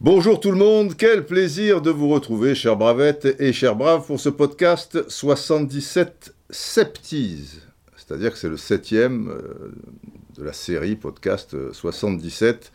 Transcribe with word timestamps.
Bonjour 0.00 0.40
tout 0.40 0.50
le 0.50 0.56
monde, 0.56 0.96
quel 0.96 1.24
plaisir 1.24 1.80
de 1.80 1.90
vous 1.90 2.08
retrouver, 2.08 2.56
chers 2.56 2.74
bravettes 2.74 3.36
et 3.38 3.52
chers 3.52 3.76
braves, 3.76 4.04
pour 4.04 4.18
ce 4.18 4.28
podcast 4.28 5.08
77 5.08 6.34
Septies. 6.50 7.60
C'est-à-dire 7.96 8.32
que 8.32 8.38
c'est 8.38 8.48
le 8.48 8.56
septième 8.56 9.28
euh, 9.28 9.70
de 10.36 10.42
la 10.42 10.52
série 10.52 10.96
podcast 10.96 11.56
77. 11.72 12.72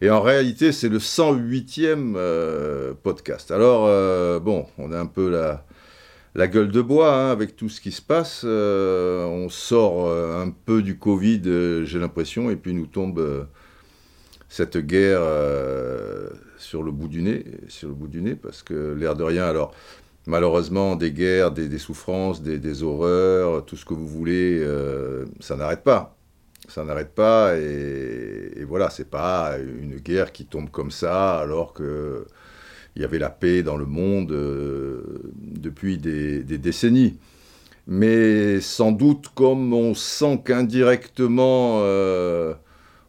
Et 0.00 0.10
en 0.10 0.20
réalité, 0.20 0.70
c'est 0.70 0.88
le 0.88 0.98
108e 0.98 2.14
euh, 2.14 2.92
podcast. 3.02 3.50
Alors, 3.50 3.86
euh, 3.86 4.38
bon, 4.38 4.66
on 4.78 4.92
a 4.92 5.00
un 5.00 5.06
peu 5.06 5.28
la, 5.28 5.64
la 6.36 6.46
gueule 6.46 6.70
de 6.70 6.80
bois 6.80 7.12
hein, 7.14 7.30
avec 7.30 7.56
tout 7.56 7.68
ce 7.68 7.80
qui 7.80 7.90
se 7.90 8.02
passe. 8.02 8.44
on 8.44 9.48
sort 9.48 10.08
un 10.10 10.50
peu 10.50 10.82
du 10.82 10.98
Covid, 10.98 11.42
j'ai 11.84 11.98
l'impression, 11.98 12.50
et 12.50 12.56
puis 12.56 12.74
nous 12.74 12.86
tombe 12.86 13.48
cette 14.48 14.76
guerre 14.76 15.22
sur 16.58 16.82
le 16.82 16.92
bout 16.92 17.08
du 17.08 17.22
nez, 17.22 17.44
sur 17.68 17.88
le 17.88 17.94
bout 17.94 18.08
du 18.08 18.22
nez, 18.22 18.34
parce 18.34 18.62
que 18.62 18.94
l'air 18.94 19.16
de 19.16 19.24
rien, 19.24 19.44
alors 19.44 19.74
malheureusement, 20.26 20.96
des 20.96 21.12
guerres, 21.12 21.52
des, 21.52 21.78
souffrances, 21.78 22.42
des, 22.42 22.82
horreurs, 22.82 23.64
tout 23.64 23.76
ce 23.76 23.84
que 23.84 23.94
vous 23.94 24.06
voulez, 24.06 24.60
euh, 24.60 25.24
ça 25.40 25.56
n'arrête 25.56 25.84
pas. 25.84 26.16
Ça 26.68 26.84
n'arrête 26.84 27.14
pas, 27.14 27.56
et, 27.56 28.52
et 28.56 28.64
voilà, 28.64 28.90
c'est 28.90 29.08
pas 29.08 29.56
une 29.58 29.96
guerre 29.96 30.32
qui 30.32 30.46
tombe 30.46 30.68
comme 30.70 30.90
ça, 30.90 31.38
alors 31.38 31.72
que 31.72 32.26
il 32.96 33.02
y 33.02 33.04
avait 33.04 33.18
la 33.18 33.30
paix 33.30 33.62
dans 33.62 33.76
le 33.76 33.84
monde 33.84 34.32
euh, 34.32 35.30
depuis 35.36 35.98
des, 35.98 36.42
décennies. 36.42 37.18
Mais 37.86 38.60
sans 38.60 38.90
doute, 38.90 39.28
comme 39.34 39.72
on 39.74 39.94
sent 39.94 40.40
qu'indirectement, 40.44 41.80
euh, 41.82 42.54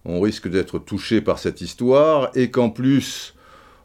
on 0.06 0.20
risque 0.20 0.50
d'être 0.50 0.78
touché 0.78 1.22
par 1.22 1.40
cette 1.40 1.62
histoire, 1.62 2.30
et 2.36 2.52
qu'en 2.52 2.70
plus, 2.70 3.34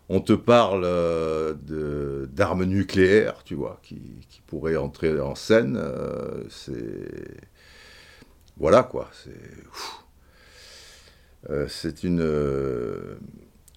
on 0.09 0.21
te 0.21 0.33
parle 0.33 0.83
euh, 0.85 2.27
d'armes 2.27 2.65
nucléaires, 2.65 3.43
tu 3.45 3.55
vois, 3.55 3.81
qui, 3.83 4.03
pourraient 4.47 4.77
entrer 4.77 5.19
en 5.19 5.35
scène. 5.35 5.81
C'est. 6.51 7.41
Voilà, 8.59 8.83
quoi. 8.83 9.09
C'est. 9.13 9.31
Euh, 11.51 11.67
une. 12.03 12.21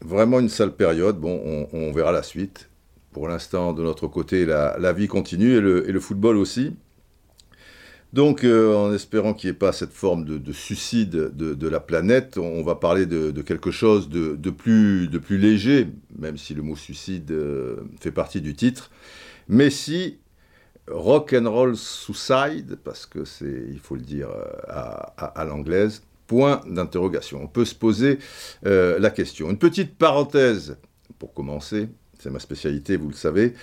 Vraiment 0.05 0.39
une 0.39 0.49
sale 0.49 0.75
période. 0.75 1.19
Bon, 1.19 1.67
on, 1.73 1.91
verra 1.91 2.11
la 2.11 2.23
suite. 2.23 2.69
Pour 3.11 3.27
l'instant, 3.27 3.73
de 3.73 3.83
notre 3.83 4.07
côté, 4.07 4.45
la, 4.45 4.93
vie 4.93 5.07
continue 5.07 5.55
et 5.55 5.61
le 5.61 5.99
football 5.99 6.37
aussi. 6.37 6.75
Donc, 8.15 8.45
euh, 8.45 8.73
en 8.73 8.93
espérant 8.93 9.33
qu'il 9.33 9.49
n'y 9.49 9.55
ait 9.55 9.59
pas 9.59 9.73
cette 9.73 9.91
forme 9.91 10.23
de, 10.23 10.51
suicide 10.53 11.09
de, 11.09 11.67
la 11.67 11.81
planète, 11.81 12.37
on 12.37 12.63
va 12.63 12.75
parler 12.75 13.05
de, 13.05 13.41
quelque 13.41 13.71
chose 13.71 14.07
de, 14.07 14.49
plus, 14.51 15.09
léger, 15.31 15.89
même 16.17 16.37
si 16.37 16.53
le 16.53 16.61
mot 16.61 16.77
suicide 16.77 17.29
euh, 17.31 17.75
fait 17.99 18.13
partie 18.13 18.39
du 18.39 18.53
titre. 18.53 18.89
Mais 19.49 19.69
si 19.69 20.19
rock 20.87 21.33
and 21.37 21.51
roll 21.51 21.75
suicide, 21.75 22.77
parce 22.85 23.05
que 23.05 23.25
c'est, 23.25 23.65
il 23.69 23.79
faut 23.79 23.95
le 23.95 24.01
dire 24.01 24.29
euh, 24.29 24.45
à, 25.17 25.43
l'anglaise, 25.43 26.01
point 26.27 26.61
d'interrogation. 26.67 27.41
On 27.43 27.47
peut 27.47 27.65
se 27.65 27.75
poser 27.75 28.19
la 28.63 29.09
question. 29.09 29.49
Une 29.49 29.57
petite 29.57 29.95
parenthèse 29.97 30.77
pour 31.19 31.33
commencer. 31.33 31.87
C'est 32.19 32.29
ma 32.29 32.39
spécialité, 32.39 32.97
vous 32.97 33.09
le 33.09 33.15
savez. 33.15 33.53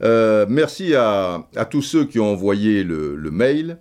merci 0.00 0.94
à, 0.94 1.46
tous 1.70 1.82
ceux 1.82 2.04
qui 2.04 2.20
ont 2.20 2.30
envoyé 2.30 2.84
le 2.84 3.30
mail 3.30 3.78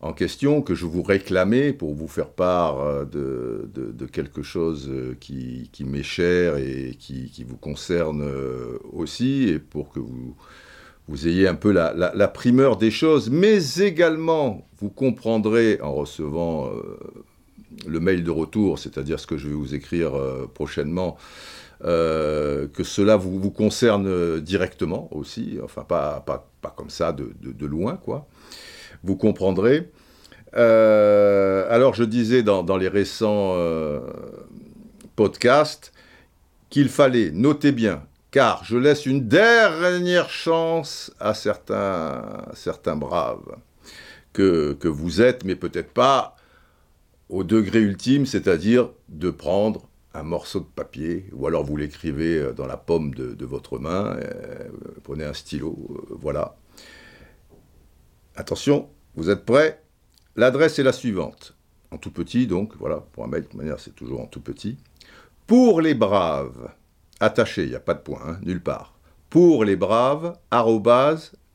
en 0.00 0.12
question 0.12 0.62
que 0.62 0.74
je 0.74 0.86
vous 0.86 1.02
réclamais 1.02 1.72
pour 1.72 1.94
vous 1.94 2.08
faire 2.08 2.30
part 2.30 2.80
euh, 2.80 3.04
de, 3.04 4.06
quelque 4.06 4.42
chose 4.42 4.88
euh, 4.90 5.16
qui, 5.18 5.68
m'est 5.80 6.02
cher 6.02 6.56
et 6.56 6.96
qui, 6.98 7.44
vous 7.46 7.56
concerne 7.56 8.22
euh, 8.22 8.78
aussi, 8.92 9.48
et 9.48 9.58
pour 9.58 9.90
que 9.90 10.00
vous, 10.00 10.36
vous 11.08 11.28
ayez 11.28 11.48
un 11.48 11.54
peu 11.54 11.72
la, 11.72 12.28
primeur 12.28 12.76
des 12.76 12.90
choses, 12.90 13.30
mais 13.30 13.58
également 13.78 14.66
vous 14.78 14.90
comprendrez 14.90 15.80
en 15.80 15.94
recevant 15.94 16.70
le 17.86 18.00
mail 18.00 18.22
de 18.24 18.30
retour, 18.30 18.78
c'est-à-dire 18.78 19.18
ce 19.20 19.26
que 19.26 19.36
je 19.36 19.48
vais 19.48 19.54
vous 19.54 19.74
écrire 19.74 20.12
prochainement, 20.54 21.16
que 21.80 22.82
cela 22.82 23.16
vous, 23.16 23.50
concerne 23.50 24.40
directement 24.40 25.08
aussi, 25.12 25.58
enfin 25.62 25.82
pas, 25.82 26.20
pas, 26.20 26.48
pas 26.62 26.72
comme 26.76 26.90
ça 26.90 27.12
de, 27.12 27.32
de 27.42 27.66
loin, 27.66 27.96
quoi 27.96 28.26
vous 29.06 29.16
comprendrez. 29.16 29.90
Euh, 30.56 31.66
alors 31.70 31.94
je 31.94 32.04
disais 32.04 32.42
dans, 32.42 32.76
les 32.76 32.88
récents 32.88 33.52
euh, 33.54 34.00
podcasts 35.14 35.92
qu'il 36.70 36.88
fallait, 36.88 37.30
noter 37.30 37.72
bien, 37.72 38.02
car 38.30 38.64
je 38.64 38.76
laisse 38.76 39.06
une 39.06 39.28
dernière 39.28 40.30
chance 40.30 41.12
à 41.20 41.34
certains, 41.34 42.22
certains 42.54 42.96
braves 42.96 43.56
que, 44.32 44.72
que 44.74 44.88
vous 44.88 45.20
êtes, 45.22 45.44
mais 45.44 45.56
peut-être 45.56 45.92
pas 45.92 46.35
au 47.28 47.44
degré 47.44 47.80
ultime, 47.80 48.26
c'est-à-dire 48.26 48.90
de 49.08 49.30
prendre 49.30 49.88
un 50.14 50.22
morceau 50.22 50.60
de 50.60 50.64
papier, 50.64 51.26
ou 51.32 51.46
alors 51.46 51.64
vous 51.64 51.76
l'écrivez 51.76 52.52
dans 52.56 52.66
la 52.66 52.76
paume 52.76 53.14
de, 53.14 53.44
votre 53.44 53.78
main, 53.78 54.16
euh, 54.16 54.68
prenez 55.02 55.24
un 55.24 55.34
stylo, 55.34 55.76
voilà. 56.10 56.56
Attention, 58.34 58.88
vous 59.14 59.30
êtes 59.30 59.44
prêts? 59.44 59.82
L'adresse 60.36 60.78
est 60.78 60.82
la 60.82 60.92
suivante. 60.92 61.54
En 61.90 61.98
tout 61.98 62.10
petit, 62.10 62.46
donc, 62.46 62.74
voilà, 62.78 63.04
pour 63.12 63.24
un 63.24 63.28
mail, 63.28 63.42
de 63.42 63.46
toute 63.48 63.56
manière, 63.56 63.80
c'est 63.80 63.94
toujours 63.94 64.20
en 64.20 64.26
tout 64.26 64.40
petit. 64.40 64.76
Pour 65.46 65.80
les 65.80 65.94
braves, 65.94 66.70
attaché, 67.20 67.64
il 67.64 67.70
n'y 67.70 67.76
a 67.76 67.80
pas 67.80 67.94
de 67.94 68.00
point, 68.00 68.20
hein, 68.26 68.38
nulle 68.42 68.62
part. 68.62 68.98
Pour 69.30 69.64
les 69.64 69.76
braves, 69.76 70.36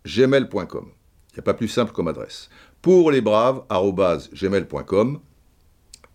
gmail.com. 0.05 0.85
Il 1.31 1.35
n'y 1.35 1.39
a 1.39 1.43
pas 1.43 1.53
plus 1.53 1.67
simple 1.67 1.91
comme 1.91 2.07
adresse. 2.07 2.49
Pour 2.81 3.11
les 3.11 3.21
braves, 3.21 3.63
gmail.com. 3.69 5.19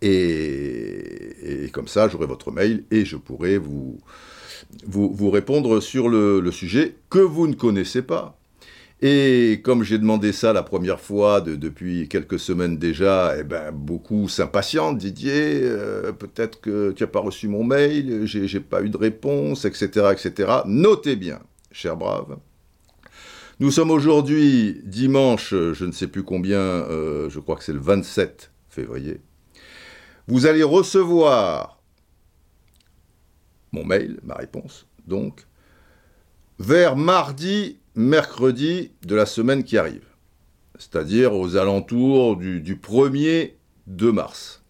Et, 0.03 1.71
comme 1.73 1.89
ça, 1.89 2.09
j'aurai 2.09 2.27
votre 2.27 2.51
mail 2.51 2.85
et 2.91 3.05
je 3.05 3.17
pourrai 3.17 3.59
vous, 3.59 3.99
vous, 4.87 5.31
répondre 5.31 5.81
sur 5.81 6.09
le, 6.09 6.51
sujet 6.51 6.97
que 7.11 7.19
vous 7.19 7.47
ne 7.47 7.55
connaissez 7.55 8.03
pas. 8.03 8.39
Et 9.03 9.61
comme 9.63 9.83
j'ai 9.83 9.99
demandé 9.99 10.33
ça 10.33 10.55
la 10.55 10.63
première 10.63 11.01
fois 11.01 11.43
depuis 11.43 12.09
quelques 12.09 12.39
semaines 12.39 12.79
déjà, 12.79 13.35
eh 13.39 13.43
ben, 13.43 13.71
beaucoup 13.71 14.27
s'impatientent. 14.27 14.97
Didier, 14.97 15.61
euh, 15.65 16.13
peut-être 16.13 16.63
que 16.63 16.93
tu 16.93 17.03
n'as 17.03 17.09
pas 17.09 17.21
reçu 17.21 17.47
mon 17.49 17.63
mail, 17.63 18.23
j'ai 18.25 18.61
pas 18.61 18.83
eu 18.83 18.89
de 18.89 18.97
réponse, 18.97 19.67
etc., 19.67 20.13
etc. 20.13 20.61
Notez 20.65 21.17
bien, 21.17 21.41
cher 21.73 21.97
brave. 21.97 22.39
Nous 23.61 23.71
sommes 23.71 23.91
aujourd'hui 23.91 24.81
dimanche, 24.85 25.51
je 25.51 25.85
ne 25.85 25.93
sais 25.93 26.09
plus 26.09 26.23
combien, 26.23 26.59
euh, 26.59 27.29
je 27.29 27.39
crois 27.39 27.57
que 27.57 27.65
c'est 27.65 27.73
le 27.73 27.81
27 27.81 28.51
février. 28.69 29.21
Vous 30.29 30.47
allez 30.47 30.63
recevoir 30.63 31.81
mon 33.73 33.85
mail, 33.85 34.19
ma 34.23 34.35
réponse, 34.35 34.87
donc, 35.07 35.47
vers 36.59 36.97
mardi 36.97 37.79
mercredi 37.95 38.93
de 39.03 39.15
la 39.15 39.27
semaine 39.27 39.65
qui 39.65 39.79
arrive, 39.79 40.07
c'est-à-dire 40.79 41.35
aux 41.35 41.57
alentours 41.57 42.37
du, 42.37 42.77
1er 42.77 43.53
de 43.87 44.11
mars. 44.11 44.63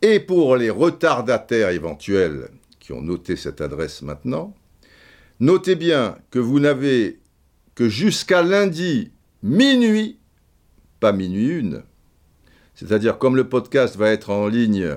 Et 0.00 0.18
pour 0.18 0.56
les 0.56 0.70
retardataires 0.70 1.70
éventuels 1.70 2.48
qui 2.80 2.92
ont 2.92 3.02
noté 3.02 3.36
cette 3.36 3.60
adresse 3.60 4.02
maintenant, 4.02 4.54
notez 5.38 5.76
bien 5.76 6.18
que 6.30 6.38
vous 6.38 6.58
n'avez 6.58 7.20
que 7.74 7.88
jusqu'à 7.88 8.42
lundi 8.42 9.12
minuit, 9.42 10.18
pas 11.00 11.12
minuit 11.12 11.58
une, 11.58 11.82
c'est-à-dire 12.86 13.18
comme 13.18 13.36
le 13.36 13.48
podcast 13.48 13.96
va 13.96 14.10
être 14.10 14.30
en 14.30 14.48
ligne 14.48 14.96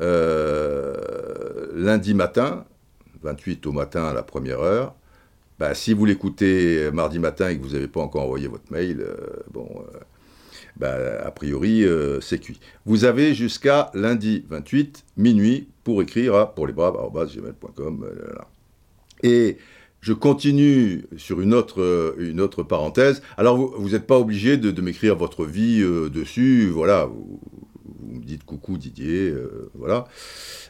euh, 0.00 0.94
lundi 1.74 2.14
matin, 2.14 2.64
28 3.22 3.66
au 3.66 3.72
matin 3.72 4.04
à 4.04 4.12
la 4.12 4.22
première 4.22 4.60
heure, 4.60 4.94
bah, 5.58 5.74
si 5.74 5.94
vous 5.94 6.04
l'écoutez 6.04 6.90
mardi 6.92 7.18
matin 7.18 7.48
et 7.48 7.58
que 7.58 7.62
vous 7.62 7.72
n'avez 7.72 7.88
pas 7.88 8.00
encore 8.00 8.24
envoyé 8.24 8.46
votre 8.46 8.70
mail, 8.70 9.00
euh, 9.00 9.16
bon, 9.50 9.68
euh, 9.72 9.98
bah, 10.76 10.96
a 11.24 11.30
priori, 11.30 11.84
c'est 12.20 12.38
cuit. 12.38 12.60
Vous 12.84 13.04
avez 13.04 13.34
jusqu'à 13.34 13.90
lundi 13.94 14.44
28, 14.48 15.04
minuit, 15.16 15.68
pour 15.82 16.02
écrire 16.02 16.34
à 16.34 16.54
pour 16.54 16.66
les 16.66 16.74
braves.gmail.com. 16.74 18.06
Et 19.22 19.56
je 20.00 20.12
continue 20.12 21.04
sur 21.16 21.40
une 21.40 21.54
autre, 21.54 22.14
une 22.18 22.40
autre 22.40 22.62
parenthèse. 22.62 23.22
Alors, 23.36 23.56
vous 23.56 23.90
n'êtes 23.90 24.06
pas 24.06 24.18
obligé 24.18 24.56
de, 24.56 24.80
m'écrire 24.80 25.16
votre 25.16 25.44
vie 25.44 25.80
dessus. 26.10 26.68
Voilà, 26.68 27.06
vous, 27.06 27.40
dites 28.26 28.44
coucou 28.44 28.76
Didier, 28.76 29.30
euh, 29.30 29.70
voilà. 29.74 30.06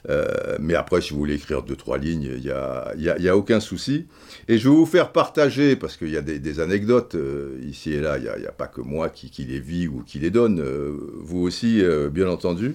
Euh, 0.08 0.56
mais 0.60 0.74
après, 0.74 1.00
si 1.00 1.10
vous 1.12 1.18
voulez 1.18 1.34
écrire 1.34 1.62
deux, 1.62 1.76
trois 1.76 1.98
lignes, 1.98 2.30
il 2.36 2.42
n'y 2.42 2.50
a, 2.50 2.92
y 2.96 3.22
y 3.22 3.28
a, 3.28 3.36
aucun 3.36 3.60
souci. 3.60 4.06
Et 4.48 4.58
je 4.58 4.68
vais 4.68 4.74
vous 4.74 4.86
faire 4.86 5.12
partager, 5.12 5.76
parce 5.76 5.96
qu'il 5.96 6.10
y 6.10 6.16
a 6.16 6.22
des, 6.22 6.60
anecdotes 6.60 7.16
ici 7.62 7.92
et 7.92 8.00
là, 8.00 8.18
il 8.18 8.22
n'y 8.22 8.46
a, 8.46 8.52
pas 8.52 8.68
que 8.68 8.80
moi 8.80 9.08
qui, 9.08 9.30
les 9.44 9.60
vis 9.60 9.88
ou 9.88 10.02
qui 10.06 10.18
les 10.18 10.30
donne, 10.30 10.62
vous 10.62 11.40
aussi, 11.40 11.82
bien 12.12 12.28
entendu. 12.28 12.74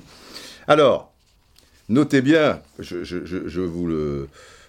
Alors, 0.68 1.14
notez 1.90 2.22
bien, 2.22 2.62
je, 2.80 3.04
je 3.04 3.62
vous 3.62 3.88
le 3.88 4.28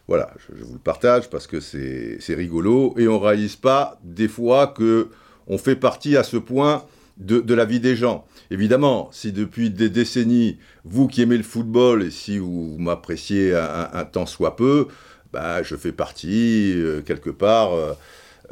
voilà, 0.09 0.31
je, 0.39 0.63
vous 0.65 0.75
le 0.75 0.79
partage 0.79 1.31
parce 1.31 1.47
que 1.47 1.61
c'est 1.61 2.35
rigolo 2.35 2.95
et 2.99 3.09
on 3.09 3.19
réalise 3.19 3.57
pas 3.57 3.99
des 4.03 4.29
fois 4.29 4.67
que 4.67 5.09
on 5.47 5.59
fait 5.59 5.77
partie 5.77 6.17
à 6.17 6.23
ce 6.23 6.37
point 6.37 6.85
de, 7.19 7.55
la 7.55 7.65
vie 7.65 7.81
des 7.81 7.97
gens. 7.97 8.27
Évidemment, 8.51 9.09
si 9.13 9.33
depuis 9.33 9.71
des 9.71 9.91
décennies, 9.91 10.59
vous 10.85 11.09
qui 11.09 11.23
aimez 11.23 11.37
le 11.37 11.43
football 11.43 12.03
et 12.03 12.11
si 12.11 12.39
vous, 12.39 12.77
m'appréciez 12.79 13.55
un, 13.55 13.89
un, 13.93 14.05
temps 14.05 14.27
soit 14.27 14.57
peu, 14.57 14.89
bah, 15.33 15.63
je 15.63 15.77
fais 15.77 15.93
partie 15.93 16.75
euh, 16.77 17.01
quelque 17.01 17.31
part, 17.31 17.73
euh, 17.73 17.95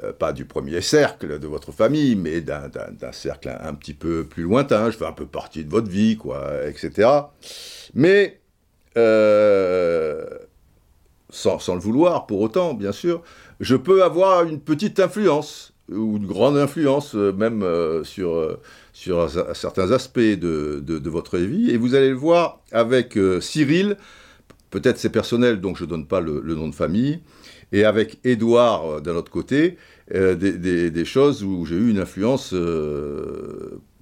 euh, 0.02 0.12
pas 0.12 0.32
du 0.32 0.46
premier 0.46 0.80
cercle 0.80 1.38
de 1.38 1.46
votre 1.46 1.72
famille, 1.72 2.16
mais 2.16 2.40
d'un 2.40 3.12
cercle 3.12 3.54
un, 3.60 3.74
petit 3.74 3.94
peu 3.94 4.24
plus 4.24 4.44
lointain. 4.44 4.90
Je 4.90 4.96
fais 4.96 5.06
un 5.06 5.12
peu 5.12 5.26
partie 5.26 5.64
de 5.64 5.70
votre 5.70 5.90
vie, 5.90 6.16
quoi, 6.16 6.66
etc. 6.66 7.08
Mais 7.94 8.40
sans, 11.30 11.74
le 11.74 11.80
vouloir 11.80 12.26
pour 12.26 12.40
autant, 12.40 12.74
bien 12.74 12.92
sûr, 12.92 13.22
je 13.60 13.76
peux 13.76 14.02
avoir 14.02 14.44
une 14.44 14.60
petite 14.60 15.00
influence, 15.00 15.72
ou 15.90 16.16
une 16.16 16.26
grande 16.26 16.56
influence 16.56 17.14
euh, 17.14 17.32
même 17.32 17.62
euh, 17.62 18.04
sur, 18.04 18.34
euh, 18.34 18.60
sur 18.92 19.28
certains 19.54 19.90
aspects 19.90 20.18
de, 20.18 20.80
de, 20.80 21.10
votre 21.10 21.38
vie. 21.38 21.70
Et 21.70 21.76
vous 21.76 21.94
allez 21.94 22.10
le 22.10 22.16
voir 22.16 22.60
avec 22.70 23.18
Cyril, 23.40 23.96
peut-être 24.70 24.98
c'est 24.98 25.10
personnel, 25.10 25.60
donc 25.60 25.76
je 25.76 25.84
ne 25.84 25.90
donne 25.90 26.06
pas 26.06 26.20
le, 26.20 26.42
nom 26.54 26.68
de 26.68 26.74
famille, 26.74 27.20
et 27.72 27.84
avec 27.84 28.18
Édouard 28.24 29.00
d'un 29.00 29.14
autre 29.14 29.30
côté, 29.30 29.78
des, 30.12 30.34
des, 30.34 30.90
des, 30.90 31.04
choses 31.04 31.42
où 31.44 31.64
j'ai 31.64 31.76
eu 31.76 31.90
une 31.90 31.98
influence 31.98 32.54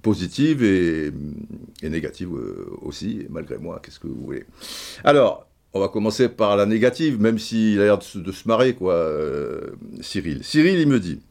positive 0.01 0.63
et, 0.63 1.11
et 1.81 1.89
négative 1.89 2.29
aussi, 2.81 3.25
malgré 3.29 3.57
moi, 3.57 3.79
qu'est-ce 3.81 3.99
que 3.99 4.07
vous 4.07 4.21
voulez. 4.25 4.45
Alors, 5.03 5.48
on 5.73 5.79
va 5.79 5.87
commencer 5.87 6.29
par 6.29 6.55
la 6.55 6.65
négative, 6.65 7.21
même 7.21 7.37
s'il 7.37 7.79
a 7.79 7.85
l'air 7.85 7.99
de, 7.99 8.31
se, 8.31 8.47
marrer, 8.47 8.73
quoi, 8.73 8.93
euh, 8.93 9.61
Cyril. 10.01 10.43
Cyril, 10.43 10.79
il 10.79 10.87
me 10.87 10.99
dit 10.99 11.21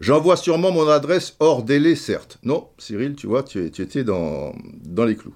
J'envoie 0.00 0.36
sûrement 0.36 0.72
mon 0.72 0.88
adresse 0.88 1.36
hors 1.40 1.62
délai, 1.62 1.94
certes. 1.94 2.38
Non, 2.42 2.68
Cyril, 2.78 3.14
tu 3.14 3.26
vois, 3.26 3.42
tu, 3.42 3.64
étais 3.66 4.02
dans, 4.02 4.54
dans 4.84 5.04
les 5.04 5.16
clous. 5.16 5.34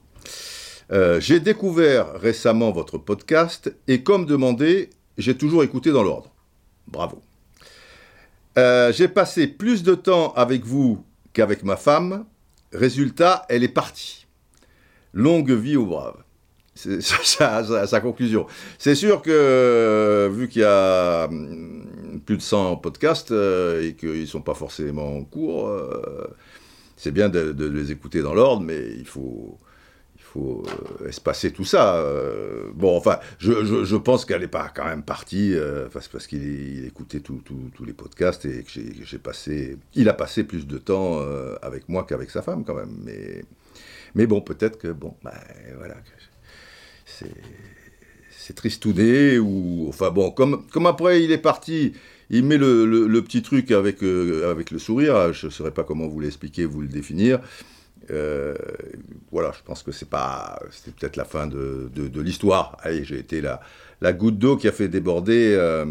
Euh, 0.90 1.20
j'ai 1.20 1.38
découvert 1.38 2.14
récemment 2.14 2.72
votre 2.72 2.96
podcast 2.96 3.72
et, 3.86 4.02
comme 4.02 4.24
demandé, 4.24 4.90
j'ai 5.18 5.36
toujours 5.36 5.62
écouté 5.62 5.92
dans 5.92 6.02
l'ordre. 6.02 6.32
Bravo. 6.86 7.20
Euh, 8.56 8.90
j'ai 8.92 9.08
passé 9.08 9.46
plus 9.46 9.82
de 9.82 9.94
temps 9.94 10.32
avec 10.32 10.64
vous 10.64 11.04
qu'avec 11.34 11.62
ma 11.62 11.76
femme. 11.76 12.24
Résultat, 12.72 13.44
elle 13.48 13.62
est 13.62 13.68
partie. 13.68 14.26
Longue 15.12 15.52
vie 15.52 15.76
aux 15.76 15.86
braves. 15.86 16.22
Sa, 16.78 17.64
sa, 17.86 18.00
conclusion. 18.00 18.46
C'est 18.78 18.94
sûr 18.94 19.20
que, 19.20 19.30
euh, 19.32 20.28
vu 20.32 20.48
qu'il 20.48 20.62
y 20.62 20.64
a 20.64 21.26
hum, 21.26 22.20
plus 22.24 22.36
de 22.36 22.42
100 22.42 22.76
podcasts 22.76 23.32
euh, 23.32 23.82
et 23.82 23.94
qu'ils 23.94 24.20
ne 24.20 24.26
sont 24.26 24.42
pas 24.42 24.54
forcément 24.54 25.16
en 25.16 25.24
cours, 25.24 25.68
euh, 25.68 26.28
c'est 26.96 27.10
bien 27.10 27.28
de, 27.28 27.66
les 27.66 27.90
écouter 27.90 28.22
dans 28.22 28.32
l'ordre, 28.32 28.62
mais 28.62 28.92
il 28.96 29.06
faut, 29.06 29.58
il 30.16 30.22
faut 30.22 30.62
espacer 31.08 31.52
tout 31.52 31.64
ça. 31.64 32.04
Bon, 32.74 32.96
enfin, 32.96 33.18
je, 33.38 33.84
je, 33.84 33.96
pense 33.96 34.24
qu'elle 34.24 34.42
n'est 34.42 34.48
pas 34.48 34.70
quand 34.74 34.84
même 34.84 35.02
partie, 35.02 35.54
parce, 35.92 36.26
qu'il 36.28 36.86
écoutait 36.86 37.20
tous 37.20 37.84
les 37.84 37.92
podcasts 37.92 38.44
et 38.44 38.62
que 38.62 38.70
j'ai 38.70 39.18
passé. 39.18 39.78
Il 39.94 40.08
a 40.08 40.14
passé 40.14 40.44
plus 40.44 40.66
de 40.66 40.78
temps 40.78 41.20
avec 41.62 41.88
moi 41.88 42.04
qu'avec 42.04 42.30
sa 42.30 42.42
femme, 42.42 42.64
quand 42.64 42.74
même. 42.74 42.96
Mais, 43.04 43.44
mais 44.14 44.26
bon, 44.26 44.40
peut-être 44.40 44.78
que, 44.78 44.88
bon, 44.88 45.14
ben 45.22 45.32
voilà 45.76 45.94
c'est 48.30 48.54
tristouné 48.54 49.38
ou 49.38 49.86
enfin 49.88 50.10
bon 50.10 50.30
comme 50.30 50.66
comme 50.68 50.86
après 50.86 51.22
il 51.22 51.32
est 51.32 51.38
parti 51.38 51.92
il 52.30 52.44
met 52.44 52.58
le, 52.58 52.84
le, 53.06 53.22
petit 53.22 53.42
truc 53.42 53.70
avec 53.70 54.02
euh, 54.02 54.50
avec 54.50 54.70
le 54.70 54.78
sourire 54.78 55.32
je 55.32 55.46
ne 55.46 55.50
saurais 55.50 55.70
pas 55.70 55.84
comment 55.84 56.06
vous 56.06 56.20
l'expliquer 56.20 56.64
vous 56.64 56.82
le 56.82 56.88
définir. 56.88 57.40
Euh, 58.10 58.54
voilà 59.30 59.52
je 59.52 59.62
pense 59.64 59.82
que 59.82 59.92
c'est 59.92 60.08
pas 60.08 60.58
c'était 60.70 60.92
peut-être 60.92 61.16
la 61.16 61.24
fin 61.24 61.46
de, 61.46 61.90
de, 61.94 62.20
l'histoire. 62.20 62.76
Allez 62.82 63.04
j'ai 63.04 63.18
été 63.18 63.40
la 63.40 63.60
la 64.00 64.12
goutte 64.12 64.38
d'eau 64.38 64.56
qui 64.56 64.68
a 64.68 64.72
fait 64.72 64.88
déborder 64.88 65.54
euh, 65.54 65.84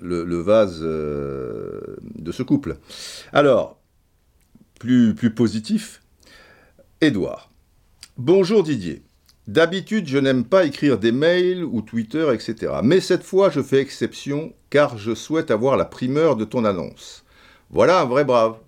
le, 0.00 0.40
vase 0.40 0.80
de 0.80 2.32
ce 2.32 2.42
couple. 2.42 2.76
Alors 3.32 3.78
plus 4.78 5.14
plus 5.14 5.34
positif 5.34 6.02
Édouard. 7.00 7.50
Bonjour 8.16 8.62
Didier 8.62 9.07
D'habitude, 9.48 10.06
je 10.06 10.18
n'aime 10.18 10.44
pas 10.44 10.66
écrire 10.66 10.98
des 10.98 11.10
mails 11.10 11.64
ou 11.64 11.80
Twitter, 11.80 12.28
etc. 12.34 12.70
Mais 12.84 13.00
cette 13.00 13.22
fois, 13.22 13.48
je 13.48 13.62
fais 13.62 13.78
exception 13.78 14.52
car 14.68 14.98
je 14.98 15.14
souhaite 15.14 15.50
avoir 15.50 15.78
la 15.78 15.86
primeur 15.86 16.36
de 16.36 16.44
ton 16.44 16.66
annonce. 16.66 17.24
Voilà 17.70 18.02
un 18.02 18.04
vrai 18.04 18.26
brave. 18.26 18.58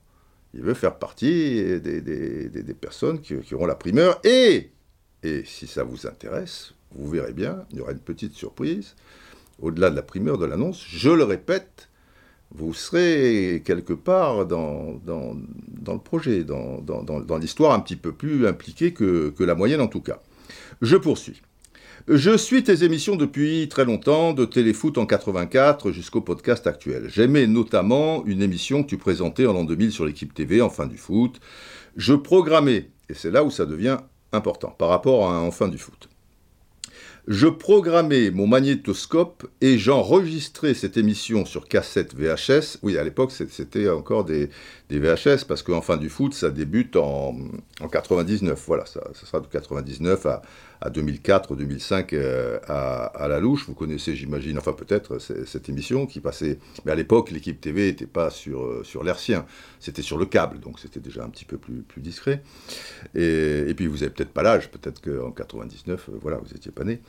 Il 0.55 0.63
veut 0.63 0.73
faire 0.73 0.99
partie 0.99 1.63
des, 1.81 2.75
personnes 2.81 3.21
qui, 3.21 3.37
auront 3.53 3.67
la 3.67 3.75
primeur. 3.75 4.21
Et, 4.25 4.71
et 5.23 5.43
si 5.45 5.67
ça 5.67 5.85
vous 5.85 6.07
intéresse, 6.07 6.73
vous 6.95 7.11
verrez 7.11 7.35
bien, 7.35 7.67
il 7.73 7.77
y 7.77 7.81
aura 7.83 7.93
une 7.93 7.99
petite 7.99 8.33
surprise. 8.33 8.97
Au-delà 9.61 9.91
de 9.91 9.97
la 9.97 10.03
primeur 10.03 10.39
de 10.39 10.47
l'annonce, 10.47 10.83
je 10.89 11.11
le 11.11 11.25
répète, 11.25 11.91
vous 12.53 12.73
serez 12.73 13.61
quelque 13.67 13.93
part 13.93 14.47
dans, 14.47 14.99
le 15.07 15.99
projet, 15.99 16.43
dans, 16.43 17.39
l'histoire 17.39 17.75
un 17.75 17.81
petit 17.81 17.97
peu 17.97 18.13
plus 18.13 18.47
impliqué 18.47 18.95
que 18.95 19.45
la 19.45 19.55
moyenne 19.55 19.83
en 19.83 19.89
tout 19.89 20.01
cas. 20.01 20.23
Je 20.81 20.97
poursuis. 20.97 21.43
Je 22.09 22.35
suis 22.39 22.63
tes 22.65 22.85
émissions 22.85 23.17
depuis 23.17 23.69
très 23.69 23.85
longtemps, 23.85 24.33
de 24.33 24.47
Téléfoot 24.47 24.97
en 24.97 25.05
84 25.05 25.93
jusqu'au 25.93 26.23
podcast 26.23 26.67
actuel. 26.67 27.05
J'aimais 27.09 27.47
notamment 27.47 28.25
une 28.25 28.41
émission 28.41 28.83
que 28.83 28.89
tu 28.89 28.97
présentais 28.97 29.45
en 29.45 29.53
l'an 29.53 29.65
2000 29.65 29.93
sur 29.93 30.07
l'équipe 30.07 30.33
TV, 30.33 30.63
en 30.63 30.71
fin 30.71 30.87
du 30.87 30.97
foot. 30.97 31.39
Je 31.97 32.15
programmais, 32.15 32.89
et 33.11 33.15
c'est 33.15 33.31
là 33.31 33.45
où 33.45 33.51
ça 33.51 33.67
devient 33.67 33.99
important, 34.33 34.71
par 34.71 34.89
rapport 34.89 35.29
à 35.29 35.37
un 35.37 35.41
en 35.41 35.51
fin 35.51 35.69
du 35.69 35.77
foot. 35.77 36.09
Je 37.29 37.47
programmais 37.47 38.31
mon 38.31 38.47
magnétoscope 38.47 39.47
et 39.61 39.79
j'enregistrais 39.79 40.73
cette 40.73 40.97
émission 40.97 41.45
sur 41.45 41.69
cassette 41.69 42.15
VHS. 42.15 42.79
Oui, 42.83 42.97
à 42.97 43.05
l'époque, 43.05 43.31
c'était 43.31 43.89
encore 43.91 44.25
des, 44.25 44.49
des, 44.89 44.99
VHS, 44.99 45.45
parce 45.47 45.63
qu'en 45.63 45.83
fin 45.83 45.99
du 45.99 46.09
foot, 46.09 46.33
ça 46.33 46.51
débute 46.51 46.97
en, 46.97 47.37
en 47.81 47.89
99. 47.89 48.65
Voilà, 48.67 48.87
ça, 48.87 49.03
ça, 49.13 49.27
sera 49.27 49.41
de 49.41 49.47
99 49.47 50.27
à, 50.27 50.43
à 50.81 50.91
2004, 50.91 51.57
2005 51.57 52.13
euh, 52.13 52.59
à, 52.67 53.05
à, 53.07 53.29
la 53.29 53.41
louche. 53.41 53.67
Vous 53.67 53.75
connaissez, 53.75 54.17
j'imagine, 54.17 54.59
enfin 54.59 54.73
peut-être, 54.73 55.19
cette 55.19 55.69
émission 55.69 56.07
qui 56.07 56.21
passait. 56.21 56.59
Mais 56.85 56.93
à 56.93 56.95
l'époque, 56.95 57.31
l'équipe 57.31 57.61
TV 57.61 57.87
n'était 57.87 58.07
pas 58.07 58.31
sur, 58.31 58.65
euh, 58.65 58.83
sur 58.85 59.05
c'était 59.79 60.03
sur 60.03 60.19
le 60.19 60.27
câble, 60.27 60.61
donc 60.61 60.79
c'était 60.79 61.01
déjà 61.01 61.25
un 61.25 61.29
petit 61.29 61.45
peu 61.45 61.59
plus, 61.59 61.83
plus 61.83 62.01
discret. 62.01 62.43
Et, 63.15 63.65
et 63.69 63.75
puis 63.75 63.87
vous 63.87 63.99
n'avez 63.99 64.11
peut-être 64.11 64.31
pas 64.31 64.43
l'âge, 64.43 64.71
peut-être 64.71 65.01
qu'en 65.01 65.31
99, 65.33 66.09
euh, 66.09 66.13
voilà, 66.23 66.39
vous 66.39 66.53
n'étiez 66.53 66.71
pas 66.71 66.85
né, 66.85 67.01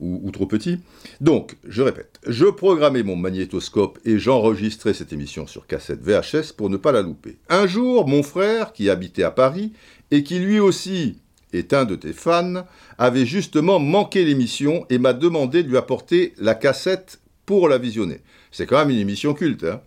ou, 0.00 0.20
ou 0.22 0.30
trop 0.30 0.46
petit. 0.46 0.80
Donc, 1.20 1.56
je 1.66 1.82
répète, 1.82 2.20
je 2.26 2.46
programmais 2.46 3.02
mon 3.02 3.16
magnétoscope 3.16 3.98
et 4.04 4.18
j'enregistrais 4.18 4.94
cette 4.94 5.12
émission 5.12 5.46
sur 5.46 5.66
cassette 5.66 6.00
VHS 6.02 6.52
pour 6.56 6.70
ne 6.70 6.76
pas 6.76 6.92
la 6.92 7.02
louper. 7.02 7.38
Un 7.48 7.66
jour, 7.66 8.06
mon 8.06 8.22
frère, 8.22 8.72
qui 8.72 8.88
habitait 8.88 9.22
à 9.22 9.30
Paris, 9.30 9.72
et 10.10 10.22
qui 10.22 10.38
lui 10.38 10.58
aussi 10.58 11.18
est 11.52 11.72
un 11.72 11.84
de 11.84 11.96
tes 11.96 12.12
fans, 12.12 12.66
avait 12.98 13.26
justement 13.26 13.78
manqué 13.78 14.24
l'émission 14.24 14.86
et 14.90 14.98
m'a 14.98 15.12
demandé 15.12 15.62
de 15.62 15.68
lui 15.68 15.76
apporter 15.76 16.34
la 16.38 16.54
cassette 16.54 17.20
pour 17.46 17.68
la 17.68 17.78
visionner. 17.78 18.20
C'est 18.50 18.66
quand 18.66 18.78
même 18.78 18.90
une 18.90 18.98
émission 18.98 19.34
culte, 19.34 19.64
hein, 19.64 19.80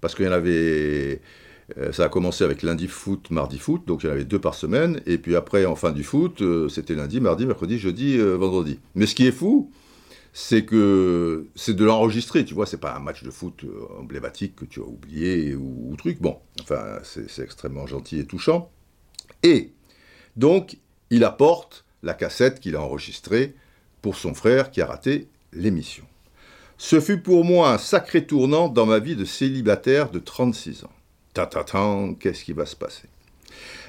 parce 0.00 0.14
qu'il 0.14 0.24
y 0.24 0.28
en 0.28 0.32
avait... 0.32 1.20
Euh, 1.78 1.90
ça 1.90 2.04
a 2.04 2.08
commencé 2.08 2.44
avec 2.44 2.62
lundi 2.62 2.86
foot, 2.86 3.30
mardi 3.32 3.58
foot, 3.58 3.82
donc 3.86 4.04
il 4.04 4.06
y 4.06 4.08
en 4.08 4.12
avait 4.12 4.24
deux 4.24 4.38
par 4.38 4.54
semaine, 4.54 5.00
et 5.04 5.18
puis 5.18 5.34
après, 5.34 5.64
en 5.64 5.74
fin 5.74 5.90
du 5.90 6.04
foot, 6.04 6.40
euh, 6.40 6.68
c'était 6.68 6.94
lundi, 6.94 7.20
mardi, 7.20 7.44
mercredi, 7.44 7.76
jeudi, 7.76 8.16
euh, 8.16 8.36
vendredi. 8.36 8.78
Mais 8.94 9.06
ce 9.06 9.16
qui 9.16 9.26
est 9.26 9.32
fou, 9.32 9.72
c'est 10.32 10.64
que 10.64 11.48
c'est 11.56 11.74
de 11.74 11.84
l'enregistrer, 11.84 12.44
tu 12.44 12.54
vois, 12.54 12.66
c'est 12.66 12.76
pas 12.76 12.94
un 12.94 13.00
match 13.00 13.24
de 13.24 13.30
foot 13.30 13.64
emblématique 13.98 14.54
que 14.54 14.64
tu 14.64 14.80
as 14.80 14.84
oublié 14.84 15.56
ou, 15.56 15.90
ou 15.90 15.96
truc. 15.96 16.20
Bon, 16.20 16.36
enfin, 16.60 16.98
c'est 17.02 17.42
extrêmement 17.42 17.86
gentil 17.86 18.20
et 18.20 18.26
touchant. 18.26 18.70
Et 19.42 19.72
donc, 20.36 20.76
il 21.10 21.24
apporte 21.24 21.84
la 22.02 22.14
cassette 22.14 22.60
qu'il 22.60 22.76
a 22.76 22.82
enregistrée 22.82 23.54
pour 24.02 24.16
son 24.16 24.34
frère 24.34 24.70
qui 24.70 24.80
a 24.80 24.86
raté 24.86 25.28
l'émission. 25.52 26.04
Ce 26.78 27.00
fut 27.00 27.18
pour 27.18 27.44
moi 27.44 27.70
un 27.70 27.78
sacré 27.78 28.26
tournant 28.26 28.68
dans 28.68 28.86
ma 28.86 28.98
vie 28.98 29.16
de 29.16 29.24
célibataire 29.24 30.10
de 30.10 30.18
36 30.18 30.84
ans. 30.84 30.92
Tatatin, 31.32 32.14
qu'est-ce 32.18 32.44
qui 32.44 32.52
va 32.52 32.66
se 32.66 32.76
passer? 32.76 33.08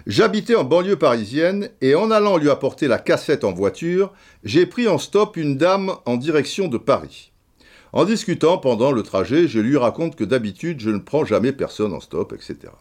J'habitais 0.05 0.55
en 0.55 0.63
banlieue 0.63 0.95
parisienne 0.95 1.69
et 1.81 1.95
en 1.95 2.11
allant 2.11 2.37
lui 2.37 2.49
apporter 2.49 2.87
la 2.87 2.99
cassette 2.99 3.43
en 3.43 3.51
voiture, 3.51 4.13
j'ai 4.43 4.65
pris 4.65 4.87
en 4.87 4.97
stop 4.97 5.35
une 5.35 5.57
dame 5.57 5.95
en 6.05 6.15
direction 6.15 6.69
de 6.69 6.77
Paris. 6.77 7.31
En 7.91 8.05
discutant 8.05 8.57
pendant 8.57 8.91
le 8.91 9.03
trajet, 9.03 9.47
je 9.47 9.59
lui 9.59 9.75
raconte 9.75 10.15
que 10.15 10.23
d'habitude 10.23 10.79
je 10.79 10.89
ne 10.89 10.99
prends 10.99 11.25
jamais 11.25 11.51
personne 11.51 11.93
en 11.93 11.99
stop, 11.99 12.31
etc. 12.33 12.71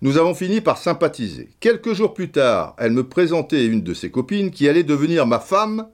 Nous 0.00 0.18
avons 0.18 0.34
fini 0.34 0.60
par 0.60 0.78
sympathiser. 0.78 1.50
Quelques 1.60 1.92
jours 1.92 2.14
plus 2.14 2.30
tard, 2.30 2.74
elle 2.78 2.92
me 2.92 3.06
présentait 3.06 3.66
une 3.66 3.82
de 3.82 3.94
ses 3.94 4.10
copines 4.10 4.50
qui 4.50 4.68
allait 4.68 4.82
devenir 4.82 5.26
ma 5.26 5.38
femme 5.38 5.88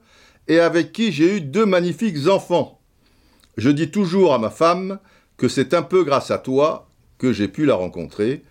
et 0.47 0.59
avec 0.59 0.91
qui 0.91 1.11
j'ai 1.11 1.37
eu 1.37 1.41
deux 1.41 1.65
magnifiques 1.65 2.27
enfants. 2.27 2.79
Je 3.57 3.69
dis 3.69 3.91
toujours 3.91 4.33
à 4.33 4.39
ma 4.39 4.49
femme 4.49 4.99
que 5.37 5.47
c'est 5.47 5.73
un 5.73 5.83
peu 5.83 6.03
grâce 6.03 6.31
à 6.31 6.37
toi 6.37 6.87
que 7.17 7.33
j'ai 7.33 7.47
pu 7.47 7.65
la 7.65 7.75
rencontrer, 7.75 8.43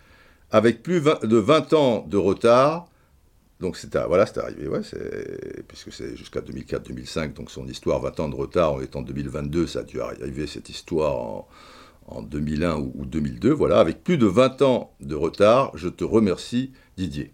avec 0.51 0.83
plus 0.83 1.01
de 1.01 1.37
20 1.37 1.73
ans 1.73 2.07
de 2.09 2.17
retard. 2.17 2.87
Donc 3.61 3.77
c'est 3.77 3.97
voilà, 3.97 4.27
c'est 4.27 4.39
arrivé, 4.39 4.69
puisque 5.67 5.93
c'est 5.93 6.17
jusqu'à 6.17 6.41
2004-2005, 6.41 7.33
donc 7.33 7.51
son 7.51 7.67
histoire 7.67 8.01
20 8.01 8.21
ans 8.21 8.29
de 8.29 8.37
retard, 8.37 8.75
on 8.75 8.81
est 8.81 8.95
en 8.95 9.03
2022, 9.03 9.67
ça 9.67 9.81
a 9.81 9.83
dû 9.83 10.01
arriver 10.01 10.47
cette 10.47 10.69
histoire 10.69 11.17
en, 11.17 11.49
en 12.09 12.23
2001 12.23 12.77
ou, 12.77 13.05
2002, 13.05 13.53
voilà, 13.53 13.79
avec 13.79 14.03
plus 14.03 14.19
de 14.19 14.27
20 14.27 14.63
ans 14.63 14.95
de 15.01 15.15
retard, 15.15 15.73
je 15.75 15.89
te 15.89 16.05
remercie 16.05 16.73
Didier. 16.97 17.33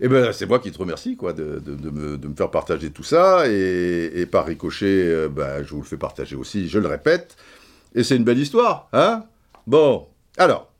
Eh 0.00 0.08
bien, 0.08 0.32
c'est 0.32 0.46
moi 0.46 0.58
qui 0.58 0.72
te 0.72 0.78
remercie, 0.78 1.16
quoi, 1.16 1.32
de, 1.32 1.60
me, 1.66 2.18
faire 2.36 2.50
partager 2.50 2.90
tout 2.90 3.02
ça, 3.02 3.48
et, 3.48 4.26
par 4.30 4.46
ricochet, 4.46 4.86
euh, 4.86 5.28
ben, 5.28 5.62
je 5.62 5.70
vous 5.70 5.80
le 5.80 5.86
fais 5.86 5.96
partager 5.96 6.36
aussi, 6.36 6.68
je 6.68 6.78
le 6.78 6.88
répète, 6.88 7.36
et 7.94 8.02
c'est 8.02 8.16
une 8.16 8.24
belle 8.24 8.38
histoire, 8.38 8.88
hein? 8.92 9.24
Bon, 9.66 10.08
alors, 10.36 10.73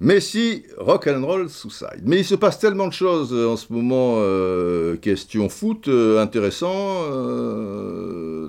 Messi, 0.00 0.64
rock 0.78 1.06
and 1.08 1.24
roll 1.24 1.48
suicide. 1.50 2.02
Mais 2.04 2.18
il 2.18 2.24
se 2.24 2.34
passe 2.34 2.58
tellement 2.58 2.88
de 2.88 2.92
choses 2.92 3.32
euh, 3.32 3.48
en 3.48 3.56
ce 3.56 3.72
moment, 3.72 4.16
euh, 4.18 4.96
question 4.96 5.48
foot, 5.48 5.88
intéressant, 5.88 7.04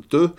te 0.10 0.30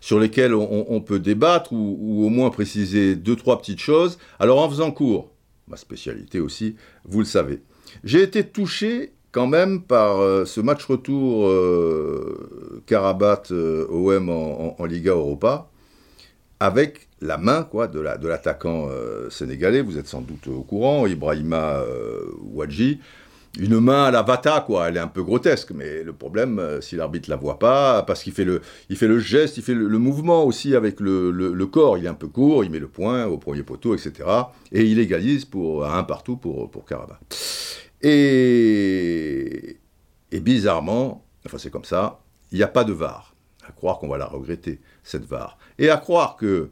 sur 0.00 0.20
lesquels 0.20 0.54
on, 0.54 1.00
peut 1.00 1.18
débattre 1.18 1.72
ou, 1.72 2.26
au 2.26 2.28
moins 2.28 2.50
préciser 2.50 3.16
deux, 3.16 3.36
trois 3.36 3.58
petites 3.58 3.80
choses. 3.80 4.18
Alors 4.38 4.60
en 4.60 4.68
faisant 4.68 4.90
court, 4.90 5.30
ma 5.66 5.78
spécialité 5.78 6.40
aussi, 6.40 6.76
vous 7.06 7.20
le 7.20 7.24
savez. 7.24 7.62
J'ai 8.04 8.22
été 8.22 8.44
touché 8.44 9.14
quand 9.32 9.46
même 9.46 9.82
par 9.82 10.20
euh, 10.20 10.44
ce 10.44 10.60
match 10.60 10.84
retour 10.84 11.48
euh, 11.48 12.82
Karabat 12.86 13.44
euh, 13.50 13.86
OM 13.88 14.28
en, 14.28 14.84
Liga 14.84 15.12
Europa 15.12 15.70
avec 16.60 17.08
la 17.24 17.38
main 17.38 17.62
quoi, 17.64 17.88
de 17.88 18.00
l'attaquant 18.00 18.88
sénégalais, 19.30 19.80
vous 19.80 19.98
êtes 19.98 20.06
sans 20.06 20.20
doute 20.20 20.46
au 20.48 20.62
courant, 20.62 21.06
Ibrahima 21.06 21.82
Ouadji, 22.42 23.00
une 23.58 23.78
main 23.78 24.04
à 24.04 24.10
la 24.10 24.22
Vata, 24.22 24.64
quoi. 24.66 24.88
Elle 24.88 24.96
est 24.96 25.00
un 25.00 25.08
peu 25.08 25.22
grotesque, 25.22 25.70
mais 25.72 26.02
le 26.02 26.12
problème, 26.12 26.58
euh, 26.58 26.80
si 26.80 26.96
l'arbitre 26.96 27.30
la 27.30 27.36
voit 27.36 27.58
pas, 27.58 28.02
parce 28.02 28.22
qu'il 28.22 28.32
fait 28.32 28.44
le, 28.44 28.60
fait 28.94 29.06
le 29.06 29.18
geste, 29.18 29.56
il 29.56 29.62
fait 29.62 29.74
le, 29.74 29.98
mouvement 29.98 30.44
aussi 30.44 30.74
avec 30.74 31.00
le, 31.00 31.64
corps. 31.66 31.98
Il 31.98 32.06
est 32.06 32.08
un 32.08 32.14
peu 32.14 32.28
court, 32.28 32.64
il 32.64 32.70
met 32.70 32.78
le 32.78 32.88
point 32.88 33.26
au 33.26 33.38
premier 33.38 33.62
poteau, 33.62 33.94
etc. 33.94 34.28
Et 34.72 34.84
il 34.84 34.98
égalise 34.98 35.44
pour 35.44 35.86
un 35.86 36.02
partout 36.02 36.36
pour 36.36 36.70
pour. 36.70 36.84
Et, 38.02 39.78
et 40.32 40.40
bizarrement, 40.40 41.24
enfin 41.46 41.58
c'est 41.58 41.70
comme 41.70 41.84
ça, 41.84 42.20
il 42.52 42.58
n'y 42.58 42.64
a 42.64 42.68
pas 42.68 42.84
de 42.84 42.92
VAR. 42.92 43.34
À 43.66 43.72
croire 43.72 43.98
qu'on 43.98 44.08
va 44.08 44.18
la 44.18 44.26
regretter 44.26 44.80
cette 45.02 45.24
VAR. 45.24 45.56
Et 45.78 45.88
à 45.88 45.96
croire 45.96 46.36
que 46.36 46.70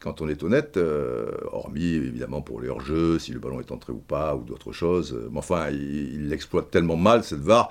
quand 0.00 0.22
on 0.22 0.28
est 0.28 0.42
honnête, 0.42 0.78
euh, 0.78 1.30
hormis 1.52 1.92
évidemment 1.92 2.40
pour 2.40 2.60
les 2.60 2.68
hors-jeux, 2.68 3.18
si 3.18 3.32
le 3.32 3.38
ballon 3.38 3.60
est 3.60 3.70
entré 3.70 3.92
ou 3.92 3.98
pas, 3.98 4.34
ou 4.34 4.42
d'autres 4.44 4.72
choses. 4.72 5.12
Euh, 5.12 5.28
mais 5.30 5.38
enfin, 5.38 5.68
il, 5.70 6.28
l'exploite 6.28 6.70
tellement 6.70 6.96
mal, 6.96 7.22
cette 7.22 7.40
VAR, 7.40 7.70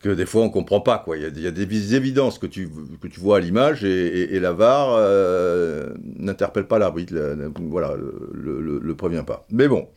que 0.00 0.08
des 0.08 0.24
fois 0.24 0.42
on 0.42 0.46
ne 0.46 0.50
comprend 0.50 0.80
pas. 0.80 0.98
Quoi. 0.98 1.18
Il, 1.18 1.40
y 1.40 1.46
a, 1.46 1.50
des 1.50 1.94
évidences 1.94 2.38
que 2.38 2.46
tu, 2.46 2.70
que 3.00 3.08
tu 3.08 3.20
vois 3.20 3.36
à 3.36 3.40
l'image, 3.40 3.84
et, 3.84 4.40
la 4.40 4.52
VAR 4.52 4.94
euh, 4.96 5.90
n'interpelle 6.02 6.66
pas 6.66 6.78
l'arbitre, 6.78 7.14
voilà, 7.60 7.94
le, 7.94 8.94
prévient 8.96 9.24
pas. 9.26 9.44
Mais 9.50 9.68
bon, 9.68 9.88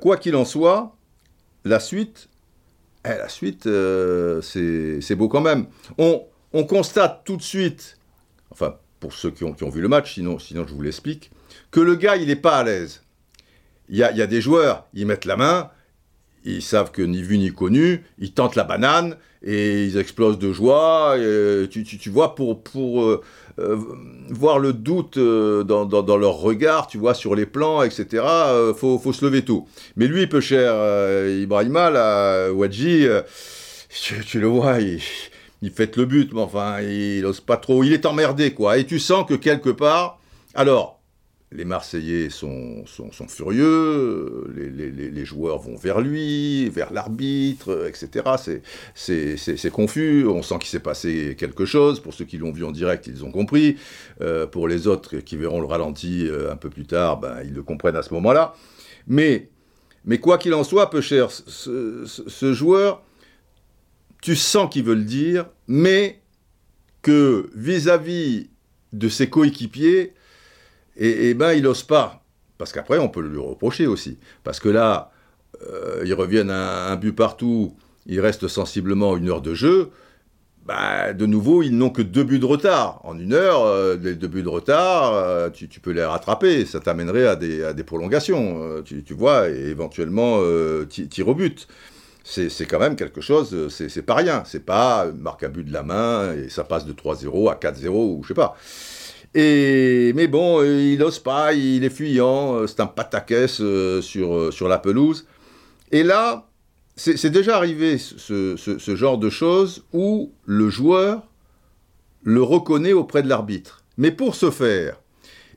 quoi 0.00 0.16
qu'il 0.16 0.34
en 0.34 0.46
soit, 0.46 0.96
la 1.66 1.78
suite, 1.78 2.30
eh, 3.04 3.08
la 3.08 3.28
suite, 3.28 3.68
c'est 4.42 5.14
beau 5.14 5.28
quand 5.28 5.42
même. 5.42 5.66
On, 5.98 6.22
on 6.54 6.64
constate 6.64 7.22
tout 7.24 7.36
de 7.36 7.42
suite, 7.42 7.98
enfin 8.50 8.76
pour 9.02 9.14
ceux 9.14 9.32
qui 9.32 9.42
ont, 9.42 9.54
vu 9.68 9.80
le 9.80 9.88
match, 9.88 10.14
sinon, 10.14 10.38
sinon 10.38 10.64
je 10.64 10.72
vous 10.72 10.80
l'explique, 10.80 11.32
que 11.72 11.80
le 11.80 11.96
gars, 11.96 12.16
il 12.16 12.28
n'est 12.28 12.36
pas 12.36 12.58
à 12.58 12.62
l'aise. 12.62 13.02
Il 13.88 13.96
y 13.96 14.04
a, 14.04 14.26
des 14.28 14.40
joueurs, 14.40 14.86
ils 14.94 15.06
mettent 15.06 15.24
la 15.24 15.36
main, 15.36 15.70
ils 16.44 16.62
savent 16.62 16.92
que 16.92 17.02
ni 17.02 17.20
vu 17.20 17.36
ni 17.36 17.50
connu, 17.50 18.04
ils 18.20 18.32
tentent 18.32 18.54
la 18.54 18.62
banane 18.62 19.16
et 19.42 19.84
ils 19.86 19.98
explosent 19.98 20.38
de 20.38 20.52
joie. 20.52 21.16
tu, 21.68 22.10
vois, 22.10 22.36
pour, 22.36 22.62
euh, 23.02 23.20
euh, 23.58 23.76
voir 24.30 24.60
le 24.60 24.72
doute 24.72 25.16
euh, 25.16 25.64
dans, 25.64 26.16
leur 26.16 26.34
regard, 26.34 26.86
tu 26.86 26.96
vois, 26.96 27.14
sur 27.14 27.34
les 27.34 27.44
plans, 27.44 27.82
etc., 27.82 28.24
faut, 28.76 29.00
faut, 29.00 29.12
se 29.12 29.24
lever 29.24 29.42
tout. 29.42 29.66
Mais 29.96 30.06
lui, 30.06 30.28
peu 30.28 30.40
cher 30.40 30.72
Ibrahima, 31.28 31.90
là, 31.90 32.52
Wadji, 32.52 33.08
tu, 33.88 34.24
tu, 34.24 34.38
le 34.38 34.46
vois, 34.46 34.78
il, 34.78 35.00
il 35.62 35.70
fait 35.70 35.96
le 35.96 36.04
but, 36.04 36.32
mais 36.34 36.40
enfin, 36.40 36.80
il 36.82 37.22
n'ose 37.22 37.40
pas 37.40 37.56
trop. 37.56 37.84
Il 37.84 37.92
est 37.92 38.04
emmerdé, 38.04 38.52
quoi. 38.52 38.78
Et 38.78 38.84
tu 38.84 38.98
sens 38.98 39.24
que 39.26 39.34
quelque 39.34 39.70
part. 39.70 40.18
Alors, 40.54 41.00
les 41.52 41.64
Marseillais 41.64 42.30
sont, 42.30 42.84
sont, 42.86 43.28
furieux, 43.28 44.52
les, 44.54 45.24
joueurs 45.24 45.58
vont 45.58 45.76
vers 45.76 46.00
lui, 46.00 46.68
vers 46.68 46.92
l'arbitre, 46.92 47.88
etc. 47.88 48.60
C'est 48.94 49.70
confus, 49.70 50.26
on 50.26 50.42
sent 50.42 50.58
qu'il 50.58 50.68
s'est 50.68 50.80
passé 50.80 51.36
quelque 51.38 51.64
chose. 51.64 52.00
Pour 52.00 52.12
ceux 52.12 52.24
qui 52.24 52.38
l'ont 52.38 52.52
vu 52.52 52.64
en 52.64 52.72
direct, 52.72 53.06
ils 53.06 53.24
ont 53.24 53.30
compris. 53.30 53.76
Euh, 54.20 54.46
pour 54.46 54.66
les 54.66 54.86
autres 54.86 55.18
qui 55.18 55.36
verront 55.36 55.60
le 55.60 55.66
ralenti 55.66 56.26
euh, 56.26 56.52
un 56.52 56.56
peu 56.56 56.70
plus 56.70 56.86
tard, 56.86 57.20
ben, 57.20 57.36
ils 57.44 57.54
le 57.54 57.62
comprennent 57.62 57.96
à 57.96 58.02
ce 58.02 58.12
moment-là. 58.14 58.54
Mais, 59.06 59.48
mais 60.04 60.18
quoi 60.18 60.38
qu'il 60.38 60.54
en 60.54 60.64
soit, 60.64 60.90
peu 60.90 61.00
cher, 61.00 61.30
ce 61.30 62.52
joueur 62.52 63.02
tu 64.22 64.36
sens 64.36 64.72
qu'il 64.72 64.84
veut 64.84 64.94
le 64.94 65.04
dire, 65.04 65.46
mais 65.68 66.20
que 67.02 67.50
vis-à-vis 67.54 68.48
de 68.92 69.08
ses 69.08 69.28
coéquipiers, 69.28 70.14
eh, 70.96 71.28
eh 71.28 71.34
ben, 71.34 71.52
il 71.52 71.64
n'ose 71.64 71.82
pas. 71.82 72.24
Parce 72.56 72.72
qu'après, 72.72 72.98
on 72.98 73.08
peut 73.08 73.20
le 73.20 73.28
lui 73.28 73.40
reprocher 73.40 73.86
aussi. 73.86 74.18
Parce 74.44 74.60
que 74.60 74.68
là, 74.68 75.10
euh, 75.68 76.02
ils 76.06 76.14
reviennent 76.14 76.50
à 76.50 76.90
un 76.90 76.96
but 76.96 77.12
partout, 77.12 77.76
il 78.06 78.20
reste 78.20 78.46
sensiblement 78.46 79.16
une 79.16 79.28
heure 79.28 79.42
de 79.42 79.54
jeu. 79.54 79.90
Bah, 80.66 81.12
de 81.12 81.26
nouveau, 81.26 81.64
ils 81.64 81.76
n'ont 81.76 81.90
que 81.90 82.02
deux 82.02 82.22
buts 82.22 82.38
de 82.38 82.46
retard. 82.46 83.00
En 83.02 83.18
une 83.18 83.32
heure, 83.32 83.64
euh, 83.64 83.96
les 84.00 84.14
deux 84.14 84.28
buts 84.28 84.44
de 84.44 84.48
retard, 84.48 85.14
euh, 85.14 85.50
tu, 85.50 85.66
peux 85.66 85.90
les 85.90 86.04
rattraper. 86.04 86.64
Ça 86.64 86.78
t'amènerait 86.78 87.26
à 87.26 87.34
des, 87.34 87.84
prolongations, 87.84 88.84
tu, 88.84 89.02
vois, 89.14 89.48
et 89.48 89.70
éventuellement 89.70 90.38
tir 90.88 91.26
au 91.26 91.34
but 91.34 91.66
c'est 92.24 92.66
quand 92.66 92.78
même 92.78 92.96
quelque 92.96 93.20
chose, 93.20 93.68
c'est 93.68 94.02
pas 94.02 94.14
rien. 94.14 94.42
C'est 94.46 94.64
pas 94.64 95.06
marque 95.12 95.42
à 95.42 95.48
but 95.48 95.64
de 95.64 95.72
la 95.72 95.82
main 95.82 96.34
et 96.34 96.48
ça 96.48 96.64
passe 96.64 96.86
de 96.86 96.92
3-0 96.92 97.50
à 97.50 97.54
4-0 97.56 97.88
ou 97.88 98.22
je 98.22 98.28
sais 98.28 98.34
pas. 98.34 98.56
Et, 99.34 100.12
mais 100.14 100.28
bon, 100.28 100.62
il 100.62 100.98
n'ose 100.98 101.18
pas, 101.18 101.54
il 101.54 101.84
est 101.84 101.90
fuyant, 101.90 102.66
c'est 102.66 102.80
un 102.80 102.86
pataquès 102.86 103.60
euh, 103.60 104.02
sur, 104.02 104.34
euh, 104.34 104.50
sur 104.50 104.68
la 104.68 104.78
pelouse. 104.78 105.26
Et 105.90 106.02
là, 106.02 106.48
c'est 106.96 107.30
déjà 107.30 107.56
arrivé 107.56 107.96
ce, 107.96 108.56
ce, 108.56 108.96
genre 108.96 109.16
de 109.16 109.30
choses 109.30 109.84
où 109.92 110.32
le 110.44 110.68
joueur 110.68 111.26
le 112.22 112.42
reconnaît 112.42 112.92
auprès 112.92 113.22
de 113.22 113.28
l'arbitre. 113.28 113.82
Mais 113.96 114.10
pour 114.10 114.34
ce 114.34 114.50
faire, 114.50 115.00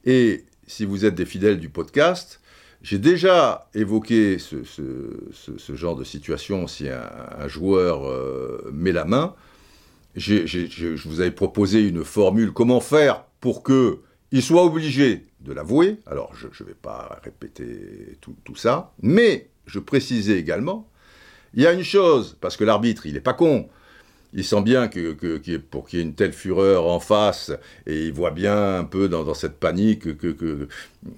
et 0.06 0.46
si 0.66 0.86
vous 0.86 1.06
êtes 1.06 1.16
des 1.16 1.26
fidèles 1.26 1.60
du 1.60 1.70
podcast, 1.70 2.40
j'ai 2.86 3.00
déjà 3.00 3.68
évoqué 3.74 4.38
ce, 4.38 5.74
genre 5.74 5.96
de 5.96 6.04
situation 6.04 6.68
si 6.68 6.88
un, 6.88 7.48
joueur 7.48 8.08
euh, 8.08 8.70
met 8.72 8.92
la 8.92 9.06
main. 9.06 9.34
je 10.16 11.08
vous 11.08 11.20
avais 11.20 11.32
proposé 11.32 11.82
une 11.82 12.04
formule, 12.04 12.54
comment 12.54 12.80
faire 12.80 13.24
pour 13.40 13.64
qu'il 13.64 14.44
soit 14.44 14.64
obligé 14.64 15.26
de 15.40 15.52
l'avouer? 15.52 15.98
Alors, 16.06 16.36
je 16.36 16.46
ne 16.46 16.68
vais 16.68 16.76
pas 16.76 17.20
répéter 17.24 18.20
tout, 18.22 18.36
tout, 18.44 18.56
ça, 18.56 18.94
mais 19.02 19.50
je 19.66 19.80
précisais 19.80 20.38
également, 20.38 20.88
il 21.56 21.64
y 21.64 21.68
a 21.68 21.74
une 21.74 21.84
chose, 21.84 22.38
parce 22.40 22.56
que 22.56 22.64
l'arbitre, 22.64 23.08
il 23.08 23.14
n'est 23.14 23.20
pas 23.20 23.34
con, 23.34 23.68
il 24.36 24.44
sent 24.44 24.62
bien 24.62 24.90
que, 24.90 25.14
pour 25.58 25.88
qu'il 25.88 26.00
y 26.00 26.02
ait 26.02 26.06
une 26.06 26.14
telle 26.14 26.34
fureur 26.34 26.88
en 26.88 27.00
face, 27.00 27.52
et 27.88 28.08
il 28.08 28.14
voit 28.14 28.32
bien 28.32 28.80
un 28.80 28.84
peu 28.84 29.08
dans, 29.08 29.34
cette 29.34 29.60
panique 29.60 30.18
que, 30.18 30.68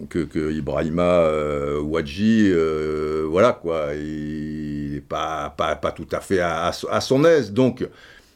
que, 0.07 0.51
Ibrahima 0.51 1.21
euh, 1.21 1.81
Ouadji, 1.81 2.49
euh, 2.51 3.25
voilà 3.27 3.53
quoi, 3.53 3.95
il 3.95 4.91
n'est 4.93 5.01
pas, 5.01 5.49
pas, 5.49 5.75
pas, 5.75 5.91
tout 5.91 6.07
à 6.11 6.21
fait 6.21 6.39
à, 6.39 6.71
son 6.71 7.25
aise. 7.25 7.51
Donc, 7.51 7.87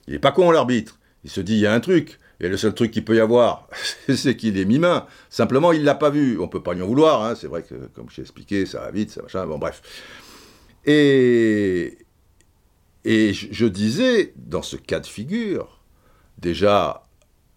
il 0.08 0.14
n'est 0.14 0.20
pas 0.20 0.32
con 0.32 0.50
l'arbitre. 0.50 0.98
Il 1.24 1.30
se 1.30 1.42
dit, 1.42 1.54
il 1.54 1.60
y 1.60 1.68
a 1.68 1.74
un 1.74 1.80
truc. 1.80 2.18
Et 2.40 2.50
le 2.50 2.58
seul 2.58 2.74
truc 2.74 2.90
qu'il 2.90 3.06
peut 3.06 3.16
y 3.16 3.20
avoir, 3.20 3.68
c'est 4.10 4.36
qu'il 4.36 4.58
est 4.58 4.66
mi-main. 4.66 5.06
Simplement, 5.30 5.74
il 5.74 5.82
ne 5.82 5.86
l'a 5.86 5.94
pas 5.94 6.10
vu. 6.10 6.40
On 6.40 6.44
ne 6.44 6.48
peut 6.48 6.64
pas 6.64 6.74
lui 6.74 6.82
en 6.82 6.88
vouloir. 6.88 7.24
Hein. 7.24 7.36
C'est 7.36 7.46
vrai 7.46 7.62
que, 7.62 7.76
comme 7.94 8.08
j'ai 8.10 8.24
expliqué, 8.24 8.66
ça 8.66 8.80
va 8.80 8.90
vite, 8.90 9.12
ça 9.12 9.22
machin. 9.22 9.46
Bon, 9.46 9.60
bref. 9.60 9.84
Et, 10.88 12.00
et 13.04 13.34
je 13.34 13.66
disais, 13.66 14.34
dans 14.36 14.62
ce 14.62 14.76
cas 14.76 15.00
de 15.00 15.08
figure, 15.08 15.82
déjà, 16.38 17.08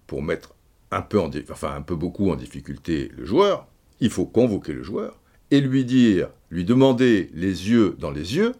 pour 0.06 0.22
mettre 0.22 0.54
un 0.90 1.02
peu, 1.02 1.20
en, 1.20 1.30
enfin, 1.50 1.74
un 1.74 1.82
peu 1.82 1.96
beaucoup 1.96 2.30
en 2.30 2.36
difficulté 2.36 3.10
le 3.16 3.24
joueur, 3.24 3.66
il 4.00 4.10
faut 4.10 4.26
convoquer 4.26 4.72
le 4.72 4.82
joueur 4.82 5.20
et 5.50 5.60
lui 5.60 5.84
dire, 5.84 6.30
lui 6.50 6.64
demander 6.64 7.30
les 7.34 7.68
yeux 7.70 7.96
dans 7.98 8.10
les 8.10 8.36
yeux, 8.36 8.54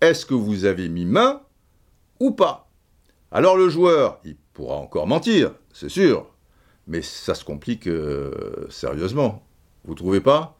est-ce 0.00 0.26
que 0.26 0.34
vous 0.34 0.64
avez 0.64 0.88
mis 0.88 1.04
main 1.04 1.42
ou 2.20 2.30
pas? 2.32 2.70
Alors 3.30 3.56
le 3.56 3.68
joueur, 3.68 4.20
il 4.24 4.36
pourra 4.52 4.76
encore 4.76 5.06
mentir, 5.06 5.54
c'est 5.72 5.88
sûr, 5.88 6.30
mais 6.86 7.02
ça 7.02 7.34
se 7.34 7.44
complique 7.44 7.86
euh, 7.86 8.66
sérieusement. 8.70 9.46
Vous 9.84 9.94
trouvez 9.94 10.20
pas? 10.20 10.58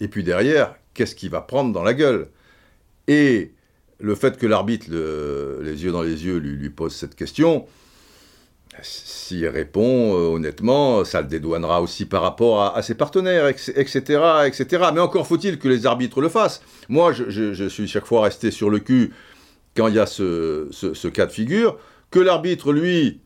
Et 0.00 0.08
puis 0.08 0.24
derrière, 0.24 0.76
qu'est-ce 0.94 1.14
qu'il 1.14 1.30
va 1.30 1.40
prendre 1.40 1.72
dans 1.72 1.82
la 1.82 1.94
gueule? 1.94 2.30
Et 3.06 3.52
le 3.98 4.14
fait 4.14 4.36
que 4.36 4.46
l'arbitre, 4.46 4.86
les 4.90 5.84
yeux 5.84 5.92
dans 5.92 6.02
les 6.02 6.24
yeux, 6.24 6.38
lui, 6.38 6.70
pose 6.70 6.94
cette 6.94 7.14
question, 7.14 7.66
s'il 8.82 9.46
répond 9.48 10.14
euh, 10.14 10.34
honnêtement, 10.34 11.04
ça 11.04 11.22
le 11.22 11.28
dédouanera 11.28 11.80
aussi 11.80 12.04
par 12.04 12.20
rapport 12.20 12.62
à, 12.76 12.82
ses 12.82 12.94
partenaires, 12.94 13.48
etc., 13.48 14.00
etc. 14.46 14.66
Mais 14.92 15.00
encore 15.00 15.26
faut-il 15.26 15.58
que 15.58 15.68
les 15.68 15.86
arbitres 15.86 16.20
le 16.20 16.28
fassent. 16.28 16.60
Moi, 16.90 17.12
je, 17.12 17.68
suis 17.68 17.88
chaque 17.88 18.04
fois 18.04 18.22
resté 18.22 18.50
sur 18.50 18.68
le 18.68 18.78
cul 18.78 19.12
quand 19.74 19.88
il 19.88 19.94
y 19.94 19.98
a 19.98 20.06
ce 20.06 21.08
cas 21.08 21.26
de 21.26 21.32
figure, 21.32 21.78
que 22.10 22.18
l'arbitre, 22.18 22.72
lui, 22.72 23.20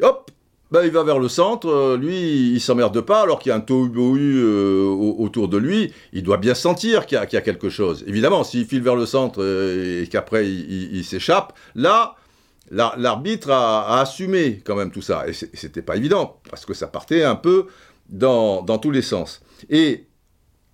hop, 0.00 0.30
ben, 0.72 0.82
il 0.84 0.90
va 0.90 1.04
vers 1.04 1.20
le 1.20 1.28
centre, 1.28 1.68
euh, 1.68 1.96
lui, 1.96 2.50
il 2.52 2.60
s'emmerde 2.60 3.00
pas, 3.00 3.22
alors 3.22 3.38
qu'il 3.38 3.50
y 3.50 3.52
a 3.52 3.56
un 3.56 3.60
tohu 3.60 3.90
euh, 3.96 4.84
autour 4.84 5.48
de 5.48 5.56
lui, 5.56 5.92
il 6.12 6.24
doit 6.24 6.38
bien 6.38 6.54
sentir 6.54 7.06
qu'il 7.06 7.16
y, 7.16 7.36
a 7.36 7.40
quelque 7.40 7.70
chose. 7.70 8.02
Évidemment, 8.08 8.42
s'il 8.42 8.66
file 8.66 8.82
vers 8.82 8.96
le 8.96 9.06
centre 9.06 9.40
euh, 9.42 10.02
et 10.02 10.08
qu'après 10.08 10.48
il, 10.48 11.04
s'échappe, 11.04 11.52
là, 11.76 12.16
l'arbitre 12.72 13.50
a, 13.50 14.00
assumé 14.00 14.60
quand 14.64 14.74
même 14.74 14.90
tout 14.90 15.02
ça. 15.02 15.28
Et 15.28 15.32
c'était 15.32 15.82
pas 15.82 15.96
évident, 15.96 16.40
parce 16.50 16.66
que 16.66 16.74
ça 16.74 16.88
partait 16.88 17.22
un 17.22 17.36
peu 17.36 17.66
dans, 18.08 18.64
tous 18.78 18.90
les 18.90 19.02
sens. 19.02 19.42
Et 19.70 20.06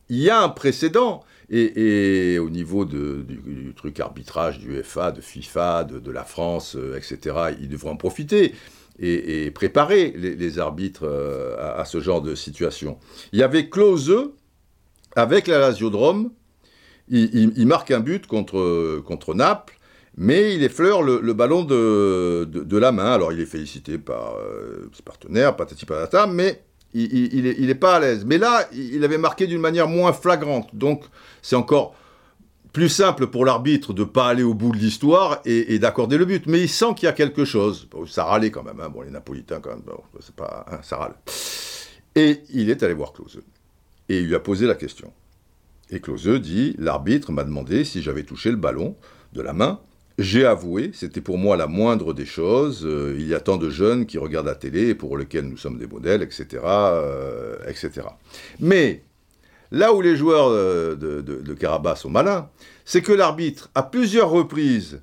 il 0.09 0.19
y 0.19 0.31
a 0.31 0.41
un 0.41 0.49
précédent, 0.49 1.23
et, 1.51 2.39
au 2.39 2.49
niveau 2.49 2.87
du, 2.87 3.75
truc 3.77 4.01
arbitrage 4.01 4.59
du 4.59 4.83
FA, 4.83 5.13
de 5.13 5.21
FIFA, 5.21 5.85
de, 5.85 5.99
de 5.99 6.11
la 6.11 6.25
France, 6.25 6.79
etc., 6.97 7.37
ils 7.61 7.69
devront 7.69 7.91
en 7.91 7.97
profiter 7.97 8.55
et, 9.03 9.51
préparer 9.51 10.15
les, 10.17 10.59
arbitres 10.59 11.05
euh, 11.05 11.57
à, 11.59 11.85
ce 11.85 12.01
genre 12.01 12.23
de 12.23 12.35
situation. 12.35 12.99
Il 13.33 13.41
y 13.41 13.43
avait 13.43 13.69
Klose 13.69 14.31
avec 15.17 15.47
la 15.49 15.59
Lasiodrome. 15.59 16.31
Il, 17.09 17.67
marque 17.67 17.91
un 17.91 18.01
but 18.01 18.27
contre, 18.27 19.01
contre 19.01 19.35
Naples, 19.35 19.79
mais 20.17 20.55
il 20.55 20.63
effleure 20.63 21.03
le, 21.03 21.33
ballon 21.33 21.65
de, 21.65 22.45
de, 22.45 22.79
la 22.79 22.93
main. 22.93 23.13
Alors 23.13 23.33
il 23.33 23.41
est 23.41 23.47
félicité 23.47 23.99
par 23.99 24.37
euh, 24.37 24.89
ses 24.95 25.03
partenaires, 25.03 25.57
patati 25.57 25.85
patata, 25.85 26.27
mais 26.27 26.63
il 26.95 27.43
n'est 27.43 27.71
est 27.71 27.75
pas 27.75 27.97
à 27.97 28.01
l'aise. 28.01 28.25
Mais 28.25 28.39
là, 28.39 28.67
il 28.73 29.03
avait 29.05 29.19
marqué 29.19 29.47
d'une 29.47 29.61
manière 29.61 29.89
moins 29.89 30.13
flagrante. 30.13 30.75
Donc 30.75 31.05
c'est 31.43 31.57
encore 31.57 31.95
plus 32.73 32.89
simple 32.89 33.27
pour 33.27 33.45
l'arbitre 33.45 33.93
de 33.93 34.05
pas 34.05 34.29
aller 34.29 34.43
au 34.43 34.55
bout 34.55 34.73
de 34.73 34.79
l'histoire 34.79 35.41
et, 35.45 35.79
d'accorder 35.79 36.17
le 36.17 36.25
but. 36.25 36.47
Mais 36.47 36.61
il 36.61 36.69
sent 36.69 36.95
qu'il 36.97 37.07
y 37.07 37.09
a 37.09 37.13
quelque 37.13 37.45
chose. 37.45 37.89
ça 38.07 38.25
râlait 38.25 38.51
quand 38.51 38.63
même. 38.63 38.81
Hein. 38.81 38.89
Bon, 38.89 39.03
les 39.03 39.11
Napolitains, 39.11 39.61
quand 39.61 39.71
même, 39.71 39.83
c'est 40.21 40.35
pas, 40.35 40.65
hein, 40.71 40.79
ça 40.83 40.97
râle. 40.97 41.15
Et 42.15 42.41
il 42.53 42.71
est 42.71 42.83
allé 42.83 42.95
voir 42.95 43.13
Klose. 43.13 43.41
Et 44.09 44.19
il 44.19 44.27
lui 44.27 44.35
a 44.35 44.41
posé 44.41 44.67
la 44.67 44.75
question. 44.75 45.13
Et 45.91 46.01
Klose 46.01 46.41
dit 46.41 46.75
L'arbitre 46.79 47.33
m'a 47.33 47.45
demandé 47.45 47.85
si 47.85 48.03
j'avais 48.03 48.23
touché 48.23 48.51
le 48.51 48.57
ballon 48.57 48.97
de 49.33 49.43
la 49.43 49.53
main. 49.53 49.81
J'ai 50.19 50.45
avoué, 50.45 50.91
c'était 50.93 51.23
pour 51.23 51.39
moi 51.39 51.57
la 51.57 51.67
moindre 51.67 52.13
des 52.13 52.27
choses. 52.27 52.85
Euh, 52.85 53.17
il 53.19 53.27
y 53.27 53.35
a 53.35 53.41
tant 53.41 53.57
de 53.57 53.71
jeunes 53.71 54.05
qui 54.05 54.19
regardent 54.19 54.47
la 54.47 54.55
télé 54.55 54.89
et 54.89 54.95
pour 54.95 55.17
lesquels 55.17 55.47
nous 55.47 55.57
sommes 55.57 55.79
des 55.79 55.87
modèles, 55.87 56.23
etc. 56.23 56.63
Euh, 56.65 57.57
etc. 57.67 58.07
Mais 58.61 59.03
Là 59.73 59.95
où 59.95 60.03
les 60.03 60.17
joueurs 60.17 60.51
de, 60.51 61.23
de, 61.23 61.55
Carabas 61.55 61.97
sont 61.97 62.11
malins, 62.11 62.51
c'est 62.85 63.01
que 63.01 63.11
l'arbitre, 63.11 63.71
à 63.75 63.83
plusieurs 63.83 64.29
reprises, 64.29 65.01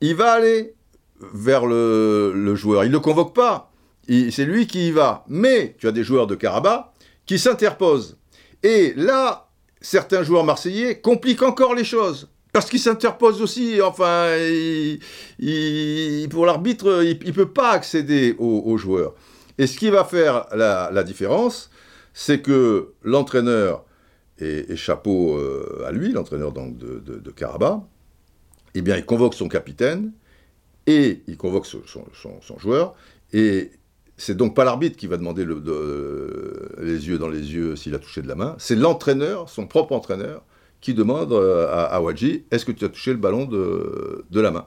il 0.00 0.16
va 0.16 0.32
aller 0.32 0.74
vers 1.20 1.66
le, 1.66 2.54
joueur. 2.56 2.82
Il 2.82 2.88
ne 2.88 2.94
le 2.94 3.00
convoque 3.00 3.32
pas. 3.32 3.70
C'est 4.08 4.44
lui 4.44 4.66
qui 4.66 4.88
y 4.88 4.90
va. 4.90 5.24
Mais 5.28 5.76
tu 5.78 5.86
as 5.86 5.92
des 5.92 6.02
joueurs 6.02 6.26
de 6.26 6.34
Carabas 6.34 6.92
qui 7.26 7.38
s'interposent. 7.38 8.18
Et 8.64 8.92
là, 8.96 9.50
certains 9.80 10.24
joueurs 10.24 10.42
marseillais 10.42 11.00
compliquent 11.00 11.44
encore 11.44 11.74
les 11.74 11.84
choses. 11.84 12.28
Parce 12.52 12.68
qu'ils 12.68 12.80
s'interposent 12.80 13.40
aussi, 13.40 13.80
enfin, 13.80 14.30
pour 16.28 16.44
l'arbitre, 16.44 17.04
il 17.04 17.24
ne 17.24 17.32
peut 17.32 17.50
pas 17.50 17.70
accéder 17.70 18.34
aux, 18.40 18.76
joueurs. 18.78 19.14
Et 19.58 19.68
ce 19.68 19.78
qui 19.78 19.90
va 19.90 20.02
faire 20.02 20.46
la 20.52 21.02
différence, 21.04 21.70
c'est 22.18 22.40
que 22.40 22.94
l'entraîneur, 23.02 23.84
et, 24.38 24.74
chapeau 24.74 25.36
euh, 25.36 25.84
à 25.86 25.92
lui, 25.92 26.12
l'entraîneur 26.12 26.50
de, 26.50 26.70
de, 26.70 27.18
de 27.18 27.34
eh 28.74 28.80
bien, 28.80 28.96
il 28.96 29.04
convoque 29.04 29.34
son 29.34 29.48
capitaine 29.48 30.12
et 30.86 31.22
il 31.26 31.36
convoque 31.36 31.66
son, 31.66 31.82
joueur. 32.58 32.94
Et 33.34 33.70
c'est 34.16 34.34
donc 34.34 34.56
pas 34.56 34.64
l'arbitre 34.64 34.96
qui 34.96 35.06
va 35.06 35.18
demander 35.18 35.44
les 35.44 37.06
yeux 37.06 37.18
dans 37.18 37.28
les 37.28 37.52
yeux 37.52 37.76
s'il 37.76 37.94
a 37.94 37.98
touché 37.98 38.22
de 38.22 38.28
la 38.28 38.34
main, 38.34 38.56
c'est 38.58 38.76
l'entraîneur, 38.76 39.50
son 39.50 39.66
propre 39.66 39.92
entraîneur, 39.92 40.42
qui 40.80 40.94
demande 40.94 41.34
euh, 41.34 41.68
à, 41.68 42.00
Wadji 42.00 42.44
est-ce 42.50 42.64
que 42.64 42.72
tu 42.72 42.86
as 42.86 42.88
touché 42.88 43.10
le 43.10 43.18
ballon 43.18 43.44
de, 43.44 44.40
la 44.40 44.50
main? 44.50 44.64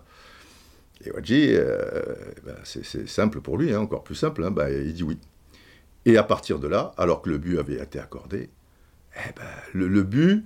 Et 1.04 1.12
Wadji, 1.12 1.48
euh, 1.54 1.80
ben, 2.46 2.56
c'est 2.64 3.10
simple 3.10 3.42
pour 3.42 3.58
lui, 3.58 3.74
hein, 3.74 3.80
encore 3.80 4.04
plus 4.04 4.14
simple, 4.14 4.44
hein, 4.44 4.52
ben, 4.52 4.70
il 4.70 4.94
dit 4.94 5.04
oui. 5.04 5.18
Et 6.06 6.18
à 6.18 6.24
partir 6.24 6.60
de 6.60 6.68
là, 6.68 6.94
alors 6.98 7.22
que 7.22 7.30
le 7.30 7.38
but 7.38 7.60
avait 7.60 7.82
été 7.82 8.00
accordé, 8.00 8.50
eh 9.16 9.34
ben, 9.36 9.44
le, 9.74 10.04
but, 10.04 10.46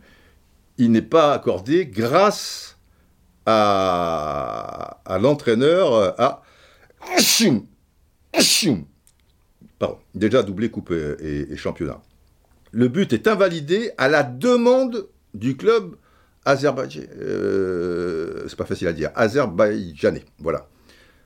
il 0.77 0.91
n'est 0.91 1.01
pas 1.01 1.33
accordé 1.33 1.85
grâce 1.85 2.77
à, 3.45 4.99
l'entraîneur, 5.21 5.93
euh, 5.93 6.11
à... 6.17 6.41
Pardon, 9.79 9.99
déjà 10.15 10.43
doublé 10.43 10.69
coupe 10.69 10.91
et, 10.91 11.55
championnat. 11.57 12.01
Le 12.71 12.87
but 12.87 13.13
est 13.13 13.27
invalidé 13.27 13.91
à 13.97 14.07
la 14.07 14.23
demande 14.23 15.07
du 15.33 15.55
club 15.55 15.95
azerbaïdjanais. 16.45 17.09
Euh, 17.19 18.45
c'est 18.47 18.55
pas 18.55 18.65
facile 18.65 18.87
à 18.87 18.93
dire. 18.93 19.11
Azerbaïdjanais. 19.15 20.25
Voilà. 20.39 20.67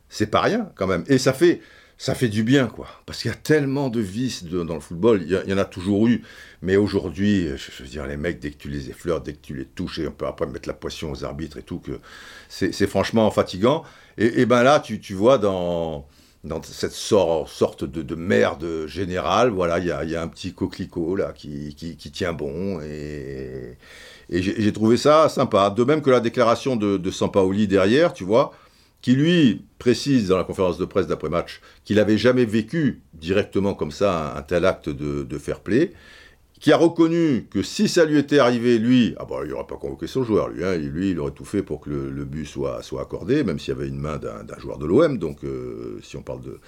C'est 0.10 0.28
pas 0.28 0.42
rien 0.42 0.72
quand 0.76 0.88
même. 0.88 1.04
Et 1.08 1.18
ça 1.18 1.34
fait 1.34 1.62
ça 1.98 2.14
fait 2.14 2.28
du 2.28 2.44
bien, 2.44 2.68
quoi. 2.68 2.88
Parce 3.06 3.22
qu'il 3.22 3.32
y 3.32 3.34
a 3.34 3.38
tellement 3.38 3.90
de 3.90 4.00
vices 4.00 4.44
dans 4.44 4.76
le 4.76 4.80
football. 4.80 5.24
Il 5.24 5.32
y, 5.32 5.54
en 5.54 5.58
a 5.58 5.66
toujours 5.66 6.08
eu. 6.08 6.22
Mais 6.62 6.76
aujourd'hui, 6.76 7.48
je, 7.56 7.84
veux 7.84 7.90
dire, 7.90 8.06
les 8.06 8.18
mecs, 8.18 8.40
dès 8.40 8.52
que 8.52 8.58
tu 8.58 8.70
les 8.70 8.90
effleures, 8.90 9.22
dès 9.22 9.34
que 9.34 9.42
tu 9.42 9.56
les 9.56 9.66
touches, 9.66 10.00
et 10.00 10.08
on 10.08 10.12
peut 10.12 10.28
après 10.28 10.46
mettre 10.46 10.70
la 10.70 10.76
poisson 10.76 11.12
aux 11.12 11.24
arbitres 11.24 11.58
et 11.58 11.64
tout, 11.64 11.80
que 11.80 12.00
c'est 12.50 12.88
franchement 12.88 13.30
fatigant. 13.32 13.84
Et, 14.20 14.46
ben 14.46 14.62
là, 14.62 14.80
tu, 14.80 15.14
vois, 15.16 15.40
dans, 15.40 16.08
dans 16.44 16.62
cette 16.62 16.92
sorte 16.92 17.84
de, 17.84 18.16
merde 18.16 18.86
générale, 18.86 19.50
voilà, 19.50 19.80
il 19.80 19.86
y 19.86 20.16
a, 20.16 20.22
un 20.22 20.28
petit 20.28 20.54
coquelicot, 20.54 21.16
là, 21.16 21.34
qui, 21.34 21.74
qui, 21.76 22.12
tient 22.12 22.34
bon. 22.34 22.80
Et, 22.82 23.76
et 24.30 24.44
j'ai 24.44 24.72
trouvé 24.72 24.98
ça 24.98 25.30
sympa. 25.30 25.72
De 25.72 25.84
même 25.84 26.04
que 26.04 26.12
la 26.12 26.20
déclaration 26.20 26.76
de, 26.76 26.98
de 26.98 27.12
Sampaoli 27.12 27.68
derrière, 27.68 28.14
tu 28.14 28.24
vois 28.24 28.54
qui 29.08 29.16
lui 29.16 29.62
précise 29.80 30.28
dans 30.28 30.38
la 30.38 30.44
conférence 30.44 30.78
de 30.78 30.84
presse 30.84 31.08
d'après-match 31.08 31.62
qu'il 31.86 31.96
n'avait 31.96 32.18
jamais 32.18 32.44
vécu 32.44 33.00
directement 33.14 33.74
comme 33.74 33.92
ça 33.92 34.36
un, 34.36 34.42
tel 34.42 34.66
acte 34.66 34.90
de, 34.90 35.38
fair 35.38 35.62
play, 35.62 35.94
qui 36.60 36.74
a 36.74 36.78
reconnu 36.78 37.48
que 37.50 37.64
si 37.64 37.88
ça 37.88 38.04
lui 38.04 38.18
était 38.18 38.40
arrivé, 38.40 38.78
lui, 38.78 39.16
ah 39.18 39.24
bon, 39.24 39.46
il 39.46 39.52
n'aurait 39.52 39.66
pas 39.66 39.78
convoqué 39.78 40.08
son 40.08 40.26
joueur, 40.26 40.50
lui, 40.50 40.62
hein, 40.66 40.76
lui, 40.76 41.12
il 41.12 41.20
aurait 41.22 41.32
tout 41.32 41.46
fait 41.46 41.64
pour 41.64 41.80
que 41.80 41.90
le, 41.90 42.26
but 42.26 42.46
soit, 42.46 42.84
soit 42.84 43.02
accordé, 43.02 43.46
même 43.46 43.60
s'il 43.60 43.74
y 43.74 43.78
avait 43.78 43.88
une 43.88 43.98
main 43.98 44.18
d'un 44.18 44.60
joueur 44.60 44.78
de 44.78 44.86
l'OM, 44.86 45.18
donc 45.18 45.46
euh, 45.46 46.02
si 46.04 46.18
on 46.18 46.22
parle 46.22 46.42
de, 46.42 46.60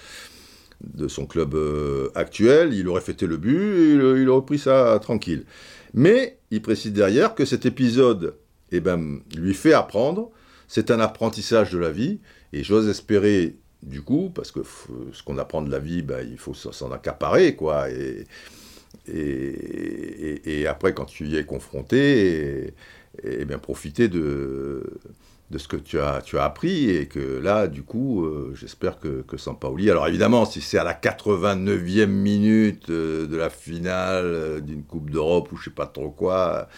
de 0.94 1.08
son 1.08 1.26
club 1.26 1.54
euh, 1.54 2.08
actuel, 2.14 2.72
il 2.72 2.88
aurait 2.88 3.02
fêté 3.02 3.26
le 3.26 3.36
but 3.36 3.60
et 3.60 4.22
il, 4.22 4.30
aurait 4.30 4.46
pris 4.46 4.58
ça 4.58 4.98
tranquille. 5.02 5.44
Mais 5.92 6.38
il 6.50 6.62
précise 6.62 6.94
derrière 6.94 7.34
que 7.34 7.44
cet 7.44 7.66
épisode 7.66 8.34
eh 8.72 8.80
ben, 8.80 9.20
lui 9.36 9.52
fait 9.52 9.74
apprendre 9.74 10.30
c'est 10.70 10.92
un 10.92 11.00
apprentissage 11.00 11.72
de 11.72 11.78
la 11.78 11.90
vie, 11.90 12.20
et 12.52 12.62
j'ose 12.62 12.88
espérer, 12.88 13.56
du 13.82 14.02
coup, 14.02 14.30
parce 14.32 14.52
que 14.52 14.60
ce 15.12 15.20
qu'on 15.24 15.36
apprend 15.36 15.62
de 15.62 15.70
la 15.70 15.80
vie, 15.80 16.00
ben, 16.00 16.24
il 16.30 16.38
faut 16.38 16.54
s'en 16.54 16.92
accaparer, 16.92 17.56
quoi, 17.56 17.90
et, 17.90 18.24
et, 19.08 20.66
après, 20.68 20.94
quand 20.94 21.06
tu 21.06 21.26
y 21.26 21.36
es 21.36 21.44
confronté, 21.44 22.72
et, 23.24 23.44
bien 23.46 23.58
profiter 23.58 24.06
de, 24.06 24.84
de 25.50 25.58
ce 25.58 25.66
que 25.66 25.76
tu 25.76 25.98
as, 25.98 26.22
tu 26.22 26.38
as 26.38 26.44
appris, 26.44 26.88
et 26.90 27.06
que 27.06 27.40
là, 27.40 27.66
du 27.66 27.82
coup, 27.82 28.24
euh, 28.24 28.54
j'espère 28.54 29.00
que, 29.00 29.22
que 29.22 29.36
Sampaoli, 29.36 29.90
alors 29.90 30.06
évidemment, 30.06 30.44
si 30.44 30.60
c'est 30.60 30.78
à 30.78 30.84
la 30.84 30.94
89e 30.94 32.06
minute 32.06 32.90
euh, 32.90 33.26
de 33.26 33.36
la 33.36 33.50
finale 33.50 34.26
euh, 34.26 34.60
d'une 34.60 34.84
Coupe 34.84 35.10
d'Europe, 35.10 35.50
ou 35.50 35.56
je 35.56 35.64
sais 35.64 35.70
pas 35.70 35.86
trop 35.86 36.10
quoi, 36.10 36.68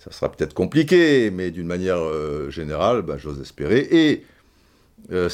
ça 0.00 0.10
sera 0.12 0.32
peut-être 0.32 0.54
compliqué, 0.54 1.30
mais 1.30 1.50
d'une 1.50 1.66
manière 1.66 1.98
euh, 1.98 2.48
générale, 2.50 3.02
bah, 3.02 3.18
j'ose 3.18 3.38
espérer. 3.38 3.86
Et 3.90 4.24
euh, 5.12 5.28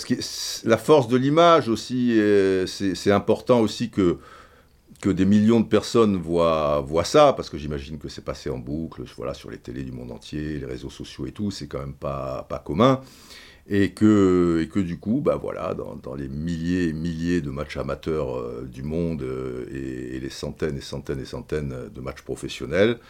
la 0.65 0.77
force 0.77 1.07
de 1.07 1.17
l'image 1.17 1.69
aussi, 1.69 2.19
euh, 2.19 2.67
c'est 2.67 3.13
important 3.13 3.61
aussi 3.61 3.91
que, 3.91 4.19
que 5.01 5.09
des 5.09 5.25
millions 5.25 5.61
de 5.61 5.67
personnes 5.67 6.17
voient, 6.17 6.81
voient 6.81 7.05
ça, 7.05 7.33
parce 7.33 7.49
que 7.49 7.59
j'imagine 7.59 7.99
que 7.99 8.09
c'est 8.09 8.25
passé 8.25 8.51
en 8.51 8.59
boucle, 8.59 9.05
voilà, 9.17 9.35
sur 9.35 9.53
les 9.53 9.59
télés 9.59 9.85
du 9.85 9.93
monde 9.93 10.11
entier, 10.11 10.59
les 10.59 10.67
réseaux 10.67 10.91
sociaux 10.91 11.27
et 11.27 11.33
tout, 11.33 11.53
c'est 11.53 11.69
quand 11.69 11.81
même 11.81 11.95
pas, 11.95 12.45
pas 12.49 12.59
commun. 12.59 13.01
Et 13.69 13.93
que, 13.93 14.61
et 14.63 14.69
que 14.69 14.81
du 14.81 14.99
coup, 14.99 15.21
bah 15.21 15.37
voilà, 15.41 15.75
dans, 15.75 16.15
les 16.15 16.29
milliers 16.29 16.89
et 16.89 16.93
milliers 16.93 17.41
de 17.41 17.51
matchs 17.51 17.77
amateurs 17.77 18.63
du 18.63 18.85
monde 18.85 19.25
et, 19.73 20.21
les 20.21 20.31
centaines 20.31 20.77
et 20.77 20.81
centaines 20.81 21.21
et 21.21 21.25
centaines 21.25 21.75
de 21.93 22.01
matchs 22.01 22.23
professionnels, 22.23 23.01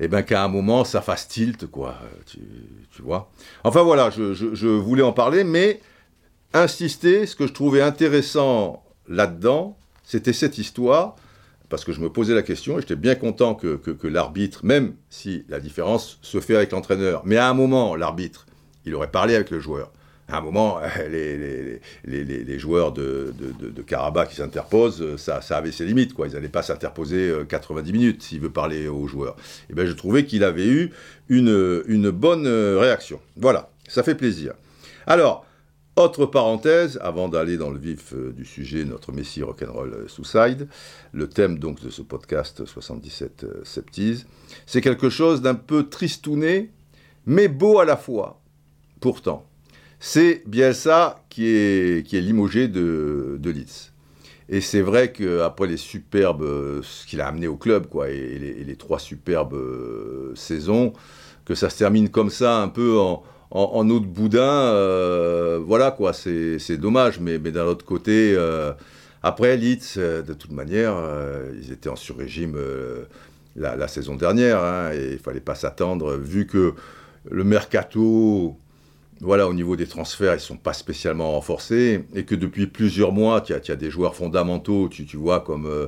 et 0.00 0.04
eh 0.06 0.08
bien 0.08 0.22
qu'à 0.22 0.42
un 0.42 0.48
moment, 0.48 0.84
ça 0.84 1.00
fasse 1.00 1.28
tilt, 1.28 1.66
quoi, 1.66 1.96
tu, 2.26 3.02
vois. 3.02 3.30
Enfin 3.62 3.82
voilà, 3.82 4.10
je, 4.10 4.66
voulais 4.66 5.02
en 5.02 5.12
parler, 5.12 5.44
mais 5.44 5.80
insister, 6.54 7.26
ce 7.26 7.36
que 7.36 7.46
je 7.46 7.52
trouvais 7.52 7.82
intéressant 7.82 8.82
là-dedans, 9.08 9.76
c'était 10.02 10.32
cette 10.32 10.58
histoire, 10.58 11.16
parce 11.68 11.84
que 11.84 11.92
je 11.92 12.00
me 12.00 12.10
posais 12.10 12.34
la 12.34 12.42
question, 12.42 12.78
et 12.78 12.80
j'étais 12.80 12.96
bien 12.96 13.14
content 13.14 13.54
que, 13.54 13.76
que 13.76 14.06
l'arbitre, 14.08 14.64
même 14.64 14.94
si 15.08 15.44
la 15.48 15.60
différence 15.60 16.18
se 16.22 16.40
fait 16.40 16.56
avec 16.56 16.72
l'entraîneur, 16.72 17.22
mais 17.24 17.36
à 17.36 17.48
un 17.48 17.54
moment, 17.54 17.94
l'arbitre, 17.94 18.46
il 18.84 18.94
aurait 18.94 19.10
parlé 19.10 19.34
avec 19.34 19.50
le 19.50 19.60
joueur 19.60 19.92
à 20.32 20.38
un 20.38 20.40
moment, 20.40 20.80
les, 21.10 21.78
les, 22.04 22.58
joueurs 22.58 22.92
de, 22.92 23.34
Karabakh 23.86 24.30
qui 24.30 24.36
s'interposent, 24.36 25.16
ça, 25.16 25.42
ça, 25.42 25.58
avait 25.58 25.72
ses 25.72 25.84
limites. 25.84 26.14
Quoi. 26.14 26.26
Ils 26.26 26.32
n'allaient 26.32 26.48
pas 26.48 26.62
s'interposer 26.62 27.32
90 27.48 27.90
euh, 27.90 27.92
minutes 27.92 28.22
s'il 28.22 28.40
veut 28.40 28.50
parler 28.50 28.88
aux 28.88 29.06
joueurs. 29.06 29.36
Et 29.38 29.66
eh 29.70 29.74
ben, 29.74 29.86
je 29.86 29.92
trouvais 29.92 30.24
qu'il 30.24 30.42
avait 30.42 30.66
eu 30.66 30.90
une, 31.28 32.10
bonne 32.10 32.46
euh, 32.46 32.78
réaction. 32.78 33.20
Voilà, 33.36 33.70
ça 33.88 34.02
fait 34.02 34.14
plaisir. 34.14 34.54
Alors, 35.06 35.44
autre 35.96 36.24
parenthèse, 36.24 36.98
avant 37.02 37.28
d'aller 37.28 37.58
dans 37.58 37.70
le 37.70 37.78
vif 37.78 38.14
euh, 38.14 38.32
du 38.32 38.46
sujet, 38.46 38.86
notre 38.86 39.12
Messie 39.12 39.42
Rock'n'Roll 39.42 40.06
Suicide, 40.08 40.66
le 41.12 41.28
thème 41.28 41.58
donc 41.58 41.82
de 41.82 41.90
ce 41.90 42.00
podcast 42.00 42.64
77 42.64 43.46
Septise, 43.64 44.26
c'est 44.64 44.80
quelque 44.80 45.10
chose 45.10 45.42
d'un 45.42 45.54
peu 45.54 45.90
tristouné, 45.90 46.70
mais 47.26 47.48
beau 47.48 47.80
à 47.80 47.84
la 47.84 47.98
fois, 47.98 48.40
pourtant 49.00 49.46
c'est 50.04 50.42
Bielsa 50.46 51.24
qui 51.30 51.46
est, 51.46 52.04
qui 52.04 52.16
est 52.16 52.20
limogé 52.20 52.66
de, 52.66 53.36
de 53.38 53.50
Leeds. 53.50 53.92
Et 54.48 54.60
c'est 54.60 54.80
vrai 54.80 55.12
qu'après 55.12 55.68
les 55.68 55.76
superbes, 55.76 56.44
ce 56.82 57.06
qu'il 57.06 57.20
a 57.20 57.28
amené 57.28 57.46
au 57.46 57.56
club, 57.56 57.86
quoi, 57.86 58.10
et, 58.10 58.64
les, 58.66 58.76
trois 58.76 58.98
superbes 58.98 59.54
euh, 59.54 60.32
saisons, 60.34 60.92
que 61.44 61.54
ça 61.54 61.70
se 61.70 61.78
termine 61.78 62.08
comme 62.08 62.30
ça, 62.30 62.58
un 62.58 62.68
peu 62.68 62.98
en, 62.98 63.22
en, 63.52 63.88
eau 63.90 64.00
de 64.00 64.06
boudin, 64.06 64.42
euh, 64.42 65.60
voilà, 65.64 65.92
quoi, 65.92 66.12
c'est 66.12 66.76
dommage. 66.76 67.20
Mais, 67.20 67.38
mais 67.38 67.52
d'un 67.52 67.66
autre 67.66 67.84
côté, 67.84 68.34
euh, 68.36 68.72
après 69.22 69.56
Leeds, 69.56 69.98
de 69.98 70.34
toute 70.34 70.50
manière, 70.52 70.96
ils 71.56 71.70
étaient 71.70 71.88
en 71.88 71.96
sur-régime 71.96 72.58
la, 73.54 73.76
la, 73.76 73.86
saison 73.86 74.16
dernière, 74.16 74.64
hein, 74.64 74.90
et 74.92 75.12
il 75.12 75.18
fallait 75.20 75.38
pas 75.38 75.54
s'attendre, 75.54 76.16
vu 76.16 76.48
que 76.48 76.74
le 77.30 77.44
mercato 77.44 78.58
voilà, 79.22 79.46
au 79.46 79.54
niveau 79.54 79.76
des 79.76 79.86
transferts, 79.86 80.32
ils 80.32 80.36
ne 80.36 80.40
sont 80.40 80.56
pas 80.56 80.72
spécialement 80.72 81.32
renforcés, 81.32 82.04
et 82.14 82.24
que 82.24 82.34
depuis 82.34 82.66
plusieurs 82.66 83.12
mois, 83.12 83.40
tu 83.40 83.54
as, 83.54 83.76
des 83.76 83.88
joueurs 83.88 84.16
fondamentaux, 84.16 84.88
tu, 84.88 85.16
vois, 85.16 85.40
comme 85.40 85.66
euh, 85.66 85.86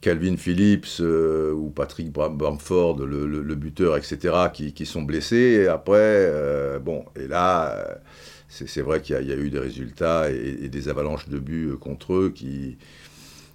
Calvin 0.00 0.36
Phillips 0.38 1.00
euh, 1.00 1.52
ou 1.52 1.68
Patrick 1.68 2.10
Bamford, 2.10 3.04
le, 3.04 3.54
buteur, 3.54 3.98
etc., 3.98 4.34
qui, 4.52 4.86
sont 4.86 5.02
blessés. 5.02 5.64
Et 5.64 5.68
après, 5.68 5.98
euh, 5.98 6.78
bon, 6.78 7.04
et 7.14 7.28
là, 7.28 8.00
c'est 8.48 8.80
vrai 8.80 9.02
qu'il 9.02 9.16
y, 9.16 9.32
a 9.32 9.36
eu 9.36 9.50
des 9.50 9.58
résultats 9.58 10.30
et, 10.30 10.68
des 10.70 10.88
avalanches 10.88 11.28
de 11.28 11.38
buts 11.38 11.74
contre 11.78 12.14
eux 12.14 12.32
qui, 12.34 12.78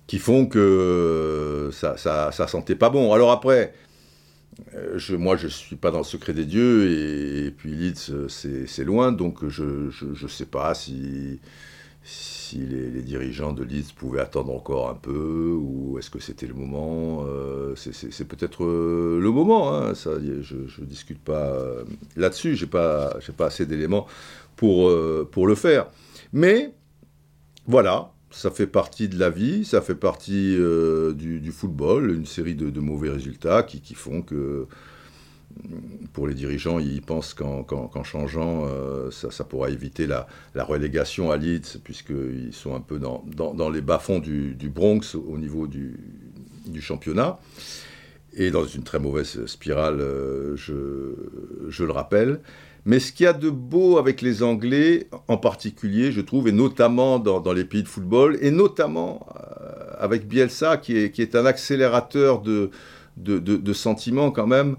qui 0.06 0.19
font 0.19 0.45
que 0.45 1.71
ça, 1.73 1.97
ça, 1.97 2.32
ça 2.32 2.47
sentait 2.47 2.75
pas 2.75 2.91
bon. 2.91 3.13
Alors 3.13 3.32
après, 3.32 3.73
euh, 4.74 5.00
moi, 5.17 5.36
je 5.36 5.46
ne 5.46 5.52
suis 5.52 5.76
pas 5.76 5.91
dans 5.91 6.00
le 6.00 6.04
secret 6.04 6.34
des 6.34 6.46
dieux, 6.46 7.46
et, 7.46 7.52
puis 7.52 7.72
Leeds, 7.72 8.28
c'est 8.28 8.84
loin, 8.84 9.12
donc 9.12 9.48
je 9.48 9.63
ne 9.63 10.28
sais 10.28 10.46
pas 10.46 10.74
si, 10.74 11.39
les, 12.54 13.02
dirigeants 13.02 13.54
de 13.54 13.63
Leeds 13.63 13.93
pouvaient 13.96 14.22
attendre 14.22 14.54
encore 14.54 14.89
un 14.89 14.96
peu, 14.96 15.52
ou 15.54 15.98
est-ce 16.00 16.10
que 16.10 16.20
c'était 16.20 16.48
le 16.48 16.54
moment. 16.54 17.26
Euh, 17.28 17.76
c'est 17.76 18.28
peut-être 18.28 18.63
euh, 18.63 19.20
le 19.22 19.32
moment, 19.32 19.74
hein, 19.74 19.93
ça, 19.93 20.12
je 20.20 20.56
ne 20.56 20.86
discute 20.86 21.20
pas 21.20 21.56
là-dessus, 22.15 22.56
je 22.56 22.65
n'ai 22.65 22.72
pas, 22.72 23.20
assez 23.39 23.65
d'éléments 23.65 24.08
pour 24.56 24.88
le 24.89 25.56
faire. 25.56 25.88
Mais, 26.34 26.74
voilà, 27.67 28.12
ça 28.32 28.52
fait 28.52 28.68
partie 28.68 29.08
de 29.08 29.18
la 29.18 29.30
vie, 29.30 29.66
ça 29.66 29.82
fait 29.82 29.96
partie 29.96 30.56
euh, 30.58 31.13
du, 31.13 31.52
football, 31.52 32.12
une 32.12 32.26
série 32.26 32.56
de, 32.56 32.80
mauvais 32.80 33.10
résultats 33.10 33.63
qui, 33.63 33.96
font 33.96 34.22
que 34.22 34.68
pour 36.13 36.28
les 36.28 36.34
dirigeants, 36.34 36.80
ils 36.80 37.02
pensent 37.02 37.34
qu'en 37.34 38.04
changeant, 38.04 38.66
euh, 38.66 39.10
ça, 39.12 39.44
pourra 39.44 39.70
éviter 39.70 40.08
la, 40.08 40.28
relégation 40.56 41.32
à 41.32 41.38
Leeds, 41.38 41.80
puisqu'ils 41.84 42.54
sont 42.54 42.76
un 42.76 42.82
peu 42.82 43.00
dans, 43.00 43.70
les 43.70 43.82
bas-fonds 43.82 44.20
du, 44.20 44.70
Bronx 44.70 45.16
au 45.16 45.38
niveau 45.38 45.68
du, 45.68 45.98
championnat, 46.82 47.40
et 48.34 48.52
dans 48.52 48.66
une 48.66 48.84
très 48.84 49.00
mauvaise 49.00 49.46
spirale, 49.46 50.00
euh, 50.02 50.56
je 50.58 51.84
le 51.84 51.92
rappelle. 51.92 52.42
Mais 52.88 53.02
ce 53.02 53.12
qu'il 53.12 53.26
y 53.26 53.28
a 53.28 53.34
de 53.34 53.50
beau 53.50 53.97
avec 53.97 54.21
les 54.21 54.43
Anglais, 54.43 55.10
en 55.28 55.36
particulier, 55.36 56.13
je 56.13 56.21
trouve, 56.21 56.47
et 56.47 56.54
notamment 56.54 57.19
dans, 57.19 57.52
les 57.52 57.65
pays 57.65 57.84
de 57.84 57.88
football, 57.89 58.38
et 58.39 58.50
notamment 58.50 59.28
euh, 59.36 59.91
avec 60.00 60.26
Bielsa, 60.26 60.78
qui 60.78 60.97
est, 60.97 61.12
qui 61.12 61.21
est, 61.21 61.36
un 61.36 61.45
accélérateur 61.45 62.41
de, 62.41 62.71
de, 63.17 63.73
sentiments 63.73 64.32
quand 64.32 64.47
même, 64.47 64.78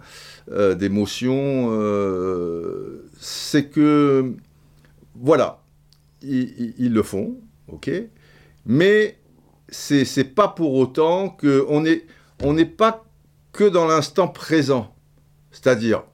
euh, 0.51 0.75
d'émotions, 0.75 1.69
euh, 1.71 3.11
c'est 3.21 3.67
que, 3.67 4.33
voilà, 5.15 5.63
ils, 6.23 6.91
le 6.91 7.03
font, 7.03 7.37
ok, 7.71 7.91
mais 8.65 9.19
c'est 9.69 10.35
pas 10.35 10.49
pour 10.49 10.73
autant 10.73 11.29
qu'on 11.29 11.83
n'est 11.83 12.07
on 12.43 12.55
n'est 12.55 12.65
pas 12.65 13.05
que 13.53 13.65
dans 13.65 13.87
l'instant 13.87 14.29
présent, 14.29 14.95
c'est-à-dire 15.51 16.05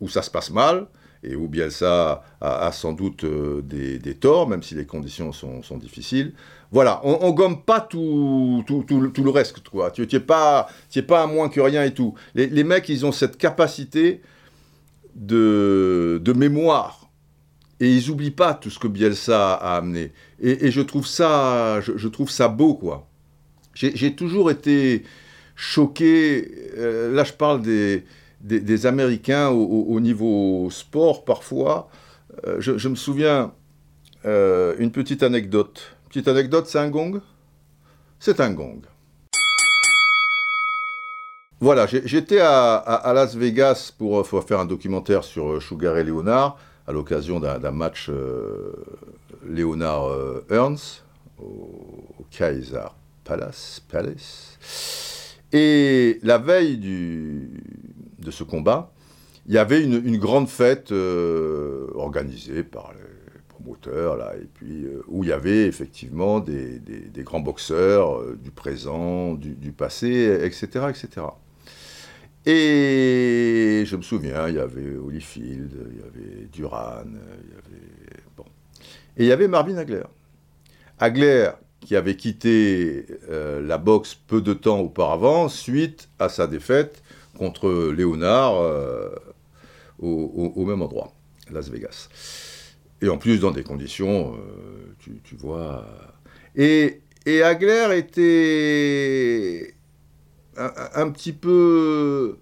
où 0.00 0.08
ça 0.08 0.22
se 0.22 0.30
passe 0.30 0.50
mal, 0.52 0.86
et 1.22 1.36
où 1.36 1.48
Bielsa 1.48 2.22
a, 2.40 2.72
sans 2.72 2.92
doute 2.92 3.24
euh, 3.24 3.62
des, 3.62 4.14
torts, 4.14 4.48
même 4.48 4.62
si 4.62 4.74
les 4.74 4.86
conditions 4.86 5.32
sont, 5.32 5.78
difficiles. 5.78 6.32
Voilà, 6.72 7.00
on, 7.04 7.28
ne 7.28 7.32
gomme 7.32 7.62
pas 7.62 7.80
tout, 7.80 8.64
le 8.68 9.30
reste, 9.30 9.68
quoi. 9.68 9.90
Tu 9.90 10.06
n'es 10.10 10.20
pas, 10.20 10.68
pas 11.06 11.22
à 11.22 11.26
moins 11.26 11.48
que 11.48 11.60
rien 11.60 11.84
et 11.84 11.94
tout. 11.94 12.14
Les, 12.34 12.64
mecs, 12.64 12.88
ils 12.88 13.06
ont 13.06 13.12
cette 13.12 13.36
capacité 13.36 14.20
de, 15.14 16.20
de 16.22 16.32
mémoire. 16.32 17.10
Et 17.78 17.96
ils 17.96 18.08
n'oublient 18.08 18.30
pas 18.30 18.54
tout 18.54 18.70
ce 18.70 18.78
que 18.78 18.88
Bielsa 18.88 19.54
a 19.54 19.76
amené. 19.76 20.12
Et, 20.40 20.70
je, 20.70 20.80
trouve 20.80 21.06
ça, 21.06 21.80
je, 21.80 22.08
trouve 22.08 22.30
ça 22.30 22.48
beau, 22.48 22.74
quoi. 22.74 23.08
J'ai 23.74 24.14
toujours 24.14 24.50
été 24.50 25.04
choqué. 25.54 26.50
Euh, 26.76 27.12
là, 27.12 27.24
je 27.24 27.32
parle 27.32 27.62
des, 27.62 28.04
des, 28.42 28.86
Américains 28.86 29.48
au, 29.48 30.00
niveau 30.00 30.68
sport 30.70 31.24
parfois. 31.24 31.88
Euh, 32.46 32.56
je, 32.60 32.88
me 32.88 32.94
souviens 32.94 33.52
euh, 34.24 34.74
une 34.78 34.90
petite 34.90 35.22
anecdote. 35.22 35.96
Petite 36.08 36.28
anecdote, 36.28 36.66
c'est 36.66 36.78
un 36.78 36.88
gong? 36.88 37.20
C'est 38.18 38.40
un 38.40 38.52
gong. 38.52 38.80
Voilà, 41.60 41.86
j'étais 41.86 42.40
à, 42.40 43.12
Las 43.14 43.36
Vegas 43.36 43.92
pour, 43.96 44.26
faire 44.26 44.58
un 44.58 44.64
documentaire 44.64 45.22
sur 45.22 45.62
Sugar 45.62 45.96
et 45.96 46.02
Leonard 46.02 46.58
à 46.88 46.92
l'occasion 46.92 47.38
d'un 47.38 47.70
match 47.70 48.08
euh, 48.10 48.72
Leonard 49.46 50.08
Ernst 50.50 51.04
au, 51.40 52.24
Kaiser 52.30 52.88
Palace. 53.22 53.80
Palace. 53.88 54.58
Et 55.52 56.18
la 56.22 56.38
veille 56.38 56.78
du, 56.78 57.50
de 58.22 58.30
ce 58.30 58.44
combat, 58.44 58.92
il 59.46 59.54
y 59.54 59.58
avait 59.58 59.82
une, 59.82 60.18
grande 60.18 60.48
fête 60.48 60.92
euh, 60.92 61.88
organisée 61.94 62.62
par 62.62 62.92
les 62.92 63.40
promoteurs, 63.48 64.16
là, 64.16 64.34
et 64.40 64.46
puis 64.54 64.84
euh, 64.84 65.02
où 65.08 65.24
il 65.24 65.30
y 65.30 65.32
avait 65.32 65.66
effectivement 65.66 66.38
des, 66.38 66.80
grands 67.18 67.40
boxeurs 67.40 68.20
euh, 68.20 68.38
du 68.40 68.52
présent, 68.52 69.34
du, 69.34 69.72
passé, 69.72 70.40
etc., 70.42 70.86
etc. 70.90 71.26
Et 72.46 73.84
je 73.86 73.96
me 73.96 74.02
souviens, 74.02 74.48
il 74.48 74.54
y 74.54 74.58
avait 74.58 74.96
Holyfield, 74.96 75.72
il 75.92 75.98
y 75.98 76.02
avait 76.02 76.46
Duran, 76.52 77.04
il 77.06 77.50
y 77.50 77.54
avait... 77.54 78.22
Bon. 78.36 78.44
Et 79.16 79.24
il 79.24 79.26
y 79.26 79.32
avait 79.32 79.48
Marvin 79.48 79.76
Hagler. 79.76 80.02
Hagler, 80.98 81.50
qui 81.80 81.96
avait 81.96 82.16
quitté 82.16 83.06
la 83.28 83.78
boxe 83.78 84.14
peu 84.14 84.40
de 84.40 84.54
temps 84.54 84.80
auparavant, 84.80 85.48
suite 85.48 86.08
à 86.18 86.28
sa 86.28 86.46
défaite 86.48 87.02
contre 87.36 87.92
Léonard 87.92 88.54
au, 89.98 90.64
même 90.64 90.82
endroit, 90.82 91.12
Las 91.50 91.70
Vegas. 91.70 92.08
Et 93.00 93.08
en 93.08 93.18
plus, 93.18 93.40
dans 93.40 93.50
des 93.50 93.62
conditions, 93.62 94.36
tu, 94.98 95.36
vois. 95.36 95.86
Et, 96.56 97.00
et 97.26 97.42
Agler 97.42 97.88
était 97.96 99.74
un, 100.56 101.10
petit 101.10 101.32
peu. 101.32 102.38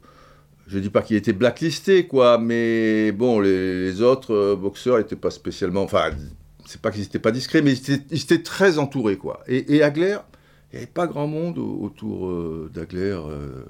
Je 0.66 0.78
dis 0.78 0.90
pas 0.90 1.02
qu'il 1.02 1.16
était 1.16 1.32
blacklisté, 1.32 2.06
quoi, 2.06 2.38
mais 2.38 3.12
bon, 3.12 3.40
les, 3.40 4.02
autres 4.02 4.54
boxeurs 4.54 4.98
n'étaient 4.98 5.16
pas 5.16 5.30
spécialement. 5.30 5.82
Enfin, 5.82 6.10
c'est 6.66 6.80
pas 6.80 6.90
qu'ils 6.90 7.02
n'étaient 7.02 7.18
pas 7.18 7.32
discrets, 7.32 7.62
mais 7.62 7.72
ils 7.72 8.22
étaient, 8.22 8.42
très 8.42 8.78
entourés, 8.78 9.16
quoi. 9.16 9.40
Et, 9.48 9.76
et 9.76 9.82
Agler, 9.82 10.18
il 10.72 10.76
n'y 10.76 10.82
avait 10.82 10.92
pas 10.92 11.08
grand 11.08 11.26
monde 11.26 11.58
autour 11.58 12.28
euh, 12.28 12.70
d'Agler, 12.72 13.16
euh, 13.16 13.64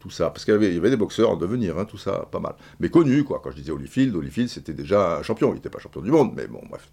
tout, 0.00 0.10
ça. 0.10 0.30
Parce 0.30 0.44
qu'il 0.44 0.54
y, 0.54 0.76
avait 0.76 0.90
des 0.90 0.96
boxeurs 0.96 1.30
en 1.30 1.36
devenir, 1.36 1.78
hein, 1.78 1.84
tout 1.84 1.96
ça, 1.96 2.26
pas 2.32 2.40
mal. 2.40 2.54
Mais 2.80 2.88
connus, 2.88 3.22
quoi. 3.22 3.40
Quand 3.42 3.52
je 3.52 3.56
disais 3.56 3.70
Holyfield, 3.70 4.16
Holyfield, 4.16 4.48
c'était 4.48 4.72
déjà 4.72 5.18
un 5.18 5.22
champion. 5.22 5.52
Il 5.52 5.56
n'était 5.56 5.70
pas 5.70 5.78
champion 5.78 6.00
du 6.00 6.10
monde, 6.10 6.32
mais 6.34 6.48
bon, 6.48 6.60
bref. 6.68 6.90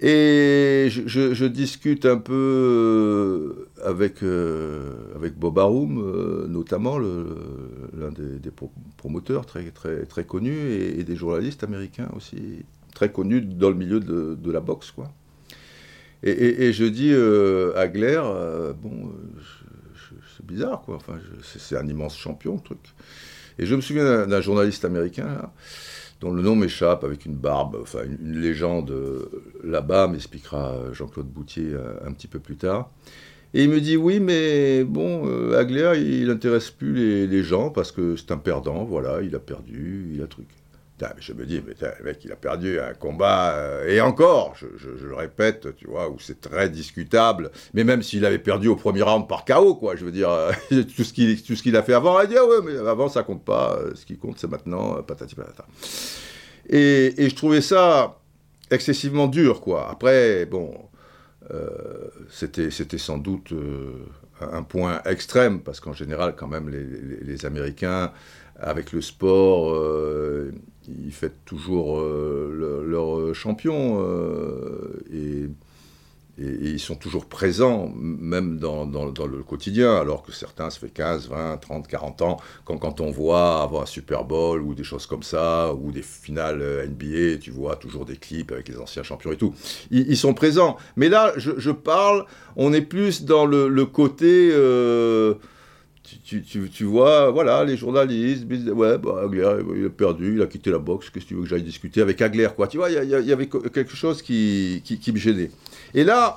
Et 0.00 0.88
je, 0.90 1.46
discute 1.46 2.04
un 2.04 2.18
peu 2.18 2.34
euh, 2.34 3.68
avec, 3.82 4.22
avec 5.16 5.38
Bob 5.38 5.58
Arum, 5.58 6.46
notamment 6.48 6.98
l'un 6.98 8.10
des, 8.10 8.50
promoteurs 8.98 9.46
très, 9.46 9.70
très, 9.70 10.04
très 10.04 10.24
connus, 10.24 10.70
et, 10.70 11.02
des 11.02 11.16
journalistes 11.16 11.64
américains 11.64 12.10
aussi, 12.14 12.66
très 12.94 13.10
connus 13.10 13.40
dans 13.40 13.70
le 13.70 13.76
milieu 13.76 14.00
de, 14.00 14.34
de 14.34 14.52
la 14.52 14.60
boxe, 14.60 14.90
quoi. 14.90 15.10
Et, 16.22 16.72
je 16.72 16.84
dis 16.84 17.12
euh, 17.12 17.72
à 17.76 17.86
Glaire, 17.86 18.26
euh, 18.26 18.72
bon, 18.72 19.06
euh, 19.06 20.20
c'est 20.36 20.44
bizarre, 20.44 20.82
quoi. 20.82 20.96
Enfin, 20.96 21.18
c'est 21.42 21.76
un 21.76 21.86
immense 21.86 22.16
champion, 22.16 22.54
le 22.56 22.60
truc. 22.60 22.80
Et 23.58 23.66
je 23.66 23.74
me 23.74 23.80
souviens 23.80 24.26
d'un 24.26 24.40
journaliste 24.40 24.84
américain, 24.84 25.50
dont 26.20 26.32
le 26.32 26.42
nom 26.42 26.56
m'échappe, 26.56 27.04
avec 27.04 27.24
une 27.24 27.36
barbe, 27.36 27.78
enfin, 27.80 28.00
une, 28.04 28.40
légende 28.40 28.92
là-bas, 29.62 30.08
m'expliquera 30.08 30.92
Jean-Claude 30.92 31.28
Boutier 31.28 31.72
un, 32.04 32.12
petit 32.12 32.28
peu 32.28 32.40
plus 32.40 32.56
tard. 32.56 32.90
Et 33.54 33.64
il 33.64 33.70
me 33.70 33.80
dit 33.80 33.96
oui, 33.96 34.20
mais 34.20 34.84
bon, 34.84 35.52
Agler, 35.54 35.92
il 35.96 36.26
n'intéresse 36.26 36.70
plus 36.70 36.94
les, 36.94 37.26
les, 37.26 37.42
gens 37.42 37.70
parce 37.70 37.92
que 37.92 38.14
c'est 38.16 38.30
un 38.30 38.36
perdant, 38.36 38.84
voilà, 38.84 39.22
il 39.22 39.34
a 39.34 39.40
perdu, 39.40 40.10
il 40.14 40.22
a 40.22 40.26
truc 40.26 40.48
je 41.18 41.32
me 41.32 41.46
dis, 41.46 41.62
mais 41.66 41.74
le 41.98 42.04
mec, 42.04 42.24
il 42.24 42.32
a 42.32 42.36
perdu 42.36 42.78
un 42.80 42.94
combat, 42.94 43.54
euh, 43.54 43.88
et 43.88 44.00
encore, 44.00 44.54
je, 44.56 44.66
le 44.88 45.14
répète, 45.14 45.74
tu 45.76 45.86
vois, 45.86 46.08
où 46.08 46.18
c'est 46.18 46.40
très 46.40 46.68
discutable, 46.68 47.50
mais 47.74 47.84
même 47.84 48.02
s'il 48.02 48.24
avait 48.24 48.38
perdu 48.38 48.68
au 48.68 48.76
premier 48.76 49.02
round 49.02 49.28
par 49.28 49.44
KO, 49.44 49.74
quoi, 49.74 49.96
je 49.96 50.04
veux 50.04 50.12
dire, 50.12 50.30
euh, 50.30 50.52
tout 50.70 51.04
ce 51.04 51.12
qu'il 51.62 51.76
a 51.76 51.82
fait 51.82 51.94
avant, 51.94 52.20
il 52.20 52.28
dit, 52.28 52.36
ah 52.36 52.44
ouais, 52.44 52.58
mais 52.64 52.76
avant, 52.88 53.08
ça 53.08 53.22
compte 53.22 53.44
pas, 53.44 53.78
euh, 53.78 53.92
ce 53.94 54.04
qui 54.04 54.16
compte, 54.16 54.38
c'est 54.38 54.50
maintenant, 54.50 55.02
patati 55.02 55.34
patata. 55.34 55.66
Et, 56.68 57.24
et, 57.24 57.30
je 57.30 57.34
trouvais 57.34 57.62
ça 57.62 58.18
excessivement 58.70 59.26
dur, 59.26 59.60
quoi. 59.60 59.90
Après, 59.90 60.44
bon, 60.46 60.74
c'était 62.28 62.98
sans 62.98 63.16
doute 63.16 63.54
un 64.40 64.62
point 64.62 65.00
extrême, 65.06 65.60
parce 65.60 65.80
qu'en 65.80 65.94
général, 65.94 66.34
quand 66.36 66.46
même, 66.46 66.68
les, 66.68 66.84
les 67.22 67.46
Américains, 67.46 68.12
avec 68.60 68.92
le 68.92 69.00
sport, 69.00 69.74
ils 70.88 71.12
fêtent 71.12 71.44
toujours 71.44 72.00
euh, 72.00 72.84
leur 72.86 73.34
champion 73.34 74.02
euh, 74.02 75.02
et, 75.12 75.48
ils 76.40 76.78
sont 76.78 76.94
toujours 76.94 77.26
présents, 77.26 77.92
même 77.96 78.60
dans, 78.60 78.84
le 78.84 79.42
quotidien, 79.42 79.96
alors 79.96 80.22
que 80.22 80.30
certains, 80.30 80.70
ça 80.70 80.78
fait 80.78 80.88
15, 80.88 81.30
20, 81.30 81.56
30, 81.56 81.88
40 81.88 82.22
ans, 82.22 82.36
quand, 82.64 83.00
on 83.00 83.10
voit 83.10 83.60
avant 83.60 83.82
un 83.82 83.86
Super 83.86 84.22
Bowl 84.22 84.62
ou 84.62 84.72
des 84.76 84.84
choses 84.84 85.06
comme 85.06 85.24
ça, 85.24 85.74
ou 85.74 85.90
des 85.90 86.02
finales 86.02 86.60
euh, 86.62 86.86
NBA, 86.86 87.38
tu 87.40 87.50
vois 87.50 87.74
toujours 87.74 88.04
des 88.04 88.14
clips 88.14 88.52
avec 88.52 88.68
les 88.68 88.78
anciens 88.78 89.02
champions 89.02 89.32
et 89.32 89.36
tout. 89.36 89.52
Ils, 89.90 90.16
sont 90.16 90.32
présents. 90.32 90.76
Mais 90.94 91.08
là, 91.08 91.32
je, 91.36 91.72
parle, 91.72 92.24
on 92.54 92.72
est 92.72 92.82
plus 92.82 93.24
dans 93.24 93.44
le, 93.44 93.84
côté 93.86 94.52
tu, 96.24 96.84
vois, 96.84 97.30
voilà, 97.30 97.64
les 97.64 97.76
journalistes, 97.76 98.44
ouais, 98.50 98.98
bah, 98.98 99.22
Agler, 99.24 99.48
il 99.76 99.86
a 99.86 99.90
perdu, 99.90 100.34
il 100.36 100.42
a 100.42 100.46
quitté 100.46 100.70
la 100.70 100.78
boxe, 100.78 101.10
qu'est-ce 101.10 101.24
que 101.24 101.28
tu 101.28 101.34
veux 101.34 101.42
que 101.42 101.48
j'aille 101.48 101.62
discuter 101.62 102.00
avec 102.00 102.20
Agler, 102.22 102.48
quoi. 102.54 102.68
Tu 102.68 102.76
vois, 102.76 102.90
il 102.90 103.08
y, 103.08 103.32
avait 103.32 103.48
quelque 103.48 103.94
chose 103.94 104.22
qui, 104.22 104.82
me 105.12 105.18
gênait. 105.18 105.50
Et 105.94 106.04
là, 106.04 106.36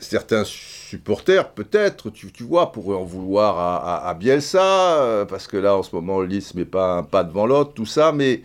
certains 0.00 0.44
supporters, 0.44 1.50
peut-être, 1.50 2.10
tu, 2.10 2.42
vois, 2.42 2.72
pourraient 2.72 2.96
en 2.96 3.04
vouloir 3.04 4.04
à, 4.06 4.14
Bielsa, 4.14 5.02
euh, 5.02 5.24
parce 5.24 5.46
que 5.46 5.56
là, 5.56 5.76
en 5.76 5.82
ce 5.82 5.94
moment, 5.94 6.20
Lys 6.22 6.54
met 6.54 6.64
pas 6.64 6.98
un 6.98 7.02
pas 7.02 7.24
devant 7.24 7.46
l'autre, 7.46 7.72
tout 7.74 7.86
ça, 7.86 8.12
mais 8.12 8.42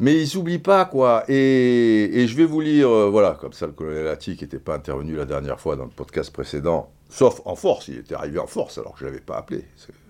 ils 0.00 0.28
n'oublient 0.34 0.58
pas, 0.58 0.84
quoi. 0.84 1.24
Et, 1.28 2.22
et, 2.22 2.26
je 2.26 2.36
vais 2.36 2.44
vous 2.44 2.60
lire, 2.60 2.88
euh, 2.88 3.08
voilà, 3.08 3.36
comme 3.40 3.52
ça, 3.52 3.66
le 3.66 3.72
colonel 3.72 4.08
Atti, 4.08 4.36
qui 4.36 4.44
n'était 4.44 4.58
pas 4.58 4.74
intervenu 4.74 5.16
la 5.16 5.24
dernière 5.24 5.60
fois 5.60 5.76
dans 5.76 5.84
le 5.84 5.90
podcast 5.90 6.32
précédent, 6.32 6.90
sauf 7.14 7.40
en 7.44 7.54
force, 7.54 7.88
il 7.88 7.98
était 7.98 8.14
arrivé 8.14 8.38
en 8.38 8.46
force 8.46 8.78
alors 8.78 8.94
que 8.94 9.00
je 9.00 9.04
ne 9.04 9.10
l'avais 9.10 9.22
pas 9.22 9.36
appelé, 9.36 9.64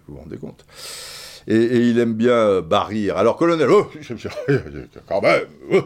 vous 0.06 0.14
vous 0.14 0.20
rendez 0.20 0.38
compte. 0.38 0.64
Et, 1.46 1.56
il 1.56 1.98
aime 1.98 2.14
bien 2.14 2.32
euh, 2.32 2.62
barrir. 2.62 3.18
Alors, 3.18 3.36
colonel, 3.36 3.68
oh, 3.70 3.90
quand 5.06 5.20
même, 5.20 5.46
oh. 5.70 5.82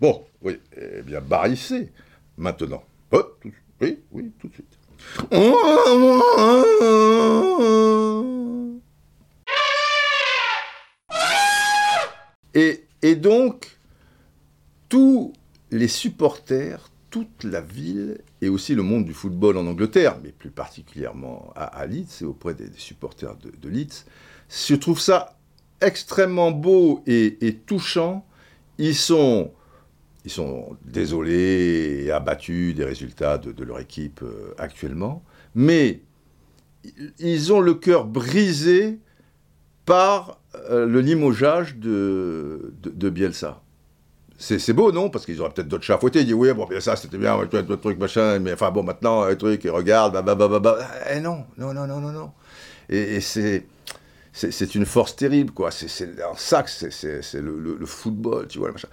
bon, 0.00 0.24
oui, 0.40 0.58
eh 0.74 1.02
bien, 1.02 1.20
barrissez 1.20 1.92
maintenant. 2.38 2.82
Oh, 3.10 3.22
oui, 3.82 3.98
oui, 4.10 4.32
tout 4.40 4.48
de 4.48 4.54
suite. 4.54 4.78
Et, 12.54 12.86
et 13.02 13.16
donc, 13.16 13.76
tous 14.88 15.34
les 15.70 15.88
supporters, 15.88 16.91
toute 17.12 17.44
la 17.44 17.60
ville 17.60 18.18
et 18.40 18.48
aussi 18.48 18.74
le 18.74 18.82
monde 18.82 19.04
du 19.04 19.12
football 19.12 19.58
en 19.58 19.66
Angleterre, 19.66 20.16
mais 20.24 20.32
plus 20.32 20.50
particulièrement 20.50 21.52
à, 21.54 21.84
Leeds 21.86 22.22
et 22.22 22.24
auprès 22.24 22.54
des, 22.54 22.70
supporters 22.78 23.36
de, 23.36 23.68
Leeds, 23.68 24.06
je 24.48 24.74
trouve 24.74 24.98
ça 24.98 25.36
extrêmement 25.82 26.50
beau 26.50 27.02
et, 27.06 27.58
touchant. 27.66 28.26
Ils 28.78 28.96
sont, 28.96 29.52
désolés 30.86 32.04
et 32.06 32.10
abattus 32.10 32.74
des 32.74 32.84
résultats 32.84 33.36
de, 33.36 33.62
leur 33.62 33.78
équipe 33.78 34.22
euh, 34.22 34.54
actuellement, 34.56 35.22
mais 35.54 36.00
ils 37.18 37.52
ont 37.52 37.60
le 37.60 37.74
cœur 37.74 38.06
brisé 38.06 38.98
par 39.84 40.40
euh, 40.70 40.86
le 40.86 41.00
limogeage 41.02 41.76
de 41.76 42.72
Bielsa. 43.10 43.62
C'est 44.42 44.72
beau, 44.72 44.90
non? 44.90 45.08
Parce 45.08 45.24
qu'ils 45.24 45.40
auraient 45.40 45.52
peut-être 45.52 45.68
d'autres 45.68 45.84
chats 45.84 45.94
à 45.94 45.98
fouetter. 45.98 46.20
Ils 46.20 46.26
disent, 46.26 46.34
oui, 46.34 46.52
bon, 46.52 46.66
bien 46.66 46.80
ça, 46.80 46.96
c'était 46.96 47.16
bien, 47.16 47.38
d'autres 47.44 47.76
trucs, 47.76 47.98
machin, 47.98 48.40
mais 48.40 48.54
enfin, 48.54 48.72
bon, 48.72 48.82
maintenant, 48.82 49.22
un 49.22 49.36
truc, 49.36 49.64
et 49.64 49.70
regarde, 49.70 50.14
bah, 50.14 50.34
bah, 50.34 50.48
bah, 50.48 50.58
bah. 50.58 50.78
Eh 51.14 51.20
non, 51.20 51.44
non, 51.56 51.72
non, 51.72 51.86
non, 51.86 52.00
non, 52.00 52.10
non. 52.10 52.32
Et, 52.88 53.20
c'est. 53.20 53.66
C'est 54.34 54.74
une 54.74 54.86
force 54.86 55.14
terrible, 55.14 55.52
quoi. 55.52 55.70
C'est 55.70 56.02
un 56.18 56.34
sac, 56.36 56.68
c'est 56.68 57.34
le, 57.34 57.76
le, 57.78 57.86
football, 57.86 58.48
tu 58.48 58.58
vois, 58.58 58.68
le 58.68 58.72
machin. 58.72 58.88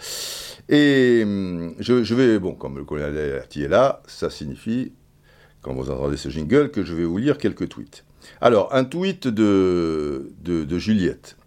Et 0.68 1.22
hum, 1.24 1.74
je, 1.80 2.04
je, 2.04 2.14
vais, 2.14 2.40
bon, 2.40 2.54
comme 2.54 2.78
le 2.78 2.84
colonel 2.84 3.16
est 3.18 3.68
là, 3.70 4.04
ça 4.06 4.30
signifie, 4.30 4.92
quand 5.62 5.74
vous 5.74 5.90
entendez 5.90 6.18
ce 6.18 6.28
jingle, 6.28 6.72
que 6.72 6.84
je 6.84 6.94
vais 6.94 7.06
vous 7.06 7.18
lire 7.18 7.38
quelques 7.38 7.70
tweets. 7.70 8.04
Alors, 8.42 8.76
un 8.76 8.84
tweet 8.84 9.30
de, 9.30 10.34
de, 10.42 10.66
de 10.66 10.78
Juliette 10.78 11.38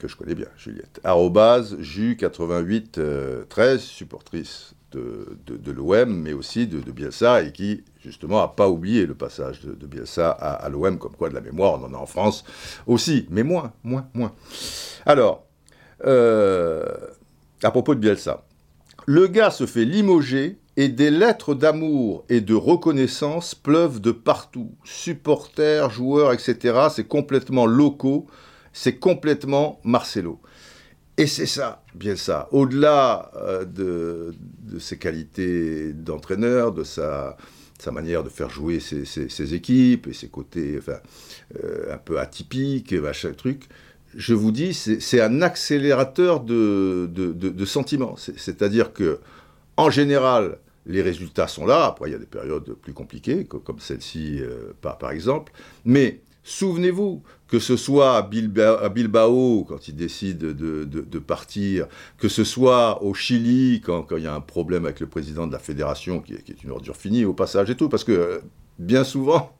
que 0.00 0.08
je 0.08 0.16
connais 0.16 0.34
bien, 0.34 0.48
Juliette. 0.56 1.00
Arrobase, 1.04 1.76
Ju8813, 1.78 2.98
euh, 2.98 3.78
supportrice 3.78 4.74
de, 4.92 5.38
de, 5.46 5.70
l'OM, 5.70 6.12
mais 6.12 6.32
aussi 6.32 6.66
de, 6.66 6.80
de, 6.80 6.90
Bielsa, 6.90 7.42
et 7.42 7.52
qui, 7.52 7.84
justement, 8.02 8.40
n'a 8.40 8.48
pas 8.48 8.68
oublié 8.68 9.06
le 9.06 9.14
passage 9.14 9.60
de, 9.60 9.86
Bielsa 9.86 10.30
à, 10.30 10.68
l'OM, 10.68 10.98
comme 10.98 11.14
quoi 11.14 11.28
de 11.28 11.34
la 11.34 11.40
mémoire, 11.40 11.80
on 11.80 11.84
en 11.84 11.94
a 11.94 11.96
en 11.96 12.06
France 12.06 12.44
aussi, 12.88 13.26
mais 13.30 13.44
moins, 13.44 13.72
moins, 13.84 14.08
moins. 14.14 14.32
Alors, 15.06 15.44
euh, 16.06 16.84
à 17.62 17.70
propos 17.70 17.94
de 17.94 18.00
Bielsa, 18.00 18.44
le 19.06 19.28
gars 19.28 19.50
se 19.50 19.66
fait 19.66 19.84
limoger 19.84 20.58
et 20.76 20.88
des 20.88 21.10
lettres 21.10 21.54
d'amour 21.54 22.24
et 22.28 22.40
de 22.40 22.54
reconnaissance 22.54 23.54
pleuvent 23.54 24.00
de 24.00 24.12
partout. 24.12 24.70
Supporters, 24.84 25.90
joueurs, 25.90 26.32
etc. 26.32 26.88
C'est 26.90 27.06
complètement 27.06 27.66
locaux 27.66 28.26
c'est 28.72 28.96
complètement 28.96 29.80
Marcelo. 29.84 30.40
Et 31.16 31.26
c'est 31.26 31.46
ça, 31.46 31.82
bien 31.94 32.16
ça. 32.16 32.48
Au-delà 32.50 33.30
euh, 33.36 33.64
de, 33.64 34.32
ses 34.78 34.96
qualités 34.96 35.92
d'entraîneur, 35.92 36.72
de 36.72 36.82
sa, 36.82 37.36
manière 37.92 38.24
de 38.24 38.30
faire 38.30 38.48
jouer 38.48 38.80
ses, 38.80 39.54
équipes 39.54 40.06
et 40.06 40.12
ses 40.14 40.28
côtés 40.28 40.76
enfin, 40.78 41.00
euh, 41.62 41.94
un 41.94 41.98
peu 41.98 42.18
atypiques, 42.18 42.94
machin 42.94 43.32
truc, 43.32 43.68
je 44.14 44.34
vous 44.34 44.50
dis, 44.50 44.74
c'est 44.74 45.20
un 45.20 45.42
accélérateur 45.42 46.40
de, 46.40 47.08
de, 47.12 47.64
sentiments. 47.64 48.16
C'est-à-dire 48.16 48.92
que, 48.92 49.20
en 49.76 49.90
général, 49.90 50.58
les 50.86 51.02
résultats 51.02 51.46
sont 51.46 51.66
là. 51.66 51.84
Après, 51.84 52.08
il 52.08 52.12
y 52.12 52.16
a 52.16 52.18
des 52.18 52.26
périodes 52.26 52.74
plus 52.74 52.92
compliquées, 52.92 53.44
comme 53.44 53.78
celle-ci, 53.78 54.40
euh, 54.40 54.72
par, 54.80 54.98
par 54.98 55.10
exemple. 55.10 55.52
Mais 55.84 56.20
souvenez-vous, 56.42 57.22
que 57.48 57.58
ce 57.58 57.76
soit 57.76 58.16
à 58.16 58.22
Bilbao, 58.22 59.64
quand 59.64 59.88
il 59.88 59.96
décide 59.96 60.38
de, 60.38 61.18
partir, 61.18 61.86
que 62.18 62.28
ce 62.28 62.44
soit 62.44 63.02
au 63.02 63.14
Chili 63.14 63.82
quand, 63.84 64.06
il 64.16 64.22
y 64.22 64.26
a 64.26 64.34
un 64.34 64.40
problème 64.40 64.84
avec 64.84 65.00
le 65.00 65.06
président 65.06 65.46
de 65.46 65.52
la 65.52 65.58
fédération 65.58 66.20
qui 66.20 66.34
est, 66.34 66.62
une 66.62 66.70
ordure 66.70 66.96
finie 66.96 67.24
au 67.24 67.34
passage 67.34 67.70
et 67.70 67.76
tout, 67.76 67.88
parce 67.88 68.04
que 68.04 68.12
euh, 68.12 68.38
bien 68.78 69.04
souvent, 69.04 69.56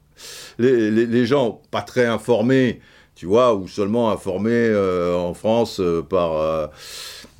les 0.59 1.25
gens 1.25 1.61
pas 1.71 1.81
très 1.81 2.05
informés 2.05 2.79
tu 3.21 3.25
vois, 3.25 3.53
ou 3.53 3.67
seulement 3.67 4.09
informés 4.09 4.49
euh, 4.51 5.15
en 5.15 5.33
France 5.33 5.79
euh, 5.79 6.01
par 6.01 6.71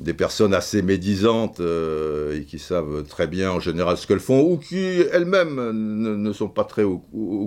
des 0.02 0.14
personnes 0.14 0.54
assez 0.54 0.82
médisantes 0.82 1.62
et 1.62 2.44
qui 2.44 2.60
savent 2.60 3.04
très 3.04 3.28
bien 3.28 3.52
en 3.52 3.60
général 3.60 3.98
ce 3.98 4.08
qu'elles 4.08 4.20
font, 4.20 4.42
ou 4.42 4.58
qui 4.58 5.02
elles-mêmes 5.12 5.72
ne, 5.72 6.34
sont 6.34 6.50
pas 6.50 6.64
très 6.64 6.84
au, 6.84 7.00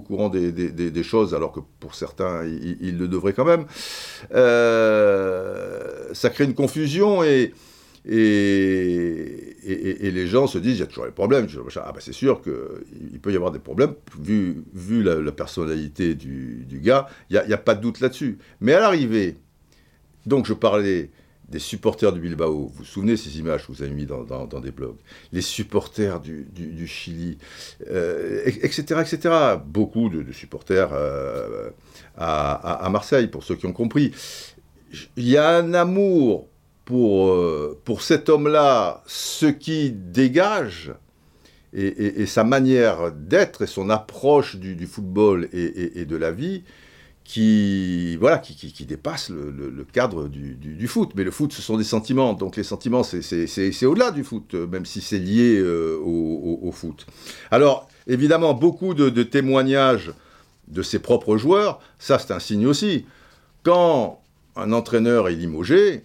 courant 0.06 0.28
des, 0.28 1.02
choses, 1.02 1.34
alors 1.34 1.52
que 1.52 1.60
pour 1.80 1.94
certains, 1.94 2.46
ils 2.46 2.96
le 2.96 3.08
devraient 3.08 3.32
quand 3.32 3.44
même. 3.44 3.66
ça 6.12 6.30
crée 6.30 6.44
une 6.44 6.54
confusion 6.54 7.22
et 7.22 7.52
et, 8.06 10.10
les 10.10 10.26
gens 10.26 10.46
se 10.46 10.58
disent, 10.58 10.76
il 10.76 10.80
y 10.80 10.82
a 10.82 10.86
toujours 10.86 11.06
des 11.06 11.12
problèmes. 11.12 11.46
Ah 11.76 11.92
ben 11.92 12.00
c'est 12.00 12.12
sûr 12.12 12.42
qu'il 12.42 13.20
peut 13.20 13.32
y 13.32 13.36
avoir 13.36 13.50
des 13.50 13.58
problèmes, 13.58 13.94
vu, 14.20 14.64
vu 14.74 15.02
la, 15.02 15.32
personnalité 15.32 16.14
du, 16.14 16.80
gars, 16.82 17.06
il 17.30 17.42
n'y 17.46 17.54
a, 17.54 17.58
pas 17.58 17.74
de 17.74 17.80
doute 17.80 18.00
là-dessus. 18.00 18.38
Mais 18.60 18.74
à 18.74 18.80
l'arrivée, 18.80 19.36
donc 20.26 20.46
je 20.46 20.52
parlais 20.52 21.10
des 21.48 21.58
supporters 21.58 22.12
du 22.12 22.20
Bilbao, 22.20 22.52
vous 22.52 22.72
vous 22.74 22.84
souvenez 22.84 23.16
ces 23.16 23.38
images 23.38 23.66
que 23.66 23.72
vous 23.72 23.82
avez 23.82 23.92
mises 23.92 24.06
dans, 24.06 24.60
des 24.60 24.70
blogs, 24.70 24.96
les 25.32 25.42
supporters 25.42 26.20
du, 26.20 26.86
Chili, 26.86 27.38
etc., 27.80 28.84
euh, 28.90 29.00
etc. 29.02 29.34
Beaucoup 29.64 30.08
de, 30.08 30.32
supporters 30.32 30.90
euh, 30.92 31.70
à, 32.16 32.84
à 32.84 32.88
Marseille, 32.88 33.28
pour 33.28 33.44
ceux 33.44 33.56
qui 33.56 33.66
ont 33.66 33.72
compris. 33.72 34.12
Il 35.16 35.28
y 35.28 35.36
a 35.36 35.56
un 35.56 35.74
amour 35.74 36.48
pour, 36.84 37.30
euh, 37.30 37.80
pour 37.84 38.02
cet 38.02 38.28
homme-là, 38.28 39.02
ce 39.06 39.46
qui 39.46 39.90
dégage, 39.92 40.92
et, 41.76 42.26
sa 42.26 42.44
manière 42.44 43.10
d'être, 43.10 43.62
et 43.62 43.66
son 43.66 43.90
approche 43.90 44.56
du, 44.56 44.86
football 44.86 45.48
et, 45.52 46.04
de 46.04 46.16
la 46.16 46.30
vie, 46.30 46.62
qui, 47.24 48.16
voilà, 48.16 48.38
qui, 48.38 48.54
qui, 48.54 48.84
dépasse 48.84 49.30
le, 49.30 49.86
cadre 49.92 50.28
du, 50.28 50.86
foot. 50.86 51.12
Mais 51.16 51.24
le 51.24 51.30
foot, 51.30 51.52
ce 51.52 51.62
sont 51.62 51.78
des 51.78 51.84
sentiments. 51.84 52.34
Donc 52.34 52.56
les 52.56 52.62
sentiments, 52.62 53.02
c'est 53.02 53.86
au-delà 53.86 54.10
du 54.10 54.24
foot, 54.24 54.54
même 54.54 54.84
si 54.84 55.00
c'est 55.00 55.18
lié 55.18 55.56
euh, 55.58 55.98
au, 55.98 56.70
foot. 56.72 57.06
Alors, 57.50 57.88
évidemment, 58.06 58.52
beaucoup 58.52 58.94
de, 58.94 59.08
de 59.08 59.22
témoignages 59.22 60.12
de 60.68 60.82
ses 60.82 60.98
propres 60.98 61.36
joueurs, 61.36 61.80
ça 61.98 62.18
c'est 62.18 62.32
un 62.32 62.40
signe 62.40 62.66
aussi. 62.66 63.06
Quand 63.62 64.22
un 64.56 64.72
entraîneur 64.72 65.28
est 65.28 65.34
limogé, 65.34 66.04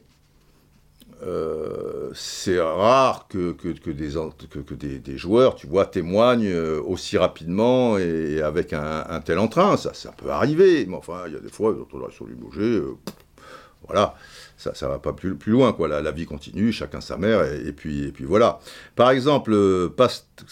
euh, 1.21 2.11
c'est 2.13 2.59
rare 2.59 3.27
que, 3.27 3.51
que, 3.51 3.67
des, 3.89 4.09
que, 4.63 4.73
des, 4.73 5.17
joueurs, 5.17 5.55
tu 5.55 5.67
vois, 5.67 5.85
témoignent 5.85 6.47
euh, 6.47 6.81
aussi 6.81 7.17
rapidement 7.17 7.97
et 7.97 8.41
avec 8.41 8.73
un, 8.73 9.21
tel 9.23 9.39
entrain. 9.39 9.77
Ça, 9.77 9.93
ça 9.93 10.11
peut 10.11 10.29
arriver, 10.29 10.85
mais 10.87 10.95
enfin, 10.95 11.23
il 11.27 11.33
y 11.33 11.35
a 11.35 11.39
des 11.39 11.49
fois, 11.49 11.75
on 11.93 12.05
a 12.05 12.11
sur 12.11 12.25
lui 12.25 12.35
bouger, 12.35 12.81
voilà, 13.87 14.15
ça 14.57 14.71
ne 14.81 14.91
va 14.91 14.99
pas 14.99 15.13
plus, 15.13 15.35
plus 15.35 15.53
loin, 15.53 15.73
quoi. 15.73 15.87
La, 15.87 16.11
vie 16.11 16.25
continue, 16.25 16.71
chacun 16.71 17.01
sa 17.01 17.17
mère, 17.17 17.45
et, 17.45 17.71
puis, 17.71 18.07
et 18.07 18.11
puis 18.11 18.25
voilà. 18.25 18.59
Par 18.95 19.09
exemple, 19.09 19.53
euh, 19.53 19.89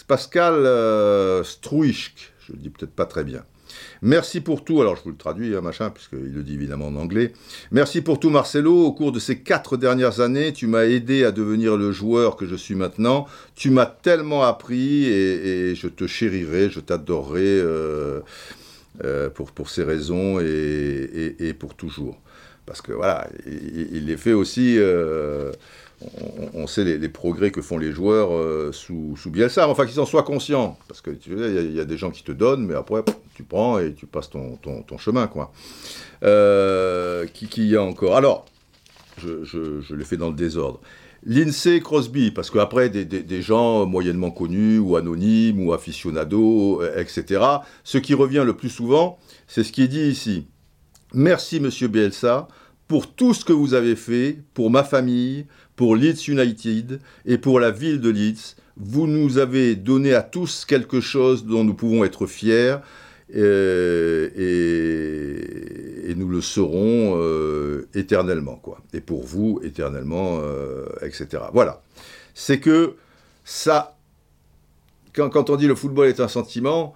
Pascal 0.06 0.54
euh, 0.54 1.44
je 1.44 2.52
le 2.52 2.58
dis 2.58 2.70
peut-être 2.70 2.94
pas 2.94 3.06
très 3.06 3.24
bien. 3.24 3.44
Merci 4.02 4.40
pour 4.40 4.64
tout. 4.64 4.80
Alors, 4.80 4.96
je 4.96 5.02
vous 5.02 5.10
le 5.10 5.16
traduis, 5.16 5.54
hein, 5.56 5.60
machin, 5.60 5.90
puisqu'il 5.90 6.32
le 6.32 6.42
dit 6.42 6.54
évidemment 6.54 6.88
en 6.88 6.96
anglais. 6.96 7.32
Merci 7.72 8.00
pour 8.00 8.20
tout, 8.20 8.30
Marcelo. 8.30 8.84
Au 8.84 8.92
cours 8.92 9.12
de 9.12 9.18
ces 9.18 9.40
quatre 9.40 9.76
dernières 9.76 10.20
années, 10.20 10.52
tu 10.52 10.66
m'as 10.66 10.84
aidé 10.84 11.24
à 11.24 11.32
devenir 11.32 11.76
le 11.76 11.92
joueur 11.92 12.36
que 12.36 12.46
je 12.46 12.54
suis 12.54 12.74
maintenant. 12.74 13.26
Tu 13.54 13.70
m'as 13.70 13.86
tellement 13.86 14.42
appris 14.42 15.06
et, 15.06 15.74
je 15.74 15.88
te 15.88 16.06
chérirai, 16.06 16.70
je 16.70 16.80
t'adorerai 16.80 17.42
euh, 17.42 18.20
euh, 19.04 19.30
pour, 19.30 19.52
pour 19.52 19.70
ces 19.70 19.82
raisons 19.82 20.38
et, 20.40 21.54
pour 21.58 21.74
toujours. 21.74 22.20
Parce 22.66 22.82
que 22.82 22.92
voilà, 22.92 23.28
il, 23.46 24.06
les 24.06 24.16
fait 24.16 24.34
aussi. 24.34 24.76
Euh, 24.78 25.52
on, 26.54 26.66
sait 26.66 26.84
les, 26.84 27.08
progrès 27.08 27.50
que 27.50 27.60
font 27.60 27.78
les 27.78 27.92
joueurs 27.92 28.32
euh, 28.32 28.70
sous, 28.72 29.16
Bielsa, 29.26 29.68
enfin 29.68 29.84
qu'ils 29.86 29.98
en 29.98 30.06
soient 30.06 30.22
conscients, 30.22 30.78
parce 30.86 31.00
que 31.00 31.10
il 31.10 31.74
y, 31.74 31.80
a 31.80 31.84
des 31.84 31.96
gens 31.96 32.10
qui 32.10 32.22
te 32.22 32.32
donnent, 32.32 32.64
mais 32.66 32.74
après 32.74 33.02
tu 33.34 33.42
prends 33.42 33.78
et 33.78 33.94
tu 33.94 34.06
passes 34.06 34.30
ton, 34.30 34.58
chemin, 34.98 35.26
quoi. 35.26 35.52
Euh, 36.22 37.26
qui, 37.26 37.68
y 37.68 37.76
a 37.76 37.82
encore? 37.82 38.16
Alors, 38.16 38.46
je, 39.18 39.94
l'ai 39.94 40.04
fait 40.04 40.16
dans 40.16 40.28
le 40.28 40.36
désordre. 40.36 40.80
Lindsay 41.24 41.80
Crosby, 41.80 42.30
parce 42.30 42.50
qu'après, 42.50 42.90
des, 42.90 43.04
des, 43.04 43.42
gens 43.42 43.84
moyennement 43.86 44.30
connus, 44.30 44.78
ou 44.78 44.96
anonymes, 44.96 45.66
ou 45.66 45.72
aficionados, 45.72 46.80
euh, 46.80 47.00
etc., 47.00 47.42
ce 47.82 47.98
qui 47.98 48.14
revient 48.14 48.44
le 48.46 48.56
plus 48.56 48.70
souvent, 48.70 49.18
c'est 49.48 49.64
ce 49.64 49.72
qui 49.72 49.82
est 49.82 49.88
dit 49.88 50.08
ici. 50.08 50.46
Merci, 51.12 51.58
monsieur 51.58 51.88
Bielsa, 51.88 52.46
pour 52.86 53.14
tout 53.14 53.34
ce 53.34 53.44
que 53.44 53.52
vous 53.52 53.74
avez 53.74 53.96
fait 53.96 54.38
pour 54.54 54.70
ma 54.70 54.84
famille, 54.84 55.46
pour 55.78 55.94
Leeds 55.94 56.26
United 56.26 56.98
et 57.24 57.38
pour 57.38 57.60
la 57.60 57.70
ville 57.70 58.00
de 58.00 58.10
Leeds. 58.10 58.56
Vous 58.76 59.06
nous 59.06 59.38
avez 59.38 59.76
donné 59.76 60.12
à 60.12 60.22
tous 60.22 60.64
quelque 60.64 61.00
chose 61.00 61.46
dont 61.46 61.62
nous 61.62 61.74
pouvons 61.74 62.02
être 62.04 62.26
fiers. 62.26 62.78
Euh, 63.36 64.28
et, 64.34 66.14
nous 66.16 66.28
le 66.28 66.40
serons 66.40 67.14
euh, 67.16 67.86
éternellement, 67.94 68.56
quoi. 68.56 68.80
Et 68.92 69.00
pour 69.00 69.22
vous, 69.24 69.60
éternellement, 69.62 70.40
euh, 70.42 70.86
etc. 71.02 71.44
Voilà. 71.52 71.80
C'est 72.34 72.58
que 72.58 72.96
ça, 73.44 73.96
quand, 75.14 75.30
quand, 75.30 75.48
on 75.48 75.54
dit 75.54 75.68
le 75.68 75.76
football 75.76 76.08
est 76.08 76.18
un 76.18 76.26
sentiment, 76.26 76.92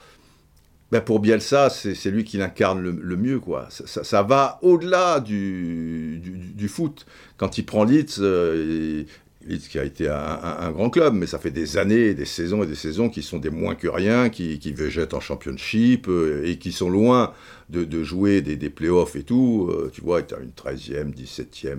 ben 0.93 1.01
pour 1.01 1.21
Bielsa, 1.21 1.71
c'est 1.71 2.11
lui 2.11 2.23
qui 2.23 2.37
l'incarne 2.37 2.83
le, 2.83 3.17
mieux. 3.17 3.41
quoi. 3.41 3.69
Ça, 3.71 4.23
va 4.23 4.59
au-delà 4.61 5.21
du, 5.21 6.21
du, 6.23 6.69
foot. 6.69 7.07
Quand 7.39 7.57
il 7.57 7.65
prend 7.65 7.85
Leeds, 7.85 8.19
euh, 8.19 9.05
Leeds 9.47 9.69
qui 9.71 9.79
a 9.79 9.85
été 9.85 10.11
un, 10.11 10.71
grand 10.71 10.91
club, 10.91 11.15
mais 11.15 11.27
ça 11.27 11.39
fait 11.39 11.51
des 11.51 11.79
années, 11.79 12.13
des 12.13 12.27
saisons 12.27 12.63
et 12.63 12.67
des 12.67 12.75
saisons 12.75 13.09
qui 13.09 13.23
sont 13.23 13.39
des 13.39 13.49
moins 13.49 13.75
que 13.75 13.89
rien, 13.89 14.29
qui, 14.29 14.59
qui 14.59 14.75
végètent 14.75 15.15
en 15.15 15.21
championship 15.21 16.09
euh, 16.09 16.45
et 16.45 16.59
qui 16.59 16.73
sont 16.73 16.91
loin 16.91 17.33
de, 17.71 17.85
de 17.85 18.05
jouer 18.05 18.43
des, 18.43 18.57
des 18.57 18.69
playoffs 18.69 19.17
et 19.17 19.23
tout. 19.23 19.71
Euh, 19.71 19.91
tu 19.91 20.03
vois, 20.03 20.23
tu 20.23 20.35
as 20.35 20.41
une 20.41 20.51
13e, 20.51 21.15
17e, 21.15 21.79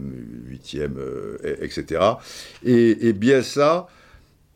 8e, 0.49 0.89
etc. 1.61 2.01
Et, 2.65 3.09
et 3.09 3.13
Bielsa, 3.13 3.85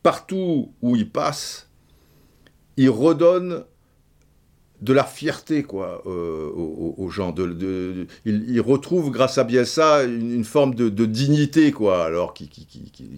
partout 0.02 0.74
où 0.82 0.96
il 0.96 1.08
passe, 1.08 1.70
il 2.76 2.90
redonne 2.90 3.64
de 4.82 4.94
la 4.94 5.04
fierté 5.04 5.64
quoi 5.64 6.04
euh, 6.06 6.50
aux, 6.54 7.10
gens. 7.10 7.32
De, 7.32 8.08
ils, 8.26 8.62
retrouvent 8.62 9.12
grâce 9.12 9.38
à 9.38 9.44
Bielsa 9.44 10.04
une, 10.04 10.44
forme 10.44 10.76
de, 10.76 11.06
dignité 11.06 11.72
quoi, 11.72 12.06
alors 12.06 12.34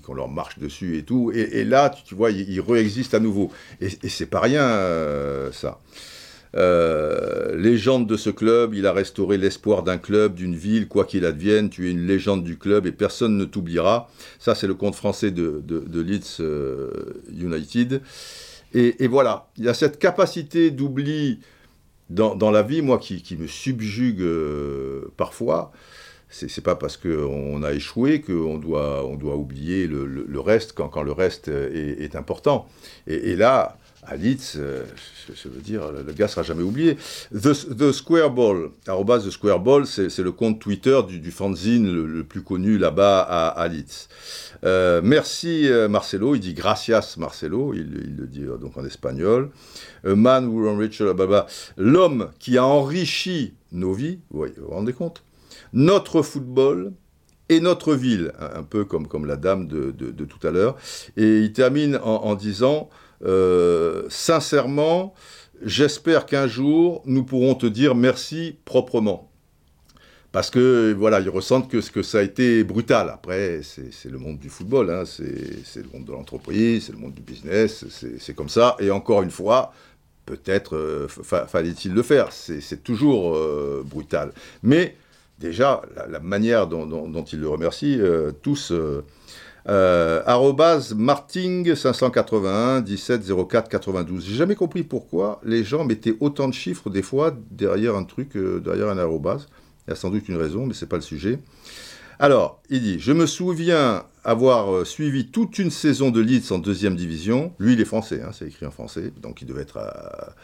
qu'on 0.03 0.13
leur 0.13 0.29
marche 0.29 0.59
dessus 0.59 0.97
et 0.97 1.03
tout. 1.03 1.31
Et, 1.33 1.65
là, 1.65 1.89
tu, 1.89 2.15
vois, 2.15 2.31
ils, 2.31 2.61
réexistent 2.61 3.13
à 3.13 3.19
nouveau. 3.19 3.51
Et, 3.81 3.89
c'est 4.09 4.25
pas 4.25 4.39
rien 4.39 4.63
euh, 4.63 5.51
ça. 5.51 5.79
Euh, 6.55 7.55
légende 7.55 8.07
de 8.07 8.17
ce 8.17 8.31
club, 8.31 8.73
il 8.73 8.87
a 8.87 8.93
restauré 8.93 9.37
l'espoir 9.37 9.83
d'un 9.83 9.99
club, 9.99 10.33
d'une 10.33 10.55
ville, 10.55 10.87
quoi 10.87 11.05
qu'il 11.05 11.25
advienne, 11.25 11.69
tu 11.69 11.87
es 11.87 11.91
une 11.91 12.07
légende 12.07 12.43
du 12.43 12.57
club 12.57 12.87
et 12.87 12.91
personne 12.91 13.37
ne 13.37 13.45
t'oubliera. 13.45 14.09
Ça, 14.39 14.55
c'est 14.55 14.65
le 14.65 14.73
compte 14.73 14.95
français 14.95 15.29
de, 15.29 15.61
Leeds 15.93 16.41
United. 17.37 18.01
Et, 18.73 19.07
voilà, 19.07 19.49
il 19.57 19.65
y 19.65 19.69
a 19.69 19.73
cette 19.73 19.97
capacité 19.97 20.71
d'oubli 20.71 21.39
dans, 22.09 22.51
la 22.51 22.61
vie, 22.61 22.81
moi, 22.81 22.99
qui, 22.99 23.37
me 23.37 23.47
subjugue 23.47 24.21
euh, 24.21 25.11
parfois. 25.17 25.71
C'est 26.29 26.63
pas 26.63 26.75
parce 26.75 26.95
qu'on 26.95 27.63
a 27.63 27.73
échoué 27.73 28.21
qu'on 28.21 28.59
doit, 28.59 29.03
on 29.03 29.15
doit 29.15 29.35
oublier 29.35 29.87
le, 29.87 30.39
reste 30.39 30.73
quand, 30.73 31.01
le 31.01 31.11
reste 31.11 31.47
est, 31.47 32.15
important. 32.15 32.67
et, 33.07 33.35
là, 33.35 33.77
à 34.03 34.15
Leeds, 34.15 34.55
euh, 34.55 34.85
je, 35.33 35.49
veux 35.49 35.61
dire, 35.61 35.91
le 35.91 36.13
gars 36.13 36.27
sera 36.27 36.43
jamais 36.43 36.63
oublié. 36.63 36.95
The, 37.33 37.75
the 37.75 37.91
Square 37.91 38.31
Ball, 38.31 38.69
The 38.85 39.29
Square 39.29 39.59
Ball, 39.59 39.85
c'est 39.85 40.17
le 40.19 40.31
compte 40.31 40.59
Twitter 40.59 40.99
du, 41.07 41.31
fanzine 41.31 41.91
le, 41.91 42.23
plus 42.23 42.41
connu 42.41 42.77
là-bas 42.77 43.21
à, 43.21 43.67
Leeds. 43.67 44.07
Euh, 44.63 45.01
merci 45.03 45.69
euh, 45.69 45.87
Marcelo, 45.87 46.35
il 46.35 46.39
dit 46.39 46.53
gracias 46.53 47.15
Marcelo, 47.17 47.73
il, 47.73 48.15
le 48.17 48.27
dit 48.27 48.45
donc 48.59 48.77
en 48.77 48.85
espagnol. 48.85 49.51
A 50.05 50.15
man 50.15 50.47
who 50.47 50.67
enriched, 50.67 51.05
l'homme 51.77 52.29
qui 52.39 52.57
a 52.57 52.65
enrichi 52.65 53.53
nos 53.71 53.93
vies, 53.93 54.19
vous, 54.31 54.45
vous 54.57 54.69
rendez 54.69 54.93
compte? 54.93 55.23
Notre 55.73 56.21
football, 56.21 56.93
et 57.51 57.59
notre 57.61 57.95
ville, 57.95 58.31
un 58.39 58.61
peu 58.61 58.85
comme, 58.85 59.07
comme 59.07 59.25
la 59.25 59.35
dame 59.35 59.67
de, 59.67 59.91
tout 59.91 60.47
à 60.47 60.51
l'heure. 60.51 60.77
Et 61.17 61.39
il 61.39 61.51
termine 61.51 61.99
en 62.03 62.35
disant 62.35 62.89
euh, 63.25 64.03
sincèrement, 64.09 65.13
j'espère 65.63 66.25
qu'un 66.25 66.47
jour, 66.47 67.01
nous 67.05 67.23
pourrons 67.23 67.55
te 67.55 67.65
dire 67.65 67.95
merci 67.95 68.57
proprement. 68.65 69.29
Parce 70.31 70.51
que, 70.51 70.93
voilà, 70.93 71.19
ils 71.21 71.29
ressentent 71.29 71.69
que, 71.71 71.77
que 71.89 72.03
ça 72.03 72.19
a 72.19 72.21
été 72.21 72.63
brutal. 72.63 73.09
Après, 73.09 73.61
c'est 73.63 74.11
le 74.11 74.19
monde 74.19 74.37
du 74.37 74.49
football, 74.49 74.91
hein. 74.91 75.03
c'est 75.05 75.81
le 75.81 75.89
monde 75.91 76.05
de 76.05 76.11
l'entreprise, 76.11 76.85
c'est 76.85 76.91
le 76.91 76.99
monde 76.99 77.15
du 77.15 77.23
business, 77.23 77.85
c'est 78.19 78.35
comme 78.35 78.49
ça. 78.49 78.75
Et 78.79 78.91
encore 78.91 79.23
une 79.23 79.31
fois, 79.31 79.73
peut-être 80.27 80.75
euh, 80.75 81.07
fallait-il 81.07 81.93
le 81.93 82.03
faire. 82.03 82.31
C'est 82.31 82.83
toujours 82.83 83.35
euh, 83.35 83.83
brutal. 83.83 84.31
Mais 84.61 84.95
déjà, 85.39 85.81
la, 86.07 86.19
manière 86.19 86.67
dont, 86.67 87.25
ils 87.31 87.39
le 87.39 87.49
remercient, 87.49 87.99
tous... 88.43 88.71
Euh, 89.67 90.23
marting 90.95 91.75
581 91.75 92.81
17 92.81 93.21
04 93.47 93.69
92. 93.69 94.25
J'ai 94.25 94.35
jamais 94.35 94.55
compris 94.55 94.83
pourquoi 94.83 95.41
les 95.43 95.63
gens 95.63 95.83
mettaient 95.83 96.15
autant 96.19 96.47
de 96.47 96.53
chiffres 96.53 96.89
des 96.89 97.01
fois 97.01 97.35
derrière 97.51 97.95
un 97.95 98.03
truc, 98.03 98.37
derrière 98.37 98.89
un 98.89 98.97
arrobase. 98.97 99.47
Il 99.87 99.91
y 99.91 99.93
a 99.93 99.95
sans 99.95 100.09
doute 100.09 100.29
une 100.29 100.37
raison, 100.37 100.65
mais 100.65 100.73
c'est 100.73 100.87
pas 100.87 100.95
le 100.95 101.01
sujet. 101.01 101.39
Alors, 102.19 102.61
il 102.69 102.81
dit 102.81 102.99
Je 102.99 103.11
me 103.11 103.25
souviens 103.25 104.03
avoir 104.23 104.85
suivi 104.85 105.27
toute 105.27 105.59
une 105.59 105.71
saison 105.71 106.11
de 106.11 106.21
Leeds 106.21 106.51
en 106.51 106.59
deuxième 106.59 106.95
division. 106.95 107.53
Lui, 107.59 107.73
il 107.73 107.81
est 107.81 107.85
français, 107.85 108.21
hein, 108.21 108.31
c'est 108.33 108.47
écrit 108.47 108.65
en 108.65 108.71
français, 108.71 109.11
donc 109.21 109.41
il 109.41 109.47
devait 109.47 109.61
être 109.61 109.77
à, 109.77 110.35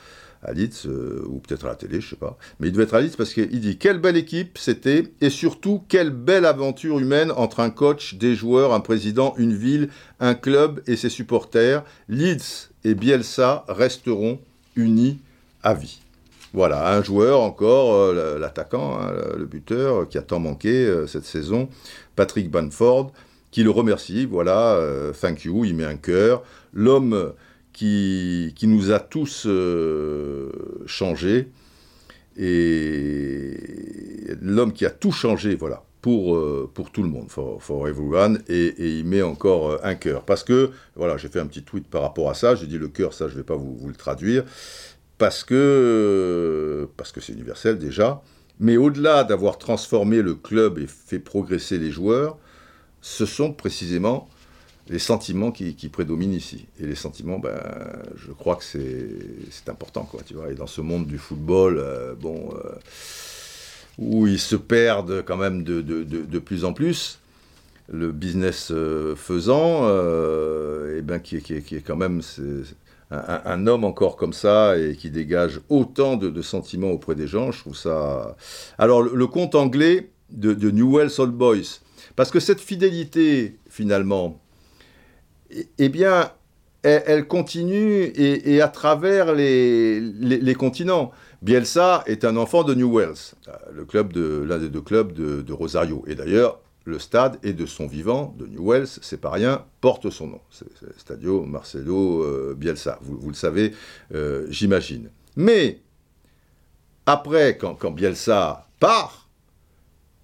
à 0.43 0.53
Leeds, 0.53 0.85
euh, 0.85 1.23
ou 1.27 1.39
peut-être 1.39 1.65
à 1.65 1.69
la 1.69 1.75
télé, 1.75 2.01
je 2.01 2.09
sais 2.09 2.15
pas. 2.15 2.37
Mais 2.59 2.67
il 2.67 2.71
devait 2.71 2.83
être 2.83 2.93
à 2.93 3.01
Leeds 3.01 3.15
parce 3.17 3.33
qu'il 3.33 3.59
dit 3.59 3.77
quelle 3.77 3.99
belle 3.99 4.17
équipe 4.17 4.57
c'était, 4.57 5.11
et 5.21 5.29
surtout 5.29 5.83
quelle 5.87 6.11
belle 6.11 6.45
aventure 6.45 6.99
humaine 6.99 7.31
entre 7.31 7.59
un 7.59 7.69
coach, 7.69 8.15
des 8.15 8.35
joueurs, 8.35 8.73
un 8.73 8.79
président, 8.79 9.33
une 9.37 9.55
ville, 9.55 9.89
un 10.19 10.35
club 10.35 10.81
et 10.87 10.95
ses 10.95 11.09
supporters. 11.09 11.83
Leeds 12.09 12.69
et 12.83 12.95
Bielsa 12.95 13.65
resteront 13.67 14.39
unis 14.75 15.19
à 15.63 15.73
vie. 15.73 15.99
Voilà, 16.53 16.95
un 16.95 17.03
joueur 17.03 17.41
encore, 17.41 17.95
euh, 17.95 18.39
l'attaquant, 18.39 18.99
hein, 18.99 19.11
le 19.37 19.45
buteur, 19.45 20.07
qui 20.07 20.17
a 20.17 20.21
tant 20.21 20.39
manqué 20.39 20.69
euh, 20.69 21.07
cette 21.07 21.25
saison, 21.25 21.67
Patrick 22.15 22.49
Banford, 22.49 23.11
qui 23.51 23.63
le 23.63 23.71
remercie, 23.71 24.25
voilà, 24.25 24.77
thank 25.19 25.45
you, 25.45 25.63
il 25.63 25.77
met 25.77 25.85
un 25.85 25.95
cœur. 25.95 26.43
L'homme 26.73 27.31
qui, 27.75 28.55
nous 28.63 28.91
a 28.91 28.99
tous 28.99 29.45
euh, 29.45 30.49
changé. 30.85 31.49
Et 32.37 33.57
l'homme 34.41 34.73
qui 34.73 34.85
a 34.85 34.89
tout 34.89 35.11
changé, 35.11 35.55
voilà, 35.55 35.83
pour, 36.01 36.35
euh, 36.35 36.69
pour 36.73 36.91
tout 36.91 37.03
le 37.03 37.09
monde, 37.09 37.29
for, 37.29 37.61
for 37.61 37.87
everyone, 37.87 38.41
et, 38.47 38.65
et, 38.65 38.99
il 38.99 39.05
met 39.05 39.21
encore 39.21 39.71
euh, 39.71 39.77
un 39.83 39.95
cœur. 39.95 40.23
Parce 40.23 40.43
que, 40.43 40.71
voilà, 40.95 41.17
j'ai 41.17 41.27
fait 41.27 41.39
un 41.39 41.47
petit 41.47 41.63
tweet 41.63 41.87
par 41.87 42.01
rapport 42.01 42.29
à 42.29 42.33
ça, 42.33 42.55
j'ai 42.55 42.67
dit 42.67 42.77
le 42.77 42.87
cœur, 42.87 43.13
ça 43.13 43.27
je 43.27 43.33
ne 43.33 43.37
vais 43.37 43.43
pas 43.43 43.55
vous, 43.55 43.75
vous, 43.75 43.87
le 43.87 43.95
traduire, 43.95 44.43
parce 45.17 45.43
que 45.43 46.89
parce 46.97 47.11
que 47.13 47.21
c'est 47.21 47.33
universel 47.33 47.77
déjà, 47.77 48.21
mais 48.59 48.75
au-delà 48.75 49.23
d'avoir 49.23 49.57
transformé 49.57 50.21
le 50.21 50.35
club 50.35 50.77
et 50.77 50.87
fait 50.87 51.19
progresser 51.19 51.77
les 51.77 51.91
joueurs, 51.91 52.37
ce 53.01 53.25
sont 53.25 53.53
précisément 53.53 54.27
les 54.89 54.99
sentiments 54.99 55.51
qui, 55.51 55.73
prédominent 55.89 56.33
ici. 56.33 56.67
Et 56.79 56.85
les 56.85 56.95
sentiments, 56.95 57.39
ben, 57.39 57.57
je 58.15 58.31
crois 58.31 58.55
que 58.55 58.63
c'est 58.63 59.69
important, 59.69 60.03
quoi, 60.03 60.21
tu 60.25 60.35
vois. 60.35 60.51
Et 60.51 60.55
dans 60.55 60.67
ce 60.67 60.81
monde 60.81 61.07
du 61.07 61.17
football, 61.17 61.77
euh, 61.77 62.13
bon, 62.15 62.53
euh, 62.53 62.75
où 63.97 64.27
ils 64.27 64.39
se 64.39 64.55
perdent 64.55 65.23
quand 65.25 65.37
même 65.37 65.63
de, 65.63 65.81
de, 65.81 66.39
plus 66.39 66.65
en 66.65 66.73
plus, 66.73 67.19
le 67.89 68.11
business 68.11 68.69
euh, 68.71 69.15
faisant, 69.15 69.87
et 70.95 71.01
ben, 71.01 71.19
qui, 71.19 71.41
qui, 71.41 71.61
qui, 71.61 71.75
est 71.75 71.81
quand 71.81 71.95
même 71.95 72.21
un, 73.09 73.41
un, 73.45 73.67
homme 73.67 73.85
encore 73.85 74.17
comme 74.17 74.33
ça 74.33 74.77
et 74.77 74.95
qui 74.95 75.09
dégage 75.09 75.61
autant 75.69 76.15
de, 76.15 76.41
sentiments 76.41 76.91
auprès 76.91 77.15
des 77.15 77.27
gens, 77.27 77.51
je 77.51 77.59
trouve 77.59 77.75
ça... 77.75 78.35
Alors, 78.77 79.01
le 79.01 79.27
conte 79.27 79.55
anglais 79.55 80.11
de, 80.29 80.69
Newell's 80.69 81.17
Old 81.17 81.33
Boys, 81.33 81.79
parce 82.15 82.29
que 82.29 82.39
cette 82.39 82.61
fidélité, 82.61 83.57
finalement, 83.69 84.39
eh 85.77 85.89
bien, 85.89 86.31
elle, 86.85 87.27
continue 87.27 88.11
et, 88.15 88.61
à 88.61 88.67
travers 88.67 89.33
les, 89.33 90.55
continents. 90.57 91.11
Bielsa 91.41 92.03
est 92.05 92.25
un 92.25 92.37
enfant 92.37 92.63
de 92.63 92.73
New 92.73 92.91
Wales, 92.91 93.15
le 93.73 93.85
club 93.85 94.13
de 94.13 94.43
l'un 94.47 94.59
des 94.59 94.69
deux 94.69 94.81
clubs 94.81 95.11
de, 95.13 95.53
Rosario. 95.53 96.03
Et 96.07 96.15
d'ailleurs, 96.15 96.59
le 96.85 96.99
stade 96.99 97.39
est 97.43 97.53
de 97.53 97.65
son 97.65 97.87
vivant, 97.87 98.35
de 98.37 98.45
New 98.45 98.63
Wales, 98.63 98.87
c'est 98.87 99.19
pas 99.19 99.31
rien, 99.31 99.65
porte 99.81 100.11
son 100.11 100.27
nom. 100.27 100.41
C'est 100.51 100.67
Stadio 100.99 101.43
Marcelo 101.43 102.23
euh, 102.23 102.55
Bielsa, 102.55 102.99
vous, 103.01 103.29
le 103.29 103.35
savez, 103.35 103.73
euh, 104.13 104.45
j'imagine. 104.49 105.09
Mais, 105.35 105.81
après, 107.07 107.57
quand, 107.57 107.73
quand 107.73 107.91
Bielsa 107.91 108.67
part, 108.79 109.24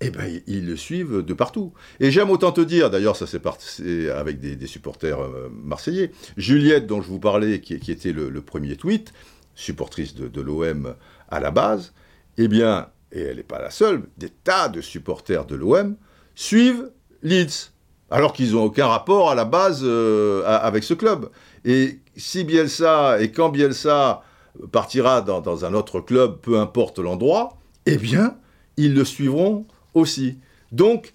eh 0.01 0.09
ben, 0.09 0.41
ils 0.47 0.65
le 0.65 0.75
suivent 0.75 1.21
de 1.21 1.33
partout. 1.33 1.73
Et 1.99 2.09
j'aime 2.09 2.31
autant 2.31 2.51
te 2.51 2.61
dire, 2.61 2.89
d'ailleurs, 2.89 3.15
ça 3.15 3.27
s'est 3.27 3.39
passé 3.39 4.09
avec 4.09 4.39
des, 4.39 4.67
supporters 4.67 5.21
euh, 5.21 5.49
marseillais. 5.51 6.11
Juliette, 6.37 6.87
dont 6.87 7.01
je 7.01 7.07
vous 7.07 7.19
parlais, 7.19 7.61
qui, 7.61 7.75
était 7.75 8.11
le, 8.11 8.41
premier 8.41 8.75
tweet, 8.75 9.13
supportrice 9.53 10.15
de, 10.15 10.41
l'OM 10.41 10.95
à 11.29 11.39
la 11.39 11.51
base, 11.51 11.93
eh 12.37 12.47
bien, 12.47 12.87
et 13.11 13.21
elle 13.21 13.37
n'est 13.37 13.43
pas 13.43 13.61
la 13.61 13.69
seule, 13.69 14.03
des 14.17 14.29
tas 14.29 14.69
de 14.69 14.81
supporters 14.81 15.45
de 15.45 15.55
l'OM 15.55 15.95
suivent 16.33 16.89
Leeds, 17.21 17.71
alors 18.09 18.33
qu'ils 18.33 18.53
n'ont 18.53 18.63
aucun 18.63 18.87
rapport 18.87 19.29
à 19.29 19.35
la 19.35 19.45
base 19.45 19.81
euh, 19.83 20.43
avec 20.45 20.83
ce 20.83 20.95
club. 20.95 21.29
Et 21.63 21.99
si 22.15 22.43
Bielsa, 22.43 23.21
et 23.21 23.31
quand 23.31 23.49
Bielsa 23.49 24.23
partira 24.71 25.21
dans 25.21 25.65
un 25.65 25.73
autre 25.75 26.01
club, 26.01 26.39
peu 26.41 26.59
importe 26.59 26.97
l'endroit, 26.97 27.57
eh 27.85 27.97
bien, 27.97 28.35
ils 28.77 28.95
le 28.95 29.05
suivront 29.05 29.67
aussi. 29.93 30.37
Donc, 30.71 31.13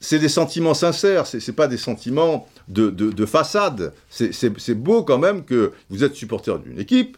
c'est 0.00 0.18
des 0.18 0.28
sentiments 0.28 0.74
sincères, 0.74 1.26
ce 1.26 1.38
n'est 1.38 1.56
pas 1.56 1.68
des 1.68 1.76
sentiments 1.78 2.46
de, 2.68 3.26
façade. 3.26 3.92
C'est 4.10 4.74
beau 4.74 5.02
quand 5.02 5.18
même 5.18 5.44
que 5.44 5.72
vous 5.90 6.04
êtes 6.04 6.14
supporter 6.14 6.58
d'une 6.58 6.78
équipe, 6.78 7.16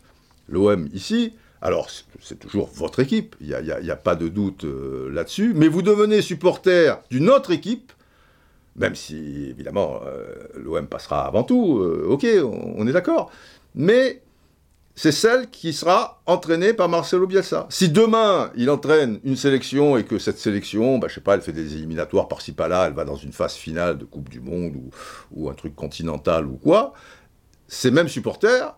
l'OM 0.48 0.88
ici, 0.92 1.32
alors 1.60 1.88
c'est 2.22 2.38
toujours 2.38 2.70
votre 2.72 3.00
équipe, 3.00 3.34
il 3.40 3.48
n'y 3.48 3.90
a, 3.90 3.96
pas 3.96 4.14
de 4.14 4.28
doute 4.28 4.64
euh, 4.64 5.10
là-dessus, 5.12 5.52
mais 5.54 5.66
vous 5.68 5.82
devenez 5.82 6.22
supporter 6.22 6.94
d'une 7.10 7.28
autre 7.28 7.50
équipe, 7.50 7.92
même 8.76 8.94
si 8.94 9.48
évidemment 9.50 10.00
euh, 10.06 10.34
l'OM 10.54 10.86
passera 10.86 11.26
avant 11.26 11.42
tout, 11.42 11.78
euh, 11.78 12.06
ok, 12.08 12.26
on 12.44 12.86
est 12.86 12.92
d'accord, 12.92 13.32
mais 13.74 14.22
c'est 14.98 15.12
celle 15.12 15.48
qui 15.48 15.72
sera 15.72 16.20
entraînée 16.26 16.72
par 16.72 16.88
Marcelo 16.88 17.28
Bielsa. 17.28 17.68
Si 17.70 17.88
demain, 17.88 18.50
il 18.56 18.68
entraîne 18.68 19.20
une 19.22 19.36
sélection 19.36 19.96
et 19.96 20.02
que 20.02 20.18
cette 20.18 20.38
sélection, 20.38 20.98
bah, 20.98 21.06
je 21.08 21.14
sais 21.14 21.20
pas, 21.20 21.34
elle 21.34 21.40
fait 21.40 21.52
des 21.52 21.76
éliminatoires 21.76 22.26
par-ci 22.26 22.50
par-là, 22.50 22.88
elle 22.88 22.94
va 22.94 23.04
dans 23.04 23.14
une 23.14 23.30
phase 23.30 23.54
finale 23.54 23.96
de 23.96 24.04
Coupe 24.04 24.28
du 24.28 24.40
Monde 24.40 24.74
ou, 25.30 25.48
un 25.48 25.54
truc 25.54 25.76
continental 25.76 26.46
ou 26.46 26.56
quoi, 26.56 26.94
ces 27.68 27.92
mêmes 27.92 28.08
supporters 28.08 28.76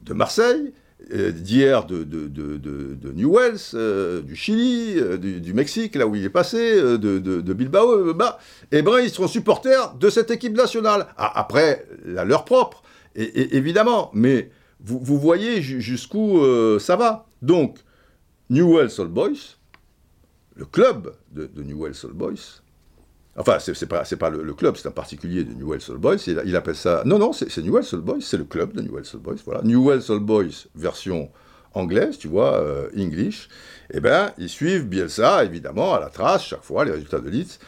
de 0.00 0.14
Marseille, 0.14 0.72
euh, 1.12 1.30
d'hier 1.30 1.84
de, 1.84 2.04
de, 2.04 3.12
New 3.12 3.36
Wells, 3.36 3.60
euh, 3.74 4.22
du 4.22 4.36
Chili, 4.36 4.94
euh, 4.96 5.18
du, 5.18 5.52
Mexique, 5.52 5.94
là 5.94 6.06
où 6.06 6.16
il 6.16 6.24
est 6.24 6.30
passé, 6.30 6.80
de, 6.80 7.52
Bilbao, 7.52 8.14
bah, 8.14 8.38
eh 8.72 8.80
ben, 8.80 8.98
ils 9.00 9.10
seront 9.10 9.28
supporters 9.28 9.92
de 9.92 10.08
cette 10.08 10.30
équipe 10.30 10.56
nationale. 10.56 11.08
Ah, 11.18 11.38
après, 11.38 11.84
la 12.06 12.24
leur 12.24 12.46
propre, 12.46 12.82
et, 13.14 13.58
évidemment, 13.58 14.10
mais 14.14 14.48
vous, 14.84 15.18
voyez 15.18 15.62
jusqu'où 15.62 16.38
euh, 16.38 16.78
ça 16.78 16.96
va. 16.96 17.26
Donc, 17.42 17.78
Newell's 18.48 18.98
Old 18.98 19.12
Boys, 19.12 19.56
le 20.56 20.64
club 20.64 21.14
de, 21.32 21.46
de 21.46 21.62
Newell's 21.62 22.02
Old 22.04 22.14
Boys, 22.14 22.62
enfin, 23.36 23.58
c'est 23.58 23.86
pas, 23.86 24.02
pas 24.04 24.30
le, 24.30 24.54
club, 24.54 24.76
c'est 24.76 24.88
un 24.88 24.92
particulier 24.92 25.44
de 25.44 25.52
Newell's 25.52 25.88
Old 25.88 26.00
Boys, 26.00 26.16
il, 26.26 26.56
appelle 26.56 26.76
ça. 26.76 27.02
Non, 27.04 27.18
non, 27.18 27.32
c'est 27.32 27.56
Newell's 27.58 27.92
Old 27.92 28.04
Boys, 28.04 28.20
c'est 28.20 28.38
le 28.38 28.44
club 28.44 28.72
de 28.72 28.82
Newell's 28.82 29.14
Old 29.14 29.22
Boys, 29.22 29.36
voilà. 29.44 29.62
Newell's 29.62 30.10
Old 30.10 30.24
Boys, 30.24 30.66
version 30.74 31.30
anglaise, 31.74 32.18
tu 32.18 32.28
vois, 32.28 32.60
euh, 32.60 32.88
English, 32.96 33.48
eh 33.92 34.00
bien, 34.00 34.32
ils 34.38 34.48
suivent 34.48 34.86
Bielsa, 34.86 35.44
évidemment, 35.44 35.94
à 35.94 36.00
la 36.00 36.08
trace, 36.08 36.44
chaque 36.44 36.64
fois, 36.64 36.84
les 36.84 36.92
résultats 36.92 37.20
de 37.20 37.28
Leeds. 37.28 37.58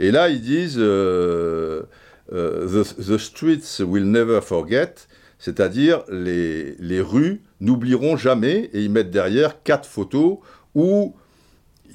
Et 0.00 0.10
là, 0.10 0.28
ils 0.28 0.40
disent 0.40 0.76
euh, 0.78 1.82
the, 2.30 3.16
streets 3.18 3.80
will 3.80 4.10
never 4.10 4.40
forget 4.40 4.94
c'est-à-dire 5.38 6.04
les, 6.10 6.74
les 6.78 7.00
rues 7.00 7.42
n'oublieront 7.60 8.16
jamais, 8.16 8.70
et 8.72 8.82
ils 8.82 8.90
mettent 8.90 9.10
derrière 9.10 9.62
quatre 9.62 9.88
photos 9.88 10.38
où 10.74 11.14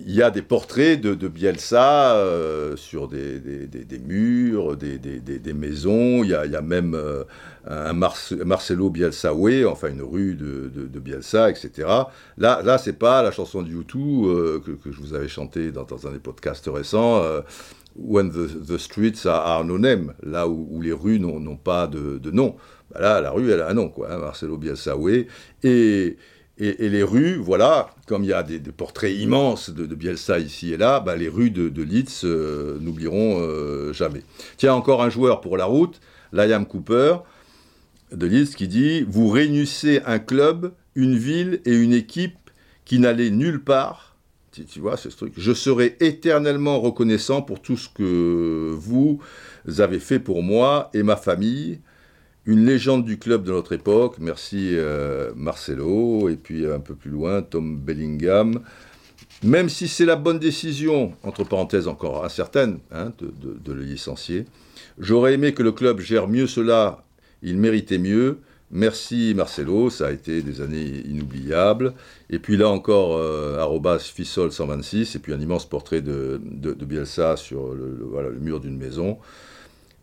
il 0.06 0.14
y 0.14 0.22
a 0.22 0.32
des 0.32 0.42
portraits 0.42 1.00
de, 1.02 1.28
Bielsa 1.28 2.16
euh, 2.16 2.76
sur 2.76 3.08
des, 3.08 3.40
des, 3.40 4.00
murs, 4.00 4.78
des, 4.78 5.54
maisons. 5.54 6.24
Il 6.24 6.30
y 6.30 6.34
a, 6.34 6.46
il 6.46 6.52
y 6.52 6.56
a 6.56 6.62
même 6.62 6.96
euh, 6.96 7.24
un 7.68 7.94
Marcelo 7.94 8.90
Bielsa-Way, 8.90 9.66
enfin 9.66 9.90
une 9.90 10.02
rue 10.02 10.36
de, 10.36 11.00
Bielsa, 11.00 11.50
etc. 11.50 11.88
Là, 12.38 12.62
là 12.64 12.78
c'est 12.78 12.94
pas 12.94 13.22
la 13.24 13.32
chanson 13.32 13.62
de 13.62 13.70
YouTube 13.70 14.26
euh, 14.26 14.60
que, 14.60 14.72
que, 14.72 14.92
je 14.92 15.00
vous 15.00 15.14
avais 15.14 15.28
chantée 15.28 15.72
dans, 15.72 15.84
dans 15.84 16.08
un 16.08 16.12
des 16.12 16.20
podcasts 16.20 16.70
récents. 16.72 17.22
When 18.02 18.32
the, 18.32 18.78
streets 18.78 19.26
are, 19.26 19.64
no 19.66 19.78
là 20.24 20.47
où, 20.47 20.82
les 20.82 20.93
rues 20.93 21.20
n'ont 21.20 21.58
pas 21.58 21.88
de, 21.88 22.32
nom. 22.32 22.56
Bah 22.93 23.02
là, 23.02 23.22
la 23.22 23.32
rue, 23.32 23.52
elle 23.52 23.62
a 23.62 23.70
un 23.70 23.74
nom, 23.74 23.89
quoi, 23.89 24.12
hein, 24.12 24.18
Marcelo 24.18 24.58
Bielsa-Way. 24.58 25.28
Et, 25.64 26.18
les 26.58 27.04
rues, 27.04 27.36
voilà, 27.36 27.89
comme 28.08 28.24
il 28.24 28.30
y 28.30 28.34
a 28.34 28.43
des, 28.43 28.60
portraits 28.60 29.14
immenses 29.14 29.70
de, 29.70 29.95
Bielsa 29.95 30.39
ici 30.39 30.74
et 30.74 30.78
là, 30.78 31.00
bah, 31.00 31.16
les 31.16 31.30
rues 31.30 31.52
de, 31.52 31.84
Leeds 31.84 32.26
euh, 32.26 32.78
n'oublieront 32.80 33.39
euh, 33.41 33.93
jamais. 33.93 34.24
Tiens, 34.58 34.74
encore 34.74 35.04
un 35.04 35.10
joueur 35.10 35.41
pour 35.41 35.58
la 35.58 35.66
route, 35.66 36.00
Liam 36.32 36.66
Cooper 36.66 37.18
de 38.12 38.26
Leeds, 38.26 38.56
qui 38.56 38.68
dit 38.68 39.06
Vous 39.08 39.30
réunissez 39.30 40.02
un 40.06 40.20
club, 40.20 40.74
une 40.95 41.18
ville 41.18 41.62
et 41.66 41.76
une 41.76 41.93
équipe 41.93 42.38
qui 42.86 43.00
n'allaient 43.00 43.30
nulle 43.30 43.64
part. 43.64 44.09
Tu, 44.66 44.80
vois, 44.80 44.97
ce 44.97 45.10
truc. 45.10 45.34
Je 45.38 45.53
serai 45.53 45.95
éternellement 45.99 46.80
reconnaissant 46.80 47.41
pour 47.41 47.62
tout 47.62 47.78
ce 47.78 47.89
que 47.89 48.74
vous 48.74 49.20
avez 49.78 49.99
fait 49.99 50.20
pour 50.20 50.43
moi 50.43 50.89
et 50.93 51.03
ma 51.03 51.16
famille 51.16 51.80
une 52.49 52.66
légende 52.66 53.05
du 53.05 53.20
club 53.20 53.43
de 53.43 53.51
notre 53.51 53.74
époque, 53.74 54.16
merci 54.20 54.70
euh, 54.72 55.32
Marcelo, 55.36 56.30
et 56.30 56.36
puis 56.36 56.66
un 56.66 56.80
peu 56.80 56.95
plus 56.95 57.12
loin, 57.12 57.43
Tom 57.43 57.78
Bellingham. 57.78 58.62
Même 59.43 59.70
si 59.70 59.88
c'est 59.88 60.05
la 60.05 60.16
bonne 60.16 60.39
décision, 60.39 61.14
entre 61.22 61.43
parenthèses 61.43 61.88
encore 61.88 62.26
incertaine, 62.26 62.80
hein, 62.91 63.14
de, 63.20 63.72
le 63.72 63.84
licencier, 63.84 64.45
j'aurais 64.97 65.36
aimé 65.36 65.53
que 65.53 65.62
le 65.62 65.72
club 65.72 65.99
gère 65.99 66.28
mieux 66.28 66.47
cela, 66.47 67.03
il 67.43 67.57
méritait 67.57 67.99
mieux. 67.99 68.39
Merci 68.72 69.34
Marcelo, 69.36 69.89
ça 69.89 70.07
a 70.07 70.11
été 70.11 70.41
des 70.41 70.61
années 70.61 71.03
inoubliables. 71.07 71.93
Et 72.30 72.39
puis 72.39 72.55
là 72.55 72.70
encore, 72.70 73.17
euh, 73.17 73.97
Fissol 73.99 74.51
126, 74.51 75.15
et 75.15 75.20
puis 75.20 75.34
un 75.34 75.39
immense 75.39 75.67
portrait 75.67 76.01
de, 76.01 76.39
Bielsa 76.39 77.36
sur 77.36 77.74
le 77.74 78.38
mur 78.39 78.59
d'une 78.59 78.78
maison. 78.78 79.17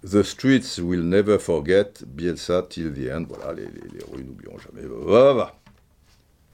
The 0.04 0.22
streets 0.22 0.78
will 0.80 1.02
never 1.02 1.38
forget 1.38 2.04
Bielsa 2.06 2.62
till 2.62 2.92
the 2.92 3.10
end. 3.10 3.24
Voilà, 3.28 3.54
les, 3.54 3.64
rues 4.12 4.24
n'oublieront 4.24 4.58
jamais. 4.58 4.86
Voilà. 4.86 5.56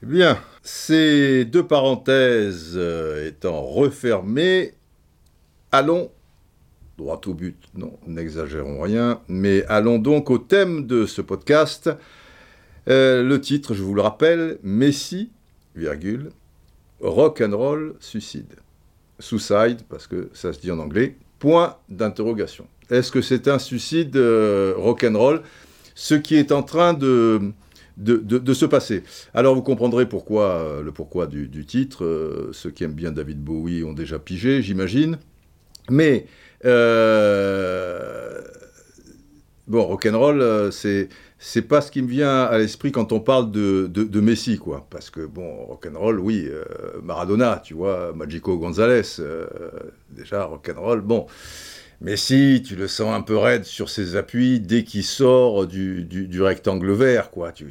Eh 0.01 0.05
bien, 0.05 0.39
ces 0.63 1.45
deux 1.45 1.65
parenthèses 1.65 2.73
euh, 2.75 3.27
étant 3.27 3.61
refermées, 3.61 4.73
allons 5.71 6.11
droit 6.97 7.19
au 7.25 7.33
but. 7.33 7.57
Non, 7.75 7.97
n'exagérons 8.07 8.81
rien, 8.81 9.21
mais 9.27 9.65
allons 9.65 9.99
donc 9.99 10.29
au 10.29 10.37
thème 10.37 10.85
de 10.87 11.05
ce 11.05 11.21
podcast. 11.21 11.89
Euh, 12.89 13.23
le 13.23 13.39
titre, 13.39 13.73
je 13.73 13.83
vous 13.83 13.93
le 13.93 14.01
rappelle, 14.01 14.59
Messi, 14.63 15.31
virgule, 15.75 16.31
rock 16.99 17.41
and 17.41 17.55
roll, 17.55 17.95
suicide. 17.99 18.55
Suicide, 19.19 19.81
parce 19.89 20.07
que 20.07 20.29
ça 20.33 20.53
se 20.53 20.59
dit 20.59 20.71
en 20.71 20.79
anglais, 20.79 21.15
point 21.39 21.77
d'interrogation. 21.89 22.67
Est-ce 22.89 23.11
que 23.11 23.21
c'est 23.21 23.47
un 23.47 23.59
suicide 23.59 24.15
euh, 24.15 24.73
rock'n'roll 24.77 25.41
Ce 25.95 26.15
qui 26.15 26.35
est 26.35 26.51
en 26.51 26.63
train 26.63 26.93
de, 26.93 27.53
de, 27.97 28.53
se 28.53 28.65
passer? 28.65 29.03
Alors 29.33 29.55
vous 29.55 29.61
comprendrez 29.61 30.07
pourquoi, 30.07 30.59
euh, 30.59 30.81
le 30.81 30.91
pourquoi 30.91 31.27
du, 31.27 31.65
titre. 31.65 32.03
Euh, 32.03 32.49
ceux 32.53 32.71
qui 32.71 32.83
aiment 32.83 32.93
bien 32.93 33.11
David 33.11 33.41
Bowie 33.41 33.83
ont 33.83 33.93
déjà 33.93 34.19
pigé, 34.19 34.61
j'imagine. 34.61 35.17
Mais 35.89 36.27
bon, 39.67 39.83
rock'n'roll, 39.83 40.71
c'est 40.71 41.09
c'est 41.39 41.63
pas 41.63 41.81
ce 41.81 41.91
qui 41.91 42.01
me 42.01 42.07
vient 42.07 42.43
à 42.43 42.57
l'esprit 42.57 42.93
quand 42.93 43.11
on 43.11 43.19
parle 43.19 43.51
de, 43.51 43.87
de, 43.87 44.21
Messi, 44.21 44.57
quoi. 44.57 44.87
Parce 44.89 45.09
que, 45.09 45.25
bon, 45.25 45.65
rock'n'roll, 45.65 46.21
oui, 46.21 46.49
Maradona, 47.03 47.61
tu 47.61 47.73
vois, 47.73 48.13
Magico 48.13 48.57
Gonzalez, 48.57 49.01
déjà, 50.09 50.45
rock'n'roll, 50.45 51.01
bon. 51.01 51.27
Mais 52.03 52.17
si, 52.17 52.61
tu 52.65 52.75
le 52.75 52.89
sens 52.89 53.15
un 53.15 53.21
peu 53.21 53.37
raide 53.37 53.63
sur 53.63 53.89
ses 53.89 54.17
appuis 54.17 54.59
dès 54.59 54.83
qu'il 54.83 55.05
sort 55.05 55.65
du, 55.65 56.41
rectangle 56.41 56.91
vert, 56.91 57.31
quoi. 57.31 57.53
Tu, 57.53 57.65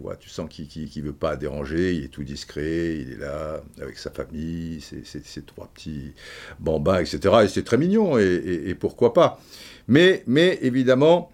vois, 0.00 0.14
tu 0.14 0.28
sens 0.28 0.48
qu'il 0.48 0.88
ne 0.94 1.02
veut 1.02 1.12
pas 1.12 1.34
déranger, 1.34 1.92
il 1.92 2.04
est 2.04 2.08
tout 2.08 2.22
discret, 2.22 2.98
il 3.00 3.14
est 3.14 3.18
là 3.18 3.60
avec 3.80 3.98
sa 3.98 4.12
famille, 4.12 4.80
ses, 4.80 5.42
trois 5.42 5.68
petits 5.74 6.12
bambins, 6.60 7.00
etc. 7.00 7.18
Et 7.42 7.48
c'est 7.48 7.64
très 7.64 7.76
mignon, 7.76 8.18
et, 8.18 8.76
pourquoi 8.78 9.12
pas. 9.12 9.40
Mais, 9.88 10.22
évidemment, 10.62 11.32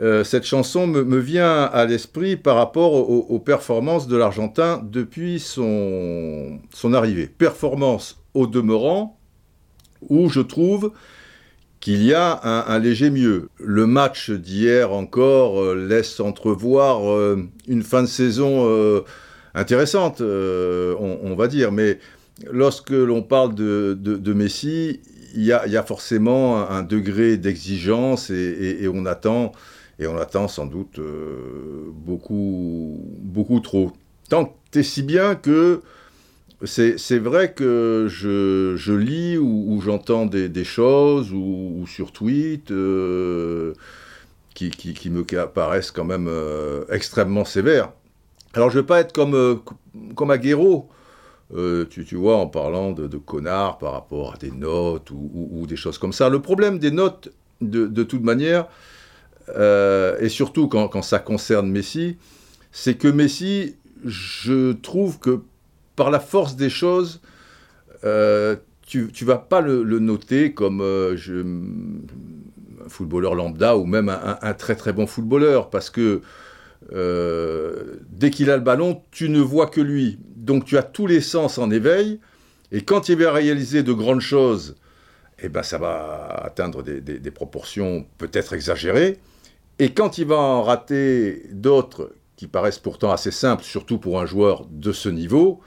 euh, 0.00 0.24
cette 0.24 0.44
chanson 0.44 0.86
me, 0.86 1.18
vient 1.18 1.64
à 1.64 1.84
l'esprit 1.84 2.36
par 2.36 2.56
rapport 2.56 2.94
aux, 2.94 3.38
performances 3.40 4.08
de 4.08 4.16
l'Argentin 4.16 4.82
depuis 4.82 5.38
son, 5.38 6.60
son 6.72 6.94
arrivée. 6.94 7.26
Performance 7.26 8.22
au 8.32 8.46
demeurant, 8.46 9.18
où 10.08 10.30
je 10.30 10.40
trouve 10.40 10.92
qu'il 11.80 12.02
y 12.04 12.12
a 12.12 12.40
un, 12.44 12.78
léger 12.78 13.10
mieux. 13.10 13.48
Le 13.58 13.86
match 13.86 14.30
d'hier 14.30 14.92
encore 14.92 15.60
euh, 15.60 15.74
laisse 15.74 16.20
entrevoir 16.20 17.10
euh, 17.10 17.48
une 17.66 17.82
fin 17.82 18.02
de 18.02 18.08
saison 18.08 18.68
euh, 18.68 19.00
intéressante, 19.54 20.20
on, 20.20 21.34
va 21.36 21.48
dire, 21.48 21.72
mais 21.72 21.98
lorsque 22.52 22.90
l'on 22.90 23.22
parle 23.22 23.54
de, 23.54 24.32
Messi, 24.32 25.00
il 25.34 25.42
y, 25.42 25.52
a, 25.52 25.82
forcément 25.82 26.68
un, 26.70 26.82
degré 26.82 27.36
d'exigence 27.36 28.30
et, 28.30 28.88
on 28.92 29.06
attend, 29.06 29.50
et 29.98 30.06
on 30.06 30.16
attend 30.16 30.46
sans 30.46 30.66
doute 30.66 31.00
beaucoup, 31.94 33.00
beaucoup 33.18 33.58
trop. 33.58 33.90
Tant 34.28 34.54
que 34.70 34.82
si 34.82 35.02
bien 35.02 35.34
que 35.34 35.82
c'est 36.64 37.18
vrai 37.18 37.52
que 37.52 38.06
je, 38.08 38.92
lis 38.92 39.38
ou, 39.38 39.80
j'entends 39.82 40.26
des, 40.26 40.64
choses 40.64 41.32
ou, 41.32 41.84
sur 41.86 42.12
tweet 42.12 42.70
euh, 42.70 43.72
qui, 44.54 45.10
me 45.10 45.24
paraissent 45.46 45.90
quand 45.90 46.04
même 46.04 46.28
euh, 46.28 46.84
extrêmement 46.90 47.44
sévères. 47.44 47.92
Alors 48.52 48.68
je 48.68 48.76
ne 48.76 48.82
vais 48.82 48.86
pas 48.86 49.00
être 49.00 49.12
comme, 49.12 49.34
euh, 49.34 49.56
Aguero, 50.28 50.88
tu, 51.50 52.16
vois, 52.16 52.36
en 52.36 52.46
parlant 52.46 52.92
de, 52.92 53.16
connard 53.16 53.78
par 53.78 53.92
rapport 53.92 54.34
à 54.34 54.36
des 54.36 54.50
notes 54.50 55.10
ou, 55.10 55.64
des 55.66 55.76
choses 55.76 55.96
comme 55.96 56.12
ça. 56.12 56.28
Le 56.28 56.42
problème 56.42 56.78
des 56.78 56.90
notes, 56.90 57.30
de, 57.62 58.02
toute 58.02 58.22
manière, 58.22 58.66
et 59.56 60.28
surtout 60.28 60.68
quand 60.68 61.02
ça 61.02 61.20
concerne 61.20 61.70
Messi, 61.70 62.18
c'est 62.70 62.94
que 62.94 63.08
Messi, 63.08 63.76
je 64.04 64.72
trouve 64.72 65.18
que 65.18 65.40
par 66.00 66.10
la 66.10 66.18
force 66.18 66.56
des 66.56 66.70
choses, 66.70 67.20
euh, 68.04 68.56
tu 68.86 69.10
ne 69.20 69.26
vas 69.26 69.36
pas 69.36 69.60
le, 69.60 69.82
noter 69.98 70.54
comme 70.54 70.80
euh, 70.80 71.14
un 72.82 72.88
footballeur 72.88 73.34
lambda 73.34 73.76
ou 73.76 73.84
même 73.84 74.08
un, 74.08 74.54
très 74.54 74.76
très 74.76 74.94
bon 74.94 75.06
footballeur, 75.06 75.68
parce 75.68 75.90
que 75.90 76.22
euh, 76.94 77.96
dès 78.08 78.30
qu'il 78.30 78.50
a 78.50 78.56
le 78.56 78.62
ballon, 78.62 79.02
tu 79.10 79.28
ne 79.28 79.40
vois 79.40 79.66
que 79.66 79.82
lui. 79.82 80.18
Donc 80.36 80.64
tu 80.64 80.78
as 80.78 80.82
tous 80.82 81.06
les 81.06 81.20
sens 81.20 81.58
en 81.58 81.70
éveil, 81.70 82.18
et 82.72 82.80
quand 82.80 83.10
il 83.10 83.18
va 83.18 83.30
réaliser 83.30 83.82
de 83.82 83.92
grandes 83.92 84.22
choses, 84.22 84.76
eh 85.42 85.50
ben, 85.50 85.62
ça 85.62 85.76
va 85.76 86.40
atteindre 86.42 86.82
des, 86.82 87.02
des 87.02 87.30
proportions 87.30 88.06
peut-être 88.16 88.54
exagérées. 88.54 89.18
Et 89.78 89.92
quand 89.92 90.16
il 90.16 90.24
va 90.24 90.38
en 90.38 90.62
rater 90.62 91.42
d'autres 91.52 92.14
qui 92.36 92.46
paraissent 92.46 92.78
pourtant 92.78 93.10
assez 93.10 93.32
simples, 93.32 93.64
surtout 93.64 93.98
pour 93.98 94.18
un 94.18 94.24
joueur 94.24 94.64
de 94.70 94.92
ce 94.92 95.10
niveau, 95.10 95.60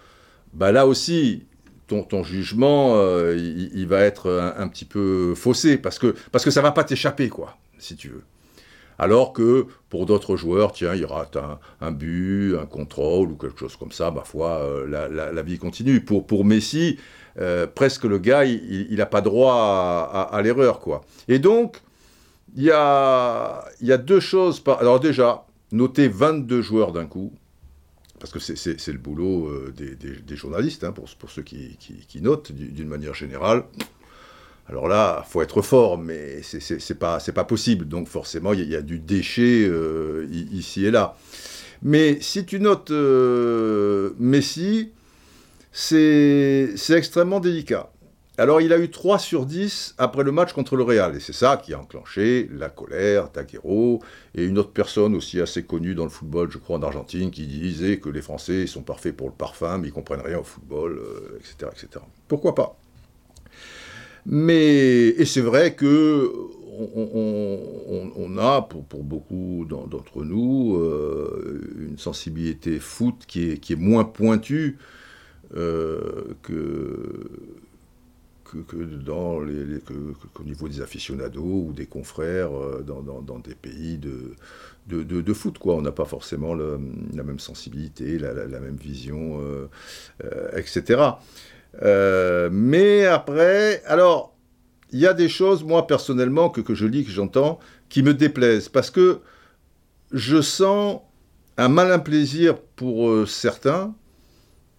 bah 0.53 0.71
là 0.71 0.87
aussi, 0.87 1.45
ton, 1.87 2.03
ton 2.03 2.23
jugement, 2.23 2.95
euh, 2.95 3.35
il, 3.37 3.87
va 3.87 4.01
être 4.01 4.53
un, 4.57 4.67
petit 4.67 4.85
peu 4.85 5.33
faussé, 5.35 5.77
parce 5.77 5.99
que, 5.99 6.15
parce 6.31 6.45
que 6.45 6.51
ça 6.51 6.61
va 6.61 6.71
pas 6.71 6.83
t'échapper, 6.83 7.29
quoi, 7.29 7.57
si 7.77 7.95
tu 7.95 8.09
veux. 8.09 8.23
Alors 8.99 9.33
que 9.33 9.65
pour 9.89 10.05
d'autres 10.05 10.37
joueurs, 10.37 10.71
tiens, 10.71 10.93
il 10.93 11.05
rate 11.05 11.37
un, 11.37 11.59
un, 11.81 11.91
but, 11.91 12.55
un 12.55 12.65
contrôle 12.65 13.31
ou 13.31 13.35
quelque 13.35 13.59
chose 13.59 13.75
comme 13.75 13.91
ça, 13.91 14.11
ma 14.11 14.23
foi, 14.23 14.59
euh, 14.59 14.87
la, 14.87 15.31
la, 15.31 15.41
vie 15.41 15.57
continue. 15.57 16.01
Pour, 16.01 16.27
pour 16.27 16.45
Messi, 16.45 16.99
euh, 17.39 17.65
presque 17.67 18.03
le 18.03 18.19
gars, 18.19 18.45
il 18.45 18.95
n'a 18.95 19.05
pas 19.05 19.21
droit 19.21 20.29
à, 20.31 20.41
l'erreur, 20.41 20.79
quoi. 20.79 21.01
Et 21.27 21.39
donc, 21.39 21.81
il 22.55 22.63
y 22.63 22.71
a, 22.71 23.65
y 23.81 23.91
a 23.91 23.97
deux 23.97 24.19
choses. 24.19 24.63
Alors 24.79 24.99
déjà, 24.99 25.45
noter 25.71 26.07
22 26.07 26.61
joueurs 26.61 26.91
d'un 26.91 27.05
coup, 27.05 27.33
parce 28.23 28.31
que 28.31 28.55
c'est 28.55 28.87
le 28.93 28.99
boulot 28.99 29.47
euh, 29.47 29.73
des, 29.75 30.35
journalistes, 30.37 30.85
hein, 30.85 30.93
pour, 30.93 31.29
ceux 31.29 31.41
qui, 31.41 31.77
notent 32.21 32.53
d'une 32.53 32.87
manière 32.87 33.13
générale. 33.13 33.65
Alors 34.69 34.87
là, 34.87 35.25
faut 35.27 35.41
être 35.41 35.61
fort, 35.61 35.97
mais 35.97 36.41
c'est 36.41 36.97
pas, 36.97 37.19
pas 37.19 37.43
possible. 37.43 37.85
Donc 37.85 38.07
forcément, 38.07 38.53
il 38.53 38.63
y, 38.63 38.77
a 38.77 38.81
du 38.81 38.97
déchet 38.97 39.67
euh, 39.67 40.25
ici 40.31 40.85
et 40.85 40.91
là. 40.91 41.17
Mais 41.81 42.17
si 42.21 42.45
tu 42.45 42.61
notes 42.61 42.91
euh, 42.91 44.11
Messi, 44.19 44.91
c'est 45.73 46.73
extrêmement 46.91 47.41
délicat. 47.41 47.91
Alors 48.37 48.61
il 48.61 48.73
a 48.73 48.79
eu 48.79 48.89
3 48.89 49.19
sur 49.19 49.45
10 49.45 49.93
après 49.99 50.23
le 50.23 50.31
match 50.31 50.53
contre 50.53 50.75
le 50.75 50.81
Real, 50.81 51.15
et 51.15 51.19
c'est 51.19 51.33
ça 51.33 51.57
qui 51.57 51.71
a 51.73 51.79
enclenché 51.79 52.49
la 52.51 52.69
colère 52.69 53.29
d'Aguero, 53.29 54.01
et 54.33 54.43
une 54.43 54.57
autre 54.57 54.71
personne 54.71 55.13
aussi 55.13 55.39
assez 55.39 55.63
connue 55.63 55.93
dans 55.93 56.03
le 56.03 56.09
football, 56.09 56.49
je 56.49 56.57
crois 56.57 56.77
en 56.77 56.81
Argentine, 56.81 57.29
qui 57.29 57.45
disait 57.45 57.97
que 57.97 58.09
les 58.09 58.23
Français 58.23 58.65
sont 58.65 58.81
parfaits 58.81 59.15
pour 59.15 59.27
le 59.27 59.35
parfum, 59.35 59.77
mais 59.77 59.89
ils 59.89 59.93
comprennent 59.93 60.21
rien 60.21 60.39
au 60.39 60.43
football, 60.43 60.99
etc., 61.37 61.55
euh, 61.61 61.67
etc. 61.69 62.05
Pourquoi 62.27 62.55
pas? 62.55 62.75
Mais, 64.25 65.09
et 65.09 65.25
c'est 65.25 65.41
vrai 65.41 65.75
que 65.75 66.31
on, 66.95 68.37
a, 68.39 68.63
pour, 68.63 69.03
beaucoup 69.03 69.65
d'entre 69.69 70.23
nous, 70.23 70.77
euh, 70.77 71.61
une 71.79 71.99
sensibilité 71.99 72.79
foot 72.79 73.25
qui 73.27 73.51
est, 73.51 73.57
qui 73.57 73.73
est 73.73 73.77
moins 73.77 74.05
pointue 74.05 74.79
euh, 75.55 76.33
que, 76.41 77.19
que, 78.67 78.75
dans 78.83 79.39
les, 79.41 79.79
qu'au 80.33 80.43
niveau 80.43 80.67
des 80.67 80.81
aficionados 80.81 81.65
ou 81.67 81.73
des 81.73 81.85
confrères 81.85 82.55
euh, 82.55 82.83
dans, 82.83 83.39
des 83.39 83.55
pays 83.55 83.97
de, 83.97 84.35
de, 84.87 85.33
foot. 85.33 85.57
Quoi. 85.57 85.75
On 85.75 85.81
n'a 85.81 85.91
pas 85.91 86.05
forcément 86.05 86.53
la 86.55 87.23
même 87.23 87.39
sensibilité, 87.39 88.17
la, 88.17 88.59
même 88.59 88.77
vision, 88.77 89.39
etc. 90.55 91.01
mais 92.51 93.05
après, 93.05 93.83
alors, 93.85 94.33
il 94.91 94.99
y 94.99 95.07
a 95.07 95.13
des 95.13 95.29
choses, 95.29 95.63
moi 95.63 95.87
personnellement, 95.87 96.49
que, 96.49 96.61
que 96.61 96.75
je 96.75 96.85
lis, 96.85 97.03
que 97.03 97.11
j'entends, 97.11 97.59
qui 97.89 98.03
me 98.03 98.13
déplaisent. 98.13 98.69
Parce 98.69 98.91
que 98.91 99.19
je 100.11 100.41
sens 100.41 101.01
un 101.57 101.67
malin 101.67 101.99
plaisir 101.99 102.57
pour 102.75 103.09
euh, 103.09 103.25
certains, 103.25 103.93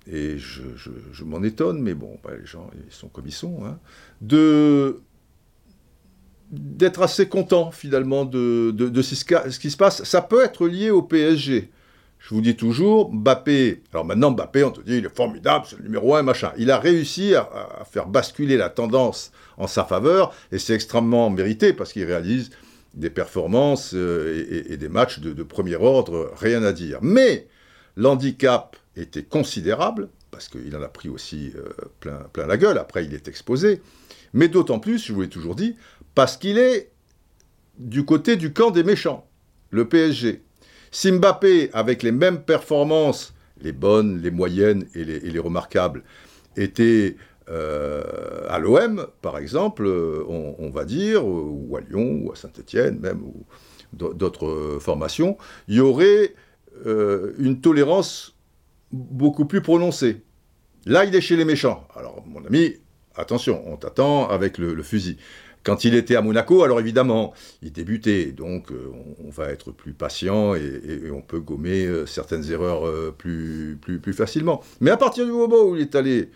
et 0.07 0.36
je, 0.38 1.24
m'en 1.24 1.42
étonne, 1.42 1.80
mais 1.80 1.94
bon, 1.94 2.18
bah, 2.22 2.30
les 2.38 2.46
gens, 2.46 2.70
ils 2.86 2.92
sont 2.92 3.09
comme 3.09 3.26
ils 3.26 3.32
sont, 3.32 3.64
hein, 3.64 3.78
de 4.20 5.00
d'être 6.50 7.02
assez 7.02 7.26
content 7.26 7.72
finalement 7.72 8.24
de, 8.24 8.70
de, 8.70 8.88
de, 8.88 9.02
ce 9.02 9.59
qui 9.59 9.70
se 9.70 9.76
passe. 9.76 10.05
Ça 10.05 10.20
peut 10.20 10.44
être 10.44 10.68
lié 10.68 10.90
au 10.90 11.02
PSG. 11.02 11.70
Je 12.26 12.34
vous 12.34 12.40
dis 12.40 12.57
toujours, 12.57 13.12
Mbappé, 13.12 13.82
alors 13.92 14.07
maintenant 14.07 14.30
Mbappé, 14.30 14.64
on 14.64 14.70
te 14.70 14.80
dit, 14.80 14.96
il 14.96 15.05
est 15.05 15.14
formidable, 15.14 15.66
c'est 15.68 15.76
le 15.76 15.82
numéro 15.82 16.14
un, 16.14 16.22
machin. 16.22 16.52
Il 16.57 16.70
a 16.70 16.78
réussi 16.78 17.34
à, 17.34 17.84
faire 17.90 18.07
basculer 18.07 18.57
la 18.57 18.70
tendance 18.70 19.30
en 19.59 19.66
sa 19.66 19.84
faveur, 19.84 20.32
et 20.50 20.59
c'est 20.59 20.74
extrêmement 20.74 21.28
mérité 21.28 21.74
parce 21.74 21.92
qu'il 21.92 22.05
réalise 22.05 22.50
des 22.94 23.11
performances 23.11 23.92
euh, 23.94 24.64
et, 24.70 24.78
des 24.78 24.88
matchs 24.88 25.18
de, 25.18 25.42
premier 25.42 25.76
ordre, 25.76 26.32
rien 26.38 26.62
à 26.62 26.72
dire. 26.72 26.98
Mais 27.02 27.46
l'handicap 27.96 28.76
était 28.97 29.22
considérable, 29.22 30.09
parce 30.30 30.49
qu'il 30.49 30.74
en 30.76 30.82
a 30.82 30.88
pris 30.88 31.09
aussi 31.09 31.53
euh, 31.57 31.68
plein, 32.01 32.47
la 32.47 32.57
gueule, 32.57 32.78
après 32.78 33.05
il 33.05 33.14
est 33.14 33.28
exposé, 33.28 33.80
mais 34.32 34.49
d'autant 34.49 34.78
plus, 34.78 35.05
je 35.07 35.12
vous 35.12 35.22
l'ai 35.22 35.28
toujours 35.28 35.55
dit, 35.55 35.76
parce 36.14 36.36
qu'il 36.36 36.59
est 36.59 36.90
du 37.78 38.05
côté 38.05 38.36
du 38.36 38.53
camp 38.53 38.70
des 38.70 38.84
méchants, 38.84 39.28
le 39.70 39.88
PSG. 39.88 40.42
Si 40.90 41.11
Mbappé, 41.11 41.70
avec 41.72 42.03
les 42.03 42.12
mêmes 42.12 42.42
performances, 42.42 43.34
les 43.61 43.72
bonnes, 43.72 44.20
les 44.20 44.30
moyennes 44.30 44.86
et 44.95 45.05
les 45.05 45.38
remarquables, 45.38 46.05
était 46.57 47.16
euh, 47.51 48.47
à 48.49 48.59
l'OM, 48.59 49.07
par 49.20 49.38
exemple, 49.38 49.86
on, 49.86 50.70
va 50.70 50.84
dire, 50.84 51.26
ou 51.26 51.76
à 51.76 51.80
Lyon, 51.80 52.22
ou 52.22 52.32
à 52.32 52.36
Saint-Etienne 52.36 52.99
même, 53.01 53.22
ou 53.22 53.45
d'autres 53.92 54.78
formations, 54.80 55.36
il 55.68 55.76
y 55.76 55.80
aurait 55.80 56.34
euh, 56.86 57.32
une 57.38 57.61
tolérance 57.61 58.34
beaucoup 58.95 59.45
plus 59.45 59.61
prononcée. 59.61 60.22
Là, 60.86 61.05
il 61.05 61.14
est 61.14 61.20
chez 61.20 61.36
les 61.36 61.45
méchants. 61.45 61.86
Alors, 61.95 62.24
mon 62.26 62.45
ami, 62.45 62.74
attention, 63.16 63.62
on 63.66 63.76
t'attend 63.76 64.28
avec 64.28 64.59
le, 64.59 64.82
fusil. 64.82 65.16
Quand 65.62 65.84
il 65.84 65.95
était 65.95 66.16
à 66.16 66.22
Monaco, 66.22 66.62
alors 66.62 66.78
évidemment, 66.78 67.32
il 67.62 67.72
débutait, 67.72 68.32
donc 68.32 68.70
euh, 68.70 68.92
on, 69.24 69.30
va 69.30 69.51
être 69.51 69.72
plus 69.72 69.95
patient 69.95 70.55
et, 70.55 71.11
on 71.11 71.22
peut 71.22 71.40
gommer 71.40 71.88
certaines 72.07 72.51
erreurs 72.51 73.14
plus, 73.14 73.78
plus, 73.80 73.99
plus 73.99 74.12
facilement. 74.12 74.62
Mais 74.80 74.90
à 74.90 74.99
partir 74.99 75.24
du 75.24 75.32
moment 75.32 75.62
où 75.62 75.74
il 75.74 75.82
est 75.82 75.95
allé 75.95 76.30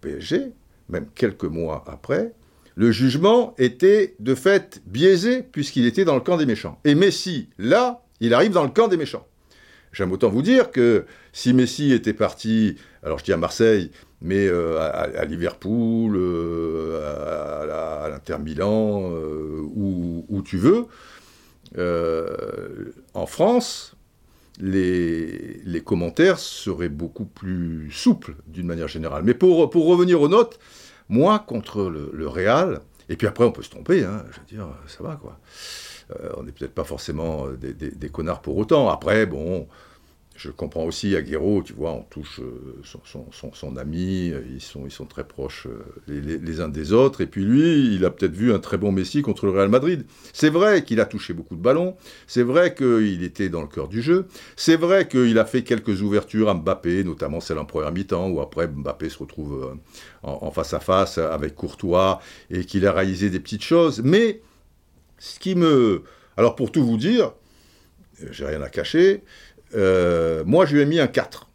PSG, 0.00 0.52
même 0.88 1.06
quelques 1.14 1.44
mois 1.44 1.84
après, 1.88 2.32
le 2.76 2.90
jugement 2.90 3.54
était 3.58 4.16
de 4.18 4.34
fait 4.34 4.82
biaisé 4.86 5.42
puisqu'il 5.42 5.86
était 5.86 6.04
dans 6.04 6.14
le 6.14 6.20
camp 6.20 6.36
des 6.36 6.46
méchants. 6.46 6.78
Et 6.84 6.94
Messi, 6.94 7.48
là, 7.58 8.04
il 8.20 8.34
arrive 8.34 8.52
dans 8.52 8.64
le 8.64 8.70
camp 8.70 8.88
des 8.88 8.96
méchants. 8.96 9.26
J'aime 9.94 10.10
autant 10.10 10.28
vous 10.28 10.42
dire 10.42 10.72
que 10.72 11.04
si 11.32 11.54
Messi 11.54 11.92
était 11.92 12.12
parti, 12.12 12.76
alors 13.04 13.20
je 13.20 13.24
dis 13.24 13.32
à 13.32 13.36
Marseille, 13.36 13.92
mais 14.20 14.48
euh, 14.48 14.80
à, 14.80 15.24
Liverpool, 15.24 16.16
euh, 16.16 18.02
à, 18.02 18.08
l'Inter 18.08 18.38
Milan, 18.38 19.12
euh, 19.12 19.60
où, 19.62 20.42
tu 20.44 20.58
veux, 20.58 20.86
en 23.14 23.26
France, 23.26 23.96
les, 24.58 25.82
commentaires 25.84 26.40
seraient 26.40 26.88
beaucoup 26.88 27.26
plus 27.26 27.92
souples 27.92 28.34
d'une 28.48 28.66
manière 28.66 28.88
générale. 28.88 29.22
Mais 29.24 29.34
pour, 29.34 29.70
pour 29.70 29.86
revenir 29.86 30.20
aux 30.20 30.28
notes, 30.28 30.58
moi, 31.08 31.38
contre 31.38 31.84
le, 31.84 32.10
le 32.12 32.26
Real, 32.26 32.80
et 33.08 33.14
puis 33.14 33.28
après 33.28 33.44
on 33.44 33.52
peut 33.52 33.62
se 33.62 33.70
tromper, 33.70 34.04
hein, 34.04 34.24
je 34.32 34.40
veux 34.40 34.46
dire, 34.46 34.68
ça 34.88 35.04
va 35.04 35.14
quoi. 35.14 35.38
Euh, 36.10 36.30
on 36.36 36.42
n'est 36.42 36.52
peut-être 36.52 36.74
pas 36.74 36.84
forcément 36.84 37.48
des, 37.48 37.72
des, 37.72 38.08
connards 38.08 38.42
pour 38.42 38.56
autant. 38.56 38.88
Après, 38.88 39.26
bon, 39.26 39.66
je 40.36 40.50
comprends 40.50 40.84
aussi 40.84 41.14
Aguero, 41.14 41.62
tu 41.64 41.74
vois, 41.74 41.92
on 41.92 42.02
touche 42.02 42.40
euh, 42.40 42.82
son, 42.82 43.76
ami, 43.76 44.30
euh, 44.32 44.42
ils 44.52 44.60
sont, 44.90 45.06
très 45.06 45.22
proches 45.22 45.68
euh, 45.68 46.38
les, 46.42 46.60
uns 46.60 46.68
des 46.68 46.92
autres, 46.92 47.20
et 47.20 47.26
puis 47.26 47.44
lui, 47.44 47.94
il 47.94 48.04
a 48.04 48.10
peut-être 48.10 48.34
vu 48.34 48.52
un 48.52 48.58
très 48.58 48.76
bon 48.76 48.90
Messi 48.90 49.22
contre 49.22 49.46
le 49.46 49.52
Real 49.52 49.68
Madrid. 49.68 50.04
C'est 50.32 50.50
vrai 50.50 50.82
qu'il 50.82 51.00
a 51.00 51.06
touché 51.06 51.34
beaucoup 51.34 51.54
de 51.54 51.62
ballons, 51.62 51.96
c'est 52.26 52.42
vrai 52.42 52.74
qu'il 52.74 53.22
était 53.22 53.48
dans 53.48 53.62
le 53.62 53.68
cœur 53.68 53.86
du 53.86 54.02
jeu, 54.02 54.26
c'est 54.56 54.76
vrai 54.76 55.06
qu'il 55.06 55.38
a 55.38 55.44
fait 55.44 55.62
quelques 55.62 56.02
ouvertures 56.02 56.48
à 56.48 56.54
Mbappé, 56.54 57.04
notamment 57.04 57.40
celle 57.40 57.58
en 57.58 57.64
première 57.64 57.92
mi-temps, 57.92 58.28
où 58.28 58.40
après 58.40 58.66
Mbappé 58.66 59.10
se 59.10 59.18
retrouve 59.18 59.76
en, 60.24 60.50
face 60.50 60.74
à 60.74 60.80
face 60.80 61.18
avec 61.18 61.54
Courtois, 61.54 62.20
et 62.50 62.64
qu'il 62.64 62.86
a 62.86 62.92
réalisé 62.92 63.30
des 63.30 63.40
petites 63.40 63.62
choses, 63.62 64.02
mais 64.02 64.40
ce 65.24 65.38
qui 65.40 65.54
me... 65.54 66.02
Alors 66.36 66.54
pour 66.54 66.70
tout 66.70 66.84
vous 66.84 66.98
dire, 66.98 67.32
j'ai 68.30 68.44
rien 68.44 68.60
à 68.60 68.68
cacher, 68.68 69.22
euh, 69.74 70.44
moi, 70.44 70.66
je 70.66 70.74
lui 70.74 70.82
ai 70.82 70.86
mis 70.86 71.00
un 71.00 71.06
4. 71.06 71.48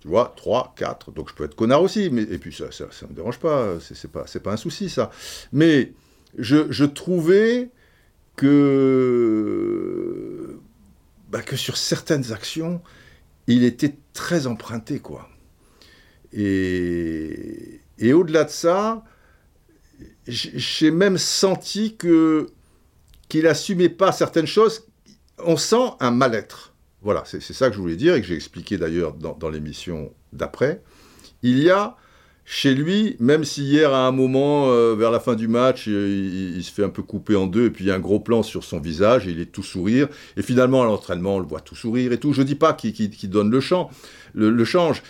Tu 0.00 0.08
vois, 0.08 0.32
3, 0.36 0.74
4. 0.76 1.10
Donc 1.12 1.28
je 1.30 1.34
peux 1.34 1.44
être 1.44 1.56
connard 1.56 1.82
aussi. 1.82 2.10
Mais, 2.10 2.22
et 2.22 2.38
puis 2.38 2.52
ça 2.52 2.66
ne 2.66 3.08
me 3.08 3.14
dérange 3.14 3.38
pas. 3.40 3.74
C'est 3.80 4.10
pas, 4.10 4.24
pas 4.24 4.52
un 4.52 4.56
souci, 4.56 4.88
ça. 4.88 5.10
Mais 5.52 5.92
je, 6.38 6.84
trouvais 6.84 7.70
que, 8.36 8.46
bah, 11.28 11.42
que 11.42 11.56
sur 11.56 11.76
certaines 11.76 12.32
actions, 12.32 12.80
il 13.48 13.64
était 13.64 13.96
très 14.12 14.46
emprunté, 14.46 15.00
quoi. 15.00 15.28
Et, 16.32 17.80
et 17.98 18.12
au-delà 18.12 18.44
de 18.44 18.50
ça, 18.50 19.04
j'ai 20.26 20.90
même 20.92 21.18
senti 21.18 21.96
que 21.96 22.46
qu'il 23.32 23.46
assumait 23.46 23.88
pas 23.88 24.12
certaines 24.12 24.46
choses. 24.46 24.86
On 25.38 25.56
sent 25.56 25.92
un 26.00 26.10
mal-être. 26.10 26.74
Voilà, 27.00 27.24
c'est 27.24 27.40
ça 27.40 27.70
que 27.70 27.74
je 27.74 27.80
voulais 27.80 27.96
dire 27.96 28.14
et 28.14 28.20
que 28.20 28.26
j'ai 28.26 28.34
expliqué 28.34 28.76
d'ailleurs 28.76 29.14
dans, 29.14 29.48
l'émission 29.48 30.12
d'après. 30.34 30.82
Il 31.42 31.58
y 31.58 31.70
a 31.70 31.96
chez 32.44 32.74
lui, 32.74 33.16
même 33.20 33.44
si 33.44 33.64
hier 33.64 33.94
à 33.94 34.06
un 34.06 34.12
moment, 34.12 34.68
euh, 34.68 34.94
vers 34.94 35.10
la 35.10 35.18
fin 35.18 35.34
du 35.34 35.48
match, 35.48 35.86
il, 35.86 36.62
se 36.62 36.70
fait 36.70 36.84
un 36.84 36.90
peu 36.90 37.02
couper 37.02 37.34
en 37.34 37.46
deux 37.46 37.66
et 37.66 37.70
puis 37.70 37.84
il 37.84 37.88
y 37.88 37.90
a 37.90 37.94
un 37.94 38.00
gros 38.00 38.20
plan 38.20 38.42
sur 38.42 38.64
son 38.64 38.78
visage 38.78 39.26
et 39.26 39.30
il 39.30 39.40
est 39.40 39.50
tout 39.50 39.62
sourire. 39.62 40.08
Et 40.36 40.42
finalement, 40.42 40.82
à 40.82 40.84
l'entraînement, 40.84 41.36
on 41.36 41.40
le 41.40 41.46
voit 41.46 41.60
tout 41.60 41.74
sourire 41.74 42.12
et 42.12 42.18
tout. 42.18 42.34
Je 42.34 42.42
ne 42.42 42.46
dis 42.46 42.54
pas 42.54 42.74
qu'il 42.74 43.30
donne 43.30 43.50
le, 43.50 43.60
champ, 43.60 43.90
le 44.34 44.64
change. 44.66 45.02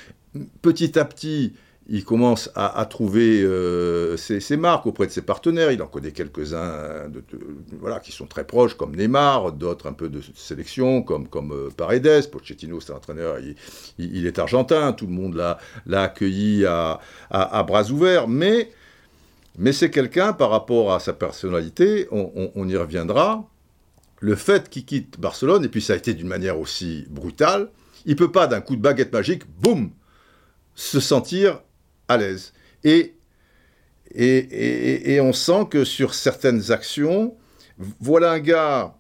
Petit 0.63 0.97
à 0.97 1.05
petit, 1.05 1.55
il 1.95 2.07
commence 2.07 2.51
à, 2.55 2.87
trouver 2.87 3.43
euh, 3.43 4.17
ses, 4.17 4.57
marques 4.57 4.87
auprès 4.87 5.07
de 5.07 5.13
ses 5.13 5.21
partenaires. 5.21 5.73
Il 5.73 5.83
en 5.83 5.87
connaît 5.87 6.13
quelques-uns 6.13 7.11
voilà, 7.79 8.01
qui 8.01 8.13
sont 8.13 8.25
très 8.25 8.47
proches, 8.47 8.79
comme 8.79 8.97
Neymar, 8.97 9.53
d'autres 9.53 9.91
un 9.91 9.93
peu 9.93 10.09
de 10.09 10.23
sélection, 10.35 11.03
comme, 11.03 11.29
comme 11.29 11.53
euh, 11.53 11.69
Paredes. 11.69 12.31
Pochettino, 12.31 12.81
c'est 12.81 12.95
un 12.95 12.97
entraîneur, 12.97 13.37
il, 13.99 14.27
est 14.27 14.39
argentin, 14.39 14.95
tout 14.95 15.07
le 15.07 15.13
monde 15.13 15.35
l'a 15.35 16.03
accueilli 16.03 16.65
à, 16.65 16.99
bras 17.31 17.91
ouverts. 17.91 18.27
Mais, 18.27 18.71
c'est 19.71 19.91
quelqu'un, 19.91 20.33
par 20.33 20.49
rapport 20.49 20.95
à 20.95 20.99
sa 20.99 21.13
personnalité, 21.13 22.09
on, 22.11 22.69
y 22.71 22.77
reviendra, 22.77 23.47
le 24.21 24.35
fait 24.35 24.71
qu'il 24.71 24.87
quitte 24.87 25.21
Barcelone, 25.21 25.63
et 25.63 25.69
puis 25.69 25.83
ça 25.83 25.93
a 25.93 25.97
été 25.97 26.15
d'une 26.15 26.29
manière 26.29 26.59
aussi 26.59 27.05
brutale, 27.11 27.69
il 28.07 28.17
peut 28.17 28.33
pas 28.33 28.47
d'un 28.47 28.63
coup 28.63 28.77
de 28.77 28.81
baguette 28.81 29.13
magique, 29.13 29.43
boum, 29.61 29.91
se 30.75 30.99
sentir 30.99 31.61
à 32.13 32.17
l'aise. 32.17 32.53
Et, 32.85 33.15
on 35.21 35.33
sent 35.33 35.67
que 35.71 35.85
sur 35.85 36.15
certaines 36.15 36.71
actions, 36.71 37.37
voilà 38.01 38.33
un 38.33 38.41
gars 38.41 38.97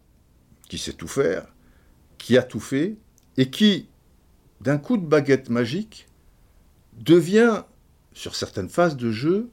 qui 0.69 0.79
sait 0.79 0.93
tout 0.93 1.09
faire, 1.09 1.47
qui 2.19 2.37
a 2.39 2.43
tout 2.43 2.61
fait, 2.61 2.97
et 3.37 3.51
qui, 3.51 3.89
d'un 4.61 4.79
coup 4.79 4.97
de 4.97 5.07
baguette 5.07 5.51
magique, 5.51 6.09
devient, 6.95 7.63
sur 8.15 8.37
certaines 8.37 8.69
phases 8.69 8.97
de 8.97 9.11
jeu, 9.11 9.49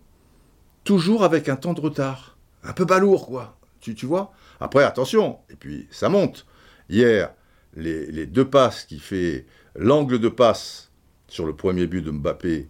toujours 0.83 1.23
avec 1.23 1.49
un 1.49 1.55
temps 1.55 1.73
de 1.73 1.81
retard. 1.81 2.37
Un 2.63 2.73
peu 2.73 2.85
balourd, 2.85 3.27
quoi. 3.27 3.57
Tu, 3.79 3.95
tu 3.95 4.05
vois? 4.05 4.33
Après, 4.59 4.83
attention, 4.83 5.39
et 5.49 5.55
puis 5.55 5.87
ça 5.91 6.09
monte. 6.09 6.45
Hier, 6.89 7.33
les, 7.75 8.25
deux 8.25 8.49
passes 8.49 8.85
qui 8.85 8.99
fait 8.99 9.45
l'angle 9.75 10.19
de 10.19 10.29
passe 10.29 10.91
sur 11.27 11.45
le 11.45 11.55
premier 11.55 11.87
but 11.87 12.01
de 12.01 12.11
Mbappé 12.11 12.67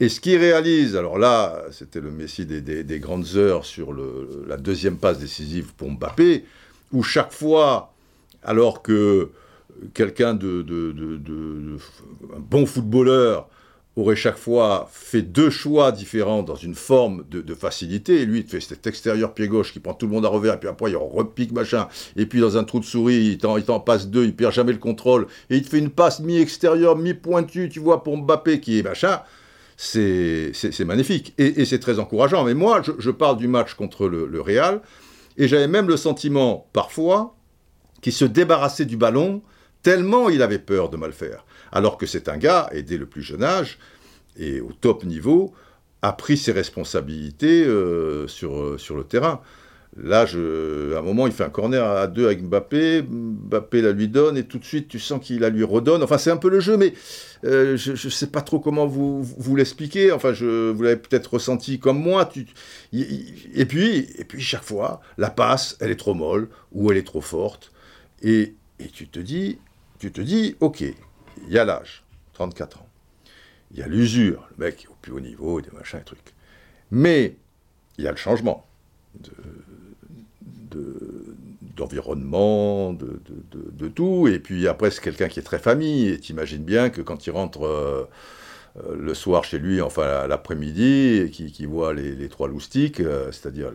Et 0.00 0.08
ce 0.08 0.20
qu'il 0.20 0.36
réalise, 0.38 0.96
alors 0.96 1.18
là, 1.18 1.64
c'était 1.72 2.00
le 2.00 2.10
Messi 2.10 2.46
des, 2.46 2.98
grandes 3.00 3.34
heures 3.34 3.64
sur 3.64 3.92
la 4.46 4.56
deuxième 4.56 4.96
passe 4.96 5.18
décisive 5.18 5.74
pour 5.76 5.90
Mbappé, 5.90 6.44
où 6.92 7.02
chaque 7.02 7.32
fois, 7.32 7.92
alors 8.44 8.82
que 8.82 9.30
quelqu'un 9.94 10.34
de, 10.34 10.64
un 12.34 12.40
bon 12.40 12.64
footballeur 12.64 13.48
aurait 13.96 14.14
chaque 14.14 14.38
fois 14.38 14.88
fait 14.92 15.22
deux 15.22 15.50
choix 15.50 15.90
différents 15.90 16.44
dans 16.44 16.54
une 16.54 16.76
forme 16.76 17.24
de, 17.28 17.54
facilité. 17.54 18.20
Et 18.20 18.24
lui, 18.24 18.40
il 18.40 18.46
fait 18.46 18.60
cet 18.60 18.86
extérieur 18.86 19.34
pied 19.34 19.48
gauche 19.48 19.72
qui 19.72 19.80
prend 19.80 19.94
tout 19.94 20.06
le 20.06 20.12
monde 20.12 20.24
à 20.24 20.28
revers, 20.28 20.54
et 20.54 20.60
puis 20.60 20.68
après, 20.68 20.92
il 20.92 20.96
repique 20.96 21.50
machin. 21.50 21.88
Et 22.14 22.26
puis, 22.26 22.40
dans 22.40 22.56
un 22.56 22.62
trou 22.62 22.78
de 22.78 22.84
souris, 22.84 23.36
il 23.36 23.38
t'en 23.38 23.80
passe 23.80 24.06
deux, 24.06 24.24
il 24.24 24.36
perd 24.36 24.52
jamais 24.52 24.72
le 24.72 24.78
contrôle. 24.78 25.26
Et 25.50 25.56
il 25.56 25.62
te 25.62 25.68
fait 25.68 25.80
une 25.80 25.90
passe 25.90 26.20
mi-extérieure, 26.20 26.96
mi-pointue, 26.96 27.68
tu 27.68 27.80
vois, 27.80 28.04
pour 28.04 28.16
Mbappé 28.16 28.60
qui 28.60 28.78
est 28.78 28.84
machin. 28.84 29.20
C'est 29.80 30.84
magnifique. 30.84 31.34
Et, 31.38 31.64
c'est 31.64 31.78
très 31.78 32.00
encourageant. 32.00 32.44
Mais 32.44 32.54
moi, 32.54 32.82
je, 32.82 33.10
parle 33.10 33.38
du 33.38 33.46
match 33.46 33.74
contre 33.74 34.08
le, 34.08 34.40
Real. 34.40 34.82
Et 35.36 35.46
j'avais 35.46 35.68
même 35.68 35.88
le 35.88 35.96
sentiment, 35.96 36.68
parfois, 36.72 37.36
qu'il 38.02 38.12
se 38.12 38.24
débarrassait 38.24 38.84
du 38.84 38.96
ballon 38.96 39.40
tellement 39.82 40.28
il 40.28 40.42
avait 40.42 40.58
peur 40.58 40.90
de 40.90 40.96
mal 40.96 41.12
faire. 41.12 41.44
Alors 41.70 41.96
que 41.96 42.06
c'est 42.06 42.28
un 42.28 42.36
gars, 42.36 42.68
et 42.72 42.82
dès 42.82 42.96
le 42.96 43.06
plus 43.06 43.22
jeune 43.22 43.44
âge, 43.44 43.78
et 44.36 44.60
au 44.60 44.72
top 44.72 45.04
niveau, 45.04 45.54
a 46.02 46.12
pris 46.12 46.36
ses 46.36 46.50
responsabilités 46.50 47.64
euh, 47.64 48.26
euh, 48.42 48.78
sur 48.78 48.96
le 48.96 49.04
terrain. 49.04 49.40
Là, 50.00 50.26
je, 50.26 50.94
à 50.94 51.00
un 51.00 51.02
moment, 51.02 51.26
il 51.26 51.32
fait 51.32 51.44
un 51.44 51.50
corner 51.50 51.84
à 51.84 52.06
deux 52.06 52.26
avec 52.26 52.42
Mbappé, 52.42 53.02
Mbappé 53.02 53.82
la 53.82 53.90
lui 53.90 54.08
donne, 54.08 54.36
et 54.36 54.44
tout 54.44 54.58
de 54.58 54.64
suite, 54.64 54.86
tu 54.86 55.00
sens 55.00 55.24
qu'il 55.24 55.40
la 55.40 55.48
lui 55.48 55.64
redonne. 55.64 56.02
Enfin, 56.02 56.18
c'est 56.18 56.30
un 56.30 56.36
peu 56.36 56.48
le 56.48 56.60
jeu, 56.60 56.76
mais 56.76 56.92
euh, 57.44 57.76
je 57.76 57.92
ne 57.92 58.10
sais 58.10 58.28
pas 58.28 58.42
trop 58.42 58.60
comment 58.60 58.86
vous, 58.86 59.22
vous 59.22 59.56
l'expliquer. 59.56 60.12
Enfin, 60.12 60.32
vous 60.32 60.82
l'avez 60.82 60.96
peut-être 60.96 61.34
ressenti 61.34 61.80
comme 61.80 61.98
moi. 62.00 62.30
Et, 62.92 63.66
puis, 63.66 64.08
et 64.18 64.24
puis, 64.24 64.40
chaque 64.40 64.62
fois, 64.62 65.00
la 65.16 65.30
passe, 65.30 65.76
elle 65.80 65.90
est 65.90 65.96
trop 65.96 66.14
molle, 66.14 66.48
ou 66.72 66.92
elle 66.92 66.98
est 66.98 67.06
trop 67.06 67.20
forte. 67.20 67.72
Et, 68.22 68.54
et 68.78 68.88
tu 68.88 69.08
te 69.08 69.18
dis, 69.18 69.58
tu 69.98 70.12
te 70.12 70.20
dis, 70.20 70.54
ok, 70.60 70.80
il 70.80 71.52
y 71.52 71.58
a 71.58 71.64
l'âge, 71.64 72.04
34 72.34 72.78
ans. 72.78 72.88
Il 73.72 73.78
y 73.78 73.82
a 73.82 73.88
l'usure, 73.88 74.48
le 74.56 74.64
mec 74.64 74.84
est 74.84 74.88
au 74.88 74.96
plus 75.02 75.12
haut 75.12 75.20
niveau, 75.20 75.60
des 75.60 75.70
machins 75.72 75.98
et 76.00 76.04
trucs. 76.04 76.34
Mais 76.92 77.36
il 77.98 78.04
y 78.04 78.08
a 78.08 78.12
le 78.12 78.16
changement 78.16 78.64
d'environnement, 81.76 82.92
de, 82.92 83.20
de, 83.52 83.88
tout. 83.88 84.28
Et 84.28 84.38
puis 84.38 84.68
après, 84.68 84.90
c'est 84.90 85.02
quelqu'un 85.02 85.28
qui 85.28 85.38
est 85.40 85.42
très 85.42 85.58
famille. 85.58 86.08
Et 86.08 86.18
t'imagines 86.18 86.64
bien 86.64 86.90
que 86.90 87.00
quand 87.00 87.26
il 87.26 87.30
rentre 87.30 87.64
euh, 87.64 88.08
euh, 88.76 88.96
le 88.96 89.14
soir 89.14 89.44
chez 89.44 89.58
lui, 89.58 89.80
enfin 89.80 90.26
l'après-midi, 90.26 91.22
et 91.24 91.30
qui, 91.30 91.66
voit 91.66 91.94
les, 91.94 92.28
trois 92.28 92.48
loustiques, 92.48 93.00
euh, 93.00 93.30
c'est-à-dire 93.32 93.70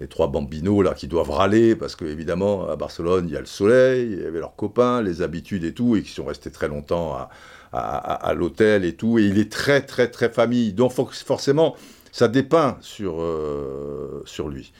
les, 0.00 0.06
trois 0.08 0.28
bambinos 0.28 0.82
là 0.84 0.94
qui 0.94 1.08
doivent 1.08 1.30
râler 1.30 1.76
parce 1.76 1.96
qu'évidemment 1.96 2.68
à 2.68 2.76
Barcelone 2.76 3.26
il 3.28 3.34
y 3.34 3.36
a 3.36 3.40
le 3.40 3.46
soleil, 3.46 4.12
il 4.12 4.22
y 4.22 4.24
avait 4.24 4.40
leurs 4.40 4.56
copains, 4.56 5.02
les 5.02 5.22
habitudes 5.22 5.64
et 5.64 5.74
tout, 5.74 5.96
et 5.96 6.02
qui 6.02 6.12
sont 6.12 6.24
restés 6.24 6.50
très 6.50 6.68
longtemps 6.68 7.28
à, 7.72 8.34
l'hôtel 8.34 8.84
et 8.84 8.94
tout, 8.94 9.18
et 9.18 9.24
il 9.24 9.38
est 9.38 9.52
très 9.52 9.82
très 9.82 10.08
très 10.10 10.30
famille, 10.30 10.72
donc 10.72 10.92
forcément 10.92 11.76
ça 12.12 12.28
dépeint 12.28 12.78
sur, 12.80 13.22
sur 14.24 14.48
lui. 14.48 14.72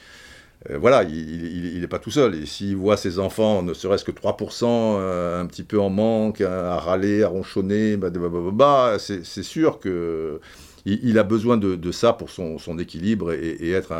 Euh, 0.69 0.77
voilà, 0.77 1.03
il 1.03 1.79
n'est 1.79 1.87
pas 1.87 1.99
tout 1.99 2.11
seul. 2.11 2.35
Et 2.35 2.45
s'il 2.45 2.75
voit 2.75 2.97
ses 2.97 3.19
enfants, 3.19 3.63
ne 3.63 3.73
serait-ce 3.73 4.03
que 4.03 4.11
3%, 4.11 4.65
euh, 4.65 5.41
un 5.41 5.45
petit 5.45 5.63
peu 5.63 5.79
en 5.79 5.89
manque, 5.89 6.41
à 6.41 6.77
râler, 6.77 7.23
à 7.23 7.29
ronchonner, 7.29 7.97
bah, 7.97 8.09
bah, 8.09 8.29
bah, 8.51 8.97
c'est 8.99 9.43
sûr 9.43 9.79
que 9.79 10.39
il, 10.85 11.19
a 11.19 11.23
besoin 11.23 11.57
de, 11.57 11.91
ça 11.91 12.13
pour 12.13 12.29
son, 12.29 12.79
équilibre 12.79 13.31
et, 13.33 13.71
être 13.71 13.93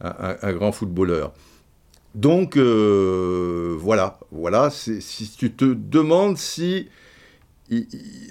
un, 0.00 0.52
grand 0.52 0.72
footballeur. 0.72 1.32
Donc 2.14 2.56
euh, 2.56 3.76
voilà, 3.78 4.18
voilà. 4.32 4.70
Si 4.70 5.36
tu 5.38 5.52
te 5.52 5.64
demandes 5.64 6.38
si 6.38 6.88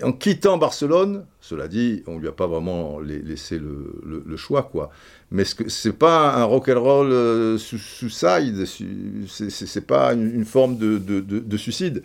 en 0.02 0.14
quittant 0.14 0.58
Barcelone, 0.58 1.26
cela 1.42 1.68
dit, 1.68 2.04
on 2.08 2.18
lui 2.18 2.28
a 2.28 2.32
pas 2.32 2.48
vraiment 2.48 3.00
laissé 3.00 3.60
le, 3.60 4.38
choix, 4.38 4.64
quoi. 4.64 4.90
Mais 5.32 5.44
ce 5.44 5.88
n'est 5.88 5.94
pas 5.94 6.34
un 6.36 6.44
rock'n'roll 6.44 7.12
euh, 7.12 7.58
suicide, 7.58 8.66
c'est 8.66 9.88
pas 9.88 10.14
une, 10.14 10.46
forme 10.46 10.78
de, 10.78 11.58
suicide? 11.58 12.04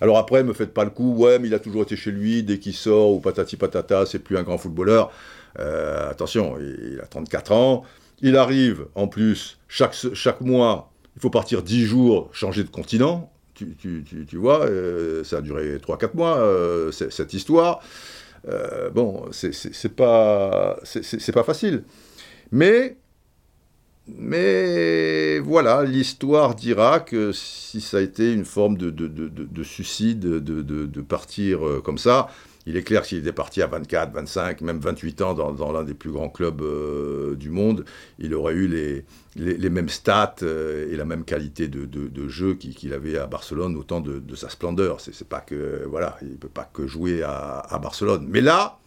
Alors 0.00 0.18
après, 0.18 0.42
me 0.42 0.52
faites 0.52 0.74
pas 0.74 0.84
le 0.84 0.90
coup, 0.90 1.14
ouais, 1.14 1.38
mais 1.38 1.48
il 1.48 1.54
a 1.54 1.60
toujours 1.60 1.82
été 1.82 1.94
chez 1.94 2.10
lui, 2.10 2.42
dès 2.42 2.58
qu'il 2.58 2.74
sort, 2.74 3.12
ou 3.12 3.20
patati 3.20 3.56
patata, 3.56 4.04
c'est 4.04 4.18
plus 4.18 4.36
un 4.36 4.42
grand 4.42 4.58
footballeur. 4.58 5.12
Euh, 5.60 6.10
attention, 6.10 6.56
il, 6.58 6.98
a 7.00 7.06
34 7.06 7.52
ans, 7.52 7.84
il 8.20 8.36
arrive, 8.36 8.86
en 8.96 9.06
plus, 9.06 9.58
chaque, 9.68 9.94
chaque 10.14 10.40
mois, 10.40 10.90
il 11.14 11.22
faut 11.22 11.30
partir 11.30 11.62
10 11.62 11.84
jours, 11.84 12.30
changer 12.32 12.64
de 12.64 12.70
continent, 12.70 13.31
tu, 13.78 14.36
vois, 14.36 14.66
euh, 14.66 15.24
ça 15.24 15.38
a 15.38 15.40
duré 15.40 15.76
3-4 15.78 16.10
mois, 16.14 16.38
euh, 16.38 16.92
cette 16.92 17.34
histoire. 17.34 17.80
Euh, 18.48 18.90
bon, 18.90 19.26
c'est 19.32 19.94
pas, 19.94 20.78
pas 21.34 21.42
facile. 21.44 21.84
Mais, 22.50 22.96
mais 24.08 25.38
voilà, 25.38 25.84
l'histoire 25.84 26.54
dira 26.54 27.00
que 27.00 27.32
si 27.32 27.80
ça 27.80 27.98
a 27.98 28.00
été 28.00 28.32
une 28.32 28.44
forme 28.44 28.76
de, 28.76 28.90
de, 28.90 29.06
de 29.08 29.62
suicide, 29.62 30.20
de, 30.20 31.00
partir 31.00 31.60
comme 31.84 31.98
ça, 31.98 32.28
il 32.66 32.76
est 32.76 32.82
clair 32.82 33.04
s'il 33.04 33.18
était 33.18 33.32
parti 33.32 33.62
à 33.62 33.66
24, 33.66 34.12
25, 34.12 34.60
même 34.60 34.78
28 34.78 35.22
ans 35.22 35.34
dans, 35.34 35.72
l'un 35.72 35.82
des 35.82 35.94
plus 35.94 36.10
grands 36.10 36.28
clubs 36.28 36.62
euh, 36.62 37.34
du 37.34 37.50
monde, 37.50 37.84
il 38.18 38.34
aurait 38.34 38.54
eu 38.54 38.68
les, 38.68 39.04
les, 39.36 39.70
mêmes 39.70 39.88
stats 39.88 40.36
euh, 40.42 40.90
et 40.92 40.96
la 40.96 41.04
même 41.04 41.24
qualité 41.24 41.68
de, 41.68 41.84
de, 41.86 42.28
jeu 42.28 42.54
qu'il 42.54 42.92
avait 42.92 43.18
à 43.18 43.26
Barcelone, 43.26 43.76
autant 43.76 44.00
de, 44.00 44.34
sa 44.36 44.48
splendeur. 44.48 45.00
C'est 45.00 45.28
pas 45.28 45.40
que 45.40 45.84
voilà, 45.88 46.16
il 46.22 46.36
peut 46.36 46.48
pas 46.48 46.68
que 46.72 46.86
jouer 46.86 47.22
à, 47.22 47.78
Barcelone. 47.82 48.26
Mais 48.28 48.40
là, 48.40 48.78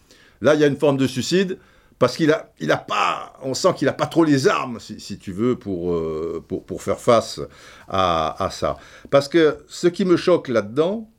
là, 0.41 0.55
il 0.55 0.61
y 0.61 0.63
a 0.63 0.67
une 0.67 0.78
forme 0.78 0.97
de 0.97 1.07
suicide 1.07 1.57
parce 1.99 2.17
qu'il 2.17 2.32
a, 2.32 2.51
il 2.59 2.71
a 2.71 2.78
pas, 2.78 3.34
on 3.41 3.53
sent 3.53 3.73
qu'il 3.78 3.88
a 3.88 3.93
pas 3.93 4.07
trop 4.07 4.23
les 4.23 4.47
armes, 4.47 4.80
si, 4.80 5.17
tu 5.17 5.32
veux, 5.32 5.55
pour, 5.57 5.93
euh, 5.93 6.43
pour, 6.45 6.65
pour, 6.65 6.82
faire 6.82 6.99
face 6.99 7.39
à, 7.88 8.43
à 8.43 8.49
ça. 8.49 8.78
Parce 9.09 9.30
que 9.30 9.57
ce 9.67 9.88
qui 9.88 10.03
me 10.03 10.17
choque 10.17 10.49
là-dedans, 10.49 11.09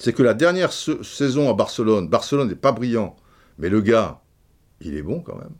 c'est 0.00 0.14
que 0.14 0.22
la 0.22 0.32
dernière 0.32 0.72
saison 0.72 1.50
à 1.50 1.52
Barcelone, 1.52 2.08
Barcelone 2.08 2.48
n'est 2.48 2.54
pas 2.54 2.72
brillant, 2.72 3.16
mais 3.58 3.68
le 3.68 3.82
gars, 3.82 4.22
il 4.80 4.94
est 4.96 5.02
bon 5.02 5.20
quand 5.20 5.36
même. 5.36 5.52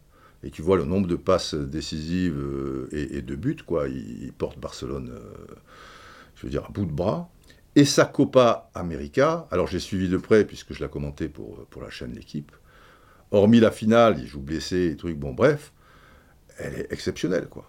Et 0.43 0.51
tu 0.51 0.63
vois 0.63 0.79
le 0.79 0.87
nombre 0.87 1.07
de 1.07 1.17
passes 1.17 1.55
décisives 1.55 2.39
euh, 2.39 2.89
et, 2.91 3.21
de 3.21 3.37
buts, 3.37 3.59
quoi. 3.67 3.89
Il, 3.89 4.33
porte 4.33 4.59
Barcelone, 4.59 5.11
euh, 5.13 5.55
je 6.37 6.47
veux 6.47 6.51
dire, 6.51 6.65
à 6.65 6.71
bout 6.71 6.87
de 6.87 6.91
bras. 6.91 7.29
Et 7.77 7.85
sa 7.85 8.07
Copa 8.07 8.71
América, 8.75 9.47
alors 9.51 9.67
j'ai 9.67 9.79
suivi 9.79 10.09
de 10.09 10.17
près 10.17 10.47
puisque 10.47 10.73
je 10.73 10.83
l'ai 10.83 10.89
commenté 10.89 11.29
pour, 11.29 11.67
pour 11.67 11.83
la 11.83 11.91
chaîne 11.91 12.15
L'équipe. 12.15 12.51
Hormis 13.33 13.61
la 13.61 13.71
finale, 13.71 14.19
il 14.19 14.27
joue 14.27 14.41
blessé 14.41 14.87
et 14.87 14.97
trucs, 14.97 15.19
bon 15.19 15.35
bref, 15.35 15.73
elle 16.59 16.75
est 16.75 16.93
exceptionnelle, 16.93 17.47
quoi 17.49 17.69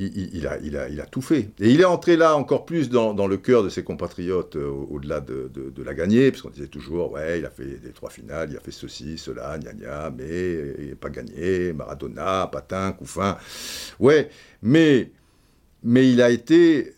il, 0.00 0.46
a, 0.46 0.58
il, 0.58 0.76
a, 0.76 0.88
il, 0.88 1.00
a, 1.00 1.06
tout 1.06 1.20
fait. 1.20 1.50
Et 1.60 1.70
il 1.70 1.80
est 1.80 1.84
entré 1.84 2.16
là 2.16 2.36
encore 2.36 2.64
plus 2.64 2.88
dans, 2.88 3.26
le 3.26 3.36
cœur 3.36 3.62
de 3.62 3.68
ses 3.68 3.84
compatriotes 3.84 4.56
euh, 4.56 4.68
au-delà 4.68 5.20
de, 5.20 5.50
de, 5.52 5.82
la 5.82 5.94
gagner, 5.94 6.30
parce 6.30 6.42
qu'on 6.42 6.50
disait 6.50 6.68
toujours, 6.68 7.12
ouais, 7.12 7.40
il 7.40 7.46
a 7.46 7.50
fait 7.50 7.78
des 7.78 7.92
trois 7.92 8.10
finales, 8.10 8.48
il 8.50 8.56
a 8.56 8.60
fait 8.60 8.70
ceci, 8.70 9.18
cela, 9.18 9.58
gna 9.58 9.72
gna, 9.72 10.10
mais 10.10 10.74
il 10.78 10.90
n'a 10.90 10.96
pas 10.96 11.10
gagné, 11.10 11.72
Maradona, 11.72 12.48
Patin, 12.50 12.92
Couffin. 12.92 13.36
Ouais, 13.98 14.30
mais, 14.62 15.10
mais 15.82 16.10
il 16.10 16.22
a 16.22 16.30
été 16.30 16.94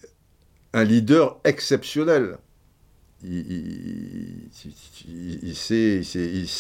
un 0.73 0.85
leader 0.85 1.41
exceptionnel. 1.45 2.39
Il, 3.25 4.49
il 5.09 5.55
s'est 5.55 6.03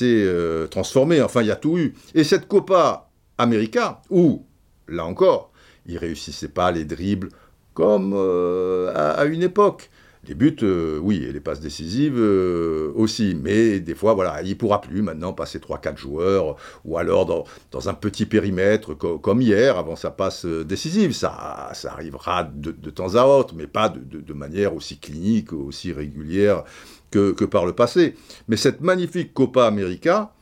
euh, 0.03 0.66
transformé, 0.66 1.20
enfin, 1.22 1.43
il 1.43 1.49
y 1.49 1.51
a 1.51 1.57
tout 1.57 1.78
eu. 1.78 1.95
Et 2.14 2.24
cette 2.24 2.47
Copa 2.47 3.11
América, 3.38 4.03
où, 4.11 4.45
là 4.88 5.05
encore, 5.05 5.51
il 5.87 5.99
réussissait 5.99 6.49
pas 6.49 6.70
les 6.70 6.85
dribbles 6.85 7.28
comme 7.74 8.12
euh, 8.14 8.93
à, 8.95 9.24
une 9.24 9.43
époque. 9.43 9.91
Les 10.28 10.37
buts, 10.37 10.57
euh, 10.62 11.01
oui, 11.03 11.24
et 11.24 11.33
les 11.33 11.41
passes 11.41 11.59
décisives 11.59 12.16
euh, 12.16 12.93
aussi. 12.95 13.37
Mais 13.43 13.80
des 13.80 13.97
fois, 13.97 14.14
voilà, 14.14 14.41
il 14.43 14.57
pourra 14.57 14.80
plus 14.80 15.03
maintenant 15.03 15.33
passer 15.33 15.59
3-4 15.59 15.97
joueurs, 15.97 16.55
ou 16.85 16.97
alors 16.97 17.26
dans, 17.26 17.89
un 17.89 17.95
petit 17.95 18.24
périmètre 18.24 18.95
comme 18.95 19.41
hier, 19.41 19.76
avant 19.76 19.97
sa 19.97 20.12
passe 20.12 20.47
décisive. 20.47 21.12
Ça, 21.12 21.70
ça 21.74 21.93
arrivera 21.93 22.45
de, 22.45 22.70
temps 22.91 23.16
à 23.16 23.24
autre, 23.24 23.55
mais 23.57 23.66
pas 23.66 23.89
de, 23.89 24.33
manière 24.33 24.76
aussi 24.76 24.99
clinique, 24.99 25.53
aussi 25.53 25.93
régulière 25.93 26.62
que, 27.11 27.33
par 27.45 27.66
le 27.66 27.72
passé. 27.72 28.14
Mais 28.47 28.57
cette 28.57 28.80
magnifique 28.80 29.35
Copa 29.35 29.66
América, 29.66 30.33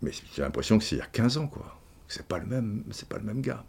mais 0.00 0.12
j'ai 0.32 0.42
l'impression 0.42 0.78
que 0.78 0.84
c'est 0.84 0.96
il 0.96 0.98
y 0.98 1.02
a 1.02 1.06
15 1.06 1.38
ans, 1.38 1.48
quoi. 1.48 1.76
C'est 2.06 2.26
pas 2.26 2.38
pas 2.38 3.18
le 3.18 3.24
même 3.24 3.40
gars. 3.40 3.64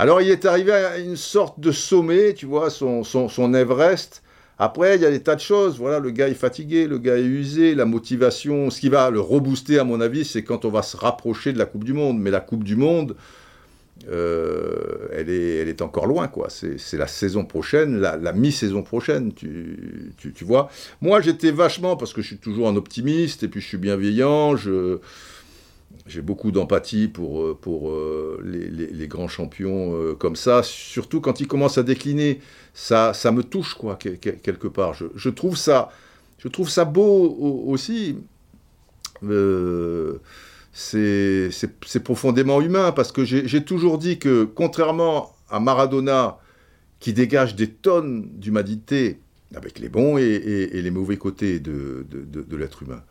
Alors 0.00 0.22
il 0.22 0.30
est 0.30 0.46
arrivé 0.46 0.72
à 0.72 0.96
une 0.96 1.14
sorte 1.14 1.60
de 1.60 1.70
sommet, 1.72 2.32
tu 2.32 2.46
vois, 2.46 2.70
son, 2.70 3.04
son, 3.04 3.52
Everest, 3.52 4.22
Après, 4.58 4.96
il 4.96 5.02
y 5.02 5.04
a 5.04 5.10
des 5.10 5.20
tas 5.20 5.34
de 5.34 5.42
choses. 5.42 5.76
Voilà, 5.76 5.98
le 5.98 6.10
gars 6.10 6.28
est 6.28 6.32
fatigué, 6.32 6.86
le 6.86 6.96
gars 6.96 7.18
est 7.18 7.22
usé, 7.22 7.74
la 7.74 7.84
motivation. 7.84 8.70
Ce 8.70 8.80
qui 8.80 8.88
va 8.88 9.10
le 9.10 9.20
rebooster, 9.20 9.78
à 9.78 9.84
mon 9.84 10.00
avis, 10.00 10.24
c'est 10.24 10.42
quand 10.42 10.64
on 10.64 10.70
va 10.70 10.80
se 10.80 10.96
rapprocher 10.96 11.52
de 11.52 11.58
la 11.58 11.66
Coupe 11.66 11.84
du 11.84 11.92
Monde. 11.92 12.18
Mais 12.18 12.30
la 12.30 12.40
Coupe 12.40 12.64
du 12.64 12.76
Monde, 12.76 13.14
euh, 14.10 15.08
elle, 15.12 15.28
est, 15.28 15.56
elle 15.56 15.68
est 15.68 15.82
encore 15.82 16.06
loin, 16.06 16.28
quoi. 16.28 16.48
C'est 16.48 16.96
la 16.96 17.06
saison 17.06 17.44
prochaine, 17.44 18.00
la, 18.00 18.32
mi-saison 18.32 18.82
prochaine, 18.82 19.34
tu, 19.34 20.14
tu, 20.16 20.44
vois. 20.46 20.70
Moi, 21.02 21.20
j'étais 21.20 21.50
vachement, 21.50 21.98
parce 21.98 22.14
que 22.14 22.22
je 22.22 22.28
suis 22.28 22.38
toujours 22.38 22.68
un 22.68 22.76
optimiste, 22.76 23.42
et 23.42 23.48
puis 23.48 23.60
je 23.60 23.66
suis 23.66 23.76
bienveillant, 23.76 24.56
j'ai 26.06 26.22
beaucoup 26.22 26.50
d'empathie 26.50 27.08
pour, 27.08 27.58
pour 27.58 27.90
euh, 27.90 28.40
les, 28.44 29.06
grands 29.06 29.28
champions 29.28 29.94
euh, 29.94 30.14
comme 30.14 30.36
ça, 30.36 30.62
surtout 30.62 31.20
quand 31.20 31.40
ils 31.40 31.46
commencent 31.46 31.78
à 31.78 31.82
décliner. 31.82 32.40
Ça, 32.74 33.12
ça 33.14 33.32
me 33.32 33.42
touche, 33.42 33.74
quoi, 33.74 33.96
quelque 33.96 34.68
part. 34.68 34.94
Je, 34.94 35.06
je, 35.14 35.30
trouve, 35.30 35.56
ça, 35.56 35.90
je 36.38 36.48
trouve 36.48 36.68
ça 36.68 36.84
beau 36.84 37.36
aussi. 37.66 38.16
Euh, 39.24 40.18
c'est 40.72 41.50
profondément 42.02 42.60
humain, 42.60 42.92
parce 42.92 43.12
que 43.12 43.24
j'ai 43.24 43.64
toujours 43.64 43.98
dit 43.98 44.18
que, 44.18 44.44
contrairement 44.44 45.34
à 45.48 45.60
Maradona, 45.60 46.38
qui 47.00 47.12
dégage 47.12 47.56
des 47.56 47.68
tonnes 47.68 48.28
d'humanité, 48.34 49.18
avec 49.54 49.80
les 49.80 49.88
bons 49.88 50.16
et, 50.16 50.68
les 50.72 50.90
mauvais 50.90 51.16
côtés 51.16 51.58
de, 51.58 52.06
de, 52.08 52.56
l'être 52.56 52.84
humain, 52.84 53.02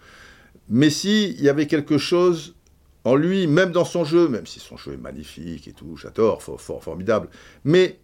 Messi, 0.70 1.36
il 1.38 1.44
y 1.44 1.50
avait 1.50 1.68
quelque 1.68 1.98
chose 1.98 2.56
en 3.04 3.16
lui, 3.16 3.48
même 3.48 3.72
dans 3.72 3.86
son 3.86 4.04
jeu, 4.04 4.28
même 4.28 4.46
si 4.46 4.60
son 4.60 4.78
jeu 4.78 4.94
est 4.94 4.98
magnifique 4.98 5.68
et 5.68 5.74
tout, 5.74 5.96
j'adore, 5.98 6.42
fort, 6.42 6.84
formidable, 6.84 7.30
mais 7.64 8.00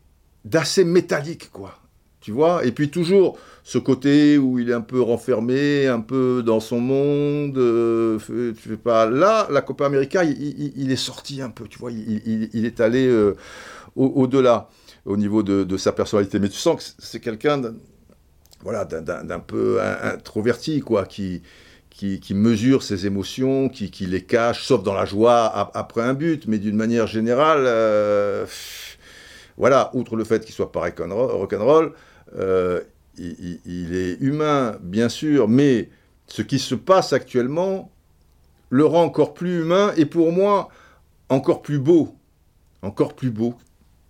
d'assez 0.45 0.85
métallique, 0.85 1.51
quoi. 1.51 1.79
Tu 2.21 2.31
vois? 2.31 2.65
Et 2.65 2.71
puis 2.71 2.89
toujours 2.89 3.37
ce 3.63 3.77
côté 3.77 4.39
où 4.39 4.57
il 4.57 4.71
est 4.71 4.73
un 4.73 4.81
peu 4.81 4.99
renfermé, 4.99 5.85
un 5.85 6.01
peu 6.01 6.41
dans 6.43 6.59
son 6.59 6.79
monde, 6.79 7.55
euh, 7.59 8.17
tu 8.17 8.69
fais 8.69 8.77
pas... 8.77 9.05
Là, 9.07 9.47
la 9.51 9.61
Copa 9.61 9.85
América, 9.85 10.23
il, 10.23 10.91
est 10.91 10.95
sorti 10.95 11.43
un 11.43 11.51
peu, 11.51 11.67
tu 11.67 11.77
vois, 11.77 11.91
il, 11.91 12.65
est 12.65 12.79
allé 12.79 13.05
euh, 13.05 13.35
au-delà 13.95 14.69
au, 15.05 15.17
niveau 15.17 15.43
de, 15.43 15.77
sa 15.77 15.91
personnalité. 15.91 16.39
Mais 16.39 16.49
tu 16.49 16.57
sens 16.57 16.77
que 16.77 17.03
c'est 17.05 17.19
quelqu'un 17.19 17.61
voilà, 18.63 18.85
d'un 18.85 19.39
peu 19.39 19.79
introverti, 19.79 20.79
quoi, 20.79 21.05
qui, 21.05 21.43
qui, 21.95 22.33
mesure 22.33 22.83
ses 22.83 23.07
émotions, 23.07 23.69
qui, 23.69 24.05
les 24.05 24.21
cache, 24.21 24.63
sauf 24.65 24.83
dans 24.83 24.93
la 24.93 25.05
joie 25.05 25.71
après 25.73 26.01
un 26.01 26.13
but, 26.13 26.47
mais 26.47 26.57
d'une 26.57 26.75
manière 26.75 27.07
générale... 27.07 27.63
Euh, 27.65 28.45
voilà, 29.57 29.89
outre 29.93 30.15
le 30.15 30.23
fait 30.23 30.43
qu'il 30.43 30.53
soit 30.53 30.71
pas 30.71 30.81
rock'n'roll, 30.81 31.93
euh, 32.37 32.81
il, 33.17 33.95
est 33.95 34.17
humain, 34.19 34.77
bien 34.81 35.07
sûr, 35.07 35.47
mais 35.47 35.89
ce 36.27 36.41
qui 36.41 36.59
se 36.59 36.75
passe 36.75 37.13
actuellement 37.13 37.91
le 38.69 38.85
rend 38.85 39.03
encore 39.03 39.33
plus 39.33 39.61
humain 39.61 39.93
et 39.95 40.05
pour 40.05 40.31
moi 40.31 40.69
encore 41.29 41.61
plus 41.61 41.79
beau. 41.79 42.15
Encore 42.81 43.15
plus 43.15 43.29
beau. 43.29 43.55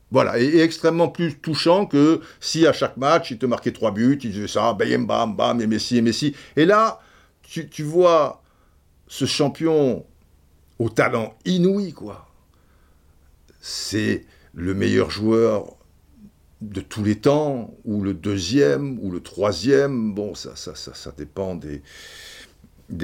Voilà, 0.10 0.40
et, 0.40 0.60
extrêmement 0.62 1.10
plus 1.10 1.36
touchant 1.36 1.86
que 1.86 2.22
si 2.40 2.66
à 2.66 2.74
chaque 2.74 2.98
match 2.98 3.32
il 3.32 3.38
te 3.38 3.46
marquait 3.46 3.72
trois 3.72 3.92
buts, 3.92 4.18
il 4.24 4.32
disait 4.32 4.48
ça, 4.48 4.74
bam, 4.74 5.06
bam, 5.06 5.36
bam, 5.36 5.62
et 5.62 5.68
Messi, 5.68 5.98
et 5.98 6.02
Messi. 6.02 6.36
Et 6.56 6.66
là, 6.66 7.00
tu, 7.48 7.84
vois 7.84 8.42
ce 9.08 9.26
champion 9.26 10.06
au 10.80 10.90
talent 10.90 11.36
inouï, 11.46 11.94
quoi. 11.94 12.28
C'est 13.62 14.26
le 14.54 14.74
meilleur 14.74 15.10
joueur 15.10 15.76
de 16.62 16.82
tous 16.82 17.04
les 17.04 17.18
temps, 17.18 17.74
ou 17.84 18.02
le 18.02 18.14
deuxième, 18.14 18.98
ou 19.02 19.12
le 19.12 19.20
troisième, 19.20 20.14
bon, 20.14 20.36
ça, 20.36 20.56
ça, 20.56 20.76
ça, 20.76 20.94
ça 20.94 21.14
dépend 21.16 21.56
des, 21.56 21.82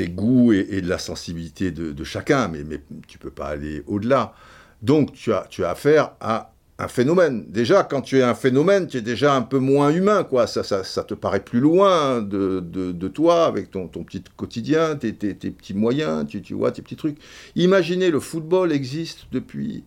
goûts 0.09 0.53
et, 0.53 0.81
de 0.81 0.87
la 0.87 0.97
sensibilité 0.97 1.71
de, 1.71 2.03
chacun, 2.03 2.47
mais, 2.47 2.63
mais 2.63 2.81
tu 3.07 3.17
peux 3.17 3.31
pas 3.31 3.47
aller 3.47 3.83
au-delà. 3.87 4.33
Donc 4.81 5.13
tu 5.13 5.33
as 5.33 5.69
affaire 5.69 6.13
à 6.19 6.50
un 6.81 6.87
phénomène. 6.87 7.45
Déjà, 7.47 7.83
quand 7.83 8.01
tu 8.01 8.17
es 8.17 8.23
un 8.23 8.33
phénomène, 8.33 8.87
tu 8.87 8.97
es 8.97 9.01
déjà 9.01 9.35
un 9.35 9.43
peu 9.43 9.59
moins 9.59 9.91
humain, 9.91 10.23
quoi. 10.23 10.47
Ça, 10.47 10.63
ça, 10.63 10.83
ça 10.83 11.03
te 11.03 11.13
paraît 11.13 11.43
plus 11.43 11.59
loin 11.59 12.21
de, 12.21 13.07
toi, 13.07 13.45
avec 13.45 13.69
ton, 13.71 13.87
petit 13.87 14.23
quotidien, 14.35 14.95
tes, 14.95 15.13
tes, 15.13 15.35
tes 15.35 15.51
petits 15.51 15.73
moyens, 15.75 16.25
tu, 16.27 16.41
tu, 16.41 16.53
vois, 16.53 16.71
tes 16.71 16.81
petits 16.81 16.95
trucs. 16.95 17.17
Imaginez, 17.55 18.09
le 18.09 18.19
football 18.19 18.71
existe 18.71 19.27
depuis 19.31 19.83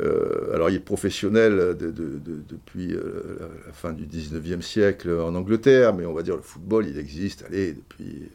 euh, 0.00 0.54
alors 0.54 0.70
il 0.70 0.76
est 0.76 0.78
professionnel 0.78 1.76
depuis 1.76 2.94
euh, 2.94 3.38
la 3.66 3.72
fin 3.72 3.92
du 3.92 4.06
19e 4.06 4.62
siècle 4.62 5.10
en 5.10 5.34
Angleterre, 5.34 5.94
mais 5.94 6.06
on 6.06 6.12
va 6.12 6.22
dire 6.22 6.36
le 6.36 6.42
football, 6.42 6.86
il 6.86 6.96
existe, 6.96 7.44
allez, 7.48 7.72
depuis, 7.72 8.28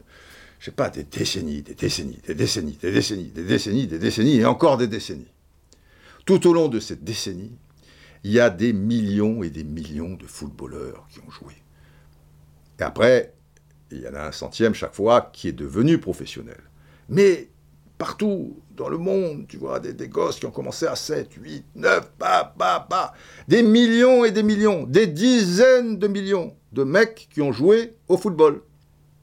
je 0.58 0.66
sais 0.66 0.70
pas, 0.70 0.90
des 0.90 1.04
décennies, 1.04 1.62
des 1.62 1.74
décennies, 1.74 2.18
des 2.26 2.34
décennies, 2.34 2.78
des 2.82 2.92
décennies, 2.92 3.30
des 3.30 3.44
décennies, 3.44 3.86
des 3.86 3.98
décennies, 3.98 4.36
et 4.36 4.44
encore 4.44 4.76
des 4.76 4.86
décennies. 4.86 5.28
Tout 6.26 6.48
au 6.48 6.52
long 6.52 6.68
de 6.68 6.80
cette 6.80 7.04
décennie, 7.04 7.56
il 8.24 8.32
y 8.32 8.40
a 8.40 8.50
des 8.50 8.72
millions 8.72 9.44
et 9.44 9.50
des 9.50 9.62
millions 9.62 10.14
de 10.14 10.26
footballeurs 10.26 11.06
qui 11.08 11.20
ont 11.20 11.30
joué. 11.30 11.54
Et 12.80 12.82
après, 12.82 13.32
il 13.92 14.00
y 14.00 14.08
en 14.08 14.14
a 14.14 14.26
un 14.26 14.32
centième 14.32 14.74
chaque 14.74 14.96
fois 14.96 15.30
qui 15.32 15.46
est 15.46 15.52
devenu 15.52 15.98
professionnel. 15.98 16.58
Mais 17.08 17.48
partout 17.96 18.60
dans 18.76 18.88
le 18.88 18.98
monde, 18.98 19.46
tu 19.48 19.56
vois, 19.56 19.78
des, 19.78 20.08
gosses 20.08 20.40
qui 20.40 20.46
ont 20.46 20.50
commencé 20.50 20.88
à 20.88 20.96
7, 20.96 21.34
8, 21.40 21.64
9, 21.76 22.10
bah, 22.18 22.52
bah, 22.58 22.86
bah. 22.90 23.14
Des 23.46 23.62
millions 23.62 24.24
et 24.24 24.32
des 24.32 24.42
millions, 24.42 24.82
des 24.82 25.06
dizaines 25.06 25.96
de 25.96 26.08
millions 26.08 26.54
de 26.72 26.82
mecs 26.82 27.28
qui 27.32 27.40
ont 27.40 27.52
joué 27.52 27.94
au 28.08 28.18
football, 28.18 28.62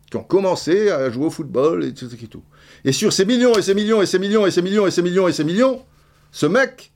qui 0.09 0.15
ont 0.15 0.23
commencé 0.23 0.89
à 0.89 1.09
jouer 1.11 1.25
au 1.25 1.29
football 1.29 1.83
et 1.83 1.93
tout, 1.93 2.07
et 2.13 2.27
tout. 2.27 2.43
Et 2.85 2.93
sur 2.93 3.11
ces 3.11 3.25
millions 3.25 3.53
et 3.55 3.61
ces 3.61 3.75
millions 3.75 4.01
et 4.01 4.05
ces 4.05 4.19
millions 4.19 4.47
et 4.47 4.51
ces 4.51 4.61
millions 4.61 4.87
et 4.87 4.91
ces 4.91 5.03
millions 5.03 5.27
et 5.27 5.33
ces 5.33 5.43
millions, 5.43 5.85
ce 6.31 6.45
mec, 6.45 6.92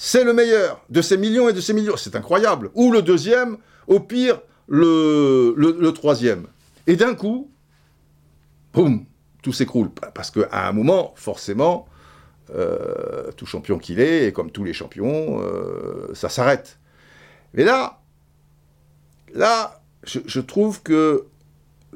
c'est 0.00 0.22
le 0.22 0.32
meilleur 0.32 0.80
de 0.90 1.02
ces 1.02 1.16
millions 1.16 1.48
et 1.48 1.52
de 1.52 1.60
ces 1.60 1.74
millions. 1.74 1.96
C'est 1.96 2.14
incroyable. 2.14 2.70
Ou 2.74 2.92
le 2.92 3.02
deuxième, 3.02 3.58
au 3.88 3.98
pire, 3.98 4.40
le, 4.68 5.90
troisième. 5.90 6.46
Et 6.86 6.94
d'un 6.94 7.16
coup, 7.16 7.50
boum, 8.72 9.04
tout 9.42 9.52
s'écroule. 9.52 9.90
Parce 10.14 10.30
qu'à 10.30 10.68
un 10.68 10.72
moment, 10.72 11.12
forcément, 11.16 11.88
euh, 12.54 13.32
tout 13.32 13.44
champion 13.44 13.76
qu'il 13.76 13.98
est, 13.98 14.28
et 14.28 14.32
comme 14.32 14.52
tous 14.52 14.62
les 14.62 14.72
champions, 14.72 15.42
euh, 15.42 16.14
ça 16.14 16.28
s'arrête. 16.28 16.78
Mais 17.52 17.64
là, 17.64 18.00
là, 19.34 19.82
je, 20.04 20.40
trouve 20.40 20.80
que 20.84 21.26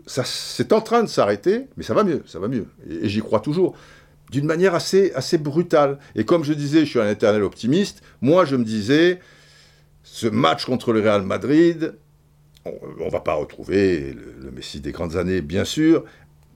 ça, 0.07 0.25
c'est 0.25 0.73
en 0.73 0.81
train 0.81 1.05
de 1.05 1.09
s'arrêter, 1.09 1.69
mais 1.77 1.85
ça 1.85 1.95
va 1.95 2.03
mieux, 2.03 2.25
ça 2.27 2.41
va 2.41 2.49
mieux. 2.49 2.67
Et, 2.91 3.09
j'y 3.09 3.21
crois 3.21 3.39
toujours. 3.39 3.77
D'une 4.33 4.47
manière 4.47 4.75
assez, 4.75 5.13
assez 5.15 5.39
brutale. 5.39 5.99
Et 6.17 6.25
comme 6.25 6.43
je 6.43 6.55
disais, 6.55 6.81
je 6.81 6.91
suis 6.91 7.01
un 7.01 7.09
éternel 7.09 7.43
optimiste. 7.43 8.03
Moi, 8.23 8.45
je 8.45 8.57
me 8.57 8.65
disais, 8.65 9.21
ce 10.03 10.27
match 10.27 10.65
contre 10.65 10.93
le 10.93 11.01
Real 11.01 11.23
Madrid, 11.23 11.95
on 12.65 13.05
ne 13.05 13.11
va 13.11 13.21
pas 13.21 13.35
retrouver 13.35 14.15
le, 14.41 14.51
Messi 14.51 14.81
des 14.81 14.91
grandes 14.91 15.17
années, 15.17 15.41
bien 15.41 15.65
sûr, 15.65 16.05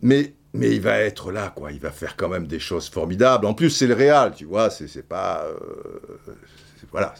mais 0.02 0.32
mais 0.54 0.74
il 0.74 0.80
va 0.80 1.00
être 1.00 1.32
là, 1.32 1.52
quoi. 1.54 1.70
Il 1.70 1.80
va 1.80 1.90
faire 1.90 2.16
quand 2.16 2.30
même 2.30 2.46
des 2.46 2.58
choses 2.58 2.88
formidables. 2.88 3.44
En 3.44 3.52
plus, 3.52 3.68
c'est 3.68 3.86
le 3.86 3.92
Real, 3.92 4.34
tu 4.34 4.46
vois. 4.46 4.70
C'est 4.70 5.06
pas. 5.06 5.44
Euh, 5.44 6.30
voilà. 6.90 7.14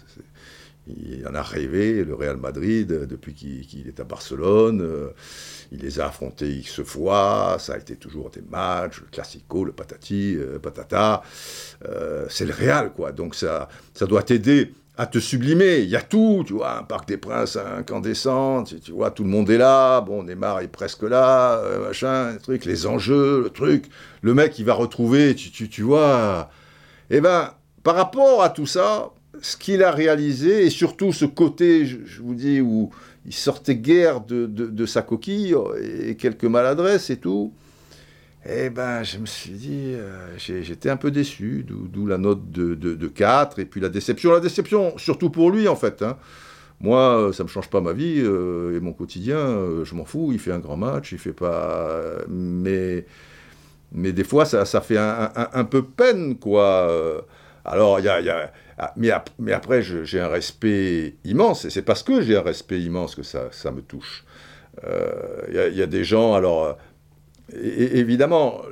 Il 0.87 1.27
en 1.27 1.35
a 1.35 1.43
rêvé, 1.43 2.05
le 2.05 2.15
Real 2.15 2.37
Madrid, 2.37 2.87
depuis 2.89 3.35
qu'il 3.35 3.89
est 3.89 4.01
à 4.01 4.05
Barcelone. 4.05 4.81
Euh, 4.83 5.11
il 5.73 5.81
les 5.81 6.01
a 6.01 6.07
affrontés 6.07 6.49
X 6.49 6.83
fois. 6.83 7.57
Ça 7.59 7.75
a 7.75 7.79
été 7.79 7.97
toujours 7.97 8.31
des 8.31 8.43
matchs, 8.43 9.01
le 9.01 9.09
Classico, 9.11 9.65
le 9.65 9.73
patati, 9.73 10.37
euh, 10.37 10.59
patata. 10.59 11.23
c'est 12.29 12.47
le 12.47 12.53
Real, 12.53 12.93
quoi. 12.93 13.13
Donc 13.13 13.35
ça, 13.35 13.69
ça 13.95 14.07
doit 14.07 14.23
t'aider 14.23 14.73
à 14.97 15.07
te 15.07 15.19
sublimer. 15.19 15.79
Il 15.79 15.89
y 15.89 15.97
a 15.97 16.03
tout, 16.03 16.45
tu 16.47 16.55
vois, 16.55 16.79
un 16.79 16.83
Parc 16.83 17.09
des 17.09 17.17
Princes 17.17 17.57
incandescent, 17.57 18.65
tu, 18.65 18.81
tu 18.81 18.93
vois, 18.93 19.11
tout 19.11 19.25
le 19.25 19.29
monde 19.29 19.51
est 19.51 19.59
là, 19.59 20.01
bon, 20.01 20.23
Neymar 20.23 20.61
est 20.61 20.69
presque 20.69 21.03
là, 21.03 21.59
euh, 21.59 21.87
machin, 21.89 22.37
truc, 22.43 22.65
les 22.65 22.87
enjeux, 22.87 23.43
le 23.43 23.51
truc. 23.51 23.87
Le 24.23 24.35
mec, 24.35 24.59
il 24.59 24.65
va 24.65 24.75
retrouver, 24.75 25.35
tu, 25.35 25.51
tu, 25.51 25.69
tu 25.69 25.83
vois. 25.83 26.51
Eh 27.11 27.21
ben, 27.21 27.53
par 27.83 27.95
rapport 27.95 28.43
à 28.43 28.51
tout 28.51 28.67
ça, 28.67 29.11
ce 29.43 29.57
qu'il 29.57 29.83
a 29.83 29.91
réalisé, 29.91 30.67
et 30.67 30.71
surtout 30.71 31.13
ce 31.13 31.25
côté, 31.25 31.87
je, 31.87 32.23
vous 32.23 32.35
dis, 32.35 32.61
où 32.61 32.91
il 33.25 33.35
sortait 33.35 33.77
guère 33.77 34.21
de, 34.21 34.47
de, 34.47 34.87
sa 34.87 35.03
coquille, 35.03 35.55
et 35.81 36.17
quelques 36.17 36.45
maladresses 36.45 37.11
et 37.11 37.17
tout, 37.17 37.53
eh 38.49 38.71
ben, 38.71 39.03
je 39.03 39.19
me 39.19 39.27
suis 39.27 39.51
dit, 39.51 39.93
euh, 39.95 40.37
j'étais 40.39 40.89
un 40.89 40.97
peu 40.97 41.11
déçu, 41.11 41.65
d'où 41.67 42.07
la 42.07 42.19
note 42.19 42.51
de, 42.51 42.75
de, 42.75 43.09
4, 43.09 43.59
et 43.59 43.65
puis 43.65 43.81
la 43.81 43.89
déception. 43.89 44.33
La 44.33 44.41
déception, 44.41 44.97
surtout 44.99 45.31
pour 45.31 45.51
lui, 45.51 45.67
en 45.67 45.75
fait. 45.75 46.03
Hein. 46.03 46.17
Moi, 46.81 47.31
ça 47.33 47.43
ne 47.43 47.49
me 47.49 47.53
change 47.53 47.69
pas 47.71 47.81
ma 47.81 47.93
vie 47.93 48.21
euh, 48.21 48.77
et 48.77 48.81
mon 48.81 48.93
quotidien, 48.93 49.39
euh, 49.39 49.85
je 49.85 49.95
m'en 49.95 50.05
fous. 50.05 50.31
Il 50.33 50.39
fait 50.39 50.53
un 50.53 50.59
grand 50.59 50.77
match, 50.77 51.13
il 51.13 51.19
fait 51.19 51.33
pas. 51.33 51.89
Mais, 52.29 53.07
mais 53.93 54.13
des 54.13 54.25
fois, 54.25 54.45
ça, 54.45 54.65
ça 54.65 54.81
fait 54.81 54.99
un, 54.99 55.65
peu 55.65 55.83
peine, 55.83 56.37
quoi. 56.37 57.27
Alors, 57.69 57.99
a, 57.99 58.51
ah, 58.79 58.95
mais, 58.97 59.53
après, 59.53 59.83
j'ai 59.83 60.21
un 60.21 60.29
respect 60.29 61.17
immense, 61.25 61.65
et 61.65 61.71
c'est 61.71 61.83
parce 61.83 62.03
que 62.03 62.21
j'ai 62.23 62.37
un 62.37 62.43
respect 62.43 62.81
immense 62.81 63.15
que 63.15 63.23
ça, 63.23 63.51
me 63.73 63.81
touche. 63.81 64.25
Il 65.49 65.55
y, 65.55 65.83
a 65.83 65.87
des 65.87 66.05
gens, 66.05 66.35
alors, 66.35 66.79
évidemment, 67.53 68.63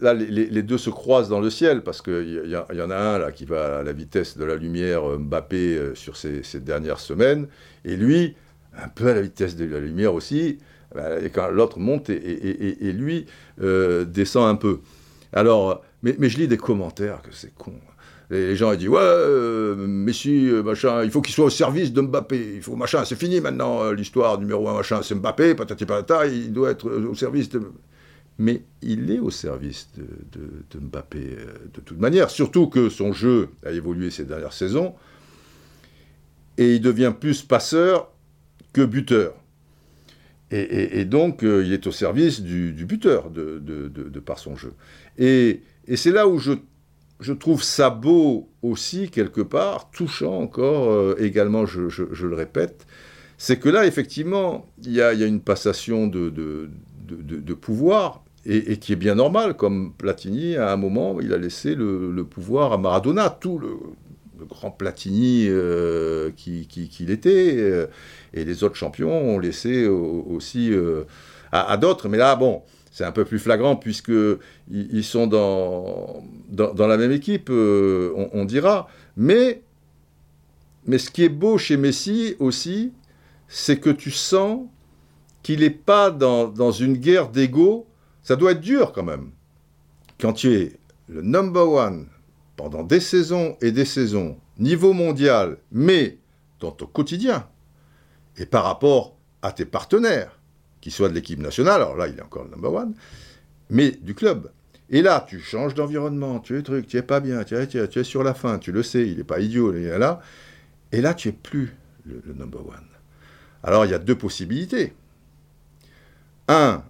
là, 0.00 0.14
les, 0.14 0.62
deux 0.62 0.78
se 0.78 0.90
croisent 0.90 1.30
dans 1.30 1.40
le 1.40 1.50
ciel, 1.50 1.82
parce 1.82 2.00
qu'il 2.00 2.46
y, 2.46 2.82
en 2.82 2.90
a 2.90 2.96
un 2.96 3.18
là, 3.18 3.32
qui 3.32 3.44
va 3.44 3.78
à 3.78 3.82
la 3.82 3.92
vitesse 3.92 4.38
de 4.38 4.44
la 4.44 4.54
lumière 4.54 5.02
Mbappé 5.18 5.94
sur 5.94 6.16
ces, 6.16 6.42
dernières 6.60 7.00
semaines, 7.00 7.48
et 7.84 7.96
lui, 7.96 8.36
un 8.76 8.88
peu 8.88 9.08
à 9.08 9.14
la 9.14 9.22
vitesse 9.22 9.56
de 9.56 9.64
la 9.64 9.80
lumière 9.80 10.14
aussi, 10.14 10.58
bah, 10.94 11.20
et 11.20 11.30
quand 11.30 11.48
l'autre 11.48 11.78
monte 11.78 12.10
et, 12.10 12.92
lui 12.92 13.26
euh, 13.62 14.04
descend 14.04 14.48
un 14.48 14.56
peu. 14.56 14.80
Alors, 15.32 15.82
mais, 16.02 16.28
je 16.28 16.38
lis 16.38 16.48
des 16.48 16.56
commentaires 16.58 17.22
que 17.22 17.32
c'est 17.32 17.54
con. 17.54 17.74
Les 18.32 18.56
gens 18.56 18.72
ils 18.72 18.78
disent 18.78 18.88
ouais, 18.88 18.98
euh, 19.00 19.76
Messi, 19.76 20.48
euh, 20.48 20.62
machin, 20.62 21.04
il 21.04 21.10
faut 21.10 21.20
qu'il 21.20 21.34
soit 21.34 21.44
au 21.44 21.50
service 21.50 21.92
de 21.92 22.00
Mbappé. 22.00 22.54
Il 22.56 22.62
faut 22.62 22.76
machin, 22.76 23.04
c'est 23.04 23.16
fini 23.16 23.40
maintenant 23.40 23.92
l'histoire 23.92 24.38
numéro 24.38 24.68
un 24.68 24.74
machin, 24.74 25.02
c'est 25.02 25.14
Mbappé, 25.14 25.54
patati 25.54 25.84
patata, 25.84 26.26
il 26.26 26.52
doit 26.52 26.70
être 26.70 26.90
au 26.90 27.14
service 27.14 27.50
de. 27.50 27.60
Mais 28.38 28.62
il 28.80 29.10
est 29.10 29.18
au 29.18 29.30
service 29.30 29.90
de, 29.96 30.78
Mbappé 30.78 31.36
de 31.74 31.80
toute 31.80 32.00
manière, 32.00 32.30
surtout 32.30 32.68
que 32.68 32.88
son 32.88 33.12
jeu 33.12 33.50
a 33.64 33.70
évolué 33.70 34.10
ces 34.10 34.24
dernières 34.24 34.54
saisons 34.54 34.94
et 36.58 36.74
il 36.76 36.80
devient 36.80 37.12
plus 37.18 37.42
passeur 37.42 38.10
que 38.72 38.82
buteur. 38.82 39.34
Et, 40.54 41.06
donc, 41.06 41.44
euh, 41.44 41.64
il 41.64 41.72
est 41.72 41.86
au 41.86 41.92
service 41.92 42.42
du, 42.42 42.84
buteur 42.84 43.30
de, 43.30 44.20
par 44.20 44.38
son 44.38 44.54
jeu. 44.54 44.74
Et, 45.16 45.62
c'est 45.94 46.10
là 46.10 46.28
où 46.28 46.38
je, 46.38 46.52
je, 47.22 47.32
trouve 47.32 47.62
ça 47.62 47.90
beau 47.90 48.48
aussi, 48.62 49.10
quelque 49.10 49.40
part, 49.40 49.90
touchant 49.90 50.40
encore, 50.40 50.90
euh, 50.90 51.16
également, 51.18 51.66
je, 51.66 51.80
le 52.24 52.34
répète, 52.34 52.86
c'est 53.38 53.58
que 53.58 53.68
là, 53.68 53.86
effectivement, 53.86 54.66
il 54.84 54.92
y 54.92 55.02
a, 55.02 55.12
une 55.12 55.40
passation 55.40 56.06
de, 56.06 56.68
pouvoir, 57.60 58.24
et, 58.44 58.76
qui 58.78 58.92
est 58.92 58.96
bien 58.96 59.14
normal, 59.14 59.54
comme 59.54 59.92
Platini, 59.96 60.56
à 60.56 60.72
un 60.72 60.76
moment, 60.76 61.20
il 61.20 61.32
a 61.32 61.38
laissé 61.38 61.74
le, 61.74 62.24
pouvoir 62.24 62.72
à 62.72 62.78
Maradona, 62.78 63.30
tout 63.30 63.58
le, 63.58 63.68
grand 64.48 64.72
Platini 64.72 65.46
euh, 65.48 66.32
qu'il 66.32 67.10
était 67.12 67.88
et 68.34 68.44
les 68.44 68.64
autres 68.64 68.76
champions 68.76 69.12
ont 69.12 69.38
laissé 69.38 69.86
aussi 69.86 70.72
euh, 70.72 71.04
à, 71.52 71.76
d'autres. 71.76 72.08
Mais 72.08 72.18
là, 72.18 72.36
bon, 72.36 72.62
c'est 72.92 73.04
un 73.04 73.10
peu 73.10 73.24
plus 73.24 73.38
flagrant 73.38 73.74
puisqu'ils 73.74 74.38
ils 74.68 75.02
sont 75.02 75.26
dans, 75.26 76.22
dans, 76.50 76.86
la 76.86 76.98
même 76.98 77.10
équipe, 77.10 77.48
euh, 77.50 78.12
on, 78.32 78.44
dira. 78.44 78.86
Mais, 79.16 79.62
mais 80.86 80.98
ce 80.98 81.10
qui 81.10 81.24
est 81.24 81.30
beau 81.30 81.56
chez 81.56 81.78
Messi 81.78 82.36
aussi, 82.38 82.92
c'est 83.48 83.80
que 83.80 83.88
tu 83.88 84.10
sens 84.10 84.66
qu'il 85.42 85.60
n'est 85.60 85.70
pas 85.70 86.10
dans, 86.10 86.48
dans 86.48 86.70
une 86.70 86.98
guerre 86.98 87.30
d'ego. 87.30 87.86
Ça 88.22 88.36
doit 88.36 88.52
être 88.52 88.60
dur 88.60 88.92
quand 88.92 89.02
même. 89.02 89.30
Quand 90.20 90.34
tu 90.34 90.54
es 90.54 90.78
le 91.08 91.22
number 91.22 91.68
one 91.68 92.06
pendant 92.56 92.82
des 92.82 93.00
saisons 93.00 93.56
et 93.62 93.72
des 93.72 93.86
saisons, 93.86 94.36
niveau 94.58 94.92
mondial, 94.92 95.56
mais 95.72 96.18
dans 96.60 96.70
ton 96.70 96.86
quotidien, 96.86 97.48
et 98.36 98.44
par 98.44 98.64
rapport 98.64 99.16
à 99.40 99.50
tes 99.50 99.64
partenaires, 99.64 100.38
qui 100.82 100.90
soient 100.90 101.08
de 101.08 101.14
l'équipe 101.14 101.38
nationale, 101.38 101.80
alors 101.80 101.96
là, 101.96 102.08
il 102.08 102.18
est 102.18 102.22
encore 102.22 102.44
le 102.44 102.50
number 102.50 102.74
one, 102.74 102.94
mais 103.70 103.92
du 103.92 104.14
club. 104.14 104.50
Et 104.90 105.00
là, 105.00 105.24
tu 105.26 105.40
changes 105.40 105.74
d'environnement, 105.74 106.40
tu 106.40 106.58
es 106.58 106.62
truc, 106.62 106.86
tu 106.86 106.98
es 106.98 107.02
pas 107.02 107.20
bien, 107.20 107.44
tu 107.44 107.54
es, 107.54 107.66
tu, 107.66 107.78
es, 107.78 108.04
sur 108.04 108.22
la 108.22 108.34
fin, 108.34 108.58
tu 108.58 108.72
le 108.72 108.82
sais, 108.82 109.08
il 109.08 109.16
n'est 109.16 109.24
pas 109.24 109.40
idiot, 109.40 109.74
il 109.74 109.84
est 109.84 109.98
là. 109.98 110.20
Et 110.90 111.00
là, 111.00 111.14
tu 111.14 111.28
es 111.28 111.32
plus 111.32 111.74
le, 112.04 112.20
number 112.34 112.60
one. 112.60 112.84
Alors, 113.62 113.86
il 113.86 113.92
y 113.92 113.94
a 113.94 113.98
deux 113.98 114.16
possibilités. 114.16 114.92
Un, 116.48 116.82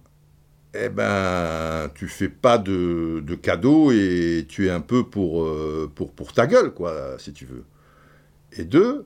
eh 0.73 0.89
ben, 0.89 1.89
tu 1.93 2.07
fais 2.07 2.29
pas 2.29 2.57
de, 2.57 3.23
de 3.25 3.35
cadeaux 3.35 3.91
et 3.91 4.45
tu 4.49 4.67
es 4.67 4.71
un 4.71 4.81
peu 4.81 5.03
pour, 5.03 5.43
euh, 5.43 5.89
pour 5.95 6.33
ta 6.33 6.47
gueule, 6.47 6.73
quoi, 6.73 7.17
si 7.19 7.31
tu 7.31 7.45
veux. 7.45 7.63
Et 8.57 8.65
deux, 8.65 9.05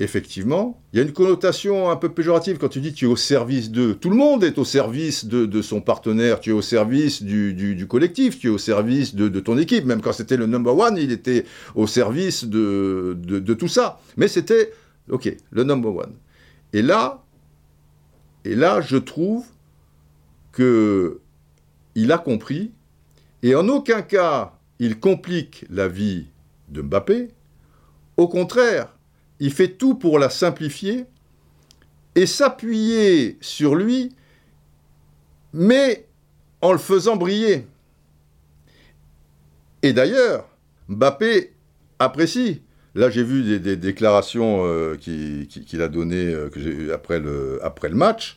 effectivement, 0.00 0.80
il 0.92 0.98
y 0.98 1.02
a 1.02 1.04
une 1.04 1.12
connotation 1.12 1.90
un 1.90 1.96
peu 1.96 2.08
péjorative 2.10 2.58
quand 2.58 2.68
tu 2.68 2.80
dis 2.80 2.92
tu 2.92 3.06
es 3.06 3.08
au 3.08 3.16
service 3.16 3.70
de... 3.70 3.92
Tout 3.92 4.10
le 4.10 4.16
monde 4.16 4.44
est 4.44 4.58
au 4.58 4.64
service 4.64 5.24
de, 5.24 5.62
son 5.62 5.80
partenaire, 5.80 6.40
tu 6.40 6.50
es 6.50 6.52
au 6.52 6.62
service 6.62 7.22
du, 7.22 7.86
collectif, 7.88 8.38
tu 8.38 8.46
es 8.46 8.50
au 8.50 8.58
service 8.58 9.14
de, 9.14 9.40
ton 9.40 9.58
équipe. 9.58 9.84
Même 9.84 10.00
quand 10.00 10.12
c'était 10.12 10.36
le 10.36 10.46
number 10.46 10.76
one, 10.76 10.96
il 10.96 11.10
était 11.10 11.44
au 11.74 11.86
service 11.86 12.44
de, 12.44 13.54
tout 13.58 13.68
ça. 13.68 14.00
Mais 14.16 14.28
c'était, 14.28 14.72
ok, 15.10 15.34
le 15.50 15.64
number 15.64 15.94
one. 15.94 16.12
Et 16.72 16.82
là, 16.82 17.24
et 18.44 18.54
là, 18.54 18.80
je 18.80 18.96
trouve 18.96 19.46
que 20.52 21.20
il 21.94 22.12
a 22.12 22.18
compris, 22.18 22.70
et 23.42 23.56
en 23.56 23.66
aucun 23.68 24.02
cas 24.02 24.58
il 24.78 25.00
complique 25.00 25.64
la 25.70 25.88
vie 25.88 26.26
de 26.68 26.82
Mbappé. 26.82 27.28
Au 28.16 28.28
contraire, 28.28 28.97
il 29.40 29.52
fait 29.52 29.68
tout 29.68 29.94
pour 29.94 30.18
la 30.18 30.30
simplifier 30.30 31.06
et 32.14 32.26
s'appuyer 32.26 33.38
sur 33.40 33.74
lui, 33.74 34.14
mais 35.52 36.06
en 36.60 36.72
le 36.72 36.78
faisant 36.78 37.16
briller. 37.16 37.66
Et 39.82 39.92
d'ailleurs, 39.92 40.48
Mbappé 40.88 41.52
apprécie. 41.98 42.62
Là, 42.94 43.10
j'ai 43.10 43.22
vu 43.22 43.60
des, 43.60 43.76
déclarations 43.76 44.64
euh, 44.64 44.96
qu'il 44.96 45.82
a 45.82 45.88
données 45.88 46.34
euh, 46.34 46.92
après, 46.92 47.20
le, 47.20 47.60
après 47.62 47.88
le 47.88 47.94
match, 47.94 48.36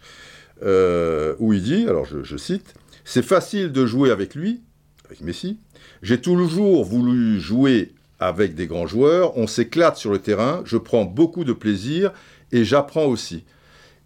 euh, 0.61 1.33
où 1.39 1.53
il 1.53 1.63
dit, 1.63 1.87
alors 1.87 2.05
je 2.05 2.37
cite, 2.37 2.75
C'est 3.03 3.25
facile 3.25 3.71
de 3.71 3.85
jouer 3.87 4.11
avec 4.11 4.35
lui, 4.35 4.61
avec 5.05 5.21
Messi. 5.21 5.57
J'ai 6.03 6.21
toujours 6.21 6.85
voulu 6.85 7.39
jouer 7.39 7.93
avec 8.21 8.53
des 8.53 8.67
grands 8.67 8.85
joueurs, 8.85 9.35
on 9.35 9.47
s'éclate 9.47 9.97
sur 9.97 10.11
le 10.11 10.19
terrain, 10.19 10.61
je 10.63 10.77
prends 10.77 11.05
beaucoup 11.05 11.43
de 11.43 11.53
plaisir 11.53 12.13
et 12.51 12.63
j'apprends 12.63 13.05
aussi. 13.05 13.43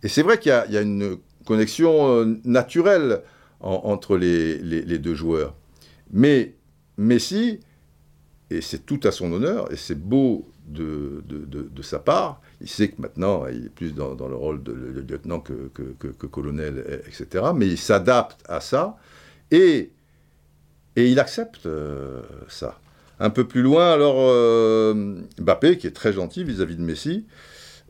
Et 0.04 0.08
c'est 0.08 0.24
vrai 0.24 0.40
qu'il 0.40 0.52
y, 0.70 0.78
a 0.78 0.82
une 0.82 1.18
connexion 1.46 2.08
euh, 2.10 2.40
naturelle 2.46 3.22
entre 3.60 4.16
les, 4.18 5.00
deux 5.00 5.16
joueurs. 5.16 5.54
Mais 6.12 6.54
Messi, 6.98 7.60
et 8.50 8.62
c'est 8.62 8.86
tout 8.86 9.00
à 9.04 9.12
son 9.12 9.32
honneur, 9.34 9.72
et 9.72 9.76
c'est 9.76 10.00
beau 10.00 10.48
de, 10.66 11.22
sa 11.82 12.00
part, 12.00 12.42
il 12.62 12.70
sait 12.70 12.90
que 12.90 13.02
maintenant 13.02 13.46
il 13.48 13.66
est 13.66 13.70
plus 13.70 13.94
dans, 13.94 14.16
le 14.16 14.36
rôle 14.36 14.64
de, 14.64 14.72
lieutenant 14.72 15.42
que, 15.42 15.70
colonel, 16.28 17.02
etc. 17.08 17.46
Mais 17.54 17.68
il 17.68 17.78
s'adapte 17.78 18.42
à 18.48 18.62
ça 18.62 18.98
et, 19.52 19.92
il 20.96 21.20
accepte 21.20 21.66
euh, 21.66 22.22
ça. 22.48 22.80
Un 23.20 23.30
peu 23.30 23.46
plus 23.46 23.62
loin, 23.62 23.92
alors, 23.92 24.18
euh, 24.20 25.22
Mbappé, 25.40 25.78
qui 25.78 25.88
est 25.88 25.92
très 25.92 26.14
gentil 26.14 26.44
vis-à-vis 26.44 26.76
de 26.76 26.82
Messi, 26.82 27.26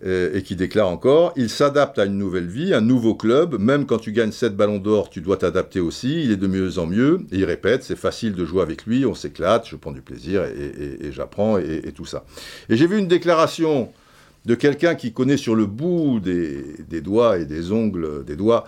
et, 0.04 0.44
qui 0.44 0.56
déclare 0.56 0.90
encore 0.90 1.34
Il 1.36 1.50
s'adapte 1.50 1.98
à 1.98 2.06
une 2.06 2.18
nouvelle 2.18 2.48
vie, 2.48 2.74
un 2.74 2.82
nouveau 2.82 3.16
club. 3.16 3.58
Même 3.60 3.86
quand 3.86 3.98
tu 3.98 4.12
gagnes 4.12 4.32
7 4.32 4.56
ballons 4.56 4.78
d'or, 4.78 5.10
tu 5.10 5.22
dois 5.22 5.38
t'adapter 5.38 5.80
aussi. 5.80 6.24
Il 6.24 6.32
est 6.32 6.38
de 6.38 6.48
mieux 6.48 6.78
en 6.78 6.86
mieux. 6.86 7.22
Et 7.32 7.38
il 7.38 7.46
répète 7.46 7.84
C'est 7.84 7.96
facile 7.96 8.34
de 8.34 8.46
jouer 8.46 8.62
avec 8.62 8.86
lui, 8.86 9.06
on 9.06 9.16
s'éclate, 9.16 9.68
je 9.68 9.76
prends 9.78 9.94
du 9.94 10.02
plaisir 10.02 10.44
et, 10.44 11.12
j'apprends 11.12 11.58
et, 11.58 11.92
tout 11.96 12.06
ça. 12.06 12.26
Et 12.70 12.76
j'ai 12.76 12.86
vu 12.86 13.00
une 13.00 13.08
déclaration 13.08 13.92
de 14.46 14.54
quelqu'un 14.54 14.96
qui 14.96 15.12
connaît 15.12 15.38
sur 15.38 15.56
le 15.56 15.66
bout 15.66 16.20
des, 16.20 17.02
doigts 17.02 17.40
et 17.40 17.46
des 17.46 17.72
ongles 17.72 18.24
des 18.26 18.36
doigts 18.36 18.66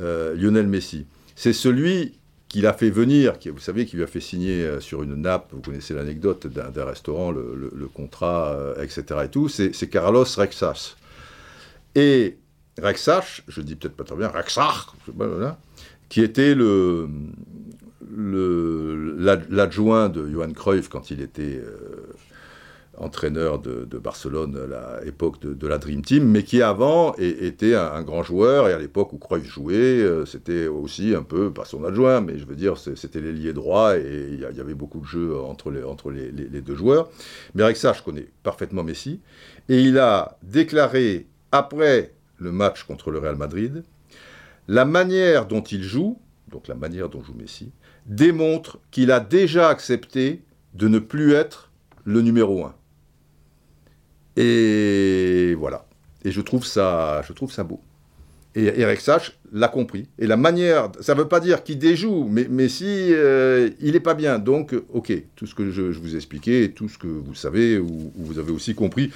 euh, 0.00 0.34
Lionel 0.34 0.66
Messi. 0.66 1.06
C'est 1.36 1.52
celui 1.52 2.14
qu'il 2.50 2.66
a 2.66 2.72
fait 2.72 2.90
venir, 2.90 3.34
vous 3.46 3.60
savez, 3.60 3.86
qui 3.86 3.96
lui 3.96 4.02
a 4.02 4.08
fait 4.08 4.20
signer 4.20 4.64
euh, 4.64 4.80
sur 4.80 5.04
une 5.04 5.14
nappe, 5.14 5.52
vous 5.52 5.60
connaissez 5.60 5.94
l'anecdote 5.94 6.48
d'un 6.48 6.84
restaurant, 6.84 7.30
le, 7.30 7.88
contrat, 7.94 8.50
euh, 8.50 8.82
etc. 8.82 9.20
et 9.24 9.28
tout, 9.28 9.48
c'est 9.48 9.88
Carlos 9.88 10.24
Rexas. 10.24 10.96
Et 11.94 12.38
Rexach, 12.82 13.42
je 13.46 13.60
dis 13.62 13.76
peut-être 13.76 13.96
pas 13.96 14.04
très 14.04 14.16
bien, 14.16 14.28
Rexach, 14.28 14.88
qui 16.08 16.22
était 16.22 16.54
le 16.56 17.08
l'adjoint 18.16 20.08
de 20.08 20.28
Johan 20.28 20.52
Cruyff 20.52 20.88
quand 20.88 21.10
il 21.10 21.20
était 21.20 21.60
euh, 21.62 22.12
entraîneur 23.00 23.58
de, 23.58 23.98
Barcelone 23.98 24.56
à 24.72 25.04
l'époque 25.04 25.40
de, 25.40 25.66
la 25.66 25.78
Dream 25.78 26.02
Team, 26.02 26.24
mais 26.24 26.42
qui 26.42 26.62
avant 26.62 27.14
était 27.16 27.74
un, 27.74 28.02
grand 28.02 28.22
joueur, 28.22 28.68
et 28.68 28.72
à 28.72 28.78
l'époque 28.78 29.12
où 29.12 29.18
Cruyff 29.18 29.44
jouait, 29.44 29.74
euh, 29.74 30.26
c'était 30.26 30.68
aussi 30.68 31.14
un 31.14 31.22
peu, 31.22 31.52
pas 31.52 31.64
son 31.64 31.84
adjoint, 31.84 32.20
mais 32.20 32.38
je 32.38 32.46
veux 32.46 32.54
dire, 32.54 32.76
c'était 32.78 33.20
l'ailier 33.20 33.52
droit, 33.52 33.96
et 33.96 34.28
il 34.32 34.40
y, 34.40 34.60
avait 34.60 34.74
beaucoup 34.74 35.00
de 35.00 35.06
jeux 35.06 35.36
entre 35.36 35.70
les, 35.70 35.82
entre 35.82 36.10
les, 36.10 36.30
deux 36.60 36.76
joueurs. 36.76 37.10
Mais 37.54 37.62
avec 37.62 37.76
ça, 37.76 37.92
je 37.92 38.02
connais 38.02 38.28
parfaitement 38.42 38.84
Messi, 38.84 39.20
et 39.68 39.80
il 39.80 39.98
a 39.98 40.38
déclaré, 40.42 41.26
après 41.52 42.12
le 42.38 42.52
match 42.52 42.84
contre 42.84 43.10
le 43.10 43.18
Real 43.18 43.36
Madrid, 43.36 43.82
la 44.68 44.84
manière 44.84 45.46
dont 45.46 45.62
il 45.62 45.82
joue, 45.82 46.18
donc 46.50 46.68
la 46.68 46.74
manière 46.74 47.08
dont 47.08 47.22
joue 47.22 47.34
Messi, 47.34 47.72
démontre 48.06 48.78
qu'il 48.90 49.10
a 49.10 49.20
déjà 49.20 49.68
accepté 49.68 50.42
de 50.74 50.88
ne 50.88 50.98
plus 50.98 51.32
être 51.32 51.70
le 52.04 52.22
numéro 52.22 52.64
1. 52.64 52.74
Et 54.36 55.54
voilà. 55.58 55.86
Et 56.24 56.30
je 56.30 56.40
trouve 56.40 56.64
ça, 56.66 57.22
je 57.26 57.32
trouve 57.32 57.52
ça 57.52 57.64
beau. 57.64 57.80
Et 58.56 58.64
Eric 58.80 59.00
Sach 59.00 59.38
l'a 59.52 59.68
compris. 59.68 60.08
Et 60.18 60.26
la 60.26 60.36
manière, 60.36 60.90
ça 61.00 61.14
ne 61.14 61.20
veut 61.20 61.28
pas 61.28 61.38
dire 61.38 61.62
qu'il 61.62 61.78
déjoue, 61.78 62.26
mais, 62.28 62.46
mais 62.50 62.68
si 62.68 62.84
euh, 63.14 63.70
il 63.80 63.92
n'est 63.92 64.00
pas 64.00 64.14
bien. 64.14 64.40
Donc, 64.40 64.74
ok, 64.92 65.12
tout 65.36 65.46
ce 65.46 65.54
que 65.54 65.70
je, 65.70 65.82
vous 65.82 66.14
ai 66.14 66.16
expliqué, 66.16 66.72
tout 66.72 66.88
ce 66.88 66.98
que 66.98 67.06
vous 67.06 67.34
savez, 67.34 67.78
ou, 67.78 68.12
vous 68.16 68.38
avez 68.40 68.50
aussi 68.50 68.74
compris, 68.74 69.12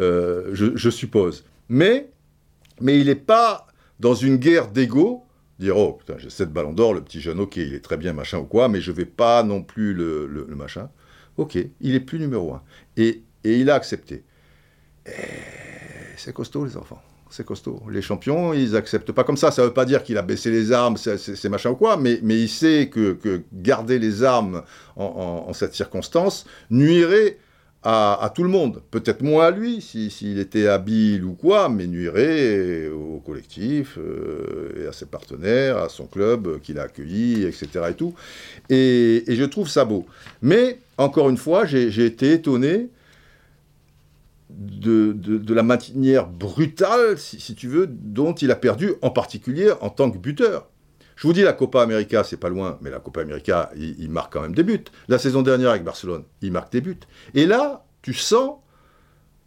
euh, 0.00 0.50
je, 0.52 0.90
suppose. 0.90 1.44
Mais, 1.68 2.10
mais 2.80 2.98
il 2.98 3.06
n'est 3.06 3.14
pas 3.14 3.68
dans 4.00 4.14
une 4.14 4.36
guerre 4.36 4.68
d'ego, 4.68 5.22
dire 5.60 5.76
oh 5.76 5.92
putain 5.92 6.14
j'ai 6.18 6.30
7 6.30 6.52
ballons 6.52 6.72
d'or, 6.72 6.92
le 6.92 7.02
petit 7.02 7.20
jeune, 7.20 7.38
ok, 7.38 7.56
il 7.56 7.74
est 7.74 7.84
très 7.84 7.96
bien, 7.96 8.12
machin 8.12 8.38
ou 8.38 8.44
quoi, 8.44 8.68
mais 8.68 8.80
je 8.80 8.90
vais 8.90 9.04
pas 9.04 9.44
non 9.44 9.62
plus 9.62 9.94
le, 9.94 10.46
machin. 10.56 10.90
Ok, 11.36 11.56
il 11.80 11.94
est 11.94 12.00
plus 12.00 12.18
numéro 12.18 12.52
1. 12.52 12.62
Et, 12.96 13.22
et 13.44 13.58
il 13.58 13.70
a 13.70 13.74
accepté. 13.74 14.24
C'est 16.16 16.32
costaud 16.32 16.64
les 16.64 16.76
enfants 16.76 17.02
c'est 17.32 17.46
costaud. 17.46 17.82
Les 17.90 18.02
champions, 18.02 18.52
ils 18.52 18.76
acceptent 18.76 19.12
pas 19.12 19.24
comme 19.24 19.36
ça. 19.36 19.50
Ça 19.50 19.64
veut 19.64 19.72
pas 19.72 19.84
dire 19.84 20.02
qu'il 20.02 20.18
a 20.18 20.22
baissé 20.22 20.50
les 20.50 20.70
armes, 20.70 20.96
c'est 20.96 21.48
machin 21.48 21.70
ou 21.70 21.76
quoi, 21.76 21.96
mais, 21.96 22.20
il 22.22 22.48
sait 22.48 22.88
que, 22.88 23.42
garder 23.52 23.98
les 23.98 24.22
armes 24.22 24.62
en, 24.96 25.52
cette 25.52 25.74
circonstance 25.74 26.46
nuirait 26.70 27.38
à, 27.82 28.30
tout 28.34 28.44
le 28.44 28.48
monde. 28.48 28.82
Peut-être 28.90 29.22
moins 29.22 29.46
à 29.46 29.50
lui, 29.50 29.80
s'il 29.80 30.38
était 30.38 30.68
habile 30.68 31.24
ou 31.24 31.32
quoi, 31.32 31.68
mais 31.68 31.86
nuirait 31.86 32.88
au 32.88 33.20
collectif, 33.24 33.98
euh, 33.98 34.84
et 34.84 34.86
à 34.86 34.92
ses 34.92 35.06
partenaires, 35.06 35.78
à 35.78 35.88
son 35.88 36.06
club 36.06 36.60
qu'il 36.60 36.78
a 36.78 36.82
accueilli, 36.82 37.44
etc. 37.44 37.68
Et, 37.90 37.94
tout. 37.94 38.14
Et 38.68 39.24
je 39.26 39.44
trouve 39.44 39.68
ça 39.68 39.84
beau. 39.84 40.06
Mais, 40.42 40.78
encore 40.96 41.28
une 41.28 41.38
fois, 41.38 41.64
j'ai 41.64 42.04
été 42.04 42.32
étonné 42.32 42.88
de, 44.56 45.54
la 45.54 45.62
manière 45.62 46.26
brutale, 46.28 47.18
si, 47.18 47.54
tu 47.54 47.68
veux, 47.68 47.86
dont 47.86 48.34
il 48.34 48.50
a 48.50 48.56
perdu, 48.56 48.92
en 49.02 49.10
particulier 49.10 49.72
en 49.80 49.90
tant 49.90 50.10
que 50.10 50.18
buteur. 50.18 50.68
Je 51.16 51.26
vous 51.26 51.32
dis, 51.32 51.42
la 51.42 51.52
Copa 51.52 51.82
América, 51.82 52.24
c'est 52.24 52.36
pas 52.36 52.48
loin, 52.48 52.78
mais 52.80 52.90
la 52.90 52.98
Copa 52.98 53.20
América, 53.20 53.70
il, 53.76 54.10
marque 54.10 54.32
quand 54.32 54.40
même 54.40 54.54
des 54.54 54.64
buts. 54.64 54.84
La 55.08 55.18
saison 55.18 55.42
dernière 55.42 55.70
avec 55.70 55.84
Barcelone, 55.84 56.24
il 56.40 56.52
marque 56.52 56.72
des 56.72 56.80
buts. 56.80 56.98
Et 57.34 57.46
là, 57.46 57.84
tu 58.02 58.14
sens 58.14 58.56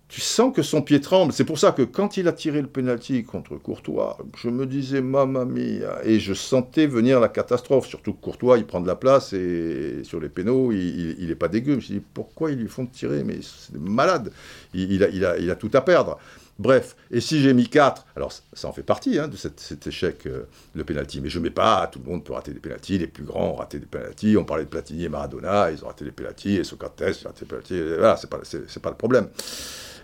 tu 0.08 0.22
sens 0.22 0.54
que 0.56 0.62
son 0.62 0.82
pied 0.82 1.02
tremble. 1.02 1.34
C'est 1.34 1.46
pour 1.46 1.58
ça 1.58 1.72
que 1.72 1.82
quand 1.82 2.18
il 2.18 2.28
a 2.28 2.32
tiré 2.32 2.62
le 2.62 2.68
penalty 2.68 3.24
contre 3.24 3.58
Courtois, 3.58 4.18
je 4.38 4.50
me 4.50 4.66
disais 4.66 5.02
mamma 5.02 5.46
mia, 5.46 6.00
et 6.04 6.20
je 6.20 6.34
sentais 6.34 6.86
venir 6.86 7.20
la 7.20 7.28
catastrophe. 7.28 7.88
Surtout 7.88 8.14
que 8.14 8.22
Courtois, 8.22 8.58
il 8.58 8.66
prend 8.66 8.82
de 8.82 8.88
la 8.88 8.96
place 8.96 9.34
et 9.34 10.04
sur 10.04 10.20
les 10.20 10.30
pénaux, 10.30 10.72
il, 10.72 11.28
n'est 11.28 11.36
pas 11.36 11.48
dégueu. 11.48 11.74
Je 11.74 11.76
me 11.76 11.82
suis 11.82 11.94
dit 11.96 12.04
pourquoi 12.14 12.52
ils 12.52 12.58
lui 12.58 12.68
font 12.68 12.86
tirer? 12.86 13.24
Mais 13.24 13.40
c'est 13.42 13.80
malade. 13.80 14.32
Il, 14.74 15.04
a, 15.26 15.56
tout 15.56 15.72
à 15.74 15.82
perdre. 15.82 16.20
Bref, 16.58 16.96
et 17.12 17.20
si 17.20 17.42
j'ai 17.42 17.54
mis 17.54 17.68
4, 17.68 18.06
alors 18.16 18.32
ça 18.32 18.70
en 18.70 18.72
fait 18.72 18.84
partie 18.84 19.20
hein, 19.20 19.28
de 19.28 19.36
cet 19.36 19.88
échec, 19.88 20.26
euh, 20.26 20.44
le 20.74 20.86
penalty, 20.86 21.20
mais 21.20 21.28
je 21.28 21.40
ne 21.40 21.44
mets 21.44 21.50
pas, 21.50 21.86
tout 21.88 22.00
le 22.00 22.10
monde 22.10 22.24
peut 22.24 22.32
rater 22.32 22.54
des 22.54 22.62
penalties, 22.62 22.98
les 22.98 23.08
plus 23.08 23.26
grands 23.26 23.50
ont 23.50 23.56
raté 23.56 23.78
des 23.78 23.86
penalties, 23.86 24.38
on 24.38 24.46
parlait 24.46 24.64
de 24.64 24.70
Platini 24.70 25.04
et 25.04 25.10
Maradona, 25.10 25.70
ils 25.72 25.84
ont 25.84 25.88
raté 25.88 26.06
des 26.06 26.12
penalties, 26.12 26.56
et 26.56 26.64
Socrates, 26.64 26.98
il 26.98 27.28
a 27.28 27.28
raté 27.28 27.42
des 27.42 27.46
penalties, 27.46 27.82
voilà, 27.82 28.16
c'est 28.16 28.30
pas, 28.30 28.40
pas 28.82 28.90
le 28.90 28.96
problème. 28.96 29.28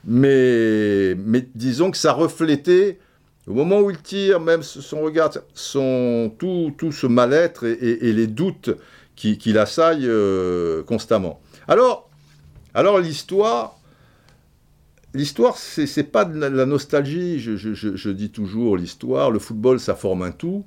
Mais, 0.05 1.15
mais 1.15 1.47
disons 1.53 1.91
que 1.91 1.97
ça 1.97 2.13
reflétait, 2.13 2.99
au 3.47 3.53
moment 3.53 3.79
où 3.79 3.89
il 3.89 4.01
tire, 4.01 4.39
même 4.39 4.63
son 4.63 5.01
regard, 5.01 5.31
son, 5.53 6.31
tout, 6.37 6.73
tout 6.77 6.91
ce 6.91 7.07
mal-être 7.07 7.65
et, 7.65 8.13
les 8.13 8.27
doutes 8.27 8.71
qui, 9.15 9.37
l'assaillent 9.53 10.07
euh, 10.07 10.83
constamment. 10.83 11.41
Alors, 11.67 12.09
alors 12.73 12.99
l'histoire, 12.99 13.77
l'histoire, 15.13 15.57
c'est 15.57 16.03
pas 16.03 16.25
de 16.25 16.39
la, 16.39 16.65
nostalgie. 16.65 17.39
Je, 17.39 17.55
je, 17.55 18.09
dis 18.09 18.31
toujours 18.31 18.77
l'histoire, 18.77 19.29
le 19.29 19.39
football, 19.39 19.79
ça 19.79 19.95
forme 19.95 20.23
un 20.23 20.31
tout. 20.31 20.65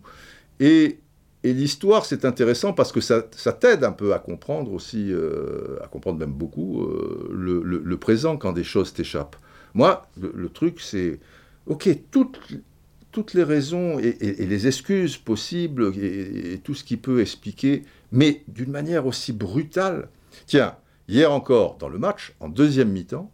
Et 0.61 0.99
et 1.45 1.53
l'histoire, 1.53 2.07
c'est 2.07 2.25
intéressant 2.25 2.73
parce 2.73 2.91
que 2.91 3.03
ça, 3.03 3.21
t'aide 3.21 3.85
un 3.85 3.93
peu 3.93 4.15
à 4.15 4.19
comprendre 4.19 4.73
aussi, 4.73 5.13
euh, 5.13 5.77
à 5.85 5.89
comprendre 5.89 6.19
même 6.19 6.33
beaucoup, 6.33 6.83
euh, 6.85 7.29
le, 7.31 7.97
présent 7.99 8.39
quand 8.39 8.53
des 8.53 8.65
choses 8.65 8.95
t'échappent. 8.95 9.37
Moi, 9.75 10.07
le, 10.19 10.49
truc, 10.49 10.81
c'est, 10.81 11.21
ok, 11.67 11.91
toutes, 12.11 13.35
les 13.35 13.43
raisons 13.43 13.99
et, 13.99 14.17
les 14.47 14.67
excuses 14.67 15.19
possibles 15.19 15.93
et, 15.99 16.61
tout 16.65 16.75
ce 16.75 16.83
qui 16.83 16.97
peut 16.97 17.21
expliquer, 17.21 17.83
mais 18.11 18.43
d'une 18.49 18.71
manière 18.71 19.07
aussi 19.07 19.35
brutale. 19.35 20.09
Tiens, 20.47 20.77
hier 21.09 21.31
encore, 21.31 21.77
dans 21.77 21.91
le 21.91 21.99
match, 21.99 22.35
en 22.41 22.49
deuxième 22.49 22.91
mi-temps, 22.91 23.31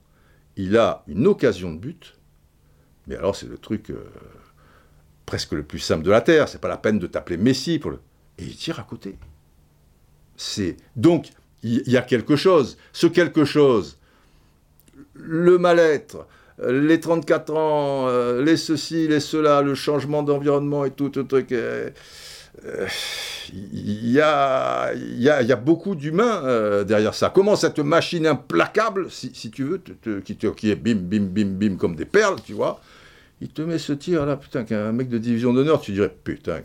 il 0.56 0.76
a 0.76 1.04
une 1.06 1.28
occasion 1.28 1.72
de 1.72 1.78
but, 1.78 2.18
mais 3.06 3.14
alors 3.14 3.36
c'est 3.36 3.48
le 3.48 3.56
truc... 3.56 3.90
Euh, 3.90 4.02
presque 5.30 5.52
le 5.52 5.62
plus 5.62 5.78
simple 5.78 6.02
de 6.02 6.10
la 6.10 6.20
terre. 6.20 6.48
C'est 6.48 6.60
pas 6.60 6.68
la 6.68 6.76
peine 6.76 6.98
de 6.98 7.06
t'appeler 7.06 7.36
Messi 7.36 7.78
pour 7.78 7.92
le. 7.92 8.00
Et 8.38 8.42
il 8.42 8.56
tire 8.56 8.80
à 8.80 8.82
côté. 8.82 9.16
C'est 10.36 10.76
donc 10.96 11.30
il 11.62 11.88
y, 11.88 11.96
a 11.96 12.02
quelque 12.02 12.34
chose. 12.34 12.78
Ce 12.92 13.06
quelque 13.06 13.44
chose, 13.44 13.98
le 15.14 15.56
mal-être, 15.58 16.26
les 16.66 16.98
34 16.98 17.54
ans, 17.54 18.08
euh, 18.08 18.42
les 18.42 18.56
ceci, 18.56 19.06
les 19.06 19.20
cela, 19.20 19.62
le 19.62 19.74
changement 19.74 20.24
d'environnement 20.24 20.84
et 20.84 20.90
tout, 20.90 21.10
tout. 21.10 21.28
Euh, 21.32 21.90
euh, 22.64 22.86
il 23.52 24.10
y, 24.10 24.20
a, 24.20 25.56
beaucoup 25.56 25.94
d'humains 25.94 26.82
derrière 26.84 27.14
ça. 27.14 27.30
Comment 27.32 27.56
cette 27.56 27.78
machine 27.78 28.26
implacable, 28.26 29.10
si, 29.10 29.50
tu 29.50 29.64
veux, 29.64 29.80
qui, 30.24 30.70
est 30.70 30.76
bim, 30.76 30.94
bim, 30.94 31.26
bim, 31.26 31.50
bim, 31.56 31.76
comme 31.76 31.94
des 31.94 32.04
perles, 32.04 32.40
tu 32.44 32.54
vois, 32.54 32.80
il 33.40 33.48
te 33.48 33.62
met 33.62 33.78
ce 33.78 33.92
tir 33.92 34.26
là, 34.26 34.36
putain, 34.36 34.64
qu'un 34.64 34.92
mec 34.92 35.08
de 35.08 35.18
division 35.18 35.52
d'honneur, 35.52 35.80
tu 35.80 35.92
dirais, 35.92 36.14
putain, 36.24 36.60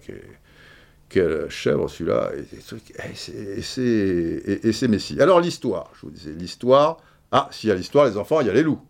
quelle 1.10 1.50
chèvre 1.50 1.90
celui-là, 1.90 2.32
et, 2.36 3.62
c'est 3.62 4.88
Messi. 4.88 5.22
Alors 5.22 5.40
l'histoire, 5.40 5.92
je 5.96 6.02
vous 6.02 6.12
disais, 6.12 6.32
l'histoire, 6.32 6.98
ah, 7.32 7.48
s'il 7.52 7.70
y 7.70 7.72
a 7.72 7.76
l'histoire, 7.76 8.06
les 8.06 8.18
enfants, 8.18 8.42
il 8.42 8.48
y 8.48 8.50
a 8.50 8.54
les 8.54 8.64
loups. 8.64 8.82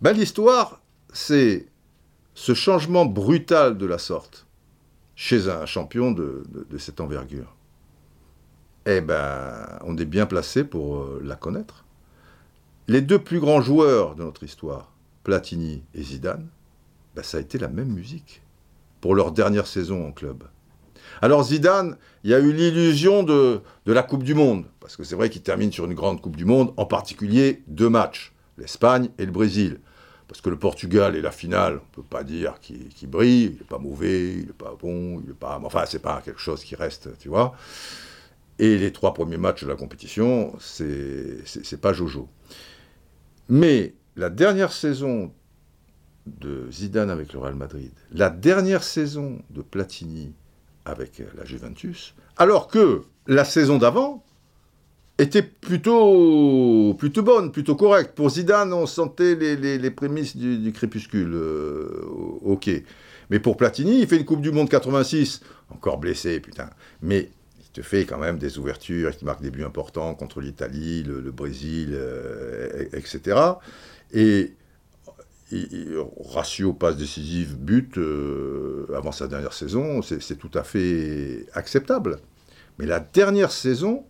Ben, 0.00 0.12
l'histoire, 0.12 0.82
c'est 1.14 1.64
ce 2.34 2.52
changement 2.54 3.06
brutal 3.06 3.78
de 3.78 3.86
la 3.86 3.98
sorte 3.98 4.46
chez 5.16 5.48
un 5.48 5.66
champion 5.66 6.10
de, 6.10 6.42
cette 6.78 7.00
envergure, 7.00 7.54
eh 8.86 9.00
ben, 9.00 9.78
on 9.82 9.96
est 9.96 10.04
bien 10.04 10.26
placé 10.26 10.64
pour 10.64 10.96
euh, 10.96 11.22
la 11.24 11.36
connaître. 11.36 11.84
Les 12.88 13.00
deux 13.00 13.18
plus 13.18 13.40
grands 13.40 13.62
joueurs 13.62 14.14
de 14.14 14.24
notre 14.24 14.42
histoire, 14.42 14.92
Platini 15.22 15.82
et 15.94 16.02
Zidane, 16.02 16.48
ben, 17.14 17.22
ça 17.22 17.38
a 17.38 17.40
été 17.40 17.56
la 17.58 17.68
même 17.68 17.88
musique 17.88 18.42
pour 19.00 19.14
leur 19.14 19.32
dernière 19.32 19.66
saison 19.66 20.06
en 20.06 20.12
club. 20.12 20.44
Alors 21.22 21.44
Zidane, 21.44 21.96
il 22.24 22.30
y 22.30 22.34
a 22.34 22.40
eu 22.40 22.52
l'illusion 22.52 23.22
de, 23.22 23.60
de, 23.86 23.92
la 23.92 24.02
Coupe 24.02 24.24
du 24.24 24.34
Monde, 24.34 24.66
parce 24.80 24.96
que 24.96 25.04
c'est 25.04 25.14
vrai 25.14 25.30
qu'il 25.30 25.42
termine 25.42 25.70
sur 25.70 25.84
une 25.84 25.94
grande 25.94 26.20
Coupe 26.20 26.36
du 26.36 26.44
Monde, 26.44 26.74
en 26.76 26.86
particulier 26.86 27.62
deux 27.68 27.88
matchs, 27.88 28.32
l'Espagne 28.58 29.10
et 29.18 29.24
le 29.24 29.32
Brésil. 29.32 29.78
Parce 30.34 30.42
que 30.42 30.50
le 30.50 30.58
Portugal 30.58 31.14
est 31.14 31.20
la 31.20 31.30
finale, 31.30 31.74
on 31.74 31.76
ne 31.76 32.02
peut 32.02 32.02
pas 32.02 32.24
dire 32.24 32.58
qu'il 32.58 33.08
brille, 33.08 33.52
il 33.52 33.58
n'est 33.58 33.68
pas 33.68 33.78
mauvais, 33.78 34.32
il 34.32 34.46
n'est 34.46 34.52
pas 34.52 34.74
bon, 34.76 35.20
il 35.20 35.28
n'est 35.28 35.32
pas. 35.32 35.60
Enfin, 35.62 35.84
c'est 35.86 36.00
pas 36.00 36.20
quelque 36.24 36.40
chose 36.40 36.64
qui 36.64 36.74
reste, 36.74 37.16
tu 37.20 37.28
vois. 37.28 37.54
Et 38.58 38.76
les 38.76 38.92
trois 38.92 39.14
premiers 39.14 39.36
matchs 39.36 39.62
de 39.62 39.68
la 39.68 39.76
compétition, 39.76 40.52
c'est 40.58 41.80
pas 41.80 41.92
Jojo. 41.92 42.28
Mais 43.48 43.94
la 44.16 44.28
dernière 44.28 44.72
saison 44.72 45.32
de 46.26 46.68
Zidane 46.68 47.10
avec 47.10 47.32
le 47.32 47.38
Real 47.38 47.54
Madrid, 47.54 47.92
la 48.10 48.28
dernière 48.28 48.82
saison 48.82 49.40
de 49.50 49.62
Platini 49.62 50.34
avec 50.84 51.22
la 51.36 51.44
Juventus, 51.44 52.12
alors 52.36 52.66
que 52.66 53.02
la 53.28 53.44
saison 53.44 53.78
d'avant, 53.78 54.23
était 55.18 55.42
plutôt, 55.42 56.94
plutôt 56.98 57.22
bonne, 57.22 57.52
plutôt 57.52 57.76
correcte. 57.76 58.14
Pour 58.14 58.30
Zidane, 58.30 58.72
on 58.72 58.86
sentait 58.86 59.34
les, 59.34 59.90
prémices 59.90 60.36
du, 60.36 60.72
crépuscule. 60.72 61.34
Euh, 61.34 62.02
ok. 62.42 62.70
Mais 63.30 63.38
pour 63.38 63.56
Platini, 63.56 64.00
il 64.00 64.06
fait 64.06 64.16
une 64.16 64.24
Coupe 64.24 64.42
du 64.42 64.50
Monde 64.50 64.68
86, 64.68 65.40
encore 65.70 65.98
blessé, 65.98 66.40
putain. 66.40 66.68
Mais 67.00 67.30
il 67.60 67.70
te 67.72 67.82
fait 67.82 68.04
quand 68.04 68.18
même 68.18 68.38
des 68.38 68.58
ouvertures, 68.58 69.10
il 69.10 69.16
te 69.16 69.24
marque 69.24 69.40
des 69.40 69.50
buts 69.50 69.64
importants 69.64 70.14
contre 70.14 70.40
l'Italie, 70.40 71.04
le, 71.04 71.30
Brésil, 71.30 71.90
euh, 71.92 72.86
etc. 72.92 73.38
Et 74.12 74.52
ratio 76.34 76.72
passe 76.72 76.96
décisive, 76.96 77.56
but 77.56 77.98
euh, 77.98 78.86
avant 78.96 79.12
sa 79.12 79.28
dernière 79.28 79.52
saison, 79.52 80.02
c'est 80.02 80.36
tout 80.36 80.50
à 80.54 80.64
fait 80.64 81.46
acceptable. 81.54 82.18
Mais 82.78 82.86
la 82.86 83.00
dernière 83.00 83.52
saison, 83.52 84.04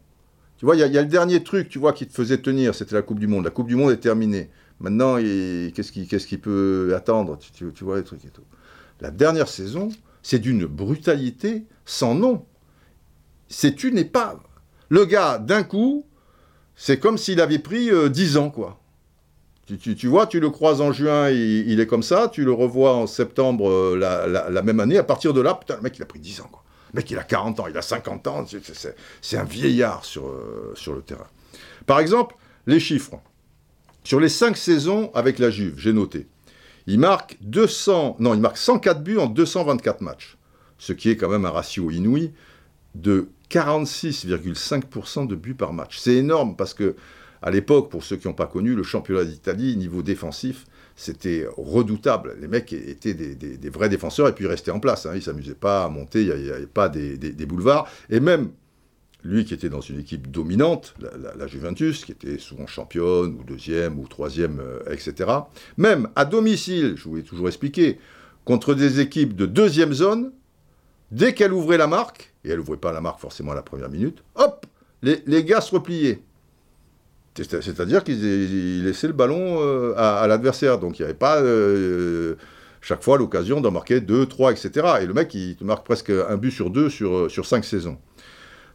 il 0.73 0.78
y, 0.78 0.99
a 0.99 1.03
le 1.03 1.09
dernier 1.09 1.43
truc, 1.43 1.69
tu 1.69 1.78
vois, 1.78 1.93
qui 1.93 2.07
te 2.07 2.12
faisait 2.15 2.39
tenir, 2.39 2.74
c'était 2.74 2.95
la 2.95 3.03
Coupe 3.03 3.19
du 3.19 3.27
Monde. 3.27 3.45
La 3.45 3.51
Coupe 3.51 3.66
du 3.66 3.77
Monde 3.77 3.91
est 3.91 3.99
terminée. 3.99 4.49
Maintenant, 4.81 5.16
qu'est-ce 5.16 6.27
qu'il 6.27 6.41
peut 6.41 6.95
attendre? 6.97 7.39
Tu, 7.53 7.85
vois 7.85 7.97
les 7.97 8.05
trucs 8.05 8.24
et 8.24 8.28
tout. 8.28 8.45
La 9.01 9.11
dernière 9.11 9.49
saison, 9.49 9.91
c'est 10.23 10.39
d'une 10.39 10.66
brutalité 10.66 11.65
sans 11.85 12.15
nom. 12.15 12.47
C'est 13.49 13.85
une 13.85 13.99
épave. 13.99 14.41
Le 14.89 15.05
gars, 15.05 15.39
d'un 15.39 15.62
coup, 15.62 16.07
c'est 16.77 16.99
comme 16.99 17.19
s'il 17.19 17.41
avait 17.41 17.59
pris 17.59 17.91
10 18.11 18.36
euh, 18.36 18.41
ans, 18.41 18.51
quoi. 18.51 18.81
Tu, 19.66 20.09
vois, 20.09 20.27
tu 20.27 20.41
le 20.41 20.51
croises 20.51 20.82
en 20.82 20.93
juin, 20.93 21.31
il, 21.31 21.81
est 21.81 21.86
comme 21.86 22.03
ça, 22.03 22.28
tu 22.28 22.45
le 22.45 22.53
revois 22.53 22.95
en 22.97 23.07
septembre 23.07 23.70
euh, 23.70 23.97
la, 23.97 24.62
même 24.62 24.78
année, 24.78 24.99
à 24.99 25.05
partir 25.05 25.32
de 25.32 25.41
là, 25.41 25.55
putain, 25.55 25.77
le 25.77 25.82
mec, 25.82 25.97
il 25.97 26.03
a 26.03 26.07
pris 26.07 26.19
10 26.19 26.43
ans, 26.43 26.49
quoi. 26.51 26.64
Mec, 26.94 27.10
il 27.10 27.18
a 27.18 27.24
40 27.24 27.60
ans, 27.60 27.66
il 27.68 27.76
a 27.76 27.82
50 27.82 28.26
ans, 28.28 28.46
c'est 29.20 29.36
un 29.36 29.44
vieillard 29.44 30.04
sur, 30.04 30.28
euh, 30.28 30.72
sur 30.74 30.94
le 30.94 31.02
terrain. 31.02 31.26
Par 31.86 31.98
exemple, 31.98 32.36
les 32.66 32.80
chiffres. 32.80 33.20
Sur 34.04 34.20
les 34.20 34.28
5 34.28 34.56
saisons 34.56 35.10
avec 35.14 35.38
la 35.38 35.50
Juve, 35.50 35.74
j'ai 35.78 35.92
noté, 35.92 36.28
il 36.86 36.98
marque 36.98 37.38
200, 37.40 38.16
non, 38.20 38.34
il 38.34 38.40
marque 38.40 38.58
104 38.58 39.02
buts 39.02 39.18
en 39.18 39.26
224 39.26 40.02
matchs, 40.02 40.36
ce 40.78 40.92
qui 40.92 41.10
est 41.10 41.16
quand 41.16 41.30
même 41.30 41.46
un 41.46 41.50
ratio 41.50 41.90
inouï 41.90 42.32
de 42.94 43.28
46,5% 43.50 45.26
de 45.26 45.34
buts 45.34 45.54
par 45.54 45.72
match. 45.72 45.98
C'est 45.98 46.14
énorme 46.14 46.54
parce 46.54 46.74
que 46.74 46.96
à 47.42 47.50
l'époque, 47.50 47.90
pour 47.90 48.04
ceux 48.04 48.16
qui 48.16 48.26
n'ont 48.26 48.34
pas 48.34 48.46
connu, 48.46 48.74
le 48.74 48.82
championnat 48.82 49.24
d'Italie, 49.24 49.76
niveau 49.76 50.02
défensif, 50.02 50.64
c'était 50.96 51.46
redoutable. 51.56 52.36
Les 52.40 52.48
mecs 52.48 52.72
étaient 52.72 53.14
des, 53.14 53.68
vrais 53.70 53.88
défenseurs 53.88 54.28
et 54.28 54.32
puis 54.32 54.44
ils 54.44 54.48
restaient 54.48 54.70
en 54.70 54.80
place. 54.80 55.06
Hein. 55.06 55.10
Ils 55.14 55.18
ne 55.18 55.22
s'amusaient 55.22 55.54
pas 55.54 55.84
à 55.84 55.88
monter, 55.88 56.22
il 56.22 56.34
n'y 56.34 56.50
avait, 56.50 56.66
pas 56.66 56.88
des, 56.88 57.46
boulevards. 57.46 57.88
Et 58.10 58.20
même 58.20 58.50
lui 59.24 59.44
qui 59.44 59.54
était 59.54 59.70
dans 59.70 59.80
une 59.80 59.98
équipe 59.98 60.30
dominante, 60.30 60.94
la, 61.36 61.46
Juventus, 61.46 62.04
qui 62.04 62.12
était 62.12 62.38
souvent 62.38 62.66
championne 62.66 63.34
ou 63.40 63.42
deuxième 63.42 63.98
ou 63.98 64.06
troisième, 64.06 64.60
euh, 64.60 64.80
etc. 64.90 65.30
Même 65.78 66.08
à 66.14 66.26
domicile, 66.26 66.94
je 66.96 67.04
vous 67.04 67.16
l'ai 67.16 67.22
toujours 67.22 67.48
expliqué, 67.48 67.98
contre 68.44 68.74
des 68.74 69.00
équipes 69.00 69.34
de 69.34 69.46
deuxième 69.46 69.94
zone, 69.94 70.30
dès 71.10 71.32
qu'elle 71.32 71.54
ouvrait 71.54 71.78
la 71.78 71.86
marque, 71.86 72.34
et 72.44 72.50
elle 72.50 72.58
n'ouvrait 72.58 72.76
pas 72.76 72.92
la 72.92 73.00
marque 73.00 73.18
forcément 73.18 73.52
à 73.52 73.54
la 73.54 73.62
première 73.62 73.88
minute, 73.88 74.22
hop, 74.34 74.66
les, 75.00 75.22
les 75.26 75.42
gars 75.42 75.62
se 75.62 75.74
repliaient. 75.74 76.20
C'est-à-dire 77.36 78.05
qu'il 78.05 78.85
laissait 78.85 79.09
le 79.09 79.12
ballon 79.12 79.59
euh, 79.61 79.94
à, 79.97 80.27
l'adversaire. 80.28 80.78
Donc 80.78 80.98
il 80.98 81.02
n'y 81.02 81.06
avait 81.06 81.15
pas 81.15 81.40
euh, 81.40 82.36
chaque 82.81 83.02
fois 83.02 83.19
l'occasion 83.19 83.61
d'en 83.61 83.73
marquer 83.73 84.01
2, 84.01 84.27
3, 84.27 84.52
etc. 84.52 84.86
Et 85.01 85.06
le 85.06 85.15
mec, 85.15 85.35
il 85.35 85.56
marque 85.62 85.85
presque 85.85 86.11
un 86.11 86.36
but 86.36 86.52
sur 86.52 86.70
deux 86.70 86.89
sur, 86.89 87.15
euh, 87.15 87.28
sur 87.28 87.47
5 87.47 87.65
saisons. 87.65 87.98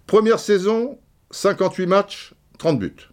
Première 0.08 0.40
saison, 0.40 1.00
58 1.32 1.86
matchs, 1.86 2.34
30 2.58 2.80
buts. 2.80 3.10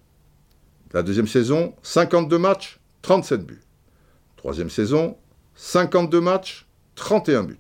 La 0.93 1.03
deuxième 1.03 1.29
saison, 1.29 1.75
52 1.83 2.39
matchs, 2.39 2.81
37 3.03 3.45
buts. 3.45 3.61
Troisième 4.37 4.71
saison, 4.71 5.17
52 5.55 6.21
matchs, 6.21 6.67
31 6.97 7.45
buts. 7.45 7.59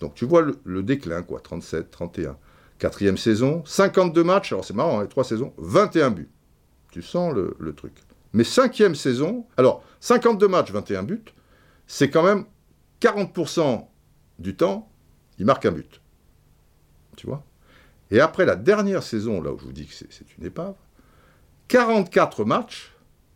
Donc 0.00 0.14
tu 0.14 0.26
vois 0.26 0.42
le, 0.42 0.82
déclin, 0.82 1.22
quoi, 1.22 1.40
37, 1.40 1.90
31. 1.90 2.36
Quatrième 2.78 3.16
saison, 3.16 3.62
52 3.64 4.22
matchs, 4.22 4.52
alors 4.52 4.64
c'est 4.64 4.74
marrant, 4.74 5.00
hein, 5.00 5.06
trois 5.06 5.24
saisons, 5.24 5.54
21 5.56 6.10
buts. 6.10 6.28
Tu 6.96 7.02
sens 7.02 7.34
le, 7.34 7.74
truc. 7.74 7.92
Mais 8.32 8.42
cinquième 8.42 8.94
saison, 8.94 9.44
alors 9.58 9.84
52 10.00 10.48
matchs, 10.48 10.70
21 10.70 11.02
buts, 11.02 11.24
c'est 11.86 12.08
quand 12.08 12.22
même 12.22 12.46
40% 13.02 13.86
du 14.38 14.56
temps, 14.56 14.90
il 15.38 15.44
marque 15.44 15.66
un 15.66 15.72
but. 15.72 16.00
Tu 17.18 17.26
vois? 17.26 17.44
Et 18.10 18.18
après 18.18 18.46
la 18.46 18.56
dernière 18.56 19.02
saison, 19.02 19.42
là 19.42 19.52
où 19.52 19.58
je 19.58 19.64
vous 19.66 19.74
dis 19.74 19.86
que 19.86 19.92
c'est 19.92 20.38
une 20.38 20.46
épave, 20.46 20.74
44 21.68 22.46
matchs, 22.46 22.94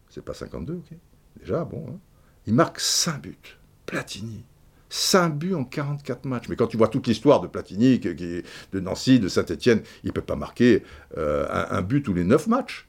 c'est 0.09 0.25
pas 0.25 0.33
52, 0.33 0.77
ok 0.77 0.97
Déjà, 1.39 1.67
bon, 1.67 1.85
hein, 1.87 1.99
il 2.47 2.55
marque 2.55 2.81
5 2.81 3.21
buts. 3.21 3.59
Platini. 3.85 4.47
5 4.89 5.35
buts 5.35 5.55
en 5.55 5.65
44 5.65 6.25
matchs. 6.25 6.49
Mais 6.49 6.57
quand 6.57 6.67
tu 6.67 6.79
vois 6.79 6.89
toute 6.89 7.07
l'histoire 7.07 7.43
de 7.43 7.47
Platini, 7.47 7.99
de 7.99 8.81
Nancy, 8.81 9.21
de 9.21 9.29
Saint-Etienne, 9.29 9.83
il 10.03 10.07
ne 10.07 10.13
peut 10.13 10.23
pas 10.23 10.35
marquer 10.35 10.83
euh, 11.19 11.47
un, 11.51 11.77
un, 11.77 11.83
but 11.83 12.03
tous 12.03 12.15
les 12.15 12.25
9 12.25 12.47
matchs. 12.47 12.87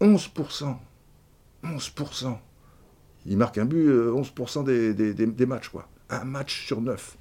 11%. 0.00 0.76
11%. 1.64 2.36
Il 3.26 3.36
marque 3.38 3.58
un 3.58 3.64
but 3.64 3.88
11% 3.88 4.68
euh, 4.68 4.92
des, 4.92 5.46
matchs, 5.46 5.68
quoi. 5.68 5.88
Un 6.10 6.24
match 6.24 6.66
sur 6.66 6.80
neuf. 6.80 7.16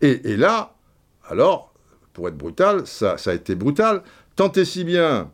Et, 0.00 0.36
là, 0.36 0.74
alors, 1.28 1.74
pour 2.12 2.28
être 2.28 2.36
brutal, 2.36 2.86
ça, 2.86 3.16
a 3.24 3.34
été 3.34 3.54
brutal, 3.54 4.02
tant 4.36 4.50
et 4.52 4.64
si 4.64 4.84
bien 4.84 5.30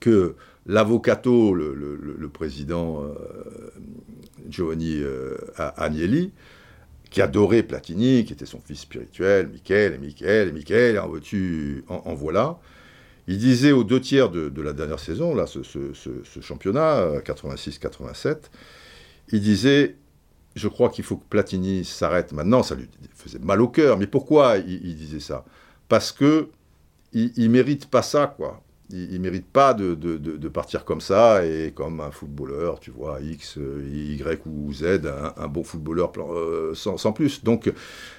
que 0.00 0.34
l'avocato, 0.66 1.54
le, 1.54 2.28
président 2.32 3.02
euh, 3.04 3.14
Giovanni 4.48 4.96
euh, 5.00 5.36
Agnelli, 5.56 6.32
qui 7.10 7.20
adorait 7.20 7.62
Platini, 7.62 8.24
qui 8.24 8.32
était 8.32 8.46
son 8.46 8.60
fils 8.60 8.80
spirituel, 8.80 9.48
Michel, 9.48 9.92
et 9.92 9.98
Michel, 9.98 10.52
Michel, 10.54 10.98
en, 10.98 11.08
en, 11.08 12.02
en 12.06 12.14
voilà, 12.14 12.58
il 13.28 13.38
disait 13.38 13.72
aux 13.72 13.84
deux 13.84 14.00
tiers 14.00 14.30
de, 14.30 14.62
la 14.62 14.72
dernière 14.72 14.98
saison, 14.98 15.34
là, 15.34 15.46
ce, 15.46 15.60
championnat, 16.40 17.18
86-87, 17.20 18.26
euh, 18.26 18.34
il 19.30 19.40
disait 19.40 19.96
Je 20.56 20.68
crois 20.68 20.90
qu'il 20.90 21.04
faut 21.04 21.16
que 21.16 21.24
Platini 21.28 21.84
s'arrête 21.84 22.32
maintenant. 22.32 22.62
Ça 22.62 22.74
lui 22.74 22.88
faisait 23.14 23.38
mal 23.38 23.60
au 23.60 23.68
cœur. 23.68 23.96
Mais 23.96 24.06
pourquoi 24.06 24.58
il, 24.58 24.96
disait 24.96 25.20
ça? 25.20 25.44
Parce 25.88 26.10
que 26.10 26.48
il, 27.12 27.32
il 27.36 27.50
mérite 27.50 27.86
pas 27.86 28.02
ça, 28.02 28.26
quoi 28.26 28.62
il 28.90 29.12
ne 29.14 29.18
mérite 29.18 29.46
pas 29.46 29.74
de, 29.74 30.48
partir 30.48 30.84
comme 30.84 31.00
ça 31.00 31.46
et 31.46 31.72
comme 31.74 32.00
un 32.00 32.10
footballeur, 32.10 32.78
tu 32.78 32.90
vois, 32.90 33.20
X, 33.20 33.56
Y 33.56 34.46
ou 34.46 34.72
Z, 34.72 35.00
un, 35.36 35.48
bon 35.48 35.64
footballeur 35.64 36.12
euh, 36.18 36.74
sans, 36.74 37.12
plus. 37.12 37.42
Donc 37.42 37.72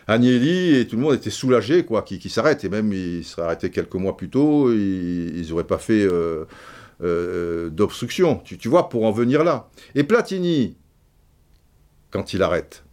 Agnelli 0.08 0.76
et 0.76 0.88
tout 0.88 0.96
le 0.96 1.02
monde 1.04 1.14
était 1.14 1.30
soulagé 1.30 1.86
quoi, 1.86 2.02
qu'il 2.02 2.32
s'arrête. 2.32 2.64
Et 2.64 2.70
même 2.70 2.92
il 2.92 3.24
serait 3.24 3.44
arrêté 3.44 3.70
quelques 3.70 3.96
mois 3.96 4.18
plus 4.18 4.30
tôt, 4.30 4.72
ils 4.72 5.46
n'auraient 5.50 5.64
pas 5.64 5.78
fait 5.78 6.04
euh, 6.04 6.46
euh, 7.02 7.70
d'obstruction, 7.70 8.38
tu, 8.38 8.58
tu, 8.58 8.68
vois, 8.68 8.90
pour 8.90 9.06
en 9.06 9.12
venir 9.12 9.44
là. 9.44 9.70
Et 9.94 10.04
Platini, 10.04 10.76
quand 12.10 12.34
il 12.34 12.42
arrête, 12.42 12.84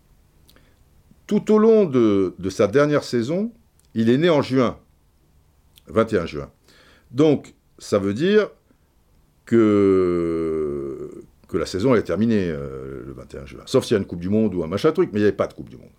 tout 1.26 1.52
au 1.52 1.58
long 1.58 1.84
de, 1.84 2.34
de 2.38 2.50
sa 2.50 2.66
dernière 2.66 3.04
saison, 3.04 3.52
il 3.94 4.10
est 4.10 4.18
né 4.18 4.28
en 4.28 4.42
juin, 4.42 4.78
21 5.86 6.26
juin. 6.26 6.50
Donc, 7.10 7.54
ça 7.80 7.98
veut 7.98 8.14
dire 8.14 8.50
que, 9.46 11.10
la 11.52 11.66
saison 11.66 11.96
est 11.96 12.04
terminée 12.04 12.48
euh, 12.48 13.02
le 13.04 13.12
21 13.12 13.46
juin. 13.46 13.62
Sauf 13.66 13.84
s'il 13.84 13.94
y 13.94 13.96
a 13.96 13.98
une 13.98 14.06
Coupe 14.06 14.20
du 14.20 14.28
Monde 14.28 14.54
ou 14.54 14.62
un 14.62 14.68
machin 14.68 14.92
truc, 14.92 15.10
mais 15.12 15.18
il 15.18 15.22
n'y 15.22 15.28
avait 15.28 15.36
pas 15.36 15.48
de 15.48 15.54
Coupe 15.54 15.68
du 15.68 15.76
Monde. 15.76 15.90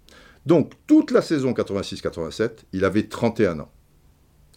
Donc, 0.46 0.72
toute 0.88 1.12
la 1.12 1.22
saison 1.22 1.52
86-87, 1.52 2.52
il 2.72 2.86
avait 2.86 3.04
31 3.04 3.60
ans. 3.60 3.72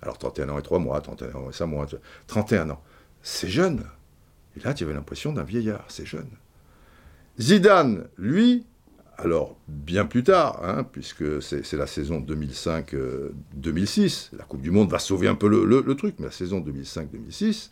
Alors, 0.02 0.18
31 0.18 0.50
ans 0.50 0.58
et 0.58 0.62
3 0.62 0.78
mois, 0.78 1.00
31 1.00 1.34
ans 1.34 1.50
et 1.50 1.52
5 1.52 1.66
mois, 1.66 1.86
31 2.28 2.70
ans. 2.70 2.82
C'est 3.22 3.48
jeune. 3.48 3.84
Et 4.56 4.60
là, 4.60 4.72
tu 4.72 4.84
avais 4.84 4.94
l'impression 4.94 5.32
d'un 5.32 5.42
vieillard, 5.42 5.84
c'est 5.88 6.06
jeune. 6.06 6.30
Zidane, 7.40 8.06
lui, 8.16 8.64
alors 9.18 9.56
bien 9.68 10.06
plus 10.06 10.24
tard, 10.24 10.60
hein, 10.64 10.84
puisque 10.84 11.42
c'est 11.42 11.72
la 11.74 11.86
saison 11.86 12.20
2005-2006, 12.20 12.94
euh, 12.94 13.32
la 14.38 14.44
Coupe 14.44 14.60
du 14.60 14.70
Monde 14.70 14.90
va 14.90 14.98
sauver 14.98 15.28
un 15.28 15.34
peu 15.34 15.48
le, 15.48 15.94
truc, 15.94 16.16
mais 16.18 16.26
la 16.26 16.32
saison 16.32 16.60
2005-2006, 16.60 17.70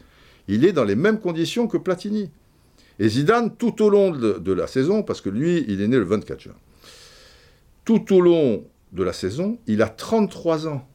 il 0.48 0.64
est 0.64 0.73
dans 0.73 0.85
les 0.85 0.97
mêmes 0.97 1.20
conditions 1.20 1.66
que 1.66 1.77
Platini. 1.77 2.31
Et 2.98 3.09
Zidane, 3.09 3.56
tout 3.56 3.82
au 3.82 3.90
long 3.90 4.10
de, 4.10 4.52
la 4.52 4.66
saison, 4.66 5.02
parce 5.02 5.20
que 5.20 5.31
lui, 5.31 5.64
il 5.69 5.81
est 5.81 5.89
né 5.89 5.97
le 5.97 6.05
24 6.05 6.40
juin, 6.40 6.55
tout 7.85 8.14
au 8.14 8.20
long 8.20 8.64
de 8.93 9.02
la 9.02 9.12
saison, 9.12 9.59
il 9.66 9.82
a 9.82 9.89
33 9.89 10.69
ans. 10.69 10.86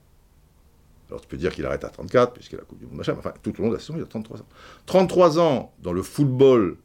Alors 1.10 1.22
tu 1.22 1.28
peux 1.28 1.38
dire 1.38 1.54
qu'il 1.54 1.66
arrête 1.66 1.84
à 1.84 1.90
34, 1.90 2.34
puisque 2.34 2.54
la 2.54 2.60
Coupe 2.60 2.80
du 2.80 2.86
Monde, 2.86 2.96
machin, 2.96 3.14
mais 3.14 3.20
enfin, 3.20 3.34
tout 3.42 3.58
au 3.60 3.64
long 3.64 3.70
de 3.70 3.76
la 3.76 3.80
saison, 3.80 3.96
il 3.98 4.04
a 4.04 4.06
33 4.06 4.42
ans. 4.42 4.48
33 4.86 5.40
ans 5.40 5.74
dans 5.82 5.94
le 5.94 6.04
football 6.04 6.78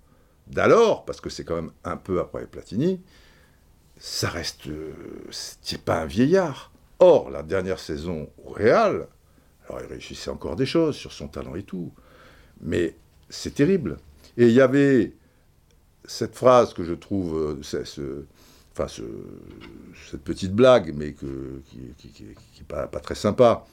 d'alors, 0.48 1.04
parce 1.04 1.20
que 1.20 1.30
c'est 1.30 1.44
quand 1.44 1.56
même 1.56 1.70
un 1.84 1.96
peu 1.96 2.20
après 2.20 2.46
Platini, 2.46 3.00
ça 4.02 4.28
reste. 4.28 4.62
c'est 5.30 5.80
pas 5.80 6.02
un 6.02 6.06
vieillard. 6.06 6.72
Or, 6.98 7.30
la 7.30 7.44
dernière 7.44 7.78
saison 7.78 8.28
au 8.44 8.50
Real, 8.50 9.06
alors 9.68 9.80
il 9.80 9.86
réussissait 9.86 10.30
encore 10.30 10.56
des 10.56 10.66
choses 10.66 10.96
sur 10.96 11.12
son 11.12 11.28
talent 11.28 11.54
et 11.54 11.62
tout, 11.62 11.92
mais 12.60 12.96
c'est 13.30 13.54
terrible. 13.54 13.98
Et 14.36 14.48
il 14.48 14.52
y 14.52 14.60
avait 14.60 15.12
cette 16.04 16.34
phrase 16.34 16.74
que 16.74 16.82
je 16.82 16.94
trouve, 16.94 17.56
euh, 17.62 17.62
ce, 17.62 18.24
enfin 18.72 18.86
cette 20.10 20.22
petite 20.22 20.52
blague, 20.52 20.92
mais 20.96 21.12
qui 21.12 21.62
n'est 22.18 22.64
pas, 22.66 22.88
très 22.88 23.14
sympa, 23.14 23.64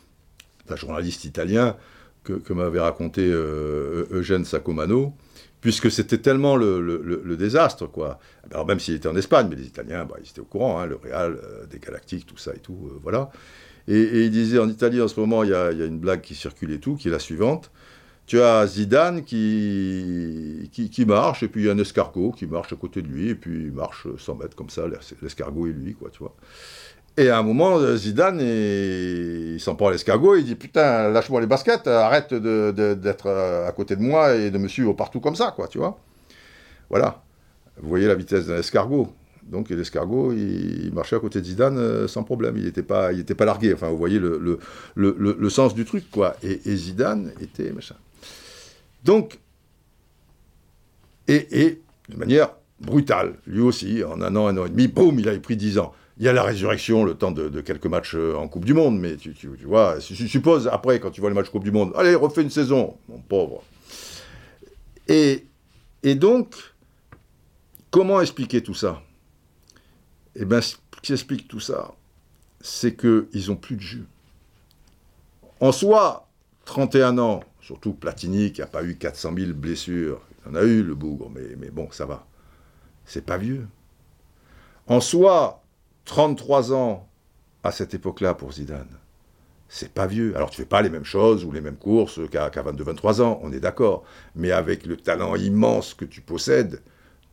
d'un 0.67 0.75
journaliste 0.75 1.25
italien 1.25 1.75
que, 2.23 2.53
m'avait 2.53 2.79
raconté 2.79 3.25
euh, 3.25 4.05
Eugène 4.11 4.45
Sacomano, 4.45 5.15
puisque 5.61 5.91
c'était 5.91 6.19
tellement 6.19 6.55
le, 6.55 7.35
désastre, 7.37 7.87
quoi. 7.87 8.19
Alors 8.51 8.65
même 8.65 8.79
s'il 8.79 8.95
était 8.95 9.09
en 9.09 9.15
Espagne, 9.15 9.47
mais 9.49 9.55
les 9.55 9.67
Italiens, 9.67 10.05
bah, 10.05 10.15
ils 10.23 10.29
étaient 10.29 10.39
au 10.39 10.45
courant, 10.45 10.79
hein, 10.79 10.85
le 10.85 10.95
Real, 10.95 11.39
euh, 11.43 11.65
des 11.65 11.79
Galactiques, 11.79 12.25
tout 12.25 12.37
ça 12.37 12.53
et 12.53 12.59
tout, 12.59 12.89
euh, 12.91 12.99
voilà. 13.03 13.29
Et, 13.87 14.25
il 14.25 14.31
disait, 14.31 14.59
en 14.59 14.69
Italie, 14.69 15.01
en 15.01 15.07
ce 15.07 15.19
moment, 15.19 15.43
il 15.43 15.49
y, 15.49 15.53
a, 15.53 15.71
une 15.71 15.99
blague 15.99 16.21
qui 16.21 16.35
circule 16.35 16.71
et 16.71 16.79
tout, 16.79 16.95
qui 16.95 17.07
est 17.07 17.11
la 17.11 17.19
suivante. 17.19 17.71
tu 18.27 18.39
as 18.39 18.67
Zidane 18.67 19.23
qui, 19.23 20.69
qui, 20.71 21.05
marche, 21.05 21.41
et 21.43 21.47
puis 21.47 21.63
il 21.63 21.65
y 21.67 21.69
a 21.69 21.73
un 21.73 21.77
escargot 21.79 22.31
qui 22.31 22.45
marche 22.45 22.71
à 22.71 22.75
côté 22.75 23.01
de 23.01 23.07
lui, 23.07 23.29
et 23.29 23.35
puis 23.35 23.65
il 23.65 23.71
marche 23.71 24.07
100 24.17 24.35
mètres 24.35 24.55
comme 24.55 24.69
ça, 24.69 24.83
l'escargot 25.21 25.67
et 25.67 25.73
lui, 25.73 25.95
quoi, 25.95 26.09
tu 26.11 26.19
vois. 26.19 26.35
Et 27.19 27.29
à 27.29 27.37
un 27.37 27.43
moment, 27.43 27.97
Zidane, 27.97 28.39
il 28.39 29.59
s'en 29.59 29.75
prend 29.75 29.89
à 29.89 29.91
l'escargot, 29.91 30.37
il 30.37 30.45
dit 30.45 30.55
Putain, 30.55 31.09
lâche-moi 31.09 31.41
les 31.41 31.47
baskets, 31.47 31.85
arrête 31.85 32.33
d'être 32.33 33.27
à 33.27 33.69
côté 33.73 33.97
de 33.97 34.01
moi 34.01 34.35
et 34.35 34.51
de 34.51 34.57
me 34.57 34.69
suivre 34.69 34.93
partout 34.93 35.19
comme 35.19 35.35
ça, 35.35 35.51
quoi, 35.53 35.67
tu 35.67 35.79
vois. 35.79 35.99
Voilà. 36.89 37.21
Vous 37.81 37.89
voyez 37.89 38.07
la 38.07 38.15
vitesse 38.15 38.47
d'un 38.47 38.59
escargot. 38.59 39.09
Donc 39.43 39.69
l'escargot, 39.69 40.31
il, 40.31 40.91
marchait 40.93 41.17
à 41.17 41.19
côté 41.19 41.41
de 41.41 41.45
Zidane 41.45 41.77
euh, 41.77 42.07
sans 42.07 42.23
problème. 42.23 42.55
Il 42.55 42.63
n'était 42.63 42.83
pas, 42.83 43.09
pas 43.37 43.45
largué. 43.45 43.73
Enfin, 43.73 43.89
vous 43.89 43.97
voyez 43.97 44.19
le, 44.19 44.57
le, 44.95 45.49
sens 45.49 45.75
du 45.75 45.83
truc, 45.83 46.09
quoi. 46.09 46.37
Et, 46.41 46.73
Zidane 46.73 47.33
était 47.41 47.73
machin. 47.73 47.95
Donc, 49.03 49.39
et, 51.27 51.65
et, 51.65 51.81
de 52.07 52.15
manière 52.15 52.51
brutale, 52.79 53.33
lui 53.45 53.59
aussi, 53.59 54.05
en 54.05 54.21
un 54.21 54.33
an, 54.37 54.47
un 54.47 54.57
an 54.57 54.65
et 54.67 54.69
demi, 54.69 54.87
boum, 54.87 55.19
il 55.19 55.27
avait 55.27 55.39
pris 55.39 55.57
10 55.57 55.79
ans. 55.79 55.93
Il 56.19 56.25
y 56.25 56.27
a 56.27 56.33
la 56.33 56.43
résurrection, 56.43 57.05
le 57.05 57.13
temps 57.13 57.31
de, 57.31 57.61
quelques 57.61 57.85
matchs 57.85 58.13
euh, 58.15 58.35
en 58.35 58.49
Coupe 58.49 58.65
du 58.65 58.73
Monde, 58.73 58.99
mais 58.99 59.15
tu, 59.15 59.31
vois, 59.63 59.99
tu 59.99 60.27
supposes, 60.27 60.67
après, 60.67 60.99
quand 60.99 61.11
tu 61.11 61.21
vois 61.21 61.29
le 61.29 61.35
match 61.35 61.49
Coupe 61.49 61.63
du 61.63 61.71
Monde, 61.71 61.93
allez, 61.95 62.13
refais 62.13 62.41
une 62.41 62.49
saison, 62.49 62.97
mon 63.07 63.19
pauvre. 63.19 63.63
Et, 65.07 65.47
et 66.03 66.15
donc, 66.15 66.55
comment 67.89 68.19
expliquer 68.19 68.61
tout 68.61 68.73
ça? 68.73 69.01
Eh 70.35 70.43
bien, 70.43 70.59
ce 70.59 70.75
qui 71.01 71.13
explique 71.13 71.47
tout 71.47 71.61
ça, 71.61 71.93
c'est 72.59 72.97
qu'ils 72.97 73.47
n'ont 73.47 73.55
plus 73.55 73.77
de 73.77 73.81
jus. 73.81 74.05
En 75.61 75.71
soi, 75.71 76.27
31 76.65 77.17
ans, 77.17 77.39
surtout 77.61 77.93
Platini 77.93 78.51
qui 78.51 78.59
n'a 78.59 78.67
pas 78.67 78.83
eu 78.83 78.97
400 78.97 79.33
000 79.37 79.53
blessures, 79.53 80.21
il 80.45 80.51
en 80.51 80.55
a 80.55 80.63
eu 80.63 80.83
le 80.83 80.95
bougre, 80.95 81.31
mais, 81.33 81.55
mais 81.57 81.69
bon, 81.69 81.89
ça 81.91 82.05
va. 82.05 82.27
C'est 83.05 83.25
pas 83.25 83.37
vieux. 83.37 83.65
En 84.85 84.99
soi, 84.99 85.63
33 86.09 86.73
ans 86.73 87.07
à 87.63 87.71
cette 87.71 87.93
époque-là 87.93 88.33
pour 88.33 88.53
Zidane, 88.53 88.97
c'est 89.67 89.93
pas 89.93 90.07
vieux. 90.07 90.35
Alors 90.35 90.49
tu 90.49 90.57
fais 90.57 90.65
pas 90.65 90.81
les 90.81 90.89
mêmes 90.89 91.05
choses 91.05 91.45
ou 91.45 91.51
les 91.51 91.61
mêmes 91.61 91.75
courses 91.75 92.19
qu'à 92.31 92.49
22-23 92.49 93.21
ans, 93.21 93.39
on 93.43 93.53
est 93.53 93.59
d'accord. 93.59 94.03
Mais 94.35 94.51
avec 94.51 94.87
le 94.87 94.97
talent 94.97 95.35
immense 95.35 95.93
que 95.93 96.05
tu 96.05 96.21
possèdes, 96.21 96.81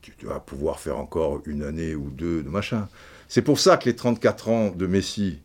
tu, 0.02 0.12
vas 0.26 0.40
pouvoir 0.40 0.78
faire 0.78 0.98
encore 0.98 1.40
une 1.46 1.62
année 1.62 1.94
ou 1.94 2.10
deux 2.10 2.42
de 2.42 2.50
machin. 2.50 2.86
C'est 3.28 3.40
pour 3.40 3.58
ça 3.58 3.78
que 3.78 3.86
les 3.86 3.96
34 3.96 4.48
ans 4.50 4.70
de 4.70 4.86
Messi, 4.86 5.38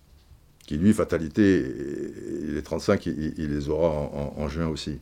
qui 0.67 0.75
lui, 0.75 0.93
fatalité, 0.93 1.63
les 1.63 2.61
35, 2.61 3.05
il, 3.05 3.33
les 3.37 3.69
aura 3.69 3.87
en, 3.87 4.49
juin 4.49 4.67
aussi. 4.67 4.99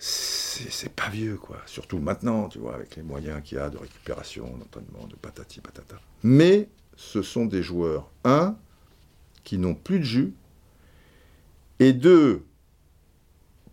C'est 0.00 0.92
pas 0.92 1.08
vieux, 1.08 1.36
quoi. 1.36 1.58
Surtout 1.66 1.98
maintenant, 1.98 2.48
tu 2.48 2.58
vois, 2.58 2.74
avec 2.74 2.96
les 2.96 3.04
moyens 3.04 3.42
qu'il 3.44 3.58
y 3.58 3.60
a 3.60 3.70
de 3.70 3.78
récupération, 3.78 4.44
d'entraînement, 4.58 5.06
de 5.06 5.14
patati 5.14 5.60
patata. 5.60 6.00
Mais 6.24 6.68
ce 6.96 7.22
sont 7.22 7.46
des 7.46 7.62
joueurs, 7.62 8.10
un, 8.24 8.56
qui 9.44 9.58
n'ont 9.58 9.74
plus 9.74 10.00
de 10.00 10.04
jus, 10.04 10.34
et 11.78 11.92
deux, 11.92 12.42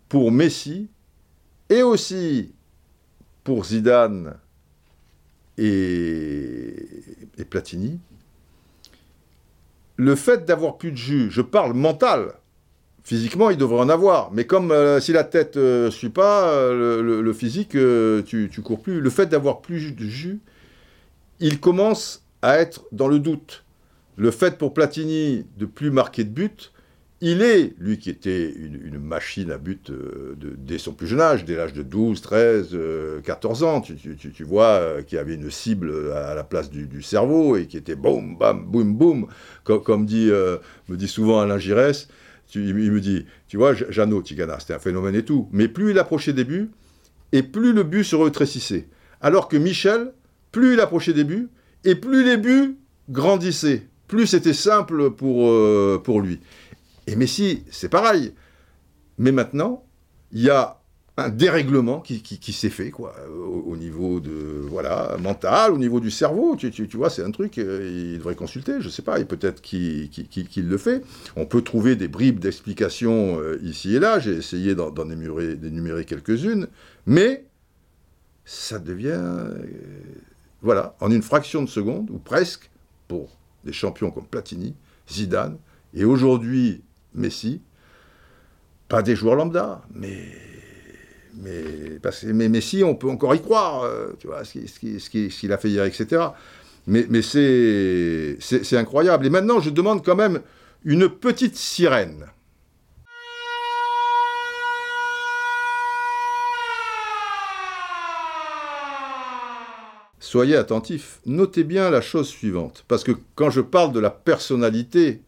pour 0.08 0.30
Messi, 0.30 0.88
et 1.70 1.82
aussi 1.82 2.54
pour 3.42 3.64
Zidane 3.64 4.34
et, 5.58 6.76
Platini, 7.50 8.00
le 9.96 10.14
fait 10.16 10.44
d'avoir 10.44 10.76
plus 10.76 10.90
de 10.90 10.96
jus, 10.96 11.30
je 11.30 11.40
parle 11.40 11.72
mental, 11.72 12.34
physiquement 13.04 13.50
il 13.50 13.56
devrait 13.56 13.80
en 13.80 13.88
avoir, 13.88 14.32
mais 14.32 14.44
comme 14.44 14.72
euh, 14.72 14.98
si 14.98 15.12
la 15.12 15.24
tête 15.24 15.56
ne 15.56 15.62
euh, 15.62 15.90
suit 15.90 16.08
pas, 16.08 16.48
euh, 16.48 17.02
le, 17.02 17.32
physique, 17.32 17.70
tu, 17.70 18.50
tu 18.50 18.62
cours 18.62 18.82
plus, 18.82 19.00
le 19.00 19.10
fait 19.10 19.26
d'avoir 19.26 19.60
plus 19.60 19.94
de 19.94 20.04
jus, 20.04 20.40
il 21.40 21.60
commence 21.60 22.23
à 22.44 22.58
être 22.58 22.84
dans 22.92 23.08
le 23.08 23.18
doute. 23.18 23.64
Le 24.16 24.30
fait 24.30 24.58
pour 24.58 24.74
Platini 24.74 25.46
de 25.56 25.64
plus 25.64 25.90
marquer 25.90 26.24
de 26.24 26.30
but, 26.30 26.72
il 27.22 27.40
est, 27.40 27.72
lui 27.78 27.98
qui 27.98 28.10
était 28.10 28.50
une, 28.50 28.98
machine 28.98 29.50
à 29.50 29.56
but 29.56 29.88
euh, 29.88 30.36
dès 30.58 30.76
son 30.76 30.92
plus 30.92 31.06
jeune 31.06 31.22
âge, 31.22 31.46
dès 31.46 31.56
l'âge 31.56 31.72
de 31.72 31.82
12, 31.82 32.20
13, 32.20 32.76
14 33.24 33.62
ans, 33.62 33.80
tu, 33.80 34.44
vois, 34.44 34.66
euh, 34.66 35.02
qui 35.02 35.16
avait 35.16 35.34
une 35.34 35.50
cible 35.50 36.12
à 36.12 36.34
la 36.34 36.44
place 36.44 36.70
du, 36.70 37.02
cerveau 37.02 37.56
et 37.56 37.66
qui 37.66 37.78
était 37.78 37.94
boum, 37.94 38.36
bam, 38.36 38.66
boum, 38.66 38.94
boum, 38.94 39.26
comme, 39.64 40.04
dit, 40.04 40.28
euh, 40.30 40.58
me 40.88 40.98
dit 40.98 41.08
souvent 41.08 41.40
Alain 41.40 41.58
Giresse, 41.58 42.08
il 42.54 42.74
me 42.74 43.00
dit, 43.00 43.24
tu 43.48 43.56
vois, 43.56 43.72
Jeannot 43.72 44.20
Tigana, 44.20 44.60
c'était 44.60 44.74
un 44.74 44.78
phénomène 44.78 45.14
et 45.14 45.24
tout, 45.24 45.48
mais 45.50 45.68
plus 45.68 45.92
il 45.92 45.98
approchait 45.98 46.34
des 46.34 46.44
buts, 46.44 46.70
et 47.32 47.42
plus 47.42 47.72
le 47.72 47.84
but 47.84 48.04
se 48.04 48.16
retrécissait. 48.16 48.86
Alors 49.22 49.48
que 49.48 49.56
Michel, 49.56 50.12
plus 50.52 50.74
il 50.74 50.80
approchait 50.80 51.14
des 51.14 51.24
buts, 51.24 51.48
et 51.84 51.94
plus 51.94 52.24
les 52.24 52.36
buts 52.36 52.76
grandissaient, 53.10 53.86
plus 54.08 54.26
c'était 54.26 54.54
simple 54.54 55.10
pour, 55.10 55.52
pour 56.02 56.20
lui. 56.20 56.40
Et 57.06 57.16
Messi, 57.16 57.64
c'est 57.70 57.88
pareil. 57.88 58.32
Mais 59.18 59.32
maintenant, 59.32 59.84
il 60.32 60.42
y 60.42 60.50
a 60.50 60.80
un 61.16 61.28
dérèglement 61.28 62.00
qui, 62.00 62.52
s'est 62.52 62.70
fait, 62.70 62.90
quoi, 62.90 63.14
au, 63.28 63.76
niveau 63.76 64.18
de, 64.18 64.66
voilà, 64.68 65.16
mental, 65.20 65.72
au 65.72 65.78
niveau 65.78 66.00
du 66.00 66.10
cerveau. 66.10 66.56
Tu, 66.56 66.86
vois, 66.94 67.08
c'est 67.08 67.22
un 67.22 67.30
truc, 67.30 67.58
euh, 67.58 68.12
il 68.12 68.18
devrait 68.18 68.34
consulter, 68.34 68.80
je 68.80 68.88
sais 68.88 69.02
pas, 69.02 69.20
et 69.20 69.24
peut-être 69.24 69.62
qu'il 69.62 70.10
le 70.56 70.78
fait. 70.78 71.02
On 71.36 71.46
peut 71.46 71.62
trouver 71.62 71.94
des 71.94 72.08
bribes 72.08 72.40
d'explications 72.40 73.38
euh, 73.38 73.60
ici 73.62 73.94
et 73.94 74.00
là, 74.00 74.18
j'ai 74.18 74.32
essayé 74.32 74.74
d'en 74.74 75.08
énumérer, 75.08 76.04
quelques-unes, 76.04 76.66
mais 77.06 77.44
ça 78.44 78.80
devient, 78.80 79.20
euh, 79.20 79.54
voilà, 80.64 80.96
en 81.00 81.10
une 81.10 81.22
fraction 81.22 81.62
de 81.62 81.68
seconde, 81.68 82.10
ou 82.10 82.18
presque, 82.18 82.70
pour 83.06 83.28
des 83.64 83.72
champions 83.72 84.10
comme 84.10 84.24
Platini, 84.24 84.74
Zidane, 85.10 85.58
et 85.92 86.04
aujourd'hui 86.04 86.82
Messi, 87.14 87.60
pas 88.88 89.02
des 89.02 89.14
joueurs 89.14 89.36
lambda, 89.36 89.82
mais, 89.94 90.24
mais, 91.36 91.98
parce, 92.02 92.24
Messi, 92.24 92.82
on 92.82 92.94
peut 92.94 93.10
encore 93.10 93.34
y 93.34 93.42
croire, 93.42 93.82
euh, 93.82 94.14
tu 94.18 94.26
vois, 94.26 94.42
ce 94.44 95.10
qu'il 95.10 95.52
a 95.52 95.58
fait 95.58 95.68
hier, 95.68 95.84
etc. 95.84 96.22
Mais 96.86 97.22
c'est 97.22 98.76
incroyable. 98.76 99.26
Et 99.26 99.30
maintenant, 99.30 99.60
je 99.60 99.68
demande 99.70 100.02
quand 100.02 100.16
même 100.16 100.40
une 100.84 101.08
petite 101.10 101.56
sirène. 101.56 102.26
Soyez 110.34 110.56
attentifs, 110.56 111.20
notez 111.26 111.62
bien 111.62 111.90
la 111.90 112.00
chose 112.00 112.26
suivante, 112.26 112.84
parce 112.88 113.04
que 113.04 113.12
quand 113.36 113.50
je 113.50 113.60
parle 113.60 113.92
de 113.92 114.00
la 114.00 114.10
personnalité 114.10 115.22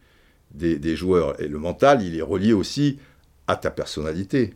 des, 0.50 0.96
joueurs. 0.96 1.40
Et 1.40 1.46
le 1.46 1.60
mental, 1.60 2.02
il 2.02 2.16
est 2.16 2.22
relié 2.22 2.52
aussi 2.52 2.98
à 3.46 3.54
ta 3.54 3.70
personnalité. 3.70 4.54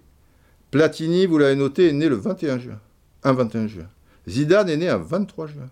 Platini, 0.72 1.26
vous 1.26 1.38
l'avez 1.38 1.54
noté, 1.54 1.90
est 1.90 1.92
né 1.92 2.08
le 2.08 2.16
21 2.16 2.58
juin. 2.58 2.80
Un 3.22 3.32
21 3.32 3.68
juin. 3.68 3.88
Zidane 4.28 4.68
est 4.70 4.76
né 4.76 4.88
un 4.88 4.98
23 4.98 5.46
juin. 5.46 5.70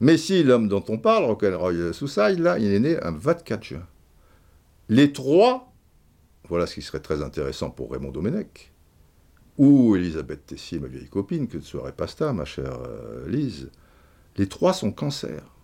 Messi, 0.00 0.44
l'homme 0.44 0.68
dont 0.68 0.84
on 0.88 0.98
parle, 0.98 1.24
Rock'n'Roy 1.24 1.94
Soussaï, 1.94 2.36
là, 2.36 2.58
il 2.58 2.74
est 2.74 2.80
né 2.80 3.02
un 3.02 3.12
24 3.12 3.64
juin. 3.64 3.86
Les 4.90 5.14
trois, 5.14 5.72
voilà 6.50 6.66
ce 6.66 6.74
qui 6.74 6.82
serait 6.82 7.00
très 7.00 7.22
intéressant 7.22 7.70
pour 7.70 7.90
Raymond 7.90 8.12
Domenech, 8.12 8.70
ou 9.56 9.96
Elisabeth 9.96 10.44
Tessier, 10.44 10.78
ma 10.78 10.88
vieille 10.88 11.08
copine, 11.08 11.48
que 11.48 11.56
ne 11.56 11.62
serait 11.62 11.92
pas 11.92 12.06
ça, 12.06 12.34
ma 12.34 12.44
chère 12.44 12.80
euh, 12.86 13.26
Lise, 13.28 13.70
les 14.36 14.46
trois 14.46 14.72
sont 14.72 14.92
cancers. 14.92 15.54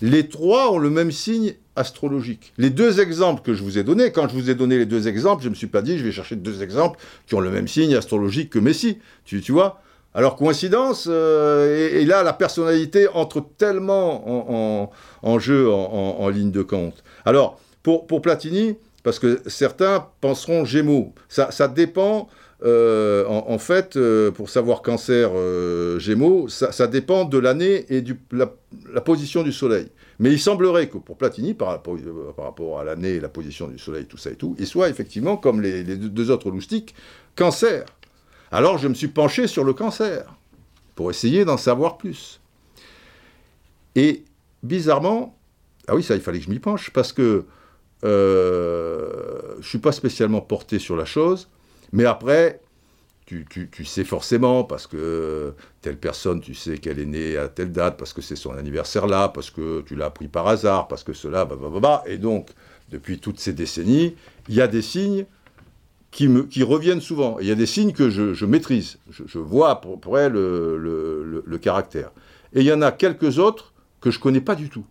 Les 0.00 0.28
trois 0.28 0.72
ont 0.72 0.78
le 0.78 0.90
même 0.90 1.12
signe 1.12 1.54
astrologique. 1.76 2.52
Les 2.58 2.70
deux 2.70 3.00
exemples 3.00 3.42
que 3.42 3.54
je 3.54 3.62
vous 3.62 3.78
ai 3.78 3.84
donnés, 3.84 4.10
quand 4.12 4.28
je 4.28 4.34
vous 4.34 4.50
ai 4.50 4.54
donné 4.54 4.76
les 4.78 4.86
deux 4.86 5.08
exemples, 5.08 5.42
je 5.42 5.48
ne 5.48 5.50
me 5.50 5.56
suis 5.56 5.68
pas 5.68 5.80
dit 5.80 5.98
je 5.98 6.04
vais 6.04 6.12
chercher 6.12 6.36
deux 6.36 6.62
exemples 6.62 6.98
qui 7.26 7.34
ont 7.34 7.40
le 7.40 7.50
même 7.50 7.68
signe 7.68 7.94
astrologique 7.94 8.50
que 8.50 8.58
Messi. 8.58 8.98
Tu, 9.24 9.40
vois? 9.52 9.80
Alors, 10.12 10.36
coïncidence, 10.36 11.06
euh, 11.08 11.98
et, 11.98 12.04
là, 12.04 12.22
la 12.22 12.32
personnalité 12.32 13.08
entre 13.14 13.44
tellement 13.56 14.90
en, 15.22 15.38
jeu, 15.38 15.70
en, 15.70 16.28
ligne 16.28 16.50
de 16.50 16.62
compte. 16.62 17.02
Alors, 17.24 17.60
pour, 17.82 18.06
pour 18.06 18.20
Platini, 18.20 18.76
parce 19.02 19.18
que 19.18 19.40
certains 19.46 20.08
penseront 20.20 20.64
Gémeaux, 20.64 21.14
ça 21.28 21.68
dépend 21.68 22.28
euh, 22.64 23.24
en, 23.26 23.58
fait, 23.58 23.96
euh, 23.96 24.30
pour 24.30 24.48
savoir 24.48 24.82
cancer 24.82 25.30
euh, 25.34 25.98
Gémeaux, 25.98 26.48
ça, 26.48 26.86
dépend 26.86 27.24
de 27.24 27.36
l'année 27.36 27.86
et 27.88 28.02
de 28.02 28.16
la, 28.30 29.00
position 29.00 29.42
du 29.42 29.52
Soleil. 29.52 29.88
Mais 30.20 30.30
il 30.30 30.38
semblerait 30.38 30.88
que 30.88 30.98
pour 30.98 31.16
Platini, 31.16 31.54
par, 31.54 31.82
rapport 32.38 32.78
à 32.78 32.84
l'année 32.84 33.14
et 33.14 33.20
la 33.20 33.28
position 33.28 33.66
du 33.66 33.78
Soleil, 33.78 34.06
tout 34.06 34.16
ça 34.16 34.30
et 34.30 34.36
tout, 34.36 34.54
il 34.60 34.66
soit 34.66 34.88
effectivement, 34.88 35.36
comme 35.36 35.60
les, 35.60 35.82
deux 35.82 36.30
autres 36.30 36.50
loustiques, 36.50 36.94
cancer. 37.34 37.84
Alors 38.52 38.78
je 38.78 38.86
me 38.86 38.94
suis 38.94 39.08
penché 39.08 39.48
sur 39.48 39.64
le 39.64 39.72
cancer, 39.72 40.32
pour 40.94 41.10
essayer 41.10 41.44
d'en 41.44 41.56
savoir 41.56 41.98
plus. 41.98 42.40
Et 43.96 44.22
bizarrement, 44.62 45.36
ah 45.88 45.96
oui, 45.96 46.04
ça, 46.04 46.14
il 46.14 46.20
fallait 46.20 46.38
que 46.38 46.44
je 46.44 46.50
m'y 46.50 46.60
penche, 46.60 46.90
parce 46.90 47.12
que 47.12 47.44
je 48.04 49.56
ne 49.58 49.62
suis 49.62 49.78
pas 49.78 49.92
spécialement 49.92 50.40
porté 50.40 50.78
sur 50.78 50.94
la 50.94 51.04
chose, 51.04 51.48
Mais 51.92 52.04
après, 52.04 52.60
tu, 53.26 53.84
sais 53.84 54.04
forcément, 54.04 54.64
parce 54.64 54.86
que 54.86 55.54
telle 55.80 55.96
personne, 55.96 56.40
tu 56.40 56.54
sais 56.54 56.78
qu'elle 56.78 56.98
est 56.98 57.06
née 57.06 57.36
à 57.36 57.48
telle 57.48 57.72
date, 57.72 57.96
parce 57.96 58.12
que 58.12 58.20
c'est 58.20 58.36
son 58.36 58.52
anniversaire 58.52 59.06
là, 59.06 59.28
parce 59.28 59.50
que 59.50 59.82
tu 59.82 59.94
l'as 59.94 60.06
appris 60.06 60.28
par 60.28 60.46
hasard, 60.48 60.88
parce 60.88 61.04
que 61.04 61.12
cela, 61.12 61.44
bah, 61.44 61.56
bah, 61.60 61.68
bah, 61.72 61.80
bah, 61.80 62.04
Et 62.06 62.18
donc, 62.18 62.50
depuis 62.90 63.18
toutes 63.18 63.40
ces 63.40 63.52
décennies, 63.52 64.16
il 64.48 64.54
y 64.54 64.60
a 64.60 64.68
des 64.68 64.82
signes 64.82 65.26
qui, 66.10 66.28
reviennent 66.62 67.00
souvent. 67.00 67.38
Il 67.40 67.46
y 67.46 67.50
a 67.50 67.54
des 67.54 67.66
signes 67.66 67.92
que 67.92 68.10
je, 68.10 68.44
maîtrise. 68.44 68.98
Je, 69.10 69.38
vois 69.38 69.80
pour, 69.80 70.18
elle 70.18 70.32
le, 70.32 71.42
le, 71.44 71.58
caractère. 71.58 72.10
Et 72.52 72.60
il 72.60 72.66
y 72.66 72.72
en 72.72 72.82
a 72.82 72.92
quelques 72.92 73.38
autres 73.38 73.72
que 74.00 74.10
je 74.10 74.18
ne 74.18 74.22
connais 74.22 74.42
pas 74.42 74.54
du 74.54 74.68
tout. 74.68 74.84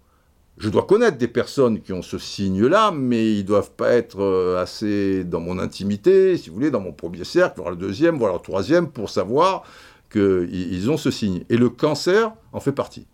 Je 0.61 0.69
dois 0.69 0.83
connaître 0.83 1.17
des 1.17 1.27
personnes 1.27 1.81
qui 1.81 1.91
ont 1.91 2.03
ce 2.03 2.19
signe-là, 2.19 2.91
mais 2.91 3.33
ils 3.33 3.39
ne 3.41 3.47
doivent 3.47 3.71
pas 3.71 3.93
être 3.93 4.21
euh, 4.21 4.61
assez 4.61 5.23
dans 5.23 5.39
mon 5.39 5.57
intimité, 5.57 6.37
si 6.37 6.49
vous 6.49 6.55
voulez, 6.55 6.69
dans 6.69 6.79
mon 6.79 6.93
premier 6.93 7.23
cercle, 7.23 7.61
voire 7.61 7.71
le 7.71 7.77
deuxième, 7.77 8.19
voire 8.19 8.33
le 8.33 8.39
troisième, 8.39 8.87
pour 8.87 9.09
savoir 9.09 9.63
qu'ils 10.11 10.91
ont 10.91 10.97
ce 10.97 11.09
signe. 11.09 11.45
Et 11.49 11.57
le 11.57 11.71
cancer 11.71 12.31
en 12.53 12.59
fait 12.59 12.73
partie. 12.73 13.07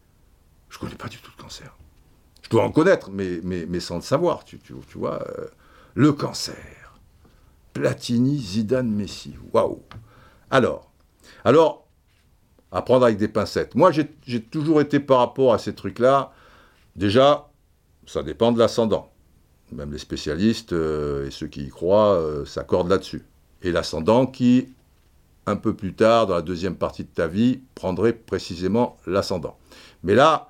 Je 0.67 0.75
ne 0.75 0.81
connais 0.81 0.95
pas 0.95 1.07
du 1.07 1.19
tout 1.19 1.31
le 1.37 1.41
cancer. 1.41 1.73
Je 2.43 2.49
dois 2.49 2.65
en 2.65 2.69
connaître, 2.69 3.11
mais, 3.11 3.79
sans 3.79 3.95
le 3.95 4.01
savoir, 4.01 4.43
tu, 4.43 4.59
tu, 4.59 4.73
tu 4.89 4.97
vois. 4.97 5.23
Euh, 5.39 5.45
le 5.93 6.11
cancer. 6.11 6.99
Platini, 7.71 8.39
Zidane, 8.39 8.91
Messi. 8.91 9.35
Waouh 9.53 9.83
Alors, 10.51 10.91
alors, 11.45 11.87
à 12.73 12.81
prendre 12.81 13.05
avec 13.05 13.17
des 13.17 13.29
pincettes. 13.29 13.73
Moi, 13.73 13.91
j'ai 13.91 14.41
toujours 14.41 14.81
été 14.81 14.99
par 14.99 15.19
rapport 15.19 15.53
à 15.53 15.59
ces 15.59 15.73
trucs-là. 15.73 16.33
Déjà, 16.97 17.49
ça 18.05 18.23
dépend 18.23 18.51
de 18.51 18.59
l'ascendant. 18.59 19.11
Même 19.71 19.91
les 19.91 19.97
spécialistes 19.97 20.73
euh, 20.73 21.27
et 21.27 21.31
ceux 21.31 21.47
qui 21.47 21.63
y 21.63 21.69
croient 21.69 22.15
euh, 22.15 22.45
s'accordent 22.45 22.89
là-dessus. 22.89 23.25
Et 23.61 23.71
l'ascendant 23.71 24.25
qui, 24.25 24.73
un 25.45 25.55
peu 25.55 25.73
plus 25.75 25.93
tard, 25.93 26.27
dans 26.27 26.35
la 26.35 26.41
deuxième 26.41 26.75
partie 26.75 27.03
de 27.03 27.09
ta 27.09 27.27
vie, 27.27 27.61
prendrait 27.75 28.13
précisément 28.13 28.97
l'ascendant. 29.05 29.57
Mais 30.03 30.15
là, 30.15 30.49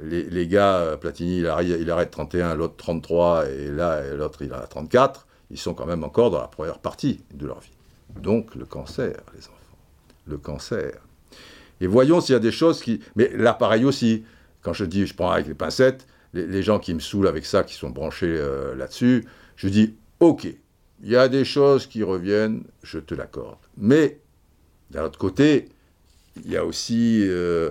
les, 0.00 0.46
gars, 0.46 0.76
euh, 0.76 0.96
Platini, 0.96 1.38
il 1.38 1.46
arrête, 1.46 1.68
il 1.80 1.90
arrête 1.90 2.10
31, 2.10 2.54
l'autre 2.54 2.76
33, 2.76 3.48
et 3.48 3.68
là, 3.70 4.14
l'autre, 4.14 4.42
il 4.42 4.52
a 4.52 4.66
34 4.66 5.26
ils 5.50 5.58
sont 5.58 5.74
quand 5.74 5.86
même 5.86 6.04
encore 6.04 6.30
dans 6.30 6.40
la 6.40 6.48
première 6.48 6.78
partie 6.78 7.20
de 7.32 7.46
leur 7.46 7.60
vie. 7.60 7.70
Donc 8.20 8.54
le 8.54 8.64
cancer, 8.64 9.14
les 9.34 9.44
enfants. 9.44 9.78
Le 10.26 10.38
cancer. 10.38 11.00
Et 11.80 11.86
voyons 11.86 12.20
s'il 12.20 12.32
y 12.32 12.36
a 12.36 12.40
des 12.40 12.52
choses 12.52 12.82
qui... 12.82 13.00
Mais 13.14 13.30
là, 13.36 13.56
aussi, 13.84 14.24
quand 14.64 14.72
je 14.72 14.84
dis, 14.84 15.06
je 15.06 15.14
prends 15.14 15.30
avec 15.30 15.46
les 15.46 15.54
pincettes, 15.54 16.06
les, 16.32 16.62
gens 16.62 16.80
qui 16.80 16.94
me 16.94 16.98
saoulent 16.98 17.28
avec 17.28 17.46
ça, 17.46 17.62
qui 17.62 17.74
sont 17.74 17.90
branchés 17.90 18.26
euh, 18.26 18.74
là-dessus, 18.74 19.24
je 19.54 19.68
dis, 19.68 19.94
ok, 20.18 20.46
il 21.02 21.08
y 21.08 21.14
a 21.14 21.28
des 21.28 21.44
choses 21.44 21.86
qui 21.86 22.02
reviennent, 22.02 22.64
je 22.82 22.98
te 22.98 23.14
l'accorde. 23.14 23.58
Mais, 23.76 24.18
d'un 24.90 25.04
autre 25.04 25.18
côté, 25.18 25.68
il 26.44 26.50
y 26.50 26.56
a 26.56 26.64
aussi... 26.64 27.20
Euh, 27.28 27.70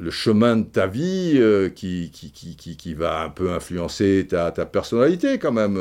le 0.00 0.12
chemin 0.12 0.58
de 0.58 0.62
ta 0.62 0.86
vie 0.86 1.32
euh, 1.38 1.70
qui, 1.70 2.12
qui, 2.12 2.30
qui, 2.30 2.76
qui, 2.76 2.94
va 2.94 3.24
un 3.24 3.30
peu 3.30 3.50
influencer 3.50 4.28
ta, 4.28 4.52
ta 4.52 4.64
personnalité 4.64 5.40
quand 5.40 5.50
même. 5.50 5.74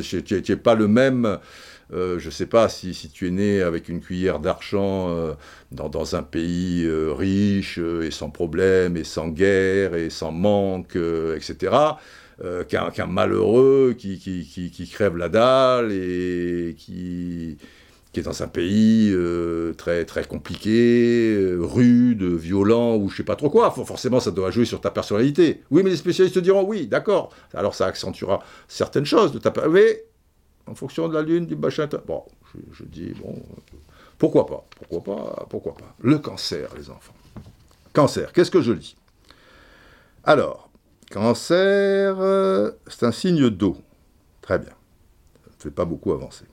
Tu 0.00 0.22
n'es 0.48 0.56
pas 0.56 0.76
le 0.76 0.86
même, 0.86 1.40
euh, 1.92 2.18
je 2.18 2.26
ne 2.26 2.30
sais 2.30 2.46
pas 2.46 2.68
si, 2.68 2.92
tu 3.12 3.28
es 3.28 3.30
né 3.30 3.62
avec 3.62 3.88
une 3.88 4.00
cuillère 4.00 4.38
d'argent 4.40 5.34
dans, 5.72 5.88
dans, 5.88 6.16
un 6.16 6.22
pays 6.22 6.86
riche 6.88 7.78
et 7.78 8.10
sans 8.10 8.30
problème 8.30 8.96
et 8.96 9.04
sans 9.04 9.28
guerre 9.28 9.94
et 9.94 10.10
sans 10.10 10.32
manque, 10.32 10.96
etc. 11.36 11.76
qu'un 12.68 13.06
malheureux 13.06 13.94
qui, 13.96 14.18
qui, 14.18 14.88
crève 14.90 15.16
la 15.16 15.28
dalle 15.28 15.92
et 15.92 16.74
qui 16.78 17.58
qui 18.12 18.20
est 18.20 18.22
dans 18.22 18.42
un 18.42 18.48
pays 18.48 19.10
euh, 19.12 19.74
très, 19.74 20.04
très 20.04 20.24
compliqué, 20.24 21.34
euh, 21.36 21.58
rude, 21.60 22.22
violent, 22.22 22.96
ou 22.96 23.10
je 23.10 23.18
sais 23.18 23.22
pas 23.22 23.36
trop 23.36 23.50
quoi. 23.50 23.70
Forcément, 23.70 24.18
ça 24.20 24.30
doit 24.30 24.50
jouer 24.50 24.64
sur 24.64 24.80
ta 24.80 24.90
personnalité. 24.90 25.62
Oui, 25.70 25.82
mais 25.82 25.90
les 25.90 25.96
spécialistes 25.96 26.34
te 26.34 26.40
diront 26.40 26.64
oui, 26.64 26.86
d'accord. 26.86 27.30
Alors 27.54 27.74
ça 27.74 27.86
accentuera 27.86 28.42
certaines 28.66 29.04
choses 29.04 29.32
de 29.32 29.38
ta 29.38 29.52
Mais 29.68 30.04
en 30.68 30.74
fonction 30.74 31.08
de 31.08 31.14
la 31.14 31.22
lune, 31.22 31.46
du 31.46 31.56
machin. 31.56 31.88
Bon, 32.06 32.24
je, 32.72 32.84
dis, 32.84 33.12
bon, 33.20 33.40
pourquoi 34.18 34.46
pas 34.46 34.64
Pourquoi 34.76 35.02
pas 35.14 35.46
Pourquoi 35.48 35.74
pas 35.74 35.94
Le 36.00 36.18
cancer, 36.18 36.70
les 36.76 36.90
enfants. 36.90 37.14
Cancer, 37.92 38.32
qu'est-ce 38.32 38.50
que 38.50 38.60
je 38.60 38.72
dis? 38.72 38.96
Alors, 40.24 40.70
cancer, 41.10 42.16
euh, 42.20 42.72
c'est 42.86 43.06
un 43.06 43.12
signe 43.12 43.48
d'eau. 43.50 43.76
Très 44.42 44.58
bien. 44.58 44.72
Ne 45.46 45.52
fait 45.58 45.70
pas 45.70 45.84
beaucoup 45.84 46.12
avancer. 46.12 46.44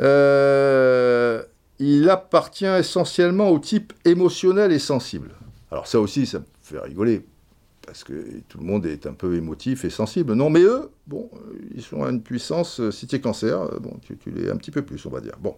Euh, 0.00 1.42
il 1.78 2.10
appartient 2.10 2.66
essentiellement 2.66 3.50
au 3.50 3.58
type 3.58 3.92
émotionnel 4.04 4.72
et 4.72 4.78
sensible. 4.78 5.30
Alors 5.70 5.86
ça 5.86 6.00
aussi, 6.00 6.26
ça 6.26 6.40
me 6.40 6.44
fait 6.62 6.78
rigoler, 6.78 7.24
parce 7.86 8.04
que 8.04 8.40
tout 8.48 8.58
le 8.58 8.64
monde 8.64 8.86
est 8.86 9.06
un 9.06 9.12
peu 9.12 9.36
émotif 9.36 9.84
et 9.84 9.90
sensible. 9.90 10.32
Non, 10.34 10.50
mais 10.50 10.62
eux, 10.62 10.90
bon, 11.06 11.30
ils 11.74 11.82
sont 11.82 12.02
à 12.02 12.10
une 12.10 12.22
puissance, 12.22 12.80
euh, 12.80 12.90
si 12.90 13.06
tu 13.06 13.16
es 13.16 13.20
cancer, 13.20 13.60
euh, 13.60 13.78
bon, 13.78 13.98
tu, 14.02 14.30
l'es 14.30 14.50
un 14.50 14.56
petit 14.56 14.70
peu 14.70 14.82
plus, 14.82 15.04
on 15.06 15.10
va 15.10 15.20
dire. 15.20 15.36
Bon. 15.40 15.56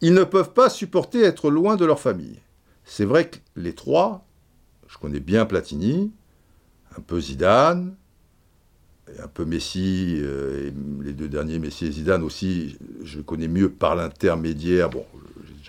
Ils 0.00 0.14
ne 0.14 0.24
peuvent 0.24 0.52
pas 0.52 0.70
supporter 0.70 1.22
être 1.22 1.50
loin 1.50 1.76
de 1.76 1.84
leur 1.84 2.00
famille. 2.00 2.40
C'est 2.84 3.04
vrai 3.04 3.28
que 3.28 3.36
les 3.56 3.74
trois, 3.74 4.26
je 4.88 4.98
connais 4.98 5.20
bien 5.20 5.46
Platini, 5.46 6.10
un 6.96 7.00
peu 7.00 7.20
Zidane, 7.20 7.94
un 9.22 9.28
peu 9.28 9.44
Messi, 9.44 10.18
euh, 10.20 10.70
les 11.02 11.12
deux 11.12 11.28
derniers, 11.28 11.58
Messi 11.58 11.86
et 11.86 11.92
Zidane 11.92 12.22
aussi, 12.22 12.78
je 13.02 13.20
connais 13.20 13.48
mieux 13.48 13.70
par 13.70 13.94
l'intermédiaire, 13.94 14.88
bon, 14.88 15.04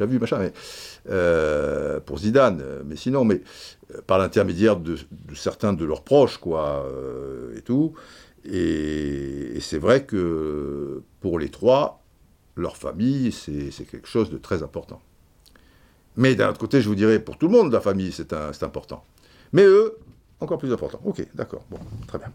déjà 0.02 0.11
vu 0.11 0.19
machin, 0.19 0.40
mais 0.40 0.53
euh, 1.10 1.99
pour 1.99 2.19
Zidane, 2.19 2.64
mais 2.86 2.95
sinon, 2.95 3.23
mais 3.23 3.41
euh, 3.94 4.02
par 4.07 4.18
l'intermédiaire 4.18 4.78
de, 4.78 4.98
certains 5.36 5.73
de 5.73 5.86
leurs 5.86 6.03
proches, 6.03 6.38
quoi, 6.38 6.88
et 7.56 7.61
tout. 7.61 7.94
Et, 8.45 9.60
c'est 9.61 9.78
vrai 9.78 10.06
que 10.06 11.03
pour 11.19 11.38
les 11.38 11.49
trois, 11.49 12.03
leur 12.56 12.76
famille, 12.78 13.32
c'est 13.32 13.86
quelque 13.86 14.07
chose 14.07 14.30
de 14.30 14.38
très 14.38 14.64
important. 14.64 15.02
Mais 16.18 16.36
d'un 16.36 16.49
autre 16.49 16.60
côté, 16.60 16.82
je 16.82 16.90
vous 16.90 16.95
dirais, 16.95 17.19
pour 17.19 17.38
tout 17.38 17.48
le 17.48 17.53
monde, 17.53 17.72
la 17.72 17.80
famille, 17.80 18.11
c'est 18.11 18.34
important. 18.64 19.03
Mais 19.53 19.64
eux, 19.64 19.98
encore 20.40 20.57
plus 20.57 20.73
important. 20.73 20.99
Ok, 21.06 21.26
d'accord, 21.36 21.64
bon, 21.69 21.78
très 22.07 22.18
bien. 22.18 22.32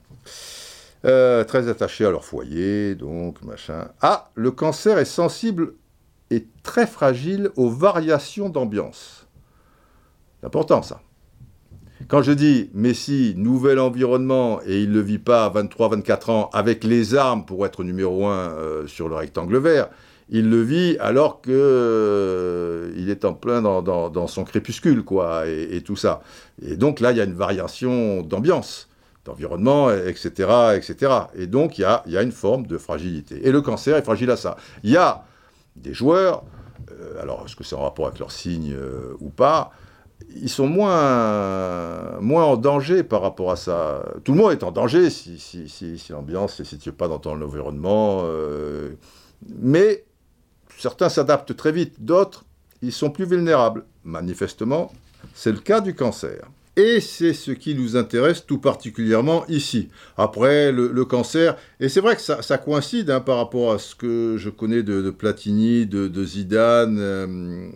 Euh, 1.04 1.44
très 1.44 1.68
attachés 1.68 2.06
à 2.06 2.10
leur 2.10 2.24
foyer, 2.24 2.94
donc 2.94 3.42
machin. 3.42 3.88
Ah, 4.00 4.30
le 4.34 4.50
cancer 4.50 4.98
est 4.98 5.04
sensible 5.04 5.74
et 6.30 6.46
très 6.62 6.86
fragile 6.86 7.50
aux 7.56 7.70
variations 7.70 8.48
d'ambiance. 8.48 9.26
C'est 10.40 10.46
important 10.46 10.82
ça. 10.82 11.00
Quand 12.08 12.22
je 12.22 12.32
dis 12.32 12.70
Messi, 12.74 13.34
nouvel 13.36 13.78
environnement, 13.80 14.60
et 14.66 14.82
il 14.82 14.90
ne 14.90 14.94
le 14.94 15.00
vit 15.00 15.18
pas 15.18 15.46
à 15.46 15.50
23-24 15.50 16.30
ans 16.30 16.50
avec 16.52 16.84
les 16.84 17.14
armes 17.14 17.44
pour 17.44 17.64
être 17.66 17.82
numéro 17.84 18.26
1 18.26 18.32
euh, 18.32 18.86
sur 18.86 19.08
le 19.08 19.16
rectangle 19.16 19.56
vert, 19.56 19.88
il 20.28 20.50
le 20.50 20.62
vit 20.62 20.96
alors 21.00 21.40
que 21.40 21.50
euh, 21.52 22.92
il 22.96 23.10
est 23.10 23.24
en 23.24 23.32
plein 23.32 23.62
dans, 23.62 24.26
son 24.26 24.44
crépuscule, 24.44 25.04
quoi, 25.04 25.46
et, 25.46 25.80
tout 25.82 25.96
ça. 25.96 26.20
Et 26.62 26.76
donc 26.76 27.00
là, 27.00 27.12
il 27.12 27.18
y 27.18 27.20
a 27.20 27.24
une 27.24 27.34
variation 27.34 28.22
d'ambiance 28.22 28.88
d'environnement, 29.24 29.90
etc., 29.90 30.76
etc. 30.76 31.12
Et 31.34 31.48
donc, 31.48 31.78
il 31.78 31.80
y 31.80 31.84
a, 31.84 32.04
y 32.06 32.16
a, 32.16 32.22
une 32.22 32.30
forme 32.30 32.66
de 32.66 32.78
fragilité. 32.78 33.40
Et 33.44 33.50
le 33.50 33.60
cancer 33.60 33.96
est 33.96 34.02
fragile 34.02 34.30
à 34.30 34.36
ça. 34.36 34.56
Il 34.84 34.90
y 34.90 34.96
a 34.96 35.24
des 35.76 35.94
joueurs, 35.94 36.44
euh, 36.90 37.20
alors 37.20 37.44
est-ce 37.44 37.56
que 37.56 37.64
c'est 37.64 37.76
en 37.76 37.82
rapport 37.82 38.06
avec 38.06 38.18
leur 38.18 38.30
signe 38.30 38.72
euh, 38.72 39.14
ou 39.20 39.28
pas, 39.30 39.72
ils 40.34 40.48
sont 40.48 40.66
moins, 40.66 42.18
moins 42.20 42.44
en 42.44 42.56
danger 42.56 43.02
par 43.02 43.22
rapport 43.22 43.50
à 43.50 43.56
ça. 43.56 44.02
Tout 44.24 44.32
le 44.32 44.38
monde 44.38 44.52
est 44.52 44.64
en 44.64 44.72
danger 44.72 45.10
si, 45.10 45.38
si, 45.38 45.68
si, 45.68 45.98
si 45.98 46.12
l'ambiance 46.12 46.62
si 46.62 46.78
tu 46.78 46.88
n'es 46.88 46.94
pas 46.94 47.08
dans 47.08 47.18
ton 47.18 47.40
environnement. 47.40 48.22
Euh, 48.24 48.94
mais 49.58 50.04
certains 50.78 51.08
s'adaptent 51.08 51.54
très 51.54 51.72
vite, 51.72 52.02
d'autres, 52.02 52.44
ils 52.82 52.92
sont 52.92 53.10
plus 53.10 53.26
vulnérables. 53.26 53.84
Manifestement, 54.04 54.92
c'est 55.34 55.52
le 55.52 55.58
cas 55.58 55.80
du 55.80 55.94
cancer. 55.94 56.48
Et 56.78 57.00
c'est 57.00 57.32
ce 57.32 57.52
qui 57.52 57.74
nous 57.74 57.96
intéresse 57.96 58.44
tout 58.44 58.58
particulièrement 58.58 59.46
ici. 59.48 59.88
Après, 60.18 60.70
le, 60.72 61.04
cancer, 61.06 61.56
et 61.80 61.88
c'est 61.88 62.00
vrai 62.00 62.16
que 62.16 62.20
ça, 62.20 62.58
coïncide 62.58 63.08
hein, 63.10 63.20
par 63.20 63.38
rapport 63.38 63.72
à 63.72 63.78
ce 63.78 63.94
que 63.94 64.36
je 64.36 64.50
connais 64.50 64.82
de, 64.82 65.08
Platini, 65.08 65.86
de, 65.86 66.24
Zidane 66.24 66.98
euh, 67.00 67.70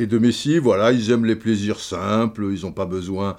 et, 0.00 0.06
de 0.06 0.18
Messi. 0.18 0.58
Voilà, 0.58 0.90
ils 0.90 1.12
aiment 1.12 1.26
les 1.26 1.36
plaisirs 1.36 1.78
simples, 1.78 2.48
ils 2.52 2.62
n'ont 2.62 2.72
pas 2.72 2.86
besoin 2.86 3.36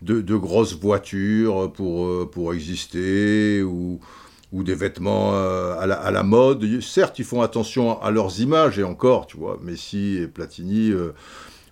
de, 0.00 0.36
grosses 0.36 0.74
voitures 0.74 1.72
pour, 1.72 2.06
euh, 2.06 2.28
pour 2.28 2.54
exister 2.54 3.62
ou, 3.62 4.00
ou 4.50 4.64
des 4.64 4.74
vêtements 4.74 5.34
euh, 5.34 5.78
à, 5.78 6.10
la, 6.10 6.22
mode. 6.24 6.80
Certes, 6.80 7.20
ils 7.20 7.24
font 7.24 7.42
attention 7.42 8.02
à 8.02 8.10
leurs 8.10 8.40
images, 8.40 8.80
et 8.80 8.82
encore, 8.82 9.28
tu 9.28 9.36
vois, 9.36 9.60
Messi 9.62 10.16
et 10.16 10.26
Platini 10.26 10.92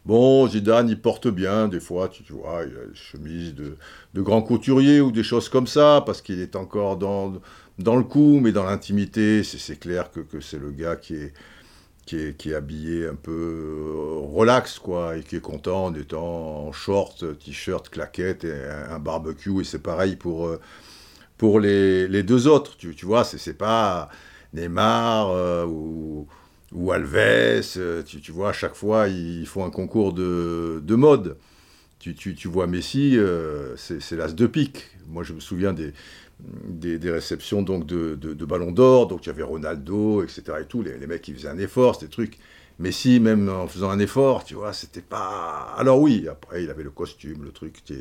Bon, 0.06 0.48
Zidane, 0.48 0.88
il 0.88 1.00
porte 1.00 1.28
bien, 1.28 1.68
des 1.68 1.80
fois, 1.80 2.08
tu, 2.08 2.22
vois, 2.32 2.62
il 2.66 2.76
a 2.76 2.86
des 2.86 2.94
chemises 2.94 3.54
de, 3.54 3.76
de 4.14 4.22
grand 4.22 4.40
couturier 4.40 5.00
ou 5.00 5.12
des 5.12 5.22
choses 5.22 5.48
comme 5.50 5.66
ça, 5.66 6.02
parce 6.06 6.22
qu'il 6.22 6.40
est 6.40 6.56
encore 6.56 6.96
dans, 6.96 7.32
le 7.78 8.02
coup, 8.02 8.40
mais 8.40 8.50
dans 8.52 8.64
l'intimité, 8.64 9.42
c'est 9.44 9.78
clair 9.78 10.10
que, 10.10 10.40
c'est 10.40 10.58
le 10.58 10.70
gars 10.70 10.96
qui 10.96 11.16
est, 11.16 12.36
qui 12.36 12.54
habillé 12.54 13.06
un 13.06 13.14
peu 13.14 13.30
euh, 13.30 14.18
relax, 14.34 14.78
quoi, 14.78 15.16
et 15.18 15.22
qui 15.22 15.36
est 15.36 15.40
content 15.40 15.86
en 15.86 15.94
étant 15.94 16.66
en 16.68 16.72
short, 16.72 17.38
t-shirt, 17.38 17.88
claquette 17.90 18.44
et 18.44 18.54
un, 18.90 18.98
barbecue, 18.98 19.60
et 19.60 19.64
c'est 19.64 19.82
pareil 19.82 20.16
pour, 20.16 20.46
euh, 20.46 20.60
pour 21.36 21.60
les, 21.60 22.08
les, 22.08 22.22
deux 22.22 22.48
autres, 22.48 22.76
tu, 22.78 22.94
tu 22.94 23.06
vois, 23.06 23.24
c'est 23.24 23.54
pas 23.54 24.08
Neymar 24.54 25.30
euh, 25.30 25.66
ou 25.66 26.26
ou 26.72 26.92
Alves, 26.92 27.16
euh, 27.76 28.02
tu, 28.02 28.32
vois, 28.32 28.50
à 28.50 28.52
chaque 28.52 28.74
fois, 28.74 29.08
ils 29.08 29.46
font 29.46 29.64
un 29.64 29.70
concours 29.70 30.12
de, 30.12 30.94
mode. 30.94 31.36
Tu, 31.98 32.14
vois 32.48 32.66
Messi, 32.66 33.16
euh, 33.18 33.76
c'est 33.76 34.12
l'as 34.12 34.32
de 34.32 34.46
pique. 34.46 34.86
Moi, 35.08 35.24
je 35.24 35.32
me 35.32 35.40
souviens 35.40 35.72
des, 35.72 35.92
des, 36.38 37.10
réceptions 37.10 37.62
donc 37.62 37.86
de, 37.86 38.14
de, 38.14 38.44
Ballon 38.44 38.70
d'Or, 38.70 39.08
donc 39.08 39.26
il 39.26 39.28
y 39.28 39.30
avait 39.30 39.42
Ronaldo, 39.42 40.22
etc. 40.22 40.42
Et 40.60 40.64
tout, 40.64 40.82
les, 40.82 41.06
mecs, 41.06 41.22
qui 41.22 41.34
faisaient 41.34 41.48
un 41.48 41.58
effort, 41.58 41.96
c'était 41.96 42.10
trucs. 42.10 42.38
Messi, 42.78 43.20
même 43.20 43.50
en 43.50 43.66
faisant 43.66 43.90
un 43.90 43.98
effort, 43.98 44.42
tu 44.42 44.54
vois, 44.54 44.72
c'était 44.72 45.02
pas... 45.02 45.74
Alors 45.76 46.00
oui, 46.00 46.26
après, 46.30 46.64
il 46.64 46.70
avait 46.70 46.82
le 46.82 46.90
costume, 46.90 47.44
le 47.44 47.50
truc, 47.50 47.84
tu 47.84 47.92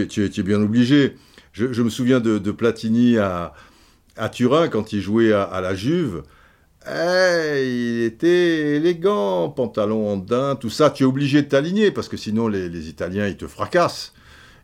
es, 0.00 0.06
tu 0.08 0.24
es, 0.24 0.42
bien 0.42 0.60
obligé. 0.60 1.14
Je, 1.52 1.80
me 1.80 1.90
souviens 1.90 2.18
de, 2.18 2.50
Platini 2.50 3.18
à, 3.18 3.54
à 4.16 4.28
Turin, 4.30 4.66
quand 4.66 4.92
il 4.92 5.00
jouait 5.00 5.32
à 5.32 5.60
la 5.60 5.76
Juve, 5.76 6.24
eh, 6.86 7.62
il 7.64 8.02
était 8.04 8.76
élégant, 8.76 9.48
pantalon 9.48 10.12
en 10.12 10.16
daim, 10.16 10.56
tout 10.56 10.70
ça. 10.70 10.90
Tu 10.90 11.04
es 11.04 11.06
obligé 11.06 11.42
de 11.42 11.48
t'aligner 11.48 11.90
parce 11.90 12.08
que 12.08 12.16
sinon 12.16 12.48
les, 12.48 12.88
Italiens 12.88 13.26
ils 13.26 13.36
te 13.36 13.46
fracassent. 13.46 14.12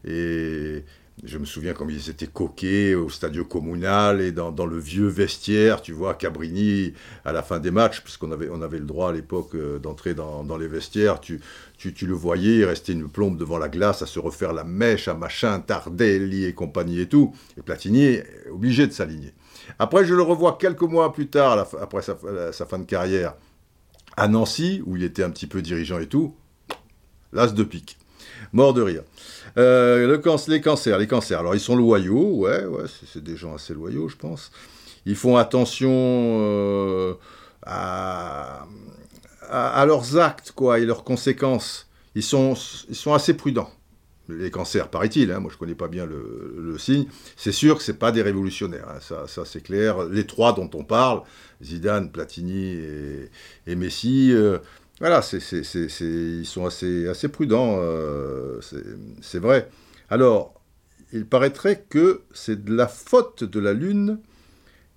Et 0.06 0.84
je 1.22 1.38
me 1.38 1.44
souviens 1.44 1.74
comme 1.74 1.90
ils 1.90 2.08
étaient 2.08 2.26
coqués 2.26 2.94
au 2.94 3.08
Stadio 3.08 3.44
Comunal 3.44 4.20
et 4.20 4.32
dans, 4.32 4.66
le 4.66 4.78
vieux 4.78 5.06
vestiaire, 5.06 5.82
tu 5.82 5.92
vois, 5.92 6.14
Cabrini 6.14 6.94
à 7.24 7.32
la 7.32 7.42
fin 7.42 7.58
des 7.58 7.70
matchs, 7.70 8.00
puisqu'on 8.02 8.32
avait, 8.32 8.48
avait 8.48 8.78
le 8.78 8.86
droit 8.86 9.10
à 9.10 9.12
l'époque 9.12 9.54
euh, 9.54 9.78
d'entrer 9.78 10.14
dans, 10.14 10.56
les 10.56 10.68
vestiaires, 10.68 11.20
tu, 11.20 11.40
tu, 11.76 12.06
le 12.06 12.14
voyais, 12.14 12.64
restait 12.64 12.92
une 12.92 13.08
plombe 13.08 13.36
devant 13.36 13.58
la 13.58 13.68
glace 13.68 14.02
à 14.02 14.06
se 14.06 14.18
refaire 14.18 14.52
la 14.52 14.64
mèche, 14.64 15.08
à 15.08 15.14
machin, 15.14 15.60
Tardelli 15.60 16.44
et 16.44 16.54
compagnie 16.54 17.00
et 17.00 17.08
tout. 17.08 17.34
Et 17.58 17.62
Platini 17.62 18.18
obligé 18.50 18.86
de 18.86 18.92
s'aligner. 18.92 19.34
Après, 19.78 20.04
je 20.04 20.14
le 20.14 20.22
revois 20.22 20.56
quelques 20.58 20.82
mois 20.82 21.12
plus 21.12 21.28
tard, 21.28 21.68
après 21.80 22.02
sa, 22.02 22.66
fin 22.66 22.78
de 22.78 22.84
carrière, 22.84 23.34
à 24.16 24.26
Nancy, 24.26 24.82
où 24.86 24.96
il 24.96 25.04
était 25.04 25.22
un 25.22 25.30
petit 25.30 25.46
peu 25.46 25.62
dirigeant 25.62 25.98
et 25.98 26.06
tout. 26.06 26.34
L'as 27.32 27.48
de 27.48 27.62
pique. 27.62 27.99
Mort 28.52 28.74
de 28.74 28.82
rire. 28.82 29.02
Euh, 29.58 30.06
le 30.06 30.20
les 30.48 30.60
cancers, 30.60 30.98
les 30.98 31.06
cancers. 31.06 31.40
Alors, 31.40 31.54
ils 31.54 31.60
sont 31.60 31.76
loyaux, 31.76 32.36
ouais, 32.36 32.64
ouais, 32.64 32.84
c'est 33.12 33.22
des 33.22 33.36
gens 33.36 33.54
assez 33.54 33.74
loyaux, 33.74 34.08
je 34.08 34.16
pense. 34.16 34.50
Ils 35.06 35.16
font 35.16 35.36
attention 35.36 35.90
euh, 35.92 37.14
à, 37.62 38.66
leurs 39.86 40.18
actes, 40.18 40.52
quoi, 40.52 40.78
et 40.78 40.84
leurs 40.84 41.04
conséquences. 41.04 41.88
Ils 42.14 42.22
sont, 42.22 42.54
ils 42.88 42.96
sont 42.96 43.14
assez 43.14 43.34
prudents 43.34 43.70
les 44.28 44.50
cancers, 44.50 44.88
paraît-il, 44.88 45.32
hein, 45.32 45.40
moi 45.40 45.50
je 45.50 45.56
ne 45.56 45.58
connais 45.58 45.74
pas 45.74 45.88
bien 45.88 46.06
le, 46.06 46.76
signe, 46.78 47.06
c'est 47.36 47.52
sûr 47.52 47.76
que 47.76 47.82
ce 47.82 47.92
pas 47.92 48.12
des 48.12 48.22
révolutionnaires, 48.22 48.88
hein, 48.88 48.98
ça, 49.00 49.26
ça 49.26 49.44
c'est 49.44 49.60
clair. 49.60 50.04
Les 50.04 50.24
trois 50.26 50.52
dont 50.52 50.70
on 50.74 50.84
parle, 50.84 51.22
Zidane, 51.62 52.10
Platini 52.10 52.78
et, 53.66 53.74
Messi, 53.74 54.30
euh, 54.32 54.58
voilà, 55.00 55.22
ils 55.32 56.46
sont 56.46 56.66
assez, 56.66 57.28
prudents, 57.28 57.78
euh, 57.80 58.60
c'est, 59.22 59.38
vrai. 59.38 59.68
Alors, 60.10 60.60
il 61.12 61.26
paraîtrait 61.26 61.84
que 61.88 62.22
c'est 62.32 62.64
de 62.64 62.74
la 62.74 62.86
faute 62.86 63.42
de 63.42 63.58
la 63.58 63.72
Lune, 63.72 64.18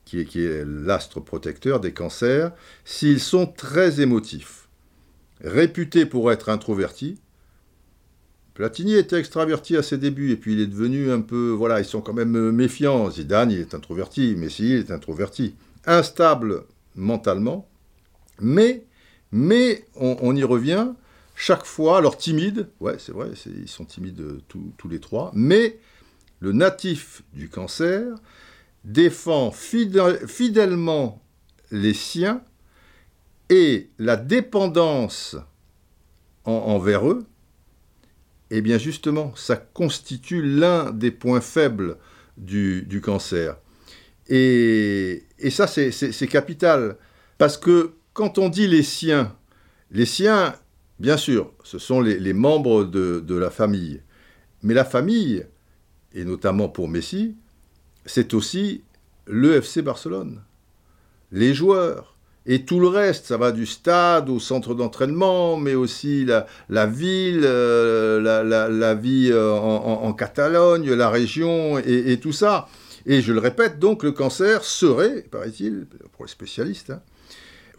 qui 0.03 0.19
est, 0.19 0.25
qui 0.25 0.43
est 0.43 0.65
l'astre 0.65 1.21
protecteur 1.21 1.80
des 1.80 1.93
cancers, 1.93 2.51
s'ils 2.84 3.21
sont 3.21 3.47
très 3.47 4.01
émotifs. 4.01 4.67
Réputés 5.41 6.05
pour 6.05 6.31
être 6.31 6.49
introvertis, 6.49 7.19
Platini 8.53 8.93
était 8.93 9.17
extraverti 9.17 9.77
à 9.77 9.81
ses 9.81 9.97
débuts, 9.97 10.31
et 10.31 10.35
puis 10.35 10.53
il 10.53 10.59
est 10.59 10.67
devenu 10.67 11.11
un 11.11 11.21
peu. 11.21 11.49
Voilà, 11.49 11.80
ils 11.80 11.85
sont 11.85 12.01
quand 12.01 12.13
même 12.13 12.35
euh, 12.35 12.51
méfiants. 12.51 13.09
Zidane, 13.09 13.51
il 13.51 13.59
est 13.59 13.73
introverti, 13.73 14.35
Messi, 14.35 14.69
il 14.69 14.75
est 14.77 14.91
introverti. 14.91 15.55
Instable 15.85 16.65
mentalement, 16.95 17.67
mais, 18.39 18.85
mais 19.34 19.85
on, 19.95 20.35
y 20.35 20.43
revient 20.43 20.93
chaque 21.35 21.65
fois. 21.65 21.97
Alors 21.97 22.18
timide, 22.18 22.69
ouais, 22.80 22.95
c'est 22.97 23.11
vrai, 23.11 23.31
ils 23.45 23.68
sont 23.68 23.84
timides 23.84 24.22
euh, 24.22 24.41
tous 24.47 24.88
les 24.88 24.99
trois, 24.99 25.31
mais 25.34 25.80
le 26.39 26.53
natif 26.53 27.23
du 27.34 27.49
cancer 27.49 28.15
défend 28.85 29.51
fidèlement 29.51 31.22
les 31.72 31.93
siens 31.93 32.41
et 33.49 33.89
la 33.97 34.15
dépendance 34.15 35.35
envers 36.45 37.07
eux 37.10 37.26
eh 38.55 38.61
bien 38.61 38.77
justement, 38.77 39.34
ça 39.35 39.55
constitue 39.55 40.43
l'un 40.43 40.91
des 40.91 41.10
points 41.10 41.41
faibles 41.41 41.97
du, 42.38 43.01
cancer. 43.03 43.57
Et, 44.30 45.23
ça, 45.49 45.65
c'est 45.65 46.27
capital. 46.27 46.97
Parce 47.39 47.57
que 47.57 47.93
quand 48.14 48.38
on 48.38 48.49
dit 48.49 48.68
les 48.68 48.84
siens, 48.84 49.35
les 49.91 50.06
siens, 50.06 50.56
bien 50.99 51.18
sûr, 51.18 51.52
ce 51.64 51.80
sont 51.80 52.02
les, 52.02 52.34
membres 52.34 52.84
de, 52.84 53.35
la 53.35 53.49
famille. 53.49 54.02
Mais 54.61 54.73
la 54.73 54.85
famille, 54.85 55.45
et 56.14 56.23
notamment 56.26 56.69
pour 56.69 56.88
Messi, 56.88 57.35
c'est 58.06 58.34
aussi 58.34 58.84
le 59.26 59.56
FC 59.56 59.81
Barcelone, 59.81 60.41
les 61.31 61.53
joueurs, 61.53 62.15
et 62.45 62.65
tout 62.65 62.80
le 62.81 62.88
reste, 62.88 63.26
ça 63.27 63.38
va 63.38 63.53
du 63.53 63.65
stade 63.65 64.30
au 64.30 64.38
centre 64.38 64.76
d'entraînement, 64.76 65.56
mais 65.56 65.76
aussi 65.76 66.26
la, 66.26 66.85
ville, 66.85 67.44
euh, 67.45 68.19
la, 68.44 68.95
vie 68.95 69.30
euh, 69.31 69.53
en, 69.53 70.11
Catalogne, 70.11 70.91
la 70.91 71.10
région 71.10 71.80
et, 71.80 72.19
tout 72.19 72.34
ça. 72.34 72.68
Et 73.06 73.22
je 73.22 73.31
le 73.31 73.40
répète, 73.40 73.80
donc 73.80 74.03
le 74.03 74.11
cancer 74.11 74.64
serait, 74.65 75.22
paraît-il, 75.31 75.88
pour 76.11 76.26
les 76.26 76.31
spécialistes, 76.31 76.90
hein, 76.90 77.02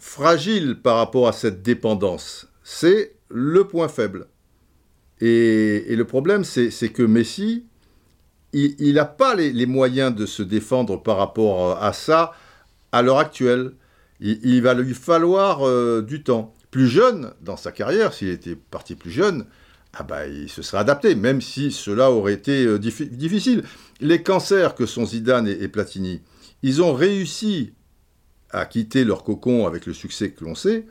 fragile 0.05 0.77
par 0.83 0.97
rapport 0.97 1.29
à 1.29 1.33
cette 1.33 1.63
dépendance. 1.63 2.47
C'est 2.63 3.15
le 3.29 3.67
point 3.67 3.89
faible. 3.89 4.27
Et, 5.21 5.97
le 5.97 6.05
problème, 6.05 6.45
c'est 6.45 6.89
que 6.91 7.03
Messi, 7.03 7.65
il 8.53 8.95
n'a 8.95 9.07
pas 9.07 9.35
les 9.35 9.67
moyens 9.67 10.15
de 10.15 10.27
se 10.27 10.43
défendre 10.43 11.03
par 11.03 11.17
rapport 11.17 11.83
à 11.83 11.93
ça 11.93 12.33
à 12.93 13.03
l'heure 13.03 13.19
actuelle 13.19 13.73
il, 14.21 14.63
va 14.63 14.75
lui 14.75 14.95
falloir 14.95 15.67
euh, 15.67 16.03
du 16.03 16.23
temps. 16.23 16.55
Plus 16.71 16.89
jeune, 16.89 17.33
dans 17.41 17.57
sa 17.57 17.73
carrière, 17.73 18.13
s'il 18.13 18.29
était 18.29 18.57
parti 18.57 18.95
plus 18.95 19.11
jeune, 19.11 19.45
ah 19.93 20.03
bah, 20.03 20.27
il 20.27 20.49
se 20.49 20.63
serait 20.63 20.79
adapté, 20.79 21.15
même 21.15 21.41
si 21.41 21.71
cela 21.71 22.11
aurait 22.11 22.33
été 22.33 22.65
euh, 22.65 22.79
difficile. 22.79 23.63
Les 24.01 24.23
cancers 24.23 24.75
que 24.75 24.87
sont 24.87 25.07
Zidane 25.07 25.47
et, 25.47 25.69
Platini, 25.69 26.21
ils 26.63 26.83
ont 26.83 26.95
réussi 26.95 27.75
à 28.55 28.67
quitter 28.67 29.05
leur 29.05 29.25
cocon 29.25 29.67
avec 29.67 29.87
le 29.87 29.93
succès 29.93 30.31
que 30.31 30.45
l'on 30.45 30.55
sait, 30.55 30.87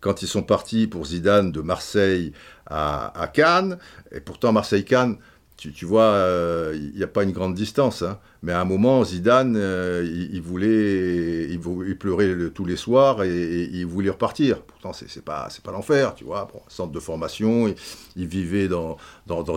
quand 0.00 0.22
ils 0.22 0.28
sont 0.28 0.42
partis 0.42 0.86
pour 0.86 1.06
Zidane 1.06 1.52
de 1.52 1.60
Marseille 1.60 2.32
à, 2.66 3.18
à 3.20 3.26
Cannes, 3.28 3.78
et 4.12 4.20
pourtant 4.20 4.52
Marseille-Cannes, 4.52 5.18
tu, 5.60 5.84
vois, 5.84 6.04
euh, 6.04 6.74
il 6.74 6.96
n'y 6.96 7.02
a 7.02 7.06
pas 7.06 7.22
une 7.22 7.32
grande 7.32 7.54
distance. 7.54 8.00
Hein. 8.00 8.18
Mais 8.42 8.52
à 8.52 8.60
un 8.62 8.64
moment, 8.64 9.04
Zidane, 9.04 9.56
euh, 9.58 10.08
il, 10.32 10.40
voulait, 10.40 11.48
il, 11.50 11.60
pleurait 11.98 12.34
tous 12.54 12.64
les 12.64 12.76
soirs 12.76 13.22
et, 13.24 13.68
il 13.70 13.84
voulait 13.84 14.08
repartir. 14.08 14.62
Pourtant, 14.62 14.94
c'est 14.94 15.14
n'est 15.14 15.22
pas, 15.22 15.48
pas 15.62 15.72
l'enfer, 15.72 16.14
tu 16.14 16.24
vois. 16.24 16.48
centre 16.68 16.92
de 16.92 17.00
formation, 17.00 17.72
il, 18.16 18.26
vivait 18.26 18.68
dans, 18.68 18.96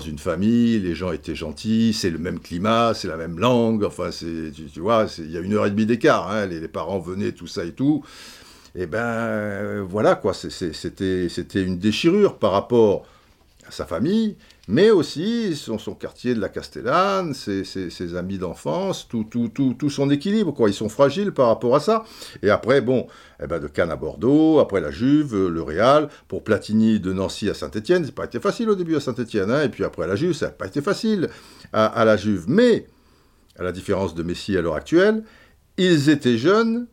une 0.05 0.19
famille, 0.19 0.80
les 0.80 0.93
gens 0.93 1.13
étaient 1.13 1.35
gentils, 1.35 1.93
c'est 1.93 2.09
le 2.09 2.19
même 2.19 2.39
climat, 2.39 2.93
c'est 2.93 3.07
la 3.07 3.17
même 3.17 3.39
langue. 3.39 3.85
Enfin, 3.85 4.09
tu, 4.09 4.51
tu 4.51 4.80
vois, 4.81 5.07
il 5.19 5.31
y 5.31 5.38
a 5.38 5.39
une 5.39 5.53
heure 5.53 5.65
et 5.65 5.71
demie 5.71 5.85
d'écart. 5.85 6.30
Hein. 6.30 6.47
Les, 6.47 6.59
les, 6.59 6.67
parents 6.67 6.99
venaient, 6.99 7.31
tout 7.31 7.47
ça 7.47 7.63
et 7.63 7.71
tout. 7.71 8.03
Et 8.75 8.81
eh 8.81 8.85
ben 8.88 9.81
voilà 9.84 10.15
quoi, 10.15 10.34
c'était 10.34 11.27
une 11.63 11.77
déchirure 11.77 12.39
par 12.39 12.51
rapport 12.51 13.05
à 13.67 13.71
sa 13.71 13.85
famille 13.85 14.35
mais 14.68 14.91
aussi 14.91 15.56
son, 15.56 15.77
son 15.77 15.94
quartier 15.94 16.35
de 16.35 16.40
la 16.40 16.48
Castellane, 16.48 17.34
ses, 17.34 18.15
amis 18.15 18.38
d'enfance, 18.38 19.07
tout, 19.07 19.26
tout, 19.26 19.49
tout, 19.49 19.76
tout, 19.77 19.90
son 19.90 20.10
équilibre, 20.10 20.53
quoi. 20.53 20.69
Ils 20.69 20.73
sont 20.73 20.88
fragiles 20.88 21.34
par 21.34 21.48
rapport 21.48 21.76
à 21.76 21.81
ça. 21.81 22.06
Et 22.41 22.49
après, 22.49 22.80
bon, 22.80 23.07
eh 23.41 23.48
ben 23.48 23.60
de 23.60 23.68
Cannes 23.68 23.91
à 23.91 23.98
Bordeaux, 23.98 24.60
après 24.60 24.80
la 24.80 24.90
Juve, 24.90 25.48
le 25.48 25.61
Real, 25.61 26.07
pour 26.30 26.44
Platini 26.44 26.99
de 26.99 27.11
Nancy 27.11 27.49
à 27.49 27.53
Saint-Etienne, 27.53 28.06
c'est 28.06 28.15
pas 28.15 28.26
été 28.26 28.40
facile 28.40 28.69
au 28.69 28.76
début 28.76 28.95
à 28.95 29.02
Saint-Etienne, 29.02 29.52
hein, 29.52 29.64
et 29.64 29.69
puis 29.69 29.84
après 29.84 30.07
la 30.07 30.15
Juve, 30.15 30.34
ça 30.34 30.45
n'a 30.45 30.52
pas 30.53 30.68
été 30.68 30.81
facile 30.81 31.30
à, 31.73 31.85
à 31.85 32.06
la 32.06 32.15
Juve. 32.15 32.45
Mais, 32.48 32.88
à 33.60 33.64
la 33.64 33.73
différence 33.73 34.15
de 34.15 34.23
Messi 34.23 34.57
à 34.57 34.61
l'heure 34.61 34.76
actuelle, 34.76 35.23
ils 35.77 36.10
étaient 36.10 36.38
jeunes 36.38 36.88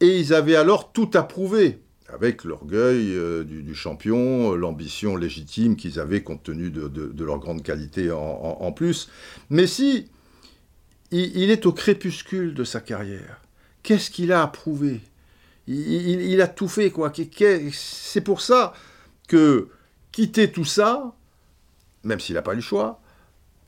et 0.00 0.18
ils 0.18 0.32
avaient 0.32 0.56
alors 0.56 0.92
tout 0.92 1.10
à 1.14 1.22
prouver. 1.22 1.80
Avec 2.12 2.44
l'orgueil 2.44 3.14
euh, 3.14 3.44
du, 3.44 3.74
champion, 3.74 4.54
l'ambition 4.54 5.16
légitime 5.16 5.76
qu'ils 5.76 5.98
avaient 5.98 6.22
compte 6.22 6.42
tenu 6.42 6.70
de, 6.70 7.24
leur 7.24 7.38
grande 7.38 7.62
qualité 7.62 8.10
en, 8.10 8.72
plus. 8.72 9.08
Messi, 9.50 10.08
il, 11.10 11.36
il, 11.36 11.50
est 11.50 11.66
au 11.66 11.72
crépuscule 11.72 12.54
de 12.54 12.64
sa 12.64 12.80
carrière. 12.80 13.40
Qu'est-ce 13.82 14.10
qu'il 14.10 14.32
a 14.32 14.42
approuvé 14.42 15.00
il, 15.66 16.20
il, 16.22 16.40
a 16.40 16.46
tout 16.46 16.68
fait, 16.68 16.90
quoi. 16.90 17.12
C'est 17.72 18.20
pour 18.20 18.40
ça 18.40 18.72
que 19.28 19.68
quitter 20.12 20.50
tout 20.50 20.64
ça, 20.64 21.14
même 22.04 22.20
s'il 22.20 22.36
n'a 22.36 22.42
pas 22.42 22.52
eu 22.52 22.56
le 22.56 22.62
choix, 22.62 23.00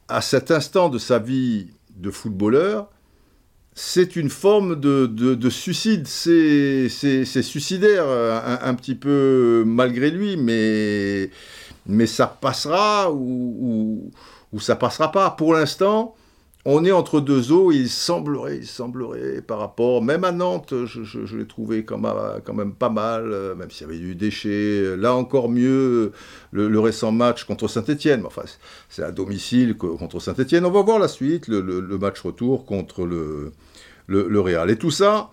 à 0.06 0.20
cet 0.20 0.50
instant 0.50 0.88
de 0.88 0.98
sa 0.98 1.18
vie 1.18 1.68
de 1.96 2.10
footballeur, 2.10 2.90
c'est 3.78 4.16
une 4.16 4.28
forme 4.28 4.74
de, 4.80 5.50
suicide. 5.50 6.08
C'est 6.08 6.88
suicidaire, 7.42 8.06
un, 8.08 8.74
petit 8.74 8.96
peu 8.96 9.62
malgré 9.64 10.10
lui, 10.10 10.36
mais, 10.36 11.30
mais 11.86 12.06
ça 12.06 12.26
passera 12.26 13.12
ou, 13.12 14.10
ou 14.52 14.60
ça 14.60 14.74
passera 14.74 15.12
pas. 15.12 15.30
Pour 15.30 15.54
l'instant, 15.54 16.16
on 16.64 16.84
est 16.84 16.92
entre 16.92 17.20
deux 17.20 17.52
eaux, 17.52 17.72
il 17.72 17.88
semblerait, 17.88 18.58
il 18.58 18.66
semblerait, 18.66 19.40
par 19.40 19.58
rapport, 19.58 20.02
même 20.02 20.24
à 20.24 20.32
Nantes, 20.32 20.74
je, 20.84 21.36
l'ai 21.36 21.46
trouvé 21.46 21.84
quand 21.84 21.98
même, 22.52 22.74
pas 22.74 22.90
mal, 22.90 23.54
même 23.56 23.70
s'il 23.70 23.86
y 23.86 23.90
avait 23.90 23.98
du 23.98 24.14
déchet. 24.14 24.96
Là 24.96 25.14
encore 25.14 25.48
mieux, 25.48 26.12
le, 26.50 26.80
récent 26.80 27.10
match 27.10 27.44
contre 27.44 27.68
Saint-Etienne, 27.68 28.24
enfin, 28.26 28.42
c'est 28.88 29.02
à 29.02 29.12
domicile 29.12 29.76
contre 29.76 30.20
Saint-Etienne. 30.20 30.66
On 30.66 30.70
va 30.70 30.82
voir 30.82 30.98
la 30.98 31.08
suite, 31.08 31.48
le, 31.48 31.98
match 31.98 32.20
retour 32.20 32.66
contre 32.66 33.06
le, 33.06 33.52
le, 34.08 34.40
Real. 34.40 34.70
Et 34.70 34.76
tout 34.76 34.90
ça, 34.90 35.30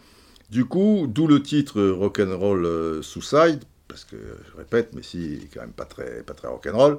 du 0.50 0.66
coup, 0.66 1.08
d'où 1.10 1.28
le 1.28 1.42
titre 1.42 1.82
Rock'n'Roll 1.82 2.66
euh, 2.66 3.02
Suicide, 3.02 3.64
parce 3.88 4.06
que, 4.06 4.18
je 4.18 4.58
répète, 4.58 4.90
mais 4.94 5.02
si, 5.02 5.48
quand 5.54 5.62
même 5.62 5.72
pas 5.72 5.86
très, 5.86 6.22
pas 6.24 6.34
très 6.34 6.48
rock'n'roll. 6.48 6.98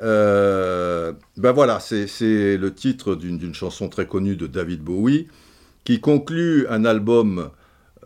Euh, 0.00 1.12
ben 1.36 1.52
voilà, 1.52 1.80
c'est 1.80 2.56
le 2.56 2.72
titre 2.72 3.16
d'une 3.16 3.54
chanson 3.54 3.88
très 3.88 4.06
connue 4.06 4.36
de 4.36 4.46
David 4.46 4.80
Bowie, 4.80 5.26
qui 5.84 6.00
conclut 6.00 6.66
un 6.68 6.84
album 6.84 7.50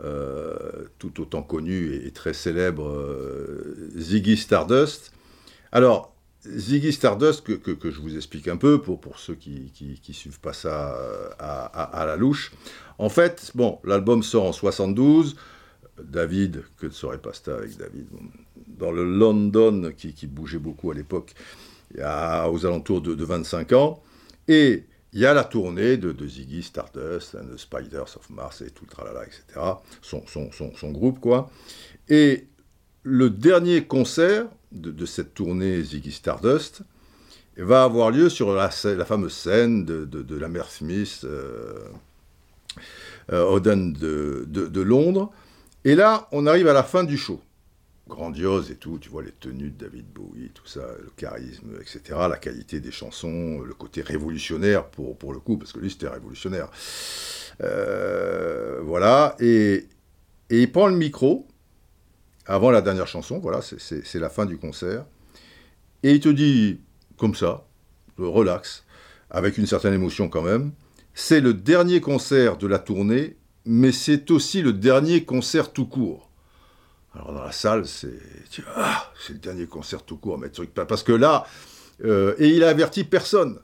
euh, 0.03 0.55
tout 0.99 1.21
autant 1.21 1.43
connu 1.43 1.95
et, 1.95 2.11
très 2.13 2.33
célèbre, 2.33 2.97
Ziggy 3.97 4.39
Stardust. 4.39 5.13
Alors, 5.71 6.15
Ziggy 6.47 6.93
Stardust, 6.93 7.43
que, 7.43 7.91
je 7.91 8.01
vous 8.01 8.17
explique 8.17 8.49
un 8.49 8.57
peu 8.57 8.81
pour, 8.81 9.19
ceux 9.19 9.35
qui 9.35 9.71
ne 10.09 10.15
suivent 10.15 10.41
pas 10.41 10.55
ça 10.55 10.97
à, 11.39 12.05
la 12.07 12.17
louche. 12.17 12.53
En 12.99 13.09
fait, 13.09 13.53
bon, 13.55 13.79
l'album 13.85 14.23
sort 14.23 14.47
en 14.47 14.53
72. 14.53 15.37
David, 16.03 16.65
que 16.79 16.87
ne 16.87 16.93
serait 16.93 17.19
pas 17.19 17.33
ça 17.33 17.55
avec 17.55 17.77
David, 17.77 18.07
dans 18.67 18.91
le 18.91 19.05
London 19.05 19.93
qui, 19.97 20.27
bougeait 20.27 20.59
beaucoup 20.59 20.91
à 20.91 20.95
l'époque, 20.95 21.35
aux 21.97 22.67
alentours 22.67 23.01
de, 23.01 23.25
25 23.25 23.73
ans. 23.73 24.03
Et 24.49 24.85
il 25.13 25.21
y 25.21 25.27
a 25.27 25.35
la 25.35 25.45
tournée 25.45 25.97
de, 25.97 26.27
Ziggy 26.27 26.63
Stardust, 26.63 27.35
and 27.35 27.55
the 27.55 27.59
Spiders 27.59 28.17
of 28.17 28.31
Mars 28.31 28.63
et 28.63 28.71
tout 28.71 28.85
le 28.87 28.91
tralala, 28.91 29.25
etc. 29.25 29.61
Son, 30.01 30.91
groupe, 30.91 31.21
quoi. 31.21 31.51
Et 32.09 32.47
le 33.03 33.31
dernier 33.31 33.85
concert 33.85 34.47
de, 34.73 35.07
cette 35.07 35.35
tournée 35.35 35.83
Ziggy 35.83 36.13
Stardust 36.13 36.83
va 37.59 37.85
avoir 37.85 38.11
lieu 38.11 38.31
sur 38.31 38.55
la, 38.55 38.71
fameuse 38.71 39.35
scène 39.35 39.85
de, 39.85 40.37
la 40.37 40.49
mer 40.49 40.71
Smith, 40.71 41.21
euh, 41.25 41.75
Oden 43.33 43.93
de 43.93 44.81
Londres. 44.81 45.33
Et 45.85 45.95
là, 45.95 46.29
on 46.33 46.47
arrive 46.47 46.69
à 46.69 46.73
la 46.73 46.83
fin 46.83 47.05
du 47.05 47.17
show 47.17 47.41
grandiose 48.09 48.71
et 48.71 48.77
tout, 48.77 48.99
tu 48.99 49.09
vois, 49.09 49.23
les 49.23 49.33
tenues 49.33 49.71
de 49.71 49.85
David 49.85 50.07
Bowie, 50.13 50.51
tout 50.53 50.67
ça, 50.67 50.81
le 51.01 51.11
charisme, 51.17 51.71
etc., 51.81 52.01
la 52.29 52.37
qualité 52.37 52.81
des 52.81 52.91
chansons, 52.91 53.61
le 53.61 53.75
côté 53.75 54.03
révolutionnaire 54.03 54.87
pour, 54.87 55.17
pour 55.17 55.33
le 55.33 55.41
coup, 55.41 55.57
parce 55.57 55.73
que 55.73 55.81
lui 55.81 55.91
c'était 55.91 56.09
révolutionnaire. 56.09 56.69
Euh, 57.63 58.81
voilà, 58.83 59.37
et, 59.41 59.87
et, 60.51 60.63
il 60.63 60.73
prend 60.73 60.89
le 60.89 60.97
micro, 60.97 61.47
avant 62.47 62.71
la 62.71 62.83
dernière 62.83 63.07
chanson, 63.07 63.39
voilà, 63.39 63.61
c'est 63.63 64.19
la 64.19 64.29
fin 64.29 64.47
du 64.47 64.59
concert, 64.59 65.05
et 66.03 66.13
il 66.13 66.21
te 66.21 66.29
dit, 66.29 66.81
comme 67.17 67.35
ça, 67.35 67.65
relax, 68.19 68.85
avec 69.31 69.59
une 69.59 69.67
certaine 69.67 69.95
émotion 69.95 70.29
quand 70.29 70.43
même, 70.43 70.73
c'est 71.15 71.41
le 71.41 71.55
dernier 71.55 72.01
concert 72.01 72.57
de 72.57 72.67
la 72.67 72.79
tournée, 72.79 73.37
mais 73.65 73.93
c'est 73.93 74.31
aussi 74.31 74.63
le 74.63 74.73
dernier 74.73 75.25
concert 75.25 75.73
tout 75.73 75.87
court. 75.87 76.31
Alors 77.15 77.33
dans 77.33 77.45
la 77.45 77.53
salle, 77.53 77.87
c'est 77.87 78.19
ah, 78.75 79.11
c'est 79.27 79.35
le 79.35 79.39
dernier 79.39 79.67
concert 79.67 80.03
tout 80.03 80.17
court, 80.17 80.39
mais 80.39 80.49
parce 80.87 81.03
que 81.03 81.13
là, 81.13 81.47
euh, 82.05 82.35
et 82.39 82.49
il 82.49 82.65
a 82.65 82.69
averti 82.69 83.05
personne. 83.05 83.59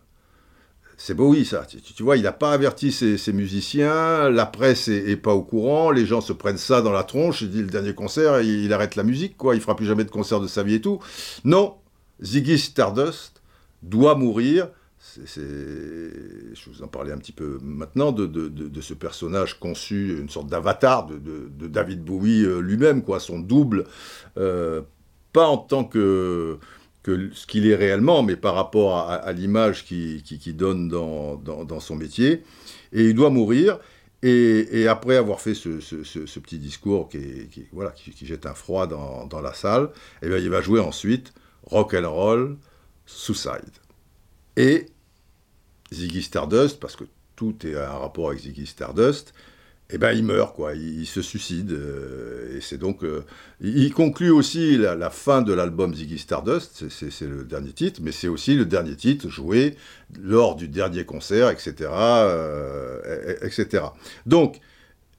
C'est 1.00 1.14
beau, 1.14 1.28
oui, 1.28 1.44
ça. 1.44 1.64
Tu, 1.64 2.02
vois, 2.02 2.16
il 2.16 2.24
n'a 2.24 2.32
pas 2.32 2.52
averti 2.52 2.90
ses, 2.90 3.32
musiciens, 3.32 4.28
la 4.30 4.46
presse 4.46 4.88
est, 4.88 5.16
pas 5.16 5.32
au 5.32 5.42
courant, 5.42 5.92
les 5.92 6.04
gens 6.04 6.20
se 6.20 6.32
prennent 6.32 6.58
ça 6.58 6.82
dans 6.82 6.90
la 6.90 7.04
tronche. 7.04 7.42
Il 7.42 7.50
dit 7.50 7.60
le 7.60 7.68
dernier 7.68 7.94
concert, 7.94 8.40
il, 8.40 8.72
arrête 8.72 8.96
la 8.96 9.04
musique, 9.04 9.36
quoi. 9.36 9.54
Il 9.54 9.60
fera 9.60 9.76
plus 9.76 9.86
jamais 9.86 10.02
de 10.02 10.10
concert 10.10 10.40
de 10.40 10.48
sa 10.48 10.64
vie 10.64 10.74
et 10.74 10.80
tout. 10.80 10.98
Non, 11.44 11.76
Ziggy 12.20 12.58
Stardust 12.58 13.42
doit 13.84 14.16
mourir 14.16 14.70
je 15.16 16.70
vous 16.70 16.82
en 16.82 16.88
parlais 16.88 17.12
un 17.12 17.18
petit 17.18 17.32
peu 17.32 17.58
maintenant, 17.62 18.12
de, 18.12 18.80
ce 18.80 18.94
personnage 18.94 19.58
conçu, 19.58 20.18
une 20.18 20.28
sorte 20.28 20.48
d'avatar 20.48 21.06
de, 21.06 21.66
David 21.66 22.02
Bowie 22.04 22.44
euh, 22.44 22.60
lui-même, 22.60 23.02
quoi, 23.02 23.20
son 23.20 23.38
double, 23.38 23.84
euh, 24.36 24.82
pas 25.32 25.46
en 25.46 25.58
tant 25.58 25.84
que, 25.84 26.58
ce 27.04 27.46
qu'il 27.46 27.66
est 27.66 27.74
réellement, 27.74 28.22
mais 28.22 28.36
par 28.36 28.54
rapport 28.54 28.98
à, 28.98 29.32
l'image 29.32 29.84
qu'il 29.84 30.22
qui, 30.22 30.52
donne 30.52 30.88
dans, 30.88 31.80
son 31.80 31.96
métier. 31.96 32.42
Et 32.92 33.04
il 33.04 33.14
doit 33.14 33.30
mourir. 33.30 33.78
Et, 34.22 34.88
après 34.88 35.16
avoir 35.16 35.40
fait 35.40 35.54
ce, 35.54 36.38
petit 36.40 36.58
discours 36.58 37.08
qui, 37.08 37.48
voilà, 37.72 37.92
qui, 37.92 38.26
jette 38.26 38.46
un 38.46 38.54
froid 38.54 38.86
dans, 38.86 39.26
dans 39.26 39.40
la 39.40 39.54
salle, 39.54 39.90
et 40.22 40.26
eh 40.26 40.28
bien, 40.28 40.38
il 40.38 40.50
va 40.50 40.60
jouer 40.60 40.80
ensuite 40.80 41.32
Rock 41.64 41.94
and 41.94 42.10
Roll 42.10 42.56
Suicide. 43.06 43.72
Et 44.58 44.86
Ziggy 45.92 46.20
Stardust, 46.20 46.80
parce 46.80 46.96
que 46.96 47.04
tout 47.36 47.54
est 47.64 47.76
un 47.76 47.92
rapport 47.92 48.30
avec 48.30 48.40
Ziggy 48.40 48.66
Stardust, 48.66 49.32
eh 49.88 49.98
ben 49.98 50.10
il 50.10 50.24
meurt, 50.24 50.56
quoi, 50.56 50.74
il, 50.74 51.06
se 51.06 51.22
suicide. 51.22 51.70
Euh, 51.70 52.56
et 52.58 52.60
c'est 52.60 52.76
donc. 52.76 53.04
Euh, 53.04 53.24
il 53.60 53.94
conclut 53.94 54.30
aussi 54.30 54.76
la, 54.76 55.10
fin 55.10 55.42
de 55.42 55.52
l'album 55.52 55.94
Ziggy 55.94 56.18
Stardust, 56.18 56.88
c'est 56.90 57.20
le 57.26 57.44
dernier 57.44 57.72
titre, 57.72 58.00
mais 58.02 58.10
c'est 58.10 58.26
aussi 58.26 58.56
le 58.56 58.66
dernier 58.66 58.96
titre 58.96 59.28
joué 59.28 59.76
lors 60.20 60.56
du 60.56 60.66
dernier 60.66 61.04
concert, 61.04 61.50
etc. 61.50 61.88
Euh, 61.92 63.36
etc. 63.42 63.84
Donc, 64.26 64.58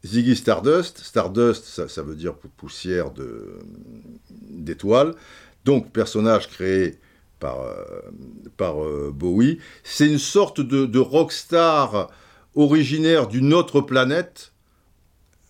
Ziggy 0.05 0.35
Stardust, 0.35 0.99
Stardust, 0.99 1.63
ça, 1.63 1.87
ça 1.87 2.03
veut 2.03 2.15
dire 2.15 2.35
poussière 2.57 3.11
d'étoiles. 4.49 5.15
Donc, 5.63 5.93
personnage 5.93 6.49
créé 6.49 6.99
par, 7.39 7.61
euh, 7.61 8.01
par 8.57 8.83
euh, 8.83 9.11
Bowie. 9.13 9.59
C'est 9.83 10.07
une 10.07 10.19
sorte 10.19 10.61
de, 10.61 10.99
rockstar 10.99 12.09
originaire 12.55 13.27
d'une 13.27 13.53
autre 13.53 13.81
planète, 13.81 14.51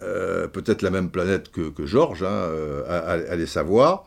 euh, 0.01 0.47
peut-être 0.47 0.81
la 0.81 0.91
même 0.91 1.09
planète 1.09 1.51
que, 1.51 1.69
que 1.69 1.85
Georges, 1.85 2.23
hein, 2.23 2.49
allez 2.87 3.47
savoir. 3.47 4.05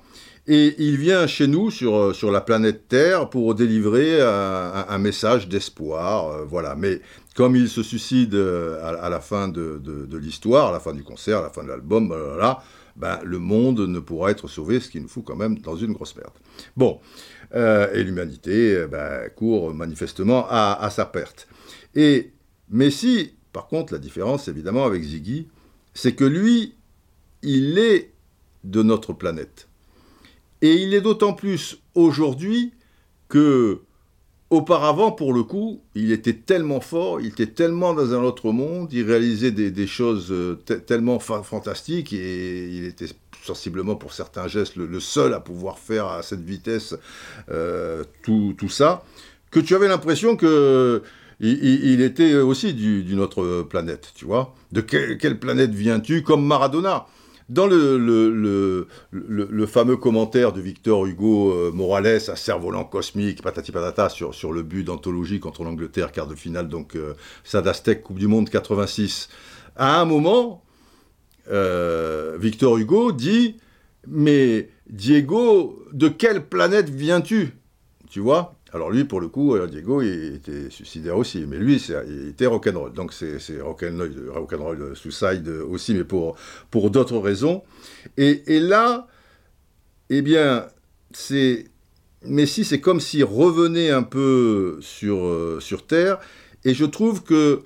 Et 0.48 0.74
il 0.78 0.96
vient 0.96 1.28
chez 1.28 1.46
nous, 1.46 1.70
sur, 1.70 2.14
sur 2.14 2.32
la 2.32 2.40
planète 2.40 2.88
Terre, 2.88 3.30
pour 3.30 3.54
délivrer 3.54 4.20
un, 4.20 4.98
message 4.98 5.48
d'espoir. 5.48 6.44
voilà. 6.46 6.74
Mais 6.74 7.00
comme 7.36 7.54
il 7.54 7.68
se 7.68 7.82
suicide 7.84 8.34
à, 8.34 9.08
la 9.08 9.20
fin 9.20 9.46
de, 9.46 9.80
de, 9.80 10.18
l'histoire, 10.18 10.70
à 10.70 10.72
la 10.72 10.80
fin 10.80 10.94
du 10.94 11.04
concert, 11.04 11.38
à 11.38 11.42
la 11.42 11.50
fin 11.50 11.62
de 11.62 11.68
l'album, 11.68 12.12
ben, 12.96 13.20
le 13.24 13.38
monde 13.38 13.80
ne 13.80 14.00
pourra 14.00 14.30
être 14.30 14.48
sauvé, 14.48 14.80
ce 14.80 14.90
qui 14.90 15.00
nous 15.00 15.08
fout 15.08 15.24
quand 15.24 15.36
même 15.36 15.58
dans 15.58 15.76
une 15.76 15.92
grosse 15.92 16.16
merde. 16.16 16.34
Bon. 16.76 17.00
Euh, 17.54 17.92
et 17.92 18.02
l'humanité 18.02 18.74
euh, 18.76 18.86
bah, 18.86 19.28
court 19.28 19.74
manifestement 19.74 20.46
à, 20.48 20.88
sa 20.90 21.04
perte. 21.04 21.48
Et 21.94 22.32
Messi, 22.70 23.34
par 23.52 23.66
contre, 23.66 23.92
la 23.92 23.98
différence 23.98 24.48
évidemment 24.48 24.86
avec 24.86 25.02
Ziggy, 25.02 25.48
c'est 25.92 26.14
que 26.14 26.24
lui, 26.24 26.74
il 27.42 27.78
est 27.78 28.12
de 28.64 28.82
notre 28.82 29.12
planète. 29.12 29.68
Et 30.62 30.76
il 30.76 30.94
est 30.94 31.02
d'autant 31.02 31.34
plus 31.34 31.82
aujourd'hui 31.94 32.72
que 33.28 33.82
auparavant, 34.48 35.12
pour 35.12 35.32
le 35.32 35.42
coup, 35.42 35.82
il 35.94 36.12
était 36.12 36.34
tellement 36.34 36.80
fort, 36.80 37.20
il 37.20 37.28
était 37.28 37.46
tellement 37.46 37.94
dans 37.94 38.14
un 38.14 38.22
autre 38.22 38.52
monde, 38.52 38.92
il 38.92 39.02
réalisait 39.02 39.50
des, 39.50 39.86
choses 39.86 40.30
euh, 40.30 40.54
tellement 40.86 41.18
fantastiques 41.18 42.12
et 42.12 42.68
il 42.68 42.84
était 42.84 43.08
sensiblement 43.42 43.96
pour 43.96 44.12
certains 44.12 44.48
gestes 44.48 44.76
le, 44.76 45.00
seul 45.00 45.34
à 45.34 45.40
pouvoir 45.40 45.78
faire 45.78 46.06
à 46.06 46.22
cette 46.22 46.42
vitesse 46.42 46.94
euh, 47.50 48.04
tout, 48.22 48.54
tout, 48.56 48.68
ça, 48.68 49.04
que 49.50 49.60
tu 49.60 49.74
avais 49.74 49.88
l'impression 49.88 50.36
que 50.36 51.02
il, 51.40 52.00
était 52.02 52.36
aussi 52.36 52.72
d'une 52.72 53.18
autre 53.18 53.62
planète, 53.62 54.12
tu 54.14 54.26
vois. 54.26 54.54
De 54.70 54.80
quelle 54.80 55.40
planète 55.40 55.72
viens-tu 55.72 56.22
Comme 56.22 56.46
Maradona? 56.46 57.06
dans 57.52 57.66
le, 57.66 57.98
le, 57.98 58.86
le, 59.10 59.66
fameux 59.66 59.96
commentaire 59.96 60.52
de 60.52 60.60
Victor 60.60 61.06
Hugo 61.06 61.52
euh, 61.52 61.70
Morales 61.72 62.20
à 62.28 62.36
cerf-volant 62.36 62.84
cosmique, 62.84 63.42
patati 63.42 63.72
patata, 63.72 64.08
sur, 64.08 64.34
sur 64.34 64.52
le 64.52 64.62
but 64.62 64.84
d'anthologie 64.84 65.38
contre 65.38 65.62
l'Angleterre, 65.64 66.12
quart 66.12 66.26
de 66.26 66.34
finale, 66.34 66.68
donc 66.68 66.96
euh, 66.96 67.14
Sadastec, 67.44 68.02
Coupe 68.02 68.18
du 68.18 68.26
Monde 68.26 68.48
86, 68.48 69.28
à 69.76 70.00
un 70.00 70.06
moment, 70.06 70.62
euh, 71.50 72.36
Victor 72.38 72.78
Hugo 72.78 73.12
dit 73.12 73.56
Mais 74.06 74.70
Diego, 74.88 75.84
de 75.92 76.08
quelle 76.08 76.46
planète 76.46 76.88
viens-tu? 76.88 77.54
Tu 78.08 78.20
vois? 78.20 78.56
Alors 78.74 78.90
lui, 78.90 79.04
pour 79.04 79.20
le 79.20 79.28
coup, 79.28 79.54
euh, 79.54 79.66
Diego, 79.66 80.00
il 80.00 80.34
était 80.36 80.70
suicidaire 80.70 81.16
aussi, 81.18 81.44
mais 81.46 81.58
lui, 81.58 81.82
il 82.06 82.28
était 82.28 82.46
rock'n'roll. 82.46 82.92
Donc 82.92 83.12
c'est 83.12 83.60
rock'n'roll 83.60 84.82
rock 84.82 84.96
suicide 84.96 85.48
aussi, 85.48 85.94
mais 85.94 86.04
pour, 86.04 86.36
pour 86.70 86.90
d'autres 86.90 87.18
raisons. 87.18 87.62
Et, 88.16 88.60
là, 88.60 89.08
eh 90.10 90.22
bien, 90.22 90.66
c'est... 91.12 91.66
Messi, 92.24 92.64
c'est 92.64 92.80
comme 92.80 93.00
s'il 93.00 93.24
revenait 93.24 93.90
un 93.90 94.04
peu 94.04 94.78
sur, 94.80 95.26
euh, 95.26 95.58
sur 95.60 95.84
Terre, 95.86 96.20
et 96.64 96.72
je 96.72 96.84
trouve 96.84 97.24
que, 97.24 97.62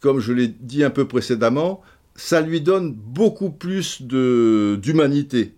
comme 0.00 0.18
je 0.18 0.32
l'ai 0.32 0.48
dit 0.48 0.82
un 0.82 0.90
peu 0.90 1.06
précédemment, 1.06 1.82
ça 2.16 2.40
lui 2.40 2.60
donne 2.60 2.92
beaucoup 2.92 3.50
plus 3.50 4.02
d'humanité 4.02 5.56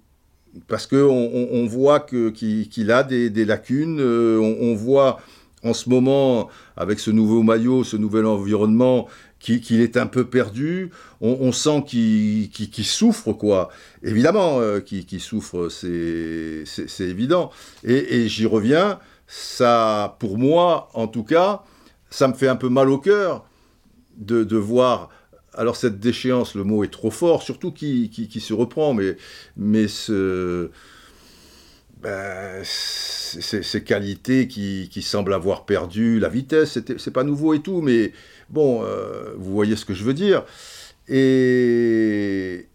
parce 0.66 0.86
qu'on 0.86 1.48
on, 1.52 1.66
voit 1.66 2.00
qu'il 2.00 2.90
a 2.90 3.02
des, 3.04 3.44
lacunes, 3.44 4.00
euh, 4.00 4.38
on, 4.38 4.74
voit 4.74 5.20
en 5.62 5.74
ce 5.74 5.88
moment, 5.88 6.48
avec 6.76 6.98
ce 6.98 7.10
nouveau 7.10 7.42
maillot, 7.42 7.84
ce 7.84 7.96
nouvel 7.96 8.26
environnement, 8.26 9.08
qu'il 9.38 9.80
est 9.80 9.96
un 9.96 10.06
peu 10.06 10.24
perdu, 10.24 10.90
on, 11.20 11.52
sent 11.52 11.84
qu'il 11.86 12.84
souffre, 12.84 13.32
quoi. 13.32 13.68
Évidemment 14.02 14.60
euh, 14.60 14.80
qu'il 14.80 15.20
souffre, 15.20 15.68
c'est 15.68 16.64
évident. 17.00 17.50
Et, 17.84 18.28
j'y 18.28 18.46
reviens, 18.46 18.98
ça, 19.26 20.16
pour 20.18 20.38
moi, 20.38 20.88
en 20.94 21.06
tout 21.06 21.24
cas, 21.24 21.62
ça 22.10 22.26
me 22.26 22.34
fait 22.34 22.48
un 22.48 22.56
peu 22.56 22.68
mal 22.68 22.88
au 22.90 22.98
cœur 22.98 23.44
de 24.16 24.56
voir 24.56 25.10
alors 25.54 25.76
cette 25.76 25.98
déchéance, 25.98 26.54
le 26.54 26.64
mot 26.64 26.84
est 26.84 26.92
trop 26.92 27.10
fort, 27.10 27.42
surtout 27.42 27.72
qui, 27.72 28.40
se 28.40 28.52
reprend, 28.52 28.94
mais, 28.94 29.16
mais 29.56 29.86
ben, 32.00 32.62
ces, 32.64 33.82
qualités 33.82 34.46
qui, 34.46 35.02
semblent 35.02 35.34
avoir 35.34 35.64
perdu 35.64 36.20
la 36.20 36.28
vitesse, 36.28 36.78
c'est 36.98 37.12
pas 37.12 37.24
nouveau 37.24 37.54
et 37.54 37.60
tout, 37.60 37.80
mais 37.80 38.12
bon, 38.50 38.82
euh, 38.84 39.34
vous 39.36 39.52
voyez 39.52 39.76
ce 39.76 39.84
que 39.84 39.94
je 39.94 40.04
veux 40.04 40.14
dire. 40.14 40.44
Et, 41.08 42.68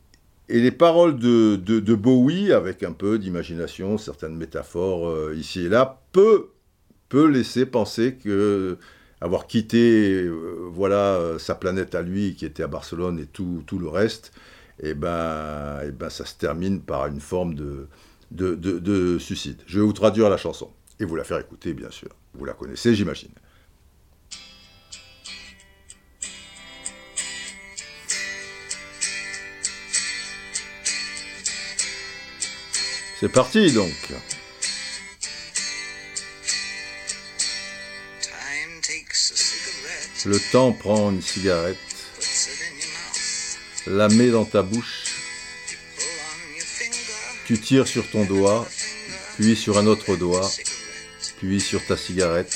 et 0.50 0.60
les 0.60 0.72
paroles 0.72 1.18
de, 1.18 1.56
de, 1.56 1.96
Bowie, 1.96 2.52
avec 2.52 2.84
un 2.84 2.92
peu 2.92 3.18
d'imagination, 3.18 3.98
certaines 3.98 4.36
métaphores 4.36 5.08
euh, 5.08 5.36
ici 5.38 5.66
et 5.66 5.70
là, 5.70 6.02
peut, 6.12 6.50
peut 7.10 7.28
laisser 7.28 7.66
penser 7.66 8.16
que 8.16 8.78
avoir 9.24 9.48
quitté 9.48 10.26
euh, 10.26 10.68
voilà 10.70 11.16
euh, 11.16 11.40
sa 11.40 11.56
planète 11.56 11.96
à 11.96 12.02
lui 12.02 12.36
qui 12.36 12.46
était 12.46 12.62
à 12.64 12.68
Barcelone 12.68 13.20
et 13.20 13.26
tout, 13.26 13.64
tout 13.66 13.80
le 13.80 13.88
reste, 13.88 14.34
et 14.82 14.90
eh 14.90 14.94
ben, 14.94 15.80
et 15.82 15.88
eh 15.88 15.92
ben 15.92 16.10
ça 16.10 16.26
se 16.26 16.36
termine 16.36 16.82
par 16.82 17.08
une 17.08 17.22
forme 17.22 17.56
de, 17.56 17.88
de, 18.32 18.56
de, 18.56 19.18
suicide. 19.20 19.62
Je 19.66 19.80
vais 19.80 19.86
vous 19.86 19.94
traduire 19.94 20.30
la 20.30 20.38
chanson 20.38 20.70
et 21.00 21.06
vous 21.06 21.16
la 21.16 21.24
faire 21.24 21.40
écouter 21.40 21.74
bien 21.74 21.90
sûr. 21.90 22.10
Vous 22.34 22.44
la 22.44 22.54
connaissez 22.54 22.96
j'imagine. 22.96 23.30
C'est 33.22 33.30
parti 33.30 33.72
donc. 33.72 34.14
Le 40.26 40.40
temps 40.52 40.72
prend 40.72 41.12
une 41.12 41.22
cigarette, 41.22 41.78
la 43.88 44.08
met 44.08 44.30
dans 44.30 44.46
ta 44.46 44.62
bouche, 44.62 45.04
tu 47.46 47.60
tires 47.60 47.88
sur 47.88 48.10
ton 48.10 48.24
doigt, 48.24 48.66
puis 49.36 49.56
sur 49.58 49.78
un 49.78 49.86
autre 49.86 50.16
doigt, 50.16 50.50
puis 51.40 51.60
sur 51.60 51.86
ta 51.86 51.98
cigarette. 51.98 52.56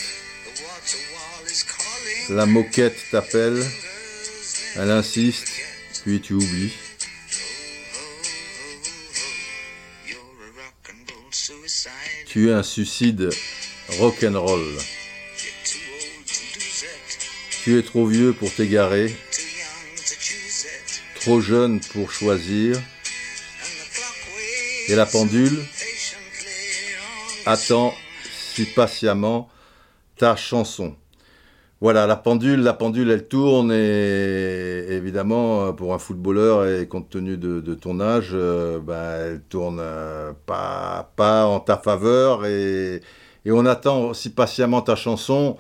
La 2.30 2.46
moquette 2.46 2.98
t'appelle, 3.12 3.62
elle 4.76 4.92
insiste, 4.92 5.50
puis 6.04 6.22
tu 6.22 6.34
oublies. 6.36 6.74
Tu 12.28 12.50
es 12.50 12.54
un 12.54 12.64
suicide 12.64 13.30
rock'n'roll. 14.00 14.78
Tu 17.68 17.78
es 17.78 17.82
trop 17.82 18.06
vieux 18.06 18.32
pour 18.32 18.50
t'égarer, 18.50 19.14
trop 21.16 21.42
jeune 21.42 21.82
pour 21.92 22.10
choisir, 22.12 22.80
et 24.88 24.96
la 24.96 25.06
pendule 25.06 25.60
attend 27.46 27.94
si 28.32 28.64
patiemment 28.68 29.50
ta 30.16 30.38
chanson. 30.38 30.96
Voilà, 31.82 32.08
la 32.08 32.16
pendule, 32.16 32.62
la 32.62 32.72
pendule, 32.72 33.12
elle 33.12 33.28
tourne 33.28 33.74
et 33.74 34.86
évidemment, 34.90 35.74
pour 35.74 35.94
un 35.94 36.00
footballeur 36.00 36.66
et 36.66 36.88
compte 36.88 37.10
tenu 37.10 37.36
de, 37.36 37.76
ton 37.76 38.00
âge, 38.00 38.30
euh, 38.32 38.80
bah, 38.80 39.18
elle 39.26 39.42
tourne 39.42 39.80
euh, 39.82 40.32
pas, 40.46 41.12
pas 41.18 41.46
en 41.46 41.60
ta 41.60 41.76
faveur 41.76 42.46
et, 42.46 43.02
et 43.44 43.52
on 43.52 43.66
attend 43.66 44.14
si 44.14 44.30
patiemment 44.30 44.82
ta 44.82 44.96
chanson. 44.96 45.58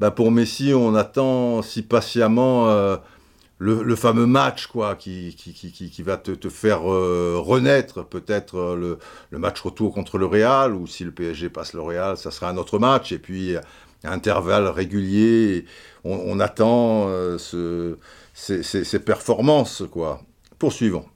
Bah, 0.00 0.10
pour 0.10 0.30
Messi, 0.32 0.72
on 0.74 0.94
attend 0.94 1.62
si 1.62 1.82
patiemment 1.82 2.68
euh, 2.68 2.96
le, 3.58 3.94
fameux 3.94 4.26
match 4.26 4.66
quoi, 4.66 4.96
qui, 4.96 5.34
qui, 5.36 6.02
va 6.02 6.16
te, 6.16 6.48
faire 6.48 6.90
euh, 6.90 7.36
renaître, 7.38 8.04
peut-être 8.04 8.58
euh, 8.58 8.98
le, 9.30 9.38
match 9.38 9.60
retour 9.60 9.94
contre 9.94 10.18
le 10.18 10.26
Real, 10.26 10.74
ou 10.74 10.88
si 10.88 11.04
le 11.04 11.12
PSG 11.12 11.48
passe 11.48 11.74
le 11.74 11.80
Real, 11.80 12.16
ça 12.16 12.32
sera 12.32 12.50
un 12.50 12.56
autre 12.56 12.78
match, 12.80 13.12
et 13.12 13.18
puis 13.18 13.56
à 13.56 13.62
intervalles 14.04 14.66
réguliers, 14.66 15.64
on, 16.02 16.38
attend 16.38 17.08
ce, 17.38 17.96
ces, 18.34 18.98
performances. 18.98 19.82
Quoi. 19.90 20.20
Poursuivons. 20.58 21.06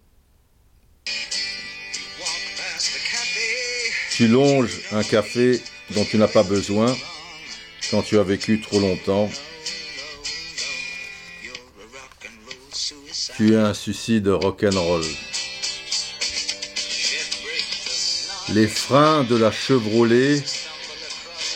Tu 4.13 4.29
longes 4.29 4.81
un 4.93 5.03
café 5.03 5.61
dont 5.95 6.05
tu 6.05 6.17
n'as 6.17 6.29
pas 6.29 6.45
besoin 6.45 6.95
quand 7.91 8.03
tu 8.03 8.19
as 8.19 8.23
vécu 8.23 8.61
trop 8.61 8.81
longtemps. 8.81 9.31
Tu 13.37 13.53
es 13.53 13.57
un 13.57 13.75
suicide 13.75 14.29
rock'n'roll. 14.29 15.05
Les 18.51 18.67
freins 18.67 19.25
de 19.25 19.37
la 19.37 19.53
Chevrolet 19.53 20.43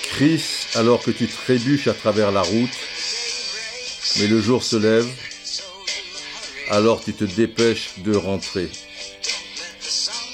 crissent 0.03 0.69
alors 0.75 1.03
que 1.03 1.11
tu 1.11 1.27
trébuches 1.27 1.89
à 1.89 1.95
travers 1.95 2.31
la 2.31 2.43
route, 2.43 2.79
mais 4.19 4.27
le 4.27 4.41
jour 4.41 4.63
se 4.63 4.77
lève, 4.77 5.09
alors 6.71 7.03
tu 7.03 7.15
te 7.15 7.25
dépêches 7.25 7.91
de 7.99 8.15
rentrer. 8.15 8.71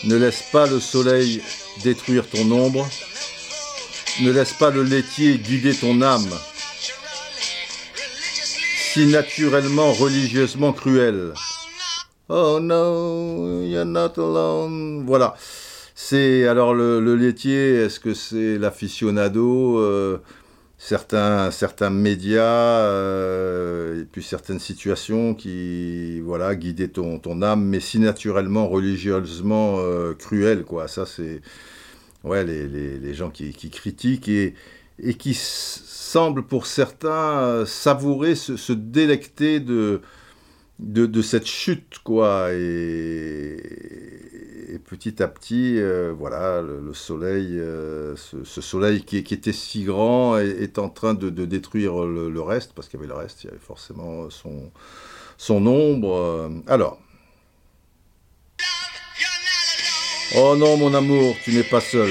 Ne 0.04 0.16
laisse 0.16 0.42
pas 0.52 0.66
le 0.66 0.80
soleil 0.80 1.40
détruire 1.82 2.28
ton 2.28 2.50
ombre, 2.50 2.88
ne 4.22 4.32
laisse 4.32 4.52
pas 4.52 4.70
le 4.70 4.82
laitier 4.82 5.38
guider 5.38 5.74
ton 5.74 6.02
âme, 6.02 6.28
si 8.92 9.06
naturellement, 9.06 9.92
religieusement 9.92 10.72
cruel. 10.72 11.32
Oh 12.28 12.58
no, 12.60 13.62
you're 13.62 13.84
not 13.84 14.12
alone. 14.18 15.04
Voilà. 15.06 15.34
C'est 15.94 16.46
alors 16.46 16.74
le, 16.74 17.00
laitier. 17.16 17.74
Est-ce 17.74 18.00
que 18.00 18.14
c'est 18.14 18.58
l'aficionado 18.58 19.78
euh, 19.78 20.18
certains, 20.78 21.50
certains 21.50 21.90
médias 21.90 22.42
euh, 22.42 24.02
et 24.02 24.04
puis 24.04 24.22
certaines 24.22 24.58
situations 24.60 25.34
qui 25.34 26.20
voilà 26.20 26.54
guidaient 26.54 26.88
ton, 26.88 27.18
ton 27.18 27.42
âme, 27.42 27.64
mais 27.64 27.80
si 27.80 27.98
naturellement, 27.98 28.68
religieusement 28.68 29.76
euh, 29.78 30.14
cruel 30.14 30.64
quoi. 30.64 30.88
Ça 30.88 31.04
c'est 31.06 31.40
ouais, 32.24 32.44
les, 32.44 33.14
gens 33.14 33.30
qui, 33.30 33.52
critiquent 33.70 34.28
et, 34.28 34.54
et, 35.02 35.14
qui 35.14 35.34
semblent 35.34 36.44
pour 36.44 36.66
certains 36.66 37.64
savourer, 37.66 38.34
se, 38.34 38.72
délecter 38.72 39.60
de, 39.60 40.00
de, 40.78 41.22
cette 41.22 41.46
chute, 41.46 41.98
quoi. 42.04 42.52
Et, 42.52 43.56
petit 44.86 45.22
à 45.22 45.28
petit, 45.28 45.78
euh, 45.78 46.14
voilà, 46.16 46.62
le, 46.62 46.94
soleil, 46.94 47.58
euh, 47.58 48.16
ce, 48.16 48.60
soleil 48.60 49.02
qui, 49.02 49.22
qui, 49.22 49.34
était 49.34 49.52
si 49.52 49.84
grand 49.84 50.38
est, 50.38 50.78
en 50.78 50.88
train 50.88 51.14
de, 51.14 51.30
détruire 51.30 52.04
le, 52.04 52.40
reste, 52.40 52.72
parce 52.74 52.88
qu'il 52.88 52.98
y 52.98 53.02
avait 53.02 53.12
le 53.12 53.18
reste, 53.18 53.44
il 53.44 53.48
y 53.48 53.50
avait 53.50 53.58
forcément 53.58 54.30
son, 54.30 54.70
son 55.36 55.66
ombre. 55.66 56.50
Alors. 56.66 56.98
Oh 60.36 60.54
non, 60.56 60.76
mon 60.76 60.92
amour, 60.92 61.36
tu 61.42 61.54
n'es 61.54 61.62
pas 61.62 61.80
seul. 61.80 62.10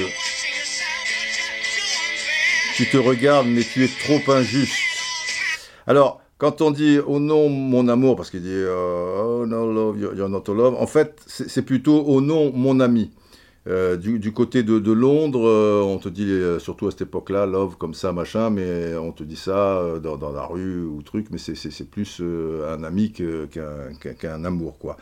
Tu 2.74 2.88
te 2.88 2.96
regardes, 2.96 3.46
mais 3.46 3.62
tu 3.62 3.84
es 3.84 3.88
trop 3.88 4.32
injuste. 4.32 4.74
Alors, 5.86 6.20
quand 6.36 6.60
on 6.60 6.72
dit 6.72 6.98
oh 7.06 7.20
non, 7.20 7.48
mon 7.48 7.86
amour, 7.86 8.16
parce 8.16 8.30
qu'il 8.30 8.42
dit 8.42 8.48
euh, 8.50 9.40
oh 9.42 9.46
no, 9.46 9.72
love, 9.72 10.00
you're 10.00 10.28
not 10.28 10.42
love, 10.48 10.74
en 10.74 10.88
fait, 10.88 11.20
c'est 11.26 11.62
plutôt 11.62 12.02
oh 12.08 12.20
non, 12.20 12.52
mon 12.52 12.80
ami. 12.80 13.12
Euh, 13.68 13.96
du, 13.96 14.32
côté 14.32 14.62
de, 14.64 14.92
Londres, 14.92 15.46
euh, 15.46 15.82
on 15.82 15.98
te 15.98 16.08
dit, 16.08 16.40
surtout 16.58 16.88
à 16.88 16.90
cette 16.90 17.02
époque-là, 17.02 17.46
love 17.46 17.76
comme 17.76 17.94
ça, 17.94 18.12
machin, 18.12 18.50
mais 18.50 18.96
on 18.96 19.12
te 19.12 19.22
dit 19.22 19.36
ça 19.36 20.00
dans, 20.02 20.32
la 20.32 20.44
rue 20.44 20.82
ou 20.82 21.02
truc, 21.02 21.28
mais 21.30 21.38
c'est 21.38 21.90
plus 21.90 22.20
un 22.20 22.82
ami 22.82 23.12
qu'un 23.12 24.44
amour, 24.44 24.78
quoi. 24.78 24.96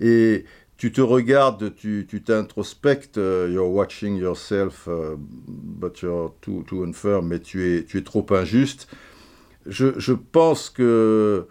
Et 0.00 0.44
tu 0.78 0.92
te 0.92 1.02
regardes, 1.02 1.74
tu 1.74 2.06
t'introspectes, 2.24 3.16
you're 3.16 3.70
watching 3.70 4.16
yourself, 4.16 4.88
but 5.18 6.00
you're 6.00 6.32
too, 6.40 6.64
too 6.66 6.82
unfair, 6.84 7.22
mais 7.22 7.40
tu 7.40 7.74
es, 7.74 7.84
tu 7.84 7.98
es 7.98 8.02
trop 8.02 8.26
injuste 8.30 8.88
je, 9.68 10.12
pense 10.12 10.70
que. 10.70 11.46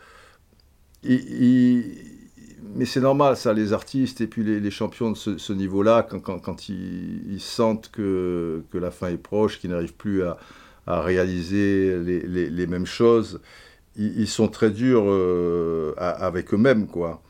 mais 1.04 2.86
c'est 2.86 3.00
normal, 3.00 3.38
ça, 3.38 3.54
les 3.54 3.74
artistes 3.74 4.22
et 4.22 4.28
puis 4.28 4.44
les, 4.44 4.72
champions 4.72 5.12
de 5.12 5.18
ce, 5.18 5.54
niveau-là, 5.54 6.04
quand, 6.04 6.70
ils, 6.70 7.40
sentent 7.40 7.90
que, 7.92 8.64
la 8.74 8.92
fin 8.92 9.10
est 9.10 9.18
proche, 9.18 9.60
qu'ils 9.60 9.70
n'arrivent 9.70 9.96
plus 9.96 10.24
à, 10.24 10.38
réaliser 10.88 11.98
les, 12.00 12.68
mêmes 12.68 12.86
choses, 12.86 13.42
ils, 13.96 14.28
sont 14.28 14.48
très 14.48 14.72
durs 14.72 15.06
euh, 15.06 15.94
avec 15.98 16.54
eux-mêmes, 16.54 16.88
quoi. 16.88 17.22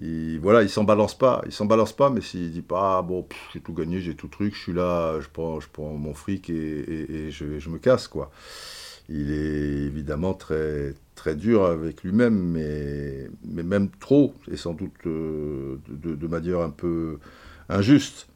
Ils, 0.00 0.38
voilà, 0.40 0.62
ils 0.62 0.70
s'en 0.70 0.84
balancent 0.84 1.18
pas, 1.18 1.42
ils 1.46 1.52
s'en 1.52 1.66
balancent 1.66 1.96
pas, 1.96 2.10
mais 2.10 2.20
s'ils 2.20 2.50
disent 2.50 2.62
pas, 2.66 2.98
ah, 2.98 3.02
bon, 3.02 3.26
j'ai 3.52 3.60
tout 3.60 3.72
gagné, 3.72 4.00
j'ai 4.00 4.16
tout 4.16 4.28
truc, 4.28 4.54
je 4.54 4.60
suis 4.60 4.72
là, 4.72 5.20
je 5.20 5.28
prends, 5.28 5.60
je 5.60 5.68
prends 5.68 5.92
mon 5.92 6.14
fric 6.14 6.50
et, 6.50 7.30
je, 7.30 7.58
je, 7.58 7.70
me 7.70 7.78
casse, 7.78 8.08
quoi 8.08 8.30
il 9.08 9.32
est 9.32 9.86
évidemment 9.86 10.34
très, 10.34 10.94
très 11.14 11.34
dur 11.34 11.64
avec 11.64 12.02
lui-même, 12.02 12.34
mais, 12.34 13.28
mais 13.44 13.62
même 13.62 13.90
trop, 14.00 14.34
et 14.50 14.56
sans 14.56 14.72
doute 14.72 14.92
euh, 15.06 15.78
de, 15.88 16.26
manière 16.26 16.60
un 16.60 16.70
peu 16.70 17.18
injuste. 17.68 18.28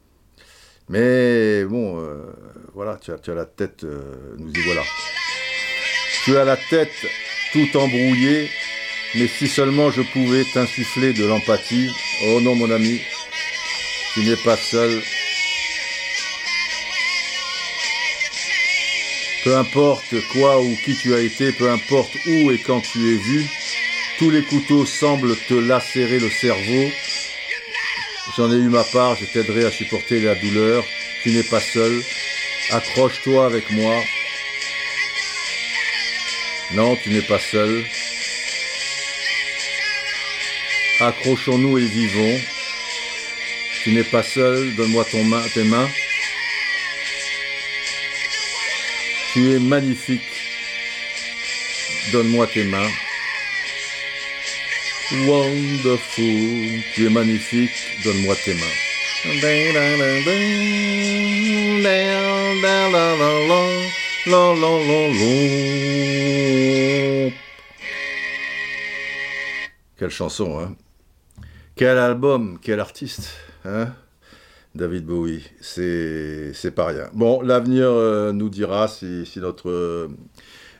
Mais 0.89 1.65
bon, 1.65 1.99
euh, 1.99 2.31
voilà, 2.73 2.97
tu 2.97 3.11
as, 3.11 3.19
tu 3.19 3.31
as, 3.31 3.35
la 3.35 3.45
tête, 3.45 3.83
euh, 3.83 4.35
nous 4.37 4.51
y 4.51 4.59
voilà. 4.61 4.81
Tu 6.23 6.37
as 6.37 6.45
la 6.45 6.57
tête 6.69 7.05
tout 7.51 7.77
embrouillée, 7.77 8.49
mais 9.15 9.27
si 9.27 9.47
seulement 9.47 9.91
je 9.91 10.01
pouvais 10.01 10.45
t'insuffler 10.53 11.13
de 11.13 11.25
l'empathie. 11.25 11.89
Oh 12.25 12.41
non, 12.41 12.55
mon 12.55 12.69
ami, 12.71 13.01
tu 14.13 14.21
n'es 14.21 14.35
pas 14.37 14.57
seul, 14.57 15.01
Peu 19.43 19.55
importe 19.55 20.15
quoi 20.33 20.59
ou 20.61 20.75
qui 20.83 20.95
tu 20.97 21.15
as 21.15 21.21
été, 21.21 21.53
peu 21.53 21.71
importe 21.71 22.11
où 22.25 22.51
et 22.51 22.57
quand 22.57 22.81
tu 22.81 22.99
es 23.13 23.17
vu, 23.17 23.45
tous 24.17 24.29
les 24.29 24.43
couteaux 24.43 24.85
semblent 24.85 25.35
te 25.47 25.53
lacérer 25.53 26.19
le 26.19 26.29
cerveau. 26.29 26.91
J'en 28.35 28.51
ai 28.51 28.57
eu 28.57 28.67
ma 28.67 28.83
part, 28.83 29.15
je 29.15 29.25
t'aiderai 29.25 29.65
à 29.65 29.71
supporter 29.71 30.19
la 30.19 30.35
douleur. 30.35 30.83
Tu 31.23 31.31
n'es 31.31 31.43
pas 31.43 31.61
seul. 31.61 32.03
Accroche-toi 32.71 33.45
avec 33.45 33.71
moi. 33.71 33.95
Non, 36.73 36.97
tu 36.97 37.09
n'es 37.09 37.21
pas 37.21 37.39
seul. 37.39 37.85
Accrochons-nous 41.01 41.77
et 41.77 41.85
vivons. 41.85 42.39
Tu 43.83 43.93
n'es 43.93 44.03
pas 44.03 44.21
seul, 44.21 44.75
donne-moi 44.75 45.05
tes 45.05 45.63
mains. 45.63 45.89
Tu 49.31 49.53
es 49.55 49.59
magnifique. 49.59 50.21
Donne-moi 52.11 52.47
tes 52.47 52.65
mains. 52.65 52.91
Wonderful. 55.25 56.83
Tu 56.93 57.05
es 57.05 57.09
magnifique. 57.09 57.71
Donne-moi 58.03 58.35
tes 58.43 58.55
mains. 58.55 58.65
Quelle 69.97 70.11
chanson, 70.11 70.59
hein? 70.59 70.75
Quel 71.79 71.97
album, 71.97 72.57
quel 72.61 72.81
artiste, 72.81 73.29
hein 73.63 73.93
David 74.75 75.05
Bowie, 75.05 75.49
c'est 75.61 76.75
pas 76.75 76.87
rien. 76.87 77.09
Bon, 77.13 77.39
l'avenir 77.39 77.87
euh, 77.87 78.33
nous 78.33 78.49
dira 78.49 78.89
si, 78.89 79.25
notre 79.37 79.69
euh, 79.69 80.09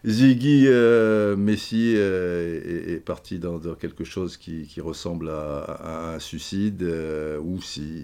Ziggy 0.05 0.65
euh, 0.67 1.37
Messi 1.37 1.95
est, 1.95 3.01
parti 3.05 3.39
dans, 3.39 3.59
quelque 3.75 4.03
chose 4.03 4.35
qui, 4.35 4.67
ressemble 4.81 5.29
à, 5.29 6.15
un 6.15 6.19
suicide 6.19 6.83
ou 7.41 7.61
si, 7.61 8.03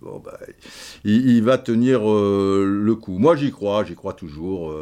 bon, 0.00 0.18
bah, 0.18 0.36
il, 1.04 1.44
va 1.44 1.58
tenir 1.58 2.00
le 2.00 2.94
coup. 2.96 3.18
Moi, 3.18 3.36
j'y 3.36 3.52
crois, 3.52 3.84
j'y 3.84 3.94
crois 3.94 4.14
toujours. 4.14 4.74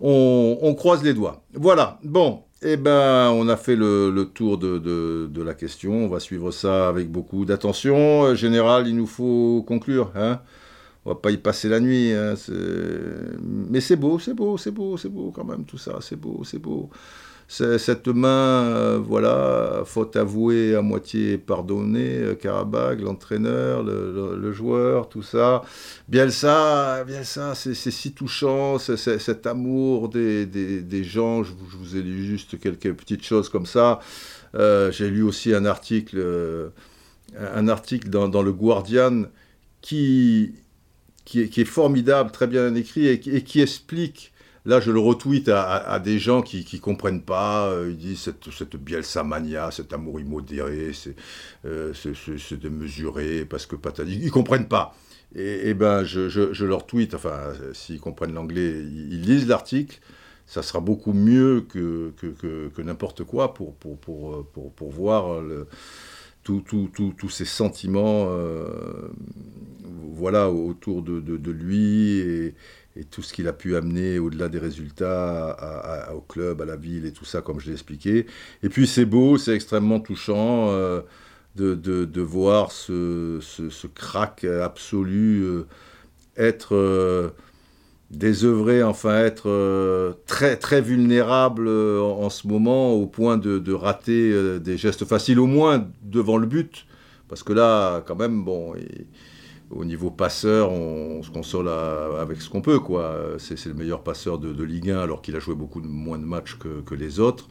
On, 0.00 0.74
croise 0.74 1.02
les 1.02 1.12
doigts. 1.12 1.42
Voilà. 1.52 1.98
Bon, 2.02 2.44
eh 2.62 2.76
ben, 2.76 3.30
on 3.30 3.48
a 3.48 3.56
fait 3.56 3.76
le, 3.76 4.24
tour 4.34 4.58
de, 4.58 5.42
la 5.42 5.54
question. 5.54 5.92
On 5.92 6.08
va 6.08 6.20
suivre 6.20 6.50
ça 6.50 6.88
avec 6.88 7.10
beaucoup 7.10 7.44
d'attention. 7.44 8.24
Euh, 8.24 8.34
général, 8.34 8.86
il 8.86 8.96
nous 8.96 9.06
faut 9.06 9.64
conclure. 9.66 10.12
Hein 10.14 10.40
on 11.04 11.10
va 11.10 11.14
pas 11.14 11.30
y 11.30 11.38
passer 11.38 11.68
la 11.68 11.80
nuit. 11.80 12.12
Hein, 12.12 12.34
mais 13.40 13.80
c'est 13.80 13.96
beau, 13.96 14.18
c'est 14.18 14.34
beau, 14.34 14.58
c'est 14.58 14.70
beau, 14.70 14.96
c'est 14.96 15.08
beau 15.08 15.32
quand 15.34 15.44
même 15.44 15.64
tout 15.64 15.78
ça. 15.78 15.98
C'est 16.00 16.16
beau, 16.16 16.42
c'est 16.44 16.58
beau 16.58 16.90
cette 17.50 18.06
main, 18.06 18.62
euh, 18.64 19.00
voilà, 19.04 19.82
faute 19.84 20.14
avouée 20.14 20.76
à 20.76 20.82
moitié 20.82 21.36
pardonnée, 21.36 22.18
euh, 22.18 22.34
Karabag, 22.36 23.00
l'entraîneur, 23.00 23.82
le, 23.82 24.52
joueur, 24.52 25.08
tout 25.08 25.22
ça. 25.22 25.62
Bielsa, 26.08 27.02
Bielsa 27.02 27.56
c'est 27.56 27.74
si 27.74 28.12
touchant, 28.12 28.78
cet 28.78 29.48
amour 29.48 30.10
des, 30.10 31.02
gens. 31.02 31.42
Je, 31.42 31.52
vous 31.52 31.96
ai 31.96 32.02
lu 32.02 32.24
juste 32.24 32.60
quelques 32.60 32.92
petites 32.92 33.24
choses 33.24 33.48
comme 33.48 33.66
ça. 33.66 33.98
Euh, 34.54 34.92
j'ai 34.92 35.10
lu 35.10 35.22
aussi 35.22 35.52
un 35.52 35.64
article, 35.64 36.24
un 37.36 37.66
article 37.66 38.10
dans, 38.10 38.42
le 38.42 38.52
Guardian 38.52 39.24
qui, 39.80 40.52
qui 41.24 41.40
est, 41.40 41.64
formidable, 41.64 42.30
très 42.30 42.46
bien 42.46 42.76
écrit 42.76 43.08
et 43.08 43.18
qui 43.18 43.60
explique 43.60 44.32
Là, 44.66 44.78
je 44.78 44.90
le 44.90 44.98
retweet 44.98 45.48
à, 45.48 45.98
des 46.00 46.18
gens 46.18 46.42
qui 46.42 46.66
ne 46.72 46.78
comprennent 46.78 47.22
pas. 47.22 47.68
Euh, 47.68 47.88
ils 47.90 47.96
disent 47.96 48.30
cette, 48.52 48.76
Bielsa 48.76 49.22
mania, 49.24 49.70
cet 49.70 49.92
amour 49.92 50.20
immodéré, 50.20 50.92
c'est 50.92 51.16
euh, 51.64 51.92
démesuré, 52.60 53.46
parce 53.46 53.66
que 53.66 53.76
Patani. 53.76 54.14
Ils 54.14 54.26
ne 54.26 54.30
comprennent 54.30 54.68
pas. 54.68 54.94
Et, 55.34 55.74
ben, 55.74 56.04
je, 56.04 56.64
leur 56.64 56.86
tweet, 56.86 57.14
enfin, 57.14 57.52
s'ils 57.72 58.00
comprennent 58.00 58.34
l'anglais, 58.34 58.70
ils, 58.80 59.22
lisent 59.22 59.46
l'article. 59.46 59.98
Ça 60.46 60.62
sera 60.62 60.80
beaucoup 60.80 61.12
mieux 61.12 61.64
que, 61.68 62.12
n'importe 62.82 63.24
quoi 63.24 63.54
pour, 63.54 63.76
voir 64.90 65.42
tous 66.42 67.28
ces 67.30 67.44
sentiments 67.44 68.26
euh, 68.28 69.08
voilà, 70.12 70.50
autour 70.50 71.02
de, 71.02 71.50
lui. 71.50 72.18
Et, 72.18 72.54
et 72.96 73.04
tout 73.04 73.22
ce 73.22 73.32
qu'il 73.32 73.46
a 73.48 73.52
pu 73.52 73.76
amener 73.76 74.18
au-delà 74.18 74.48
des 74.48 74.58
résultats 74.58 76.08
au 76.14 76.20
club, 76.20 76.60
à 76.60 76.64
la 76.64 76.76
ville 76.76 77.06
et 77.06 77.12
tout 77.12 77.24
ça, 77.24 77.40
comme 77.40 77.60
je 77.60 77.66
l'ai 77.66 77.72
expliqué. 77.72 78.26
Et 78.62 78.68
puis 78.68 78.86
c'est 78.86 79.04
beau, 79.04 79.38
c'est 79.38 79.54
extrêmement 79.54 80.00
touchant 80.00 80.70
euh, 80.70 81.00
de, 81.56 81.74
de, 81.74 82.20
voir 82.20 82.72
ce, 82.72 83.38
ce, 83.40 83.86
crack 83.86 84.44
absolu 84.44 85.42
euh, 85.42 85.66
être 86.36 86.74
euh, 86.74 87.30
désœuvré, 88.10 88.82
enfin 88.82 89.24
être 89.24 90.16
très, 90.26 90.56
très 90.56 90.80
vulnérable 90.80 91.68
en, 91.68 92.28
ce 92.28 92.48
moment 92.48 92.92
au 92.92 93.06
point 93.06 93.36
de, 93.36 93.58
de 93.58 93.72
rater 93.72 94.58
des 94.58 94.76
gestes 94.76 95.04
faciles, 95.04 95.38
au 95.38 95.46
moins 95.46 95.86
devant 96.02 96.38
le 96.38 96.46
but. 96.46 96.86
Parce 97.28 97.44
que 97.44 97.52
là, 97.52 98.02
quand 98.04 98.16
même, 98.16 98.42
bon 98.44 98.74
au 99.70 99.84
niveau 99.84 100.10
passeur, 100.10 100.72
on, 100.72 101.22
se 101.22 101.30
console 101.30 101.68
avec 101.68 102.42
ce 102.42 102.50
qu'on 102.50 102.60
peut. 102.60 102.80
quoi. 102.80 103.36
C'est 103.38 103.64
le 103.66 103.74
meilleur 103.74 104.02
passeur 104.02 104.38
de, 104.38 104.64
Ligue 104.64 104.90
1 104.90 104.98
alors 104.98 105.22
qu'il 105.22 105.36
a 105.36 105.38
joué 105.38 105.54
beaucoup 105.54 105.80
moins 105.80 106.18
de 106.18 106.24
matchs 106.24 106.58
que, 106.58 106.94
les 106.94 107.20
autres. 107.20 107.48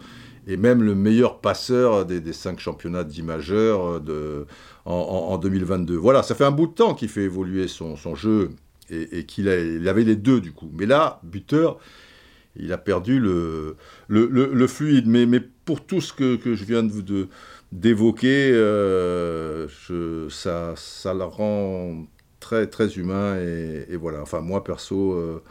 Et 0.48 0.58
même 0.58 0.84
le 0.84 0.96
meilleur 0.96 1.40
passeur 1.40 2.06
des, 2.06 2.34
cinq 2.34 2.60
championnats 2.60 3.04
dits 3.04 3.24
majeurs 3.24 4.02
de, 4.02 4.46
en, 4.86 5.38
2022. 5.38 5.96
Voilà, 5.96 6.24
ça 6.24 6.36
fait 6.36 6.46
un 6.46 6.52
bout 6.52 6.68
de 6.68 6.74
temps 6.74 6.94
qu'il 6.94 7.10
fait 7.10 7.24
évoluer 7.24 7.68
son, 7.68 7.96
jeu 8.16 8.50
et, 8.90 9.26
qu'il 9.26 9.48
avait 9.48 10.04
les 10.04 10.16
deux 10.16 10.42
du 10.42 10.52
coup. 10.52 10.70
Mais 10.74 10.86
là, 10.86 11.22
buteur, 11.24 11.80
il 12.56 12.74
a 12.74 12.78
perdu 12.78 13.20
le, 13.20 13.76
fluide. 14.68 15.08
Mais, 15.08 15.40
pour 15.40 15.86
tout 15.86 16.02
ce 16.02 16.14
que, 16.14 16.40
je 16.44 16.64
viens 16.66 16.84
de, 16.84 17.28
d'évoquer, 17.72 18.52
euh, 18.54 19.68
ça, 20.30 20.74
ça 20.76 21.14
la 21.14 21.26
rend 21.26 22.06
très, 22.40 22.68
très 22.68 22.88
humain. 22.98 23.38
Et, 23.38 23.96
voilà, 23.96 24.22
enfin, 24.22 24.42
moi, 24.42 24.64
perso, 24.64 25.14
euh, 25.14 25.44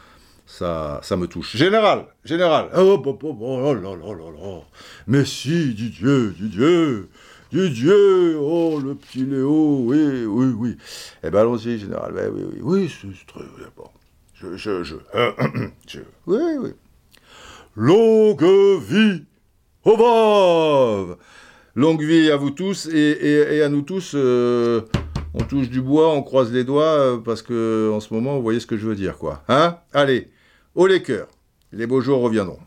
ça, 0.45 0.99
ça 1.03 1.15
me 1.17 1.27
touche. 1.27 1.55
Général, 1.55 2.07
général. 2.25 2.69
Oh, 2.75 3.01
oh, 3.05 3.19
oh, 3.23 3.37
oh, 3.39 3.73
là, 3.73 3.95
là, 3.95 4.13
là, 4.13 4.31
là. 4.31 4.61
Mais 5.07 5.25
si, 5.25 5.73
Dieu, 5.73 6.35
Dieu. 6.37 7.09
Dieu, 7.51 8.37
oh, 8.39 8.79
le 8.79 8.93
petit 8.93 9.25
Léo, 9.25 9.79
oui, 9.83 10.25
oui, 10.25 10.53
oui. 10.55 10.77
Eh 11.23 11.31
bien, 11.31 11.39
allons-y, 11.41 11.79
général. 11.79 12.13
Oui, 12.15 12.21
oui, 12.31 12.43
oui, 12.43 12.61
oui 12.61 12.95
c'est 13.01 13.33
très 13.33 13.43
bon. 13.75 13.89
Je, 14.35 14.55
je, 14.55 14.83
je, 14.83 14.95
je, 15.87 15.99
oui, 16.27 16.57
oui. 16.59 16.69
Longue 17.75 18.43
vie 18.81 19.23
au 19.83 19.97
Longue 21.75 22.01
vie 22.01 22.31
à 22.31 22.35
vous 22.35 22.51
tous 22.51 22.87
et, 22.87 23.61
à 23.63 23.69
nous 23.69 23.81
tous. 23.81 24.13
Euh, 24.15 24.81
on 25.33 25.43
touche 25.43 25.69
du 25.69 25.81
bois, 25.81 26.09
on 26.13 26.23
croise 26.23 26.51
les 26.51 26.63
doigts, 26.63 26.83
euh, 26.83 27.17
parce 27.17 27.41
que 27.41 27.91
en 27.93 27.99
ce 27.99 28.13
moment, 28.13 28.35
vous 28.35 28.41
voyez 28.41 28.59
ce 28.59 28.67
que 28.67 28.77
je 28.77 28.87
veux 28.87 28.95
dire, 28.95 29.17
quoi. 29.17 29.43
Hein? 29.47 29.77
Allez, 29.93 30.29
au 30.75 30.87
les 30.87 31.03
cœurs. 31.03 31.27
Les 31.71 31.85
beaux 31.85 32.01
jours 32.01 32.21
reviendront. 32.21 32.59